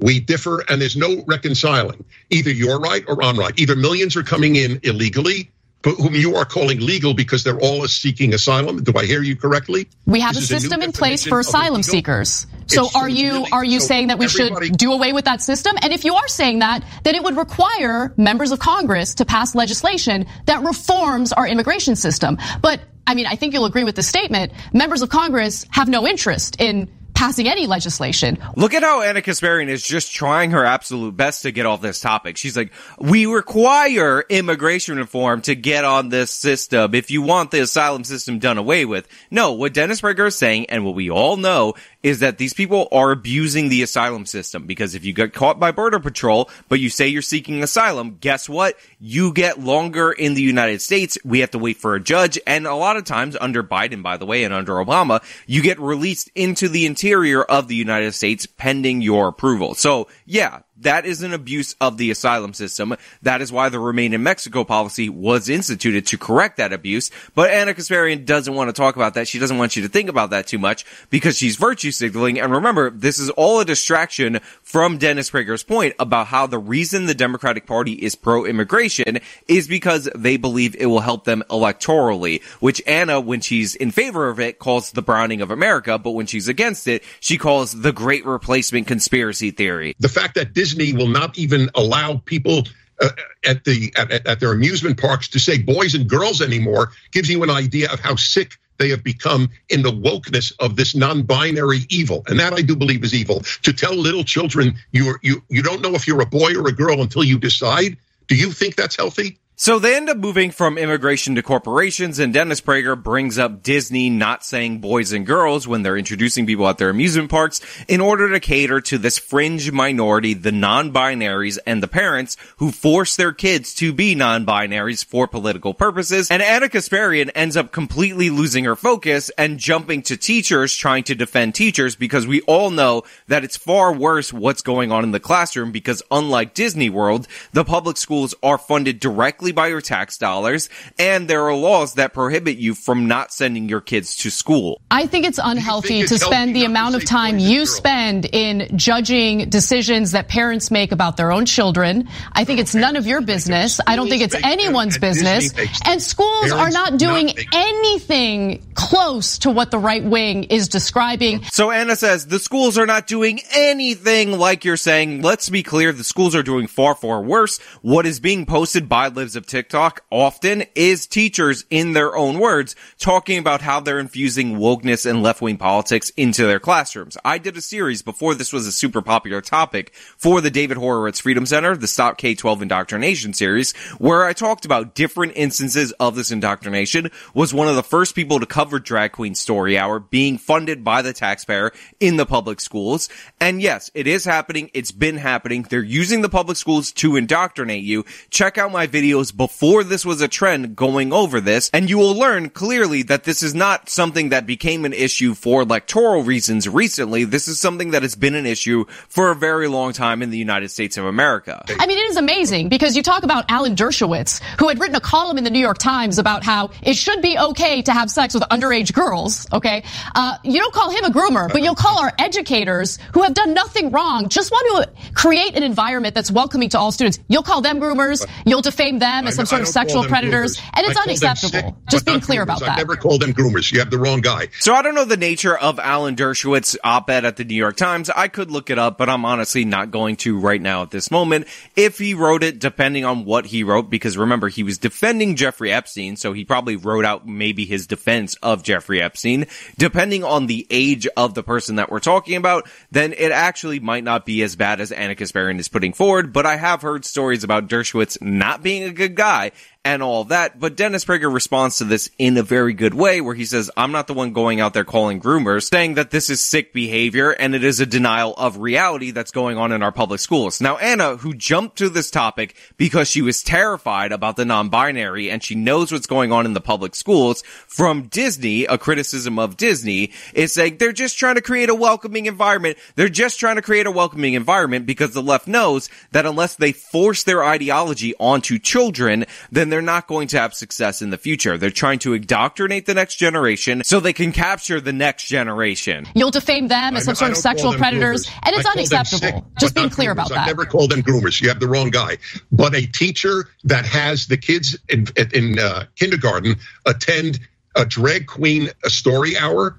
we 0.00 0.20
differ 0.20 0.64
and 0.68 0.80
there's 0.80 0.96
no 0.96 1.24
reconciling. 1.26 2.04
Either 2.30 2.50
you're 2.50 2.78
right 2.78 3.04
or 3.08 3.22
I'm 3.22 3.38
right. 3.38 3.52
Either 3.58 3.76
millions 3.76 4.16
are 4.16 4.22
coming 4.22 4.56
in 4.56 4.80
illegally 4.82 5.50
whom 5.84 6.14
you 6.14 6.36
are 6.36 6.44
calling 6.44 6.80
legal 6.80 7.14
because 7.14 7.44
they're 7.44 7.60
all 7.60 7.86
seeking 7.86 8.34
asylum. 8.34 8.82
Do 8.82 8.92
I 8.96 9.06
hear 9.06 9.22
you 9.22 9.36
correctly? 9.36 9.88
We 10.06 10.20
have 10.20 10.34
this 10.34 10.50
a 10.50 10.60
system 10.60 10.80
a 10.80 10.86
in 10.86 10.92
place 10.92 11.24
for 11.24 11.38
asylum 11.38 11.82
seekers. 11.82 12.46
So 12.66 12.86
it's 12.86 12.96
are 12.96 13.08
you 13.08 13.32
really, 13.32 13.50
are 13.52 13.64
you 13.64 13.80
so 13.80 13.86
saying 13.86 14.08
that 14.08 14.18
we 14.18 14.28
should 14.28 14.76
do 14.76 14.92
away 14.92 15.12
with 15.12 15.24
that 15.26 15.40
system? 15.40 15.76
And 15.80 15.92
if 15.92 16.04
you 16.04 16.14
are 16.16 16.28
saying 16.28 16.58
that, 16.58 16.84
then 17.04 17.14
it 17.14 17.22
would 17.22 17.36
require 17.36 18.12
members 18.16 18.50
of 18.50 18.58
Congress 18.58 19.14
to 19.16 19.24
pass 19.24 19.54
legislation 19.54 20.26
that 20.46 20.62
reforms 20.64 21.32
our 21.32 21.46
immigration 21.46 21.96
system. 21.96 22.38
But 22.60 22.80
I 23.06 23.14
mean, 23.14 23.26
I 23.26 23.36
think 23.36 23.54
you'll 23.54 23.64
agree 23.64 23.84
with 23.84 23.96
the 23.96 24.02
statement. 24.02 24.52
Members 24.74 25.00
of 25.00 25.08
Congress 25.08 25.64
have 25.70 25.88
no 25.88 26.06
interest 26.06 26.60
in 26.60 26.90
passing 27.18 27.48
any 27.48 27.66
legislation. 27.66 28.38
Look 28.54 28.74
at 28.74 28.84
how 28.84 29.02
Ana 29.02 29.22
Kasparian 29.22 29.66
is 29.66 29.82
just 29.82 30.14
trying 30.14 30.52
her 30.52 30.64
absolute 30.64 31.16
best 31.16 31.42
to 31.42 31.50
get 31.50 31.66
off 31.66 31.80
this 31.80 31.98
topic. 31.98 32.36
She's 32.36 32.56
like, 32.56 32.72
we 32.96 33.26
require 33.26 34.24
immigration 34.28 34.98
reform 34.98 35.40
to 35.42 35.56
get 35.56 35.84
on 35.84 36.10
this 36.10 36.30
system 36.30 36.94
if 36.94 37.10
you 37.10 37.20
want 37.20 37.50
the 37.50 37.60
asylum 37.60 38.04
system 38.04 38.38
done 38.38 38.56
away 38.56 38.84
with. 38.84 39.08
No, 39.32 39.54
what 39.54 39.74
Dennis 39.74 40.00
Prager 40.00 40.28
is 40.28 40.36
saying 40.36 40.66
and 40.66 40.84
what 40.84 40.94
we 40.94 41.10
all 41.10 41.36
know 41.36 41.74
is 42.04 42.20
that 42.20 42.38
these 42.38 42.54
people 42.54 42.86
are 42.92 43.10
abusing 43.10 43.68
the 43.68 43.82
asylum 43.82 44.24
system 44.24 44.68
because 44.68 44.94
if 44.94 45.04
you 45.04 45.12
get 45.12 45.32
caught 45.32 45.58
by 45.58 45.72
border 45.72 45.98
patrol, 45.98 46.48
but 46.68 46.78
you 46.78 46.88
say 46.88 47.08
you're 47.08 47.20
seeking 47.20 47.64
asylum, 47.64 48.18
guess 48.20 48.48
what? 48.48 48.76
You 49.00 49.32
get 49.32 49.58
longer 49.58 50.12
in 50.12 50.34
the 50.34 50.42
United 50.42 50.80
States. 50.80 51.18
We 51.24 51.40
have 51.40 51.50
to 51.50 51.58
wait 51.58 51.78
for 51.78 51.96
a 51.96 52.00
judge. 52.00 52.38
And 52.46 52.64
a 52.64 52.76
lot 52.76 52.96
of 52.96 53.02
times 53.02 53.36
under 53.40 53.64
Biden, 53.64 54.04
by 54.04 54.18
the 54.18 54.26
way, 54.26 54.44
and 54.44 54.54
under 54.54 54.74
Obama, 54.74 55.20
you 55.48 55.62
get 55.62 55.80
released 55.80 56.30
into 56.36 56.68
the 56.68 56.86
interior 56.86 57.07
of 57.42 57.68
the 57.68 57.74
United 57.74 58.12
States 58.12 58.46
pending 58.46 59.02
your 59.02 59.28
approval. 59.28 59.74
So 59.74 60.08
yeah, 60.26 60.60
that 60.80 61.06
is 61.06 61.22
an 61.22 61.32
abuse 61.32 61.74
of 61.80 61.96
the 61.96 62.10
asylum 62.10 62.54
system. 62.54 62.94
That 63.22 63.40
is 63.40 63.52
why 63.52 63.68
the 63.68 63.78
Remain 63.78 64.12
in 64.12 64.22
Mexico 64.22 64.64
policy 64.64 65.08
was 65.08 65.48
instituted 65.48 66.06
to 66.06 66.18
correct 66.18 66.56
that 66.58 66.72
abuse. 66.72 67.10
But 67.34 67.50
Ana 67.50 67.74
Kasparian 67.74 68.24
doesn't 68.24 68.54
want 68.54 68.68
to 68.68 68.72
talk 68.72 68.96
about 68.96 69.14
that. 69.14 69.28
She 69.28 69.38
doesn't 69.38 69.58
want 69.58 69.76
you 69.76 69.82
to 69.82 69.88
think 69.88 70.08
about 70.08 70.30
that 70.30 70.46
too 70.46 70.58
much 70.58 70.84
because 71.10 71.36
she's 71.36 71.56
virtue 71.56 71.90
signaling. 71.90 72.38
And 72.38 72.52
remember, 72.52 72.90
this 72.90 73.18
is 73.18 73.30
all 73.30 73.60
a 73.60 73.64
distraction 73.64 74.40
from 74.62 74.98
Dennis 74.98 75.30
Prager's 75.30 75.62
point 75.62 75.94
about 75.98 76.28
how 76.28 76.46
the 76.46 76.58
reason 76.58 77.06
the 77.06 77.14
Democratic 77.14 77.66
Party 77.66 77.92
is 77.92 78.14
pro-immigration 78.14 79.20
is 79.46 79.68
because 79.68 80.08
they 80.14 80.36
believe 80.36 80.76
it 80.76 80.86
will 80.86 81.00
help 81.00 81.24
them 81.24 81.42
electorally, 81.50 82.42
which 82.60 82.82
Ana, 82.86 83.20
when 83.20 83.40
she's 83.40 83.74
in 83.74 83.90
favor 83.90 84.28
of 84.28 84.40
it, 84.40 84.58
calls 84.58 84.92
the 84.92 85.02
browning 85.02 85.40
of 85.40 85.50
America. 85.50 85.98
But 85.98 86.12
when 86.12 86.26
she's 86.26 86.48
against 86.48 86.86
it, 86.86 87.02
she 87.20 87.38
calls 87.38 87.72
the 87.72 87.92
great 87.92 88.24
replacement 88.24 88.86
conspiracy 88.86 89.50
theory. 89.50 89.94
The 89.98 90.08
fact 90.08 90.34
that 90.34 90.54
this 90.54 90.67
Disney 90.68 90.92
will 90.92 91.08
not 91.08 91.38
even 91.38 91.70
allow 91.74 92.20
people 92.26 92.64
uh, 93.00 93.08
at 93.46 93.64
the 93.64 93.90
at, 93.96 94.26
at 94.26 94.40
their 94.40 94.52
amusement 94.52 95.00
parks 95.00 95.28
to 95.28 95.38
say 95.38 95.56
boys 95.56 95.94
and 95.94 96.06
girls 96.06 96.42
anymore 96.42 96.90
gives 97.10 97.30
you 97.30 97.42
an 97.42 97.48
idea 97.48 97.90
of 97.90 98.00
how 98.00 98.16
sick 98.16 98.58
they 98.76 98.90
have 98.90 99.02
become 99.02 99.48
in 99.70 99.80
the 99.82 99.90
wokeness 99.90 100.52
of 100.60 100.76
this 100.76 100.94
non-binary 100.94 101.80
evil. 101.88 102.22
And 102.26 102.38
that 102.38 102.52
i 102.52 102.60
do 102.60 102.76
believe 102.76 103.02
is 103.02 103.14
evil. 103.14 103.40
To 103.62 103.72
tell 103.72 103.94
little 103.94 104.24
children 104.24 104.74
you 104.92 105.16
you 105.22 105.42
you 105.48 105.62
don't 105.62 105.80
know 105.80 105.94
if 105.94 106.06
you're 106.06 106.20
a 106.20 106.26
boy 106.26 106.54
or 106.54 106.68
a 106.68 106.72
girl 106.72 107.00
until 107.00 107.24
you 107.24 107.38
decide 107.38 107.96
do 108.26 108.34
you 108.34 108.52
think 108.52 108.76
that's 108.76 108.96
healthy 108.96 109.38
so 109.60 109.80
they 109.80 109.96
end 109.96 110.08
up 110.08 110.16
moving 110.16 110.52
from 110.52 110.78
immigration 110.78 111.34
to 111.34 111.42
corporations, 111.42 112.20
and 112.20 112.32
Dennis 112.32 112.60
Prager 112.60 113.00
brings 113.00 113.40
up 113.40 113.60
Disney 113.64 114.08
not 114.08 114.44
saying 114.44 114.80
boys 114.80 115.10
and 115.10 115.26
girls 115.26 115.66
when 115.66 115.82
they're 115.82 115.96
introducing 115.96 116.46
people 116.46 116.68
at 116.68 116.78
their 116.78 116.90
amusement 116.90 117.28
parks 117.28 117.60
in 117.88 118.00
order 118.00 118.30
to 118.30 118.38
cater 118.38 118.80
to 118.82 118.98
this 118.98 119.18
fringe 119.18 119.72
minority, 119.72 120.32
the 120.32 120.52
non-binaries 120.52 121.58
and 121.66 121.82
the 121.82 121.88
parents 121.88 122.36
who 122.58 122.70
force 122.70 123.16
their 123.16 123.32
kids 123.32 123.74
to 123.74 123.92
be 123.92 124.14
non-binaries 124.14 125.04
for 125.04 125.26
political 125.26 125.74
purposes. 125.74 126.30
And 126.30 126.40
Ana 126.40 126.68
Kasparian 126.68 127.32
ends 127.34 127.56
up 127.56 127.72
completely 127.72 128.30
losing 128.30 128.64
her 128.64 128.76
focus 128.76 129.28
and 129.36 129.58
jumping 129.58 130.02
to 130.02 130.16
teachers 130.16 130.76
trying 130.76 131.02
to 131.02 131.16
defend 131.16 131.56
teachers 131.56 131.96
because 131.96 132.28
we 132.28 132.42
all 132.42 132.70
know 132.70 133.02
that 133.26 133.42
it's 133.42 133.56
far 133.56 133.92
worse 133.92 134.32
what's 134.32 134.62
going 134.62 134.92
on 134.92 135.02
in 135.02 135.10
the 135.10 135.18
classroom 135.18 135.72
because 135.72 136.00
unlike 136.12 136.54
Disney 136.54 136.90
World, 136.90 137.26
the 137.52 137.64
public 137.64 137.96
schools 137.96 138.36
are 138.40 138.56
funded 138.56 139.00
directly 139.00 139.47
directly 139.48 139.52
by 139.52 139.68
your 139.68 139.80
tax 139.80 140.18
dollars, 140.18 140.68
and 140.98 141.28
there 141.28 141.44
are 141.46 141.54
laws 141.54 141.94
that 141.94 142.12
prohibit 142.12 142.58
you 142.58 142.74
from 142.74 143.08
not 143.08 143.32
sending 143.32 143.68
your 143.68 143.80
kids 143.80 144.16
to 144.16 144.30
school. 144.30 144.80
I 144.90 145.06
think 145.06 145.26
it's 145.26 145.40
unhealthy 145.42 145.88
think 145.88 146.10
it's 146.10 146.20
to 146.20 146.26
spend 146.26 146.54
the 146.54 146.64
amount 146.64 146.94
of 146.94 147.04
time 147.04 147.38
you 147.38 147.66
spend 147.66 148.26
in 148.32 148.76
judging 148.76 149.48
decisions 149.48 150.12
that 150.12 150.28
parents 150.28 150.70
make 150.70 150.92
about 150.92 151.16
their 151.16 151.32
own 151.32 151.46
children. 151.46 152.08
I 152.32 152.44
think 152.44 152.60
it's 152.60 152.74
none 152.74 152.96
of 152.96 153.06
your 153.06 153.20
business. 153.20 153.80
I 153.86 153.96
don't 153.96 154.08
think 154.08 154.22
it's 154.22 154.34
anyone's 154.34 154.98
business. 154.98 155.52
And 155.84 156.02
schools 156.02 156.52
are 156.52 156.70
not 156.70 156.98
doing 156.98 157.32
anything 157.52 158.62
close 158.74 159.38
to 159.38 159.50
what 159.50 159.70
the 159.70 159.78
right 159.78 160.04
wing 160.04 160.44
is 160.44 160.68
describing. 160.68 161.42
So 161.50 161.70
Ana 161.70 161.96
says 161.96 162.26
the 162.26 162.38
schools 162.38 162.78
are 162.78 162.86
not 162.86 163.06
doing 163.06 163.40
anything 163.54 164.32
like 164.32 164.64
you're 164.64 164.76
saying. 164.76 165.22
Let's 165.22 165.48
be 165.48 165.62
clear. 165.62 165.92
The 165.92 166.04
schools 166.04 166.34
are 166.34 166.42
doing 166.42 166.66
far, 166.66 166.94
far 166.94 167.22
worse. 167.22 167.58
What 167.82 168.06
is 168.06 168.20
being 168.20 168.46
posted 168.46 168.88
by 168.88 169.08
Libs 169.08 169.36
of 169.38 169.46
TikTok 169.46 170.04
often 170.10 170.64
is 170.74 171.06
teachers 171.06 171.64
in 171.70 171.94
their 171.94 172.14
own 172.14 172.38
words 172.38 172.76
talking 172.98 173.38
about 173.38 173.62
how 173.62 173.80
they're 173.80 173.98
infusing 173.98 174.56
wokeness 174.56 175.08
and 175.08 175.22
left-wing 175.22 175.56
politics 175.56 176.10
into 176.10 176.44
their 176.44 176.60
classrooms. 176.60 177.16
I 177.24 177.38
did 177.38 177.56
a 177.56 177.62
series 177.62 178.02
before 178.02 178.34
this 178.34 178.52
was 178.52 178.66
a 178.66 178.72
super 178.72 179.00
popular 179.00 179.40
topic 179.40 179.94
for 180.18 180.42
the 180.42 180.50
David 180.50 180.76
Horowitz 180.76 181.20
Freedom 181.20 181.46
Center, 181.46 181.74
the 181.74 181.86
Stop 181.86 182.18
K-12 182.18 182.60
Indoctrination 182.60 183.32
series, 183.32 183.72
where 183.96 184.24
I 184.26 184.34
talked 184.34 184.66
about 184.66 184.94
different 184.94 185.32
instances 185.36 185.92
of 185.92 186.14
this 186.14 186.30
indoctrination, 186.30 187.10
was 187.32 187.54
one 187.54 187.68
of 187.68 187.76
the 187.76 187.82
first 187.82 188.14
people 188.14 188.40
to 188.40 188.46
cover 188.46 188.78
Drag 188.78 189.12
Queen 189.12 189.34
Story 189.34 189.78
Hour 189.78 190.00
being 190.00 190.36
funded 190.36 190.84
by 190.84 191.00
the 191.00 191.14
taxpayer 191.14 191.72
in 192.00 192.16
the 192.16 192.26
public 192.26 192.60
schools. 192.60 193.08
And 193.40 193.62
yes, 193.62 193.90
it 193.94 194.06
is 194.06 194.24
happening. 194.24 194.70
It's 194.74 194.92
been 194.92 195.16
happening. 195.16 195.62
They're 195.62 195.82
using 195.82 196.22
the 196.22 196.28
public 196.28 196.56
schools 196.56 196.92
to 196.92 197.16
indoctrinate 197.16 197.84
you. 197.84 198.04
Check 198.30 198.58
out 198.58 198.72
my 198.72 198.88
videos 198.88 199.27
shows 199.28 199.32
before 199.32 199.84
this 199.84 200.04
was 200.04 200.20
a 200.20 200.28
trend 200.28 200.76
going 200.76 201.12
over 201.12 201.40
this, 201.40 201.70
and 201.72 201.88
you 201.88 201.98
will 201.98 202.14
learn 202.14 202.50
clearly 202.50 203.02
that 203.04 203.24
this 203.24 203.42
is 203.42 203.54
not 203.54 203.88
something 203.88 204.30
that 204.30 204.46
became 204.46 204.84
an 204.84 204.92
issue 204.92 205.34
for 205.34 205.62
electoral 205.62 206.22
reasons 206.22 206.68
recently. 206.68 207.24
This 207.24 207.48
is 207.48 207.60
something 207.60 207.92
that 207.92 208.02
has 208.02 208.16
been 208.16 208.34
an 208.34 208.46
issue 208.46 208.84
for 209.08 209.30
a 209.30 209.34
very 209.34 209.68
long 209.68 209.92
time 209.92 210.22
in 210.22 210.30
the 210.30 210.38
United 210.38 210.70
States 210.70 210.96
of 210.96 211.04
America. 211.04 211.64
I 211.78 211.86
mean, 211.86 211.98
it 211.98 212.10
is 212.10 212.16
amazing 212.16 212.68
because 212.68 212.96
you 212.96 213.02
talk 213.02 213.22
about 213.22 213.44
Alan 213.48 213.74
Dershowitz, 213.74 214.40
who 214.58 214.68
had 214.68 214.80
written 214.80 214.96
a 214.96 215.00
column 215.00 215.38
in 215.38 215.44
the 215.44 215.50
New 215.50 215.60
York 215.60 215.78
Times 215.78 216.18
about 216.18 216.44
how 216.44 216.70
it 216.82 216.94
should 216.96 217.22
be 217.22 217.38
okay 217.38 217.82
to 217.82 217.92
have 217.92 218.10
sex 218.10 218.34
with 218.34 218.42
underage 218.44 218.92
girls, 218.92 219.46
okay? 219.52 219.82
Uh, 220.14 220.36
you 220.44 220.60
don't 220.60 220.74
call 220.74 220.90
him 220.90 221.04
a 221.04 221.10
groomer, 221.10 221.50
but 221.52 221.62
you'll 221.62 221.74
call 221.74 222.00
our 222.00 222.12
educators 222.18 222.98
who 223.12 223.22
have 223.22 223.34
done 223.34 223.54
nothing 223.54 223.90
wrong, 223.90 224.28
just 224.28 224.50
want 224.50 224.86
to 224.86 225.12
create 225.14 225.56
an 225.56 225.62
environment 225.62 226.14
that's 226.14 226.30
welcoming 226.30 226.68
to 226.68 226.78
all 226.78 226.92
students. 226.92 227.18
You'll 227.28 227.42
call 227.42 227.60
them 227.60 227.80
groomers, 227.80 228.26
you'll 228.46 228.62
defame 228.62 228.98
them 228.98 229.17
as 229.26 229.34
some 229.34 229.46
sort 229.46 229.62
of 229.62 229.68
sexual 229.68 230.04
predators, 230.04 230.56
groomers. 230.56 230.70
and 230.74 230.86
it's 230.86 231.00
unacceptable. 231.00 231.50
Sick, 231.50 231.74
just 231.90 232.06
being 232.06 232.20
clear 232.20 232.42
groomers. 232.42 232.44
about 232.44 232.60
that. 232.60 232.70
I 232.70 232.76
never 232.76 232.96
called 232.96 233.22
them 233.22 233.34
groomers. 233.34 233.72
You 233.72 233.80
have 233.80 233.90
the 233.90 233.98
wrong 233.98 234.20
guy. 234.20 234.48
So 234.60 234.74
I 234.74 234.82
don't 234.82 234.94
know 234.94 235.04
the 235.04 235.16
nature 235.16 235.56
of 235.56 235.78
Alan 235.78 236.16
Dershowitz 236.16 236.76
op-ed 236.84 237.24
at 237.24 237.36
the 237.36 237.44
New 237.44 237.54
York 237.54 237.76
Times. 237.76 238.10
I 238.10 238.28
could 238.28 238.50
look 238.50 238.70
it 238.70 238.78
up, 238.78 238.98
but 238.98 239.08
I'm 239.08 239.24
honestly 239.24 239.64
not 239.64 239.90
going 239.90 240.16
to 240.16 240.38
right 240.38 240.60
now 240.60 240.82
at 240.82 240.90
this 240.90 241.10
moment. 241.10 241.46
If 241.76 241.98
he 241.98 242.14
wrote 242.14 242.42
it, 242.42 242.58
depending 242.58 243.04
on 243.04 243.24
what 243.24 243.46
he 243.46 243.64
wrote, 243.64 243.90
because 243.90 244.16
remember, 244.16 244.48
he 244.48 244.62
was 244.62 244.78
defending 244.78 245.36
Jeffrey 245.36 245.72
Epstein, 245.72 246.16
so 246.16 246.32
he 246.32 246.44
probably 246.44 246.76
wrote 246.76 247.04
out 247.04 247.26
maybe 247.26 247.64
his 247.64 247.86
defense 247.86 248.36
of 248.42 248.62
Jeffrey 248.62 249.00
Epstein. 249.00 249.46
Depending 249.76 250.24
on 250.24 250.46
the 250.46 250.66
age 250.70 251.06
of 251.16 251.34
the 251.34 251.42
person 251.42 251.76
that 251.76 251.90
we're 251.90 252.00
talking 252.00 252.36
about, 252.36 252.68
then 252.90 253.12
it 253.12 253.32
actually 253.32 253.80
might 253.80 254.04
not 254.04 254.26
be 254.26 254.42
as 254.42 254.56
bad 254.56 254.80
as 254.80 254.92
Ana 254.92 255.14
Kasparian 255.14 255.58
is 255.58 255.68
putting 255.68 255.92
forward, 255.92 256.32
but 256.32 256.46
I 256.46 256.56
have 256.56 256.82
heard 256.82 257.04
stories 257.04 257.44
about 257.44 257.68
Dershowitz 257.68 258.20
not 258.20 258.62
being 258.62 258.82
a 258.84 258.92
good 258.92 259.07
guy 259.08 259.50
and 259.84 260.02
all 260.02 260.24
that. 260.24 260.58
But 260.58 260.76
Dennis 260.76 261.04
Prager 261.04 261.32
responds 261.32 261.78
to 261.78 261.84
this 261.84 262.10
in 262.18 262.36
a 262.36 262.42
very 262.42 262.74
good 262.74 262.94
way 262.94 263.20
where 263.20 263.34
he 263.34 263.44
says, 263.44 263.70
I'm 263.76 263.92
not 263.92 264.06
the 264.06 264.14
one 264.14 264.32
going 264.32 264.60
out 264.60 264.74
there 264.74 264.84
calling 264.84 265.20
groomers, 265.20 265.68
saying 265.68 265.94
that 265.94 266.10
this 266.10 266.28
is 266.30 266.40
sick 266.40 266.72
behavior 266.72 267.30
and 267.30 267.54
it 267.54 267.64
is 267.64 267.80
a 267.80 267.86
denial 267.86 268.34
of 268.34 268.58
reality 268.58 269.12
that's 269.12 269.30
going 269.30 269.56
on 269.56 269.72
in 269.72 269.82
our 269.82 269.92
public 269.92 270.20
schools. 270.20 270.60
Now, 270.60 270.76
Ana, 270.78 271.16
who 271.16 271.32
jumped 271.32 271.78
to 271.78 271.88
this 271.88 272.10
topic 272.10 272.56
because 272.76 273.08
she 273.08 273.22
was 273.22 273.42
terrified 273.42 274.12
about 274.12 274.36
the 274.36 274.44
non-binary 274.44 275.30
and 275.30 275.42
she 275.42 275.54
knows 275.54 275.92
what's 275.92 276.06
going 276.06 276.32
on 276.32 276.44
in 276.44 276.52
the 276.52 276.60
public 276.60 276.94
schools 276.94 277.42
from 277.66 278.08
Disney, 278.08 278.64
a 278.64 278.78
criticism 278.78 279.38
of 279.38 279.56
Disney, 279.56 280.12
is 280.34 280.52
saying 280.52 280.76
they're 280.78 280.92
just 280.92 281.18
trying 281.18 281.36
to 281.36 281.42
create 281.42 281.70
a 281.70 281.74
welcoming 281.74 282.26
environment. 282.26 282.76
They're 282.96 283.08
just 283.08 283.40
trying 283.40 283.56
to 283.56 283.62
create 283.62 283.86
a 283.86 283.90
welcoming 283.90 284.34
environment 284.34 284.86
because 284.86 285.14
the 285.14 285.22
left 285.22 285.46
knows 285.46 285.88
that 286.12 286.26
unless 286.26 286.56
they 286.56 286.72
force 286.72 287.22
their 287.22 287.44
ideology 287.44 288.14
onto 288.18 288.58
children, 288.58 289.24
then 289.50 289.67
they're 289.70 289.82
not 289.82 290.06
going 290.06 290.28
to 290.28 290.38
have 290.38 290.54
success 290.54 291.02
in 291.02 291.10
the 291.10 291.18
future. 291.18 291.58
They're 291.58 291.70
trying 291.70 291.98
to 292.00 292.14
indoctrinate 292.14 292.86
the 292.86 292.94
next 292.94 293.16
generation 293.16 293.82
so 293.84 294.00
they 294.00 294.12
can 294.12 294.32
capture 294.32 294.80
the 294.80 294.92
next 294.92 295.26
generation. 295.26 296.06
You'll 296.14 296.30
defame 296.30 296.68
them 296.68 296.96
as 296.96 297.04
some 297.04 297.14
sort 297.14 297.30
of 297.30 297.36
sexual 297.36 297.74
predators, 297.74 298.26
groomers. 298.26 298.40
and 298.44 298.56
it's 298.56 298.68
unacceptable. 298.68 299.18
Sick, 299.18 299.44
Just 299.60 299.74
being 299.74 299.90
clear 299.90 300.10
groomers. 300.10 300.12
about 300.12 300.28
that. 300.30 300.38
I 300.38 300.46
never 300.46 300.64
call 300.64 300.88
them 300.88 301.02
groomers. 301.02 301.40
You 301.40 301.48
have 301.48 301.60
the 301.60 301.68
wrong 301.68 301.90
guy. 301.90 302.18
But 302.52 302.74
a 302.74 302.86
teacher 302.86 303.48
that 303.64 303.86
has 303.86 304.26
the 304.26 304.36
kids 304.36 304.76
in, 304.88 305.06
in 305.34 305.58
uh, 305.58 305.84
kindergarten 305.96 306.56
attend 306.86 307.40
a 307.74 307.84
drag 307.84 308.26
queen 308.26 308.70
a 308.84 308.90
story 308.90 309.36
hour 309.36 309.78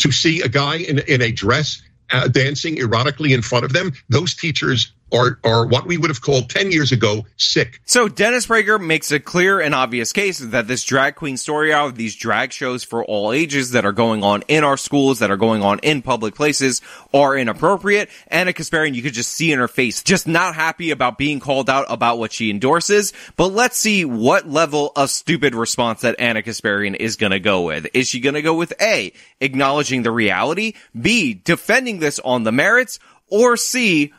to 0.00 0.12
see 0.12 0.42
a 0.42 0.48
guy 0.48 0.76
in, 0.76 0.98
in 1.00 1.22
a 1.22 1.32
dress 1.32 1.82
uh, 2.10 2.28
dancing 2.28 2.76
erotically 2.76 3.34
in 3.34 3.42
front 3.42 3.64
of 3.64 3.72
them, 3.72 3.92
those 4.08 4.34
teachers 4.34 4.92
are, 5.12 5.38
are 5.44 5.66
what 5.66 5.86
we 5.86 5.96
would 5.96 6.10
have 6.10 6.20
called 6.20 6.50
10 6.50 6.70
years 6.70 6.92
ago 6.92 7.24
sick. 7.36 7.80
So 7.84 8.08
Dennis 8.08 8.46
Prager 8.46 8.84
makes 8.84 9.10
a 9.12 9.20
clear 9.20 9.60
and 9.60 9.74
obvious 9.74 10.12
case 10.12 10.38
that 10.38 10.68
this 10.68 10.84
drag 10.84 11.14
queen 11.14 11.36
story 11.36 11.72
hour, 11.72 11.90
these 11.90 12.16
drag 12.16 12.52
shows 12.52 12.84
for 12.84 13.04
all 13.04 13.32
ages 13.32 13.72
that 13.72 13.84
are 13.84 13.92
going 13.92 14.22
on 14.22 14.42
in 14.48 14.64
our 14.64 14.76
schools, 14.76 15.18
that 15.20 15.30
are 15.30 15.36
going 15.36 15.62
on 15.62 15.78
in 15.80 16.02
public 16.02 16.34
places 16.34 16.80
are 17.12 17.36
inappropriate. 17.36 18.08
Ana 18.28 18.52
Kasparian, 18.52 18.94
you 18.94 19.02
could 19.02 19.14
just 19.14 19.32
see 19.32 19.52
in 19.52 19.58
her 19.58 19.68
face, 19.68 20.02
just 20.02 20.26
not 20.26 20.54
happy 20.54 20.90
about 20.90 21.18
being 21.18 21.40
called 21.40 21.70
out 21.70 21.86
about 21.88 22.18
what 22.18 22.32
she 22.32 22.50
endorses. 22.50 23.12
But 23.36 23.48
let's 23.48 23.76
see 23.76 24.04
what 24.04 24.48
level 24.48 24.92
of 24.96 25.10
stupid 25.10 25.54
response 25.54 26.02
that 26.02 26.18
Ana 26.20 26.42
Kasparian 26.42 26.96
is 26.96 27.16
going 27.16 27.32
to 27.32 27.40
go 27.40 27.62
with. 27.62 27.86
Is 27.94 28.08
she 28.08 28.20
going 28.20 28.34
to 28.34 28.42
go 28.42 28.54
with 28.54 28.72
A, 28.80 29.12
acknowledging 29.40 30.02
the 30.02 30.10
reality, 30.10 30.74
B, 30.98 31.34
defending 31.34 31.98
this 31.98 32.18
on 32.20 32.44
the 32.44 32.52
merits, 32.52 32.98
or 33.30 33.56
C, 33.56 34.12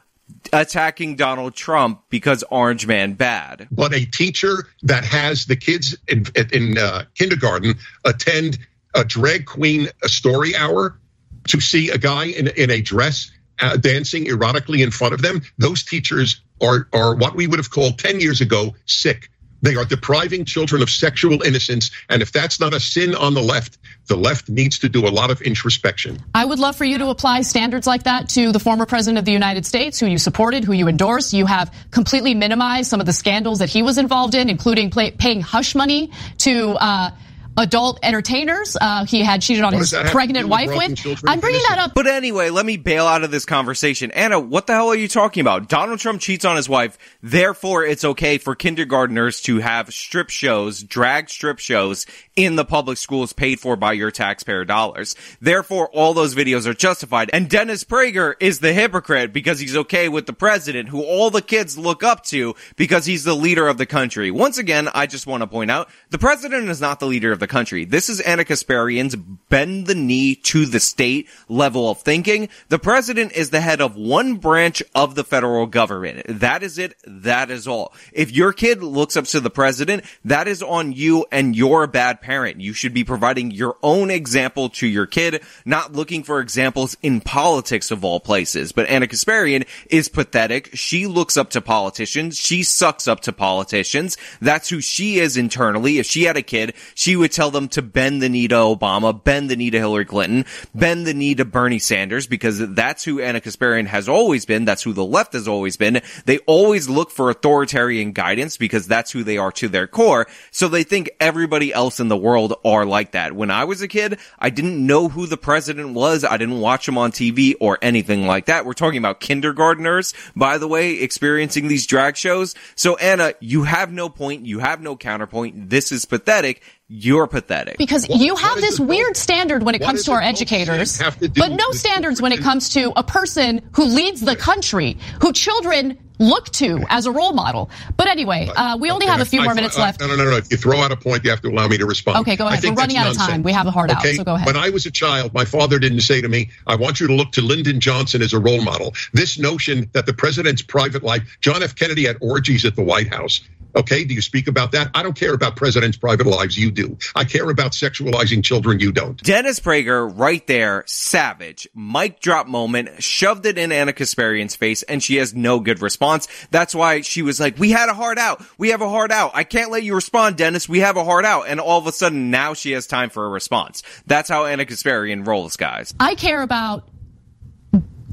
attacking 0.54 1.16
Donald 1.16 1.56
Trump 1.56 2.04
because 2.10 2.44
Orange 2.50 2.88
Man 2.88 3.14
bad. 3.14 3.68
But 3.72 3.94
a 3.94 4.06
teacher 4.06 4.68
that 4.84 5.04
has 5.04 5.46
the 5.46 5.56
kids 5.56 5.98
in, 6.08 6.26
in 6.52 6.78
uh, 6.78 7.06
kindergarten 7.16 7.76
attend 8.06 8.60
a 8.96 9.04
drag 9.04 9.46
queen 9.46 9.88
story 10.06 10.56
hour 10.56 11.00
to 11.48 11.62
see 11.62 11.90
a 11.90 11.98
guy 11.98 12.26
in, 12.26 12.48
in 12.48 12.72
a 12.72 12.82
dress 12.82 13.32
uh, 13.62 13.78
dancing 13.78 14.26
erotically 14.26 14.84
in 14.84 14.92
front 14.92 15.14
of 15.14 15.22
them, 15.22 15.42
those 15.58 15.84
teachers 15.84 16.42
are, 16.62 16.88
are 16.94 17.16
what 17.16 17.36
we 17.36 17.48
would 17.48 17.60
have 17.60 17.70
called 17.70 18.00
10 18.00 18.20
years 18.20 18.42
ago 18.42 18.76
sick. 18.86 19.30
They 19.62 19.76
are 19.76 19.86
depriving 19.86 20.46
children 20.46 20.82
of 20.82 20.90
sexual 20.90 21.42
innocence. 21.44 21.92
And 22.10 22.22
if 22.22 22.32
that's 22.32 22.60
not 22.60 22.74
a 22.74 22.80
sin 22.80 23.16
on 23.16 23.34
the 23.34 23.42
left, 23.42 23.78
the 24.08 24.16
left 24.16 24.50
needs 24.50 24.80
to 24.80 24.90
do 24.90 25.08
a 25.08 25.10
lot 25.10 25.32
of 25.32 25.42
introspection. 25.42 26.20
I 26.34 26.46
would 26.46 26.60
love 26.60 26.76
for 26.76 26.86
you 26.86 26.98
to 26.98 27.08
apply 27.08 27.42
standards 27.42 27.86
like 27.86 28.04
that 28.04 28.30
to 28.30 28.52
the 28.52 28.60
former 28.60 28.86
president 28.86 29.20
of 29.20 29.26
the 29.26 29.32
United 29.32 29.66
States, 29.66 30.00
who 30.00 30.06
you 30.06 30.18
supported, 30.18 30.64
who 30.64 30.74
you 30.74 30.88
endorsed. 30.88 31.34
You 31.34 31.46
have 31.46 31.74
completely 31.92 32.34
minimized 32.34 32.90
some 32.90 33.00
of 33.00 33.06
the 33.06 33.14
scandals 33.14 33.60
that 33.60 33.70
he 33.70 33.84
was 33.84 33.98
involved 33.98 34.36
in, 34.36 34.50
including 34.50 34.92
paying 34.92 35.42
hush 35.42 35.76
money 35.76 36.12
to, 36.40 36.72
uh, 36.72 37.12
adult 37.60 38.00
entertainers 38.02 38.78
uh, 38.80 39.06
he 39.06 39.24
had 39.24 39.42
cheated 39.42 39.64
on 39.64 39.74
his 39.74 39.94
pregnant 40.08 40.48
wife 40.48 40.70
with. 40.70 41.22
I'm 41.28 41.40
bringing 41.40 41.62
that 41.70 41.78
up. 41.80 41.94
But 41.94 42.08
anyway, 42.08 42.50
let 42.50 42.66
me 42.66 42.78
bail 42.78 43.06
out 43.06 43.24
of 43.24 43.32
this 43.32 43.46
conversation. 43.46 44.12
Ana, 44.12 44.40
what 44.40 44.68
the 44.68 44.74
hell 44.74 44.90
are 44.90 44.96
you 44.96 45.08
talking 45.08 45.42
about? 45.42 45.70
Donald 45.70 46.00
Trump 46.00 46.22
cheats 46.22 46.46
on 46.46 46.56
his 46.56 46.70
wife, 46.70 46.98
therefore 47.22 47.84
it's 47.86 48.04
okay 48.06 48.38
for 48.38 48.56
kindergartners 48.56 49.42
to 49.42 49.60
have 49.60 49.94
strip 49.94 50.30
shows, 50.30 50.82
drag 50.82 51.30
strip 51.30 51.60
shows 51.60 52.06
in 52.40 52.56
the 52.56 52.64
public 52.64 52.98
schools 52.98 53.34
paid 53.34 53.60
for 53.60 53.76
by 53.76 53.92
your 53.92 54.12
taxpayer 54.12 54.64
dollars. 54.64 55.14
Therefore, 55.42 55.90
all 55.90 56.14
those 56.14 56.36
videos 56.36 56.66
are 56.66 56.74
justified. 56.74 57.30
And 57.34 57.50
Dennis 57.50 57.84
Prager 57.84 58.36
is 58.40 58.60
the 58.62 58.72
hypocrite 58.72 59.34
because 59.34 59.60
he's 59.60 59.76
okay 59.76 60.08
with 60.08 60.26
the 60.26 60.32
president 60.32 60.88
who 60.88 61.04
all 61.04 61.30
the 61.30 61.42
kids 61.42 61.78
look 61.78 62.02
up 62.02 62.24
to 62.26 62.56
because 62.78 63.06
he's 63.06 63.26
the 63.26 63.36
leader 63.36 63.68
of 63.68 63.78
the 63.78 63.86
country. 63.86 64.32
Once 64.32 64.58
again, 64.58 64.88
I 64.94 65.06
just 65.06 65.28
want 65.28 65.42
to 65.42 65.48
point 65.48 65.70
out 65.70 65.90
the 66.12 66.18
president 66.18 66.70
is 66.70 66.80
not 66.80 67.02
the 67.02 67.08
leader 67.08 67.34
of 67.34 67.40
the 67.40 67.48
country. 67.48 67.84
This 67.84 68.08
is 68.08 68.22
Ana 68.22 68.46
Kasparian's 68.46 69.18
bend 69.18 69.88
the 69.88 69.96
knee 69.96 70.36
to 70.36 70.66
the 70.66 70.80
state 70.80 71.28
level 71.50 71.90
of 71.90 72.02
thinking. 72.02 72.48
The 72.70 72.80
president 72.80 73.34
is 73.34 73.50
the 73.50 73.60
head 73.60 73.82
of 73.82 73.98
one 73.98 74.36
branch 74.36 74.82
of 74.96 75.16
the 75.16 75.26
federal 75.26 75.66
government. 75.66 76.26
That 76.30 76.64
is 76.64 76.78
it. 76.78 76.96
That 77.06 77.52
is 77.52 77.68
all. 77.68 77.94
If 78.14 78.32
your 78.32 78.54
kid 78.54 78.82
looks 78.82 79.18
up 79.18 79.26
to 79.26 79.42
the 79.42 79.50
president, 79.50 80.06
that 80.24 80.48
is 80.48 80.64
on 80.64 80.94
you 80.94 81.26
and 81.32 81.54
you're 81.54 81.84
a 81.84 81.88
bad 81.88 82.22
parent. 82.30 82.62
You 82.62 82.74
should 82.74 82.94
be 82.94 83.04
providing 83.04 83.50
your 83.50 83.76
own 83.82 84.12
example 84.12 84.70
to 84.70 84.86
your 84.86 85.08
kid, 85.08 85.42
not 85.66 85.94
looking 85.94 86.22
for 86.22 86.42
examples 86.42 86.96
in 87.02 87.22
politics 87.22 87.90
of 87.90 88.06
all 88.06 88.20
places. 88.20 88.72
But 88.72 88.88
Ana 88.88 89.08
Kasparian 89.08 89.66
is 89.90 90.10
pathetic. 90.10 90.70
She 90.76 91.08
looks 91.08 91.38
up 91.38 91.50
to 91.50 91.62
politicians. 91.62 92.38
She 92.38 92.62
sucks 92.62 93.08
up 93.08 93.22
to 93.22 93.34
politicians. 93.34 94.16
That's 94.40 94.70
who 94.70 94.80
she 94.80 95.18
is 95.18 95.38
internally. 95.38 95.98
If 95.98 96.06
she 96.06 96.26
had 96.26 96.38
a 96.38 96.44
kid, 96.44 96.76
she 96.94 97.16
would 97.16 97.32
tell 97.32 97.50
them 97.50 97.68
to 97.70 97.82
bend 97.82 98.22
the 98.22 98.30
knee 98.30 98.48
to 98.50 98.56
Obama, 98.56 99.24
bend 99.24 99.50
the 99.50 99.56
knee 99.56 99.72
to 99.72 99.80
Hillary 99.80 100.06
Clinton, 100.06 100.46
bend 100.76 101.08
the 101.08 101.16
knee 101.16 101.34
to 101.34 101.46
Bernie 101.46 101.80
Sanders, 101.80 102.28
because 102.28 102.60
that's 102.76 103.04
who 103.04 103.20
Ana 103.20 103.42
Kasparian 103.42 103.88
has 103.88 104.08
always 104.08 104.46
been. 104.46 104.66
That's 104.66 104.84
who 104.84 104.94
the 104.94 105.04
left 105.04 105.34
has 105.34 105.48
always 105.48 105.78
been. 105.78 106.04
They 106.26 106.38
always 106.46 106.88
look 106.88 107.10
for 107.10 107.32
authoritarian 107.32 108.12
guidance 108.12 108.56
because 108.56 108.86
that's 108.86 109.12
who 109.12 109.24
they 109.24 109.40
are 109.40 109.52
to 109.54 109.68
their 109.68 109.88
core. 109.88 110.28
So 110.52 110.68
they 110.68 110.84
think 110.84 111.10
everybody 111.20 111.74
else 111.74 112.00
in 112.00 112.08
the 112.08 112.19
world 112.20 112.54
are 112.64 112.86
like 112.86 113.12
that. 113.12 113.34
When 113.34 113.52
I 113.52 113.64
was 113.64 113.82
a 113.82 113.88
kid, 113.88 114.20
I 114.38 114.50
didn't 114.50 114.86
know 114.86 115.10
who 115.10 115.26
the 115.26 115.38
president 115.38 115.94
was. 115.94 116.24
I 116.24 116.38
didn't 116.38 116.60
watch 116.60 116.88
him 116.88 116.98
on 116.98 117.12
TV 117.12 117.56
or 117.60 117.78
anything 117.82 118.28
like 118.28 118.46
that. 118.46 118.66
We're 118.66 118.74
talking 118.74 119.00
about 119.00 119.20
kindergartners, 119.20 120.14
by 120.36 120.58
the 120.58 120.68
way, 120.68 120.94
experiencing 120.94 121.68
these 121.68 121.86
drag 121.86 122.18
shows. 122.18 122.56
So 122.76 122.98
Ana, 122.98 123.34
you 123.40 123.64
have 123.64 123.92
no 123.92 124.10
point. 124.10 124.46
You 124.46 124.60
have 124.60 124.82
no 124.82 124.96
counterpoint. 124.96 125.70
This 125.70 125.92
is 125.92 126.06
pathetic 126.06 126.62
you're 126.90 127.28
pathetic. 127.28 127.78
Because 127.78 128.08
what, 128.08 128.20
you 128.20 128.36
have 128.36 128.60
this 128.60 128.80
weird 128.80 129.16
standard 129.16 129.62
when 129.62 129.76
it 129.76 129.82
comes 129.82 130.06
to 130.06 130.12
our 130.12 130.22
educators, 130.22 131.00
but 131.00 131.52
no 131.52 131.72
standards 131.72 132.20
when 132.20 132.32
it 132.32 132.42
comes 132.42 132.70
to 132.70 132.92
a 132.98 133.04
person 133.04 133.70
who 133.74 133.86
leads 133.86 134.22
the 134.22 134.36
country, 134.36 134.98
who 135.22 135.32
children 135.32 136.00
look 136.18 136.50
to 136.50 136.84
as 136.90 137.06
a 137.06 137.12
role 137.12 137.32
model. 137.32 137.70
But 137.96 138.08
anyway, 138.08 138.50
uh, 138.54 138.78
we 138.78 138.90
only 138.90 139.06
have 139.06 139.22
a 139.22 139.26
few 139.26 139.42
more 139.44 139.54
minutes 139.54 139.78
left. 139.78 140.02
No, 140.02 140.08
no, 140.08 140.16
no, 140.16 140.26
no. 140.26 140.38
If 140.38 140.52
you 140.52 140.58
throw 140.58 140.80
out 140.80 140.92
a 140.92 140.98
point, 140.98 141.24
you 141.24 141.30
have 141.30 141.42
to 141.42 141.50
allow 141.50 141.68
me 141.68 141.78
to 141.78 141.86
respond. 141.86 142.18
Okay, 142.22 142.36
go 142.36 142.48
ahead. 142.48 142.64
We're 142.64 142.74
running 142.74 142.98
out 142.98 143.06
nonsense. 143.06 143.28
of 143.28 143.34
time. 143.34 143.44
We 143.44 143.54
have 143.54 143.68
a 143.68 143.72
hard 143.72 143.92
okay? 143.92 144.10
out, 144.10 144.16
so 144.16 144.24
go 144.24 144.36
ahead. 144.36 144.48
When 144.48 144.58
I 144.58 144.70
was 144.70 144.86
a 144.86 144.92
child, 144.92 145.34
my 145.34 145.46
father 145.46 145.80
didn't 145.80 146.02
say 146.02 146.22
to 146.22 146.28
me, 146.28 146.50
I 146.68 146.76
want 146.76 147.00
you 147.00 147.08
to 147.08 147.14
look 147.14 147.32
to 147.34 147.42
Lyndon 147.42 147.80
Johnson 147.80 148.22
as 148.22 148.34
a 148.34 148.40
role 148.40 148.62
model. 148.64 148.96
This 149.14 149.38
notion 149.38 149.90
that 149.94 150.08
the 150.08 150.14
president's 150.14 150.62
private 150.62 151.04
life, 151.04 151.38
John 151.40 151.64
F. 151.64 151.76
Kennedy 151.76 152.06
had 152.06 152.18
orgies 152.20 152.66
at 152.66 152.76
the 152.76 152.84
White 152.84 153.14
House 153.14 153.42
Okay, 153.76 154.04
do 154.04 154.14
you 154.14 154.22
speak 154.22 154.48
about 154.48 154.72
that? 154.72 154.90
I 154.94 155.04
don't 155.04 155.16
care 155.16 155.34
about 155.34 155.56
presidents' 155.56 155.98
private 155.98 156.26
lives. 156.26 156.58
You 156.58 156.72
do. 156.72 156.98
I 157.16 157.24
care 157.24 157.50
about 157.50 157.74
sexualizing 157.74 158.44
children. 158.44 158.80
You 158.80 158.92
don't. 158.92 159.22
Dennis 159.22 159.60
Prager, 159.60 160.12
right 160.18 160.46
there, 160.48 160.84
savage. 160.88 161.68
Mic 161.76 162.20
drop 162.20 162.48
moment, 162.48 163.02
shoved 163.04 163.46
it 163.46 163.58
in 163.58 163.72
Ana 163.72 163.94
Kasparian's 163.94 164.56
face, 164.56 164.84
and 164.84 165.04
she 165.04 165.18
has 165.18 165.34
no 165.34 165.60
good 165.60 165.82
response. 165.82 166.28
That's 166.52 166.74
why 166.74 167.02
she 167.02 167.22
was 167.22 167.40
like, 167.40 167.58
"We 167.60 167.72
had 167.72 167.90
a 167.90 167.94
hard 167.94 168.18
out. 168.18 168.44
We 168.58 168.70
have 168.70 168.82
a 168.82 168.90
hard 168.90 169.12
out. 169.12 169.32
I 169.34 169.44
can't 169.44 169.72
let 169.72 169.84
you 169.84 169.96
respond, 169.96 170.38
Dennis. 170.38 170.68
We 170.68 170.80
have 170.80 170.98
a 170.98 171.04
hard 171.04 171.26
out." 171.26 171.44
And 171.48 171.60
all 171.60 171.80
of 171.80 171.88
a 171.88 171.92
sudden, 171.92 172.32
now 172.32 172.54
she 172.54 172.72
has 172.72 172.88
time 172.88 173.10
for 173.10 173.26
a 173.26 173.30
response. 173.30 173.84
That's 174.08 174.30
how 174.30 174.46
Ana 174.46 174.66
Kasparian 174.66 175.26
rolls, 175.26 175.58
guys. 175.58 175.94
I 176.00 176.16
care 176.16 176.42
about 176.42 176.88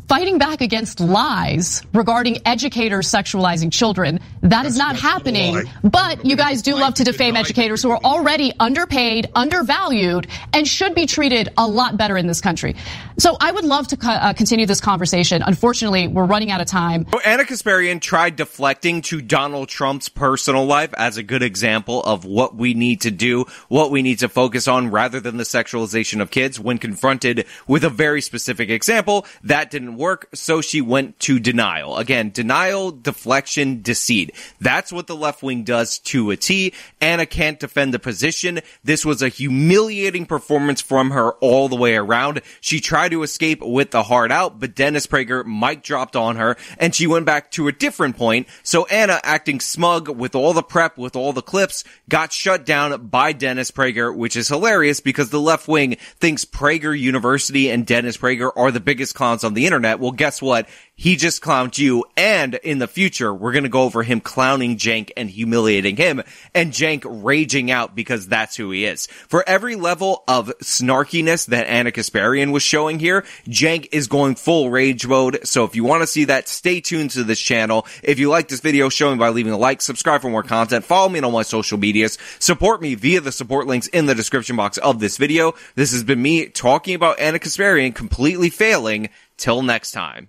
fighting 0.09 0.39
back 0.39 0.61
against 0.61 1.01
lies 1.01 1.83
regarding 1.93 2.39
educators 2.47 3.11
sexualizing 3.11 3.73
children. 3.73 4.21
That 4.43 4.67
is 4.67 4.77
not 4.77 4.97
happening. 4.97 5.65
But 5.83 6.25
you 6.25 6.37
guys 6.37 6.63
do 6.63 6.75
love 6.75 6.95
to 6.95 7.05
defame 7.05 7.37
educators 7.37 7.83
who 7.83 7.91
are 7.91 8.01
already 8.05 8.53
underpaid, 8.61 9.29
undervalued, 9.35 10.29
and 10.53 10.67
should 10.67 10.95
be 10.95 11.07
treated 11.07 11.49
a 11.59 11.67
lot 11.67 11.97
better 11.97 12.17
in 12.17 12.27
this 12.27 12.41
country. 12.41 12.77
So 13.19 13.37
I 13.41 13.51
would 13.51 13.65
love 13.65 13.89
to 13.89 13.99
uh, 14.03 14.33
continue 14.35 14.67
this 14.67 14.81
conversation. 14.81 15.43
Unfortunately, 15.43 16.07
we're 16.07 16.27
running 16.27 16.51
out 16.51 16.61
of 16.61 16.67
time. 16.67 17.07
Ana 17.25 17.45
Kasparian 17.45 18.01
tried 18.01 18.37
deflecting 18.37 19.03
to 19.03 19.21
Donald 19.21 19.69
Trump's 19.69 20.09
personal 20.09 20.67
life 20.67 20.93
as 20.95 21.17
a 21.17 21.23
good 21.23 21.43
example 21.43 22.03
of 22.03 22.25
what 22.25 22.55
we 22.55 22.75
need 22.75 23.01
to 23.03 23.11
do, 23.11 23.47
what 23.69 23.91
we 23.91 24.03
need 24.03 24.21
to 24.21 24.29
focus 24.29 24.69
on 24.69 24.91
rather 24.91 25.19
than 25.19 25.39
the 25.39 25.45
sexualization 25.45 26.21
of 26.21 26.31
kids 26.31 26.61
when 26.61 26.79
confronted 26.79 27.47
with 27.67 27.85
a 27.85 27.91
very 27.91 28.21
specific 28.21 28.69
example. 28.71 29.27
That 29.43 29.71
didn't 29.71 29.96
work, 29.97 30.29
so 30.35 30.61
she 30.61 30.81
went 30.81 31.19
to 31.21 31.39
denial. 31.39 31.97
Again, 31.97 32.31
denial, 32.31 32.91
deflection, 32.91 33.83
deceit. 33.83 34.35
That's 34.61 34.93
what 34.93 35.07
the 35.07 35.17
left 35.17 35.43
wing 35.43 35.65
does 35.65 35.99
to 36.01 36.31
a 36.31 36.37
T. 36.37 36.73
Ana 37.01 37.27
can't 37.27 37.61
defend 37.61 37.95
the 37.95 37.99
position. 37.99 38.61
This 38.85 39.05
was 39.05 39.23
a 39.23 39.29
humiliating 39.29 40.27
performance 40.27 40.81
from 40.81 41.11
her 41.11 41.33
all 41.35 41.69
the 41.69 41.77
way 41.77 41.97
around. 41.97 42.43
She 42.61 42.81
tried 42.81 43.11
to 43.11 43.23
escape 43.23 43.63
with 43.63 43.91
the 43.91 44.03
hard 44.03 44.33
out, 44.33 44.61
but 44.61 44.75
Dennis 44.75 45.07
Prager 45.07 45.45
mic 45.45 45.83
dropped 45.83 46.17
on 46.17 46.37
her 46.37 46.57
and 46.79 46.95
she 46.95 47.07
went 47.07 47.27
back 47.27 47.51
to 47.53 47.69
a 47.69 47.73
different 47.73 48.17
point. 48.17 48.47
So 48.63 48.87
Ana 48.87 49.21
acting 49.23 49.61
smug 49.61 50.09
with 50.09 50.35
all 50.35 50.53
the 50.53 50.63
prep, 50.63 50.99
with 50.99 51.17
all 51.17 51.33
the 51.33 51.43
clips, 51.43 51.85
got 52.09 52.33
shut 52.33 52.65
down 52.67 53.07
by 53.07 53.33
Dennis 53.33 53.71
Prager, 53.71 54.15
which 54.15 54.37
is 54.37 54.49
hilarious 54.49 55.01
because 55.01 55.31
the 55.31 55.41
left 55.41 55.69
wing 55.69 55.97
thinks 56.19 56.45
Prager 56.45 56.99
University 56.99 57.71
and 57.71 57.87
Dennis 57.87 58.17
Prager 58.17 58.51
are 58.57 58.71
the 58.71 58.81
biggest 58.81 59.15
clowns 59.15 59.45
on 59.45 59.55
the 59.55 59.67
internet 59.67 59.86
internet. 59.87 60.01
Well, 60.01 60.13
guess 60.13 60.43
what? 60.43 60.69
He 60.99 61.17
just 61.17 61.43
clowned 61.43 61.77
you. 61.77 62.07
And 62.17 62.55
in 62.55 62.79
the 62.79 62.89
future, 62.89 63.33
we're 63.33 63.53
going 63.53 63.65
to 63.65 63.69
go 63.69 63.83
over 63.83 64.03
him 64.03 64.21
clowning 64.21 64.79
Cenk 64.79 65.11
and 65.17 65.29
humiliating 65.29 65.97
him 65.97 66.23
and 66.55 66.73
Cenk 66.73 67.05
raging 67.05 67.71
out 67.71 67.95
because 67.95 68.27
that's 68.27 68.57
who 68.57 68.71
he 68.71 68.87
is. 68.87 69.07
For 69.07 69.45
every 69.47 69.77
level 69.77 70.25
of 70.27 70.51
snarkiness 70.63 71.47
that 71.49 71.67
Ana 71.67 71.91
Kasparian 71.91 72.51
was 72.51 72.63
showing 72.63 72.99
here, 72.99 73.27
Cenk 73.47 73.89
is 73.93 74.09
going 74.09 74.37
full 74.37 74.71
rage 74.71 75.07
mode. 75.07 75.47
So 75.47 75.65
if 75.65 75.77
you 75.77 75.85
want 75.85 76.03
to 76.03 76.07
see 76.07 76.25
that, 76.25 76.49
stay 76.49 76.81
tuned 76.81 77.11
to 77.11 77.25
this 77.25 77.41
channel. 77.41 77.87
If 78.03 78.19
you 78.19 78.31
like 78.31 78.49
this 78.49 78.61
video, 78.61 78.89
show 78.89 79.11
me 79.11 79.19
by 79.19 79.29
leaving 79.29 79.53
a 79.53 79.59
like, 79.59 79.83
subscribe 79.83 80.23
for 80.23 80.31
more 80.31 80.43
content, 80.43 80.87
follow 80.87 81.11
me 81.11 81.19
on 81.19 81.27
all 81.27 81.31
my 81.31 81.43
social 81.43 81.77
medias, 81.77 82.17
support 82.39 82.81
me 82.81 82.95
via 82.95 83.21
the 83.21 83.33
support 83.33 83.67
links 83.67 83.87
in 83.89 84.07
the 84.07 84.15
description 84.15 84.57
box 84.57 84.79
of 84.79 84.99
this 84.99 85.19
video. 85.19 85.53
This 85.75 85.93
has 85.93 86.05
been 86.05 86.23
me 86.23 86.47
talking 86.49 86.95
about 86.95 87.21
Ana 87.21 87.39
Kasparian 87.39 87.95
completely 87.95 88.49
failing 88.49 89.11
Till 89.37 89.63
next 89.63 89.93
time. 89.93 90.29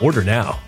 Order 0.00 0.22
now. 0.22 0.67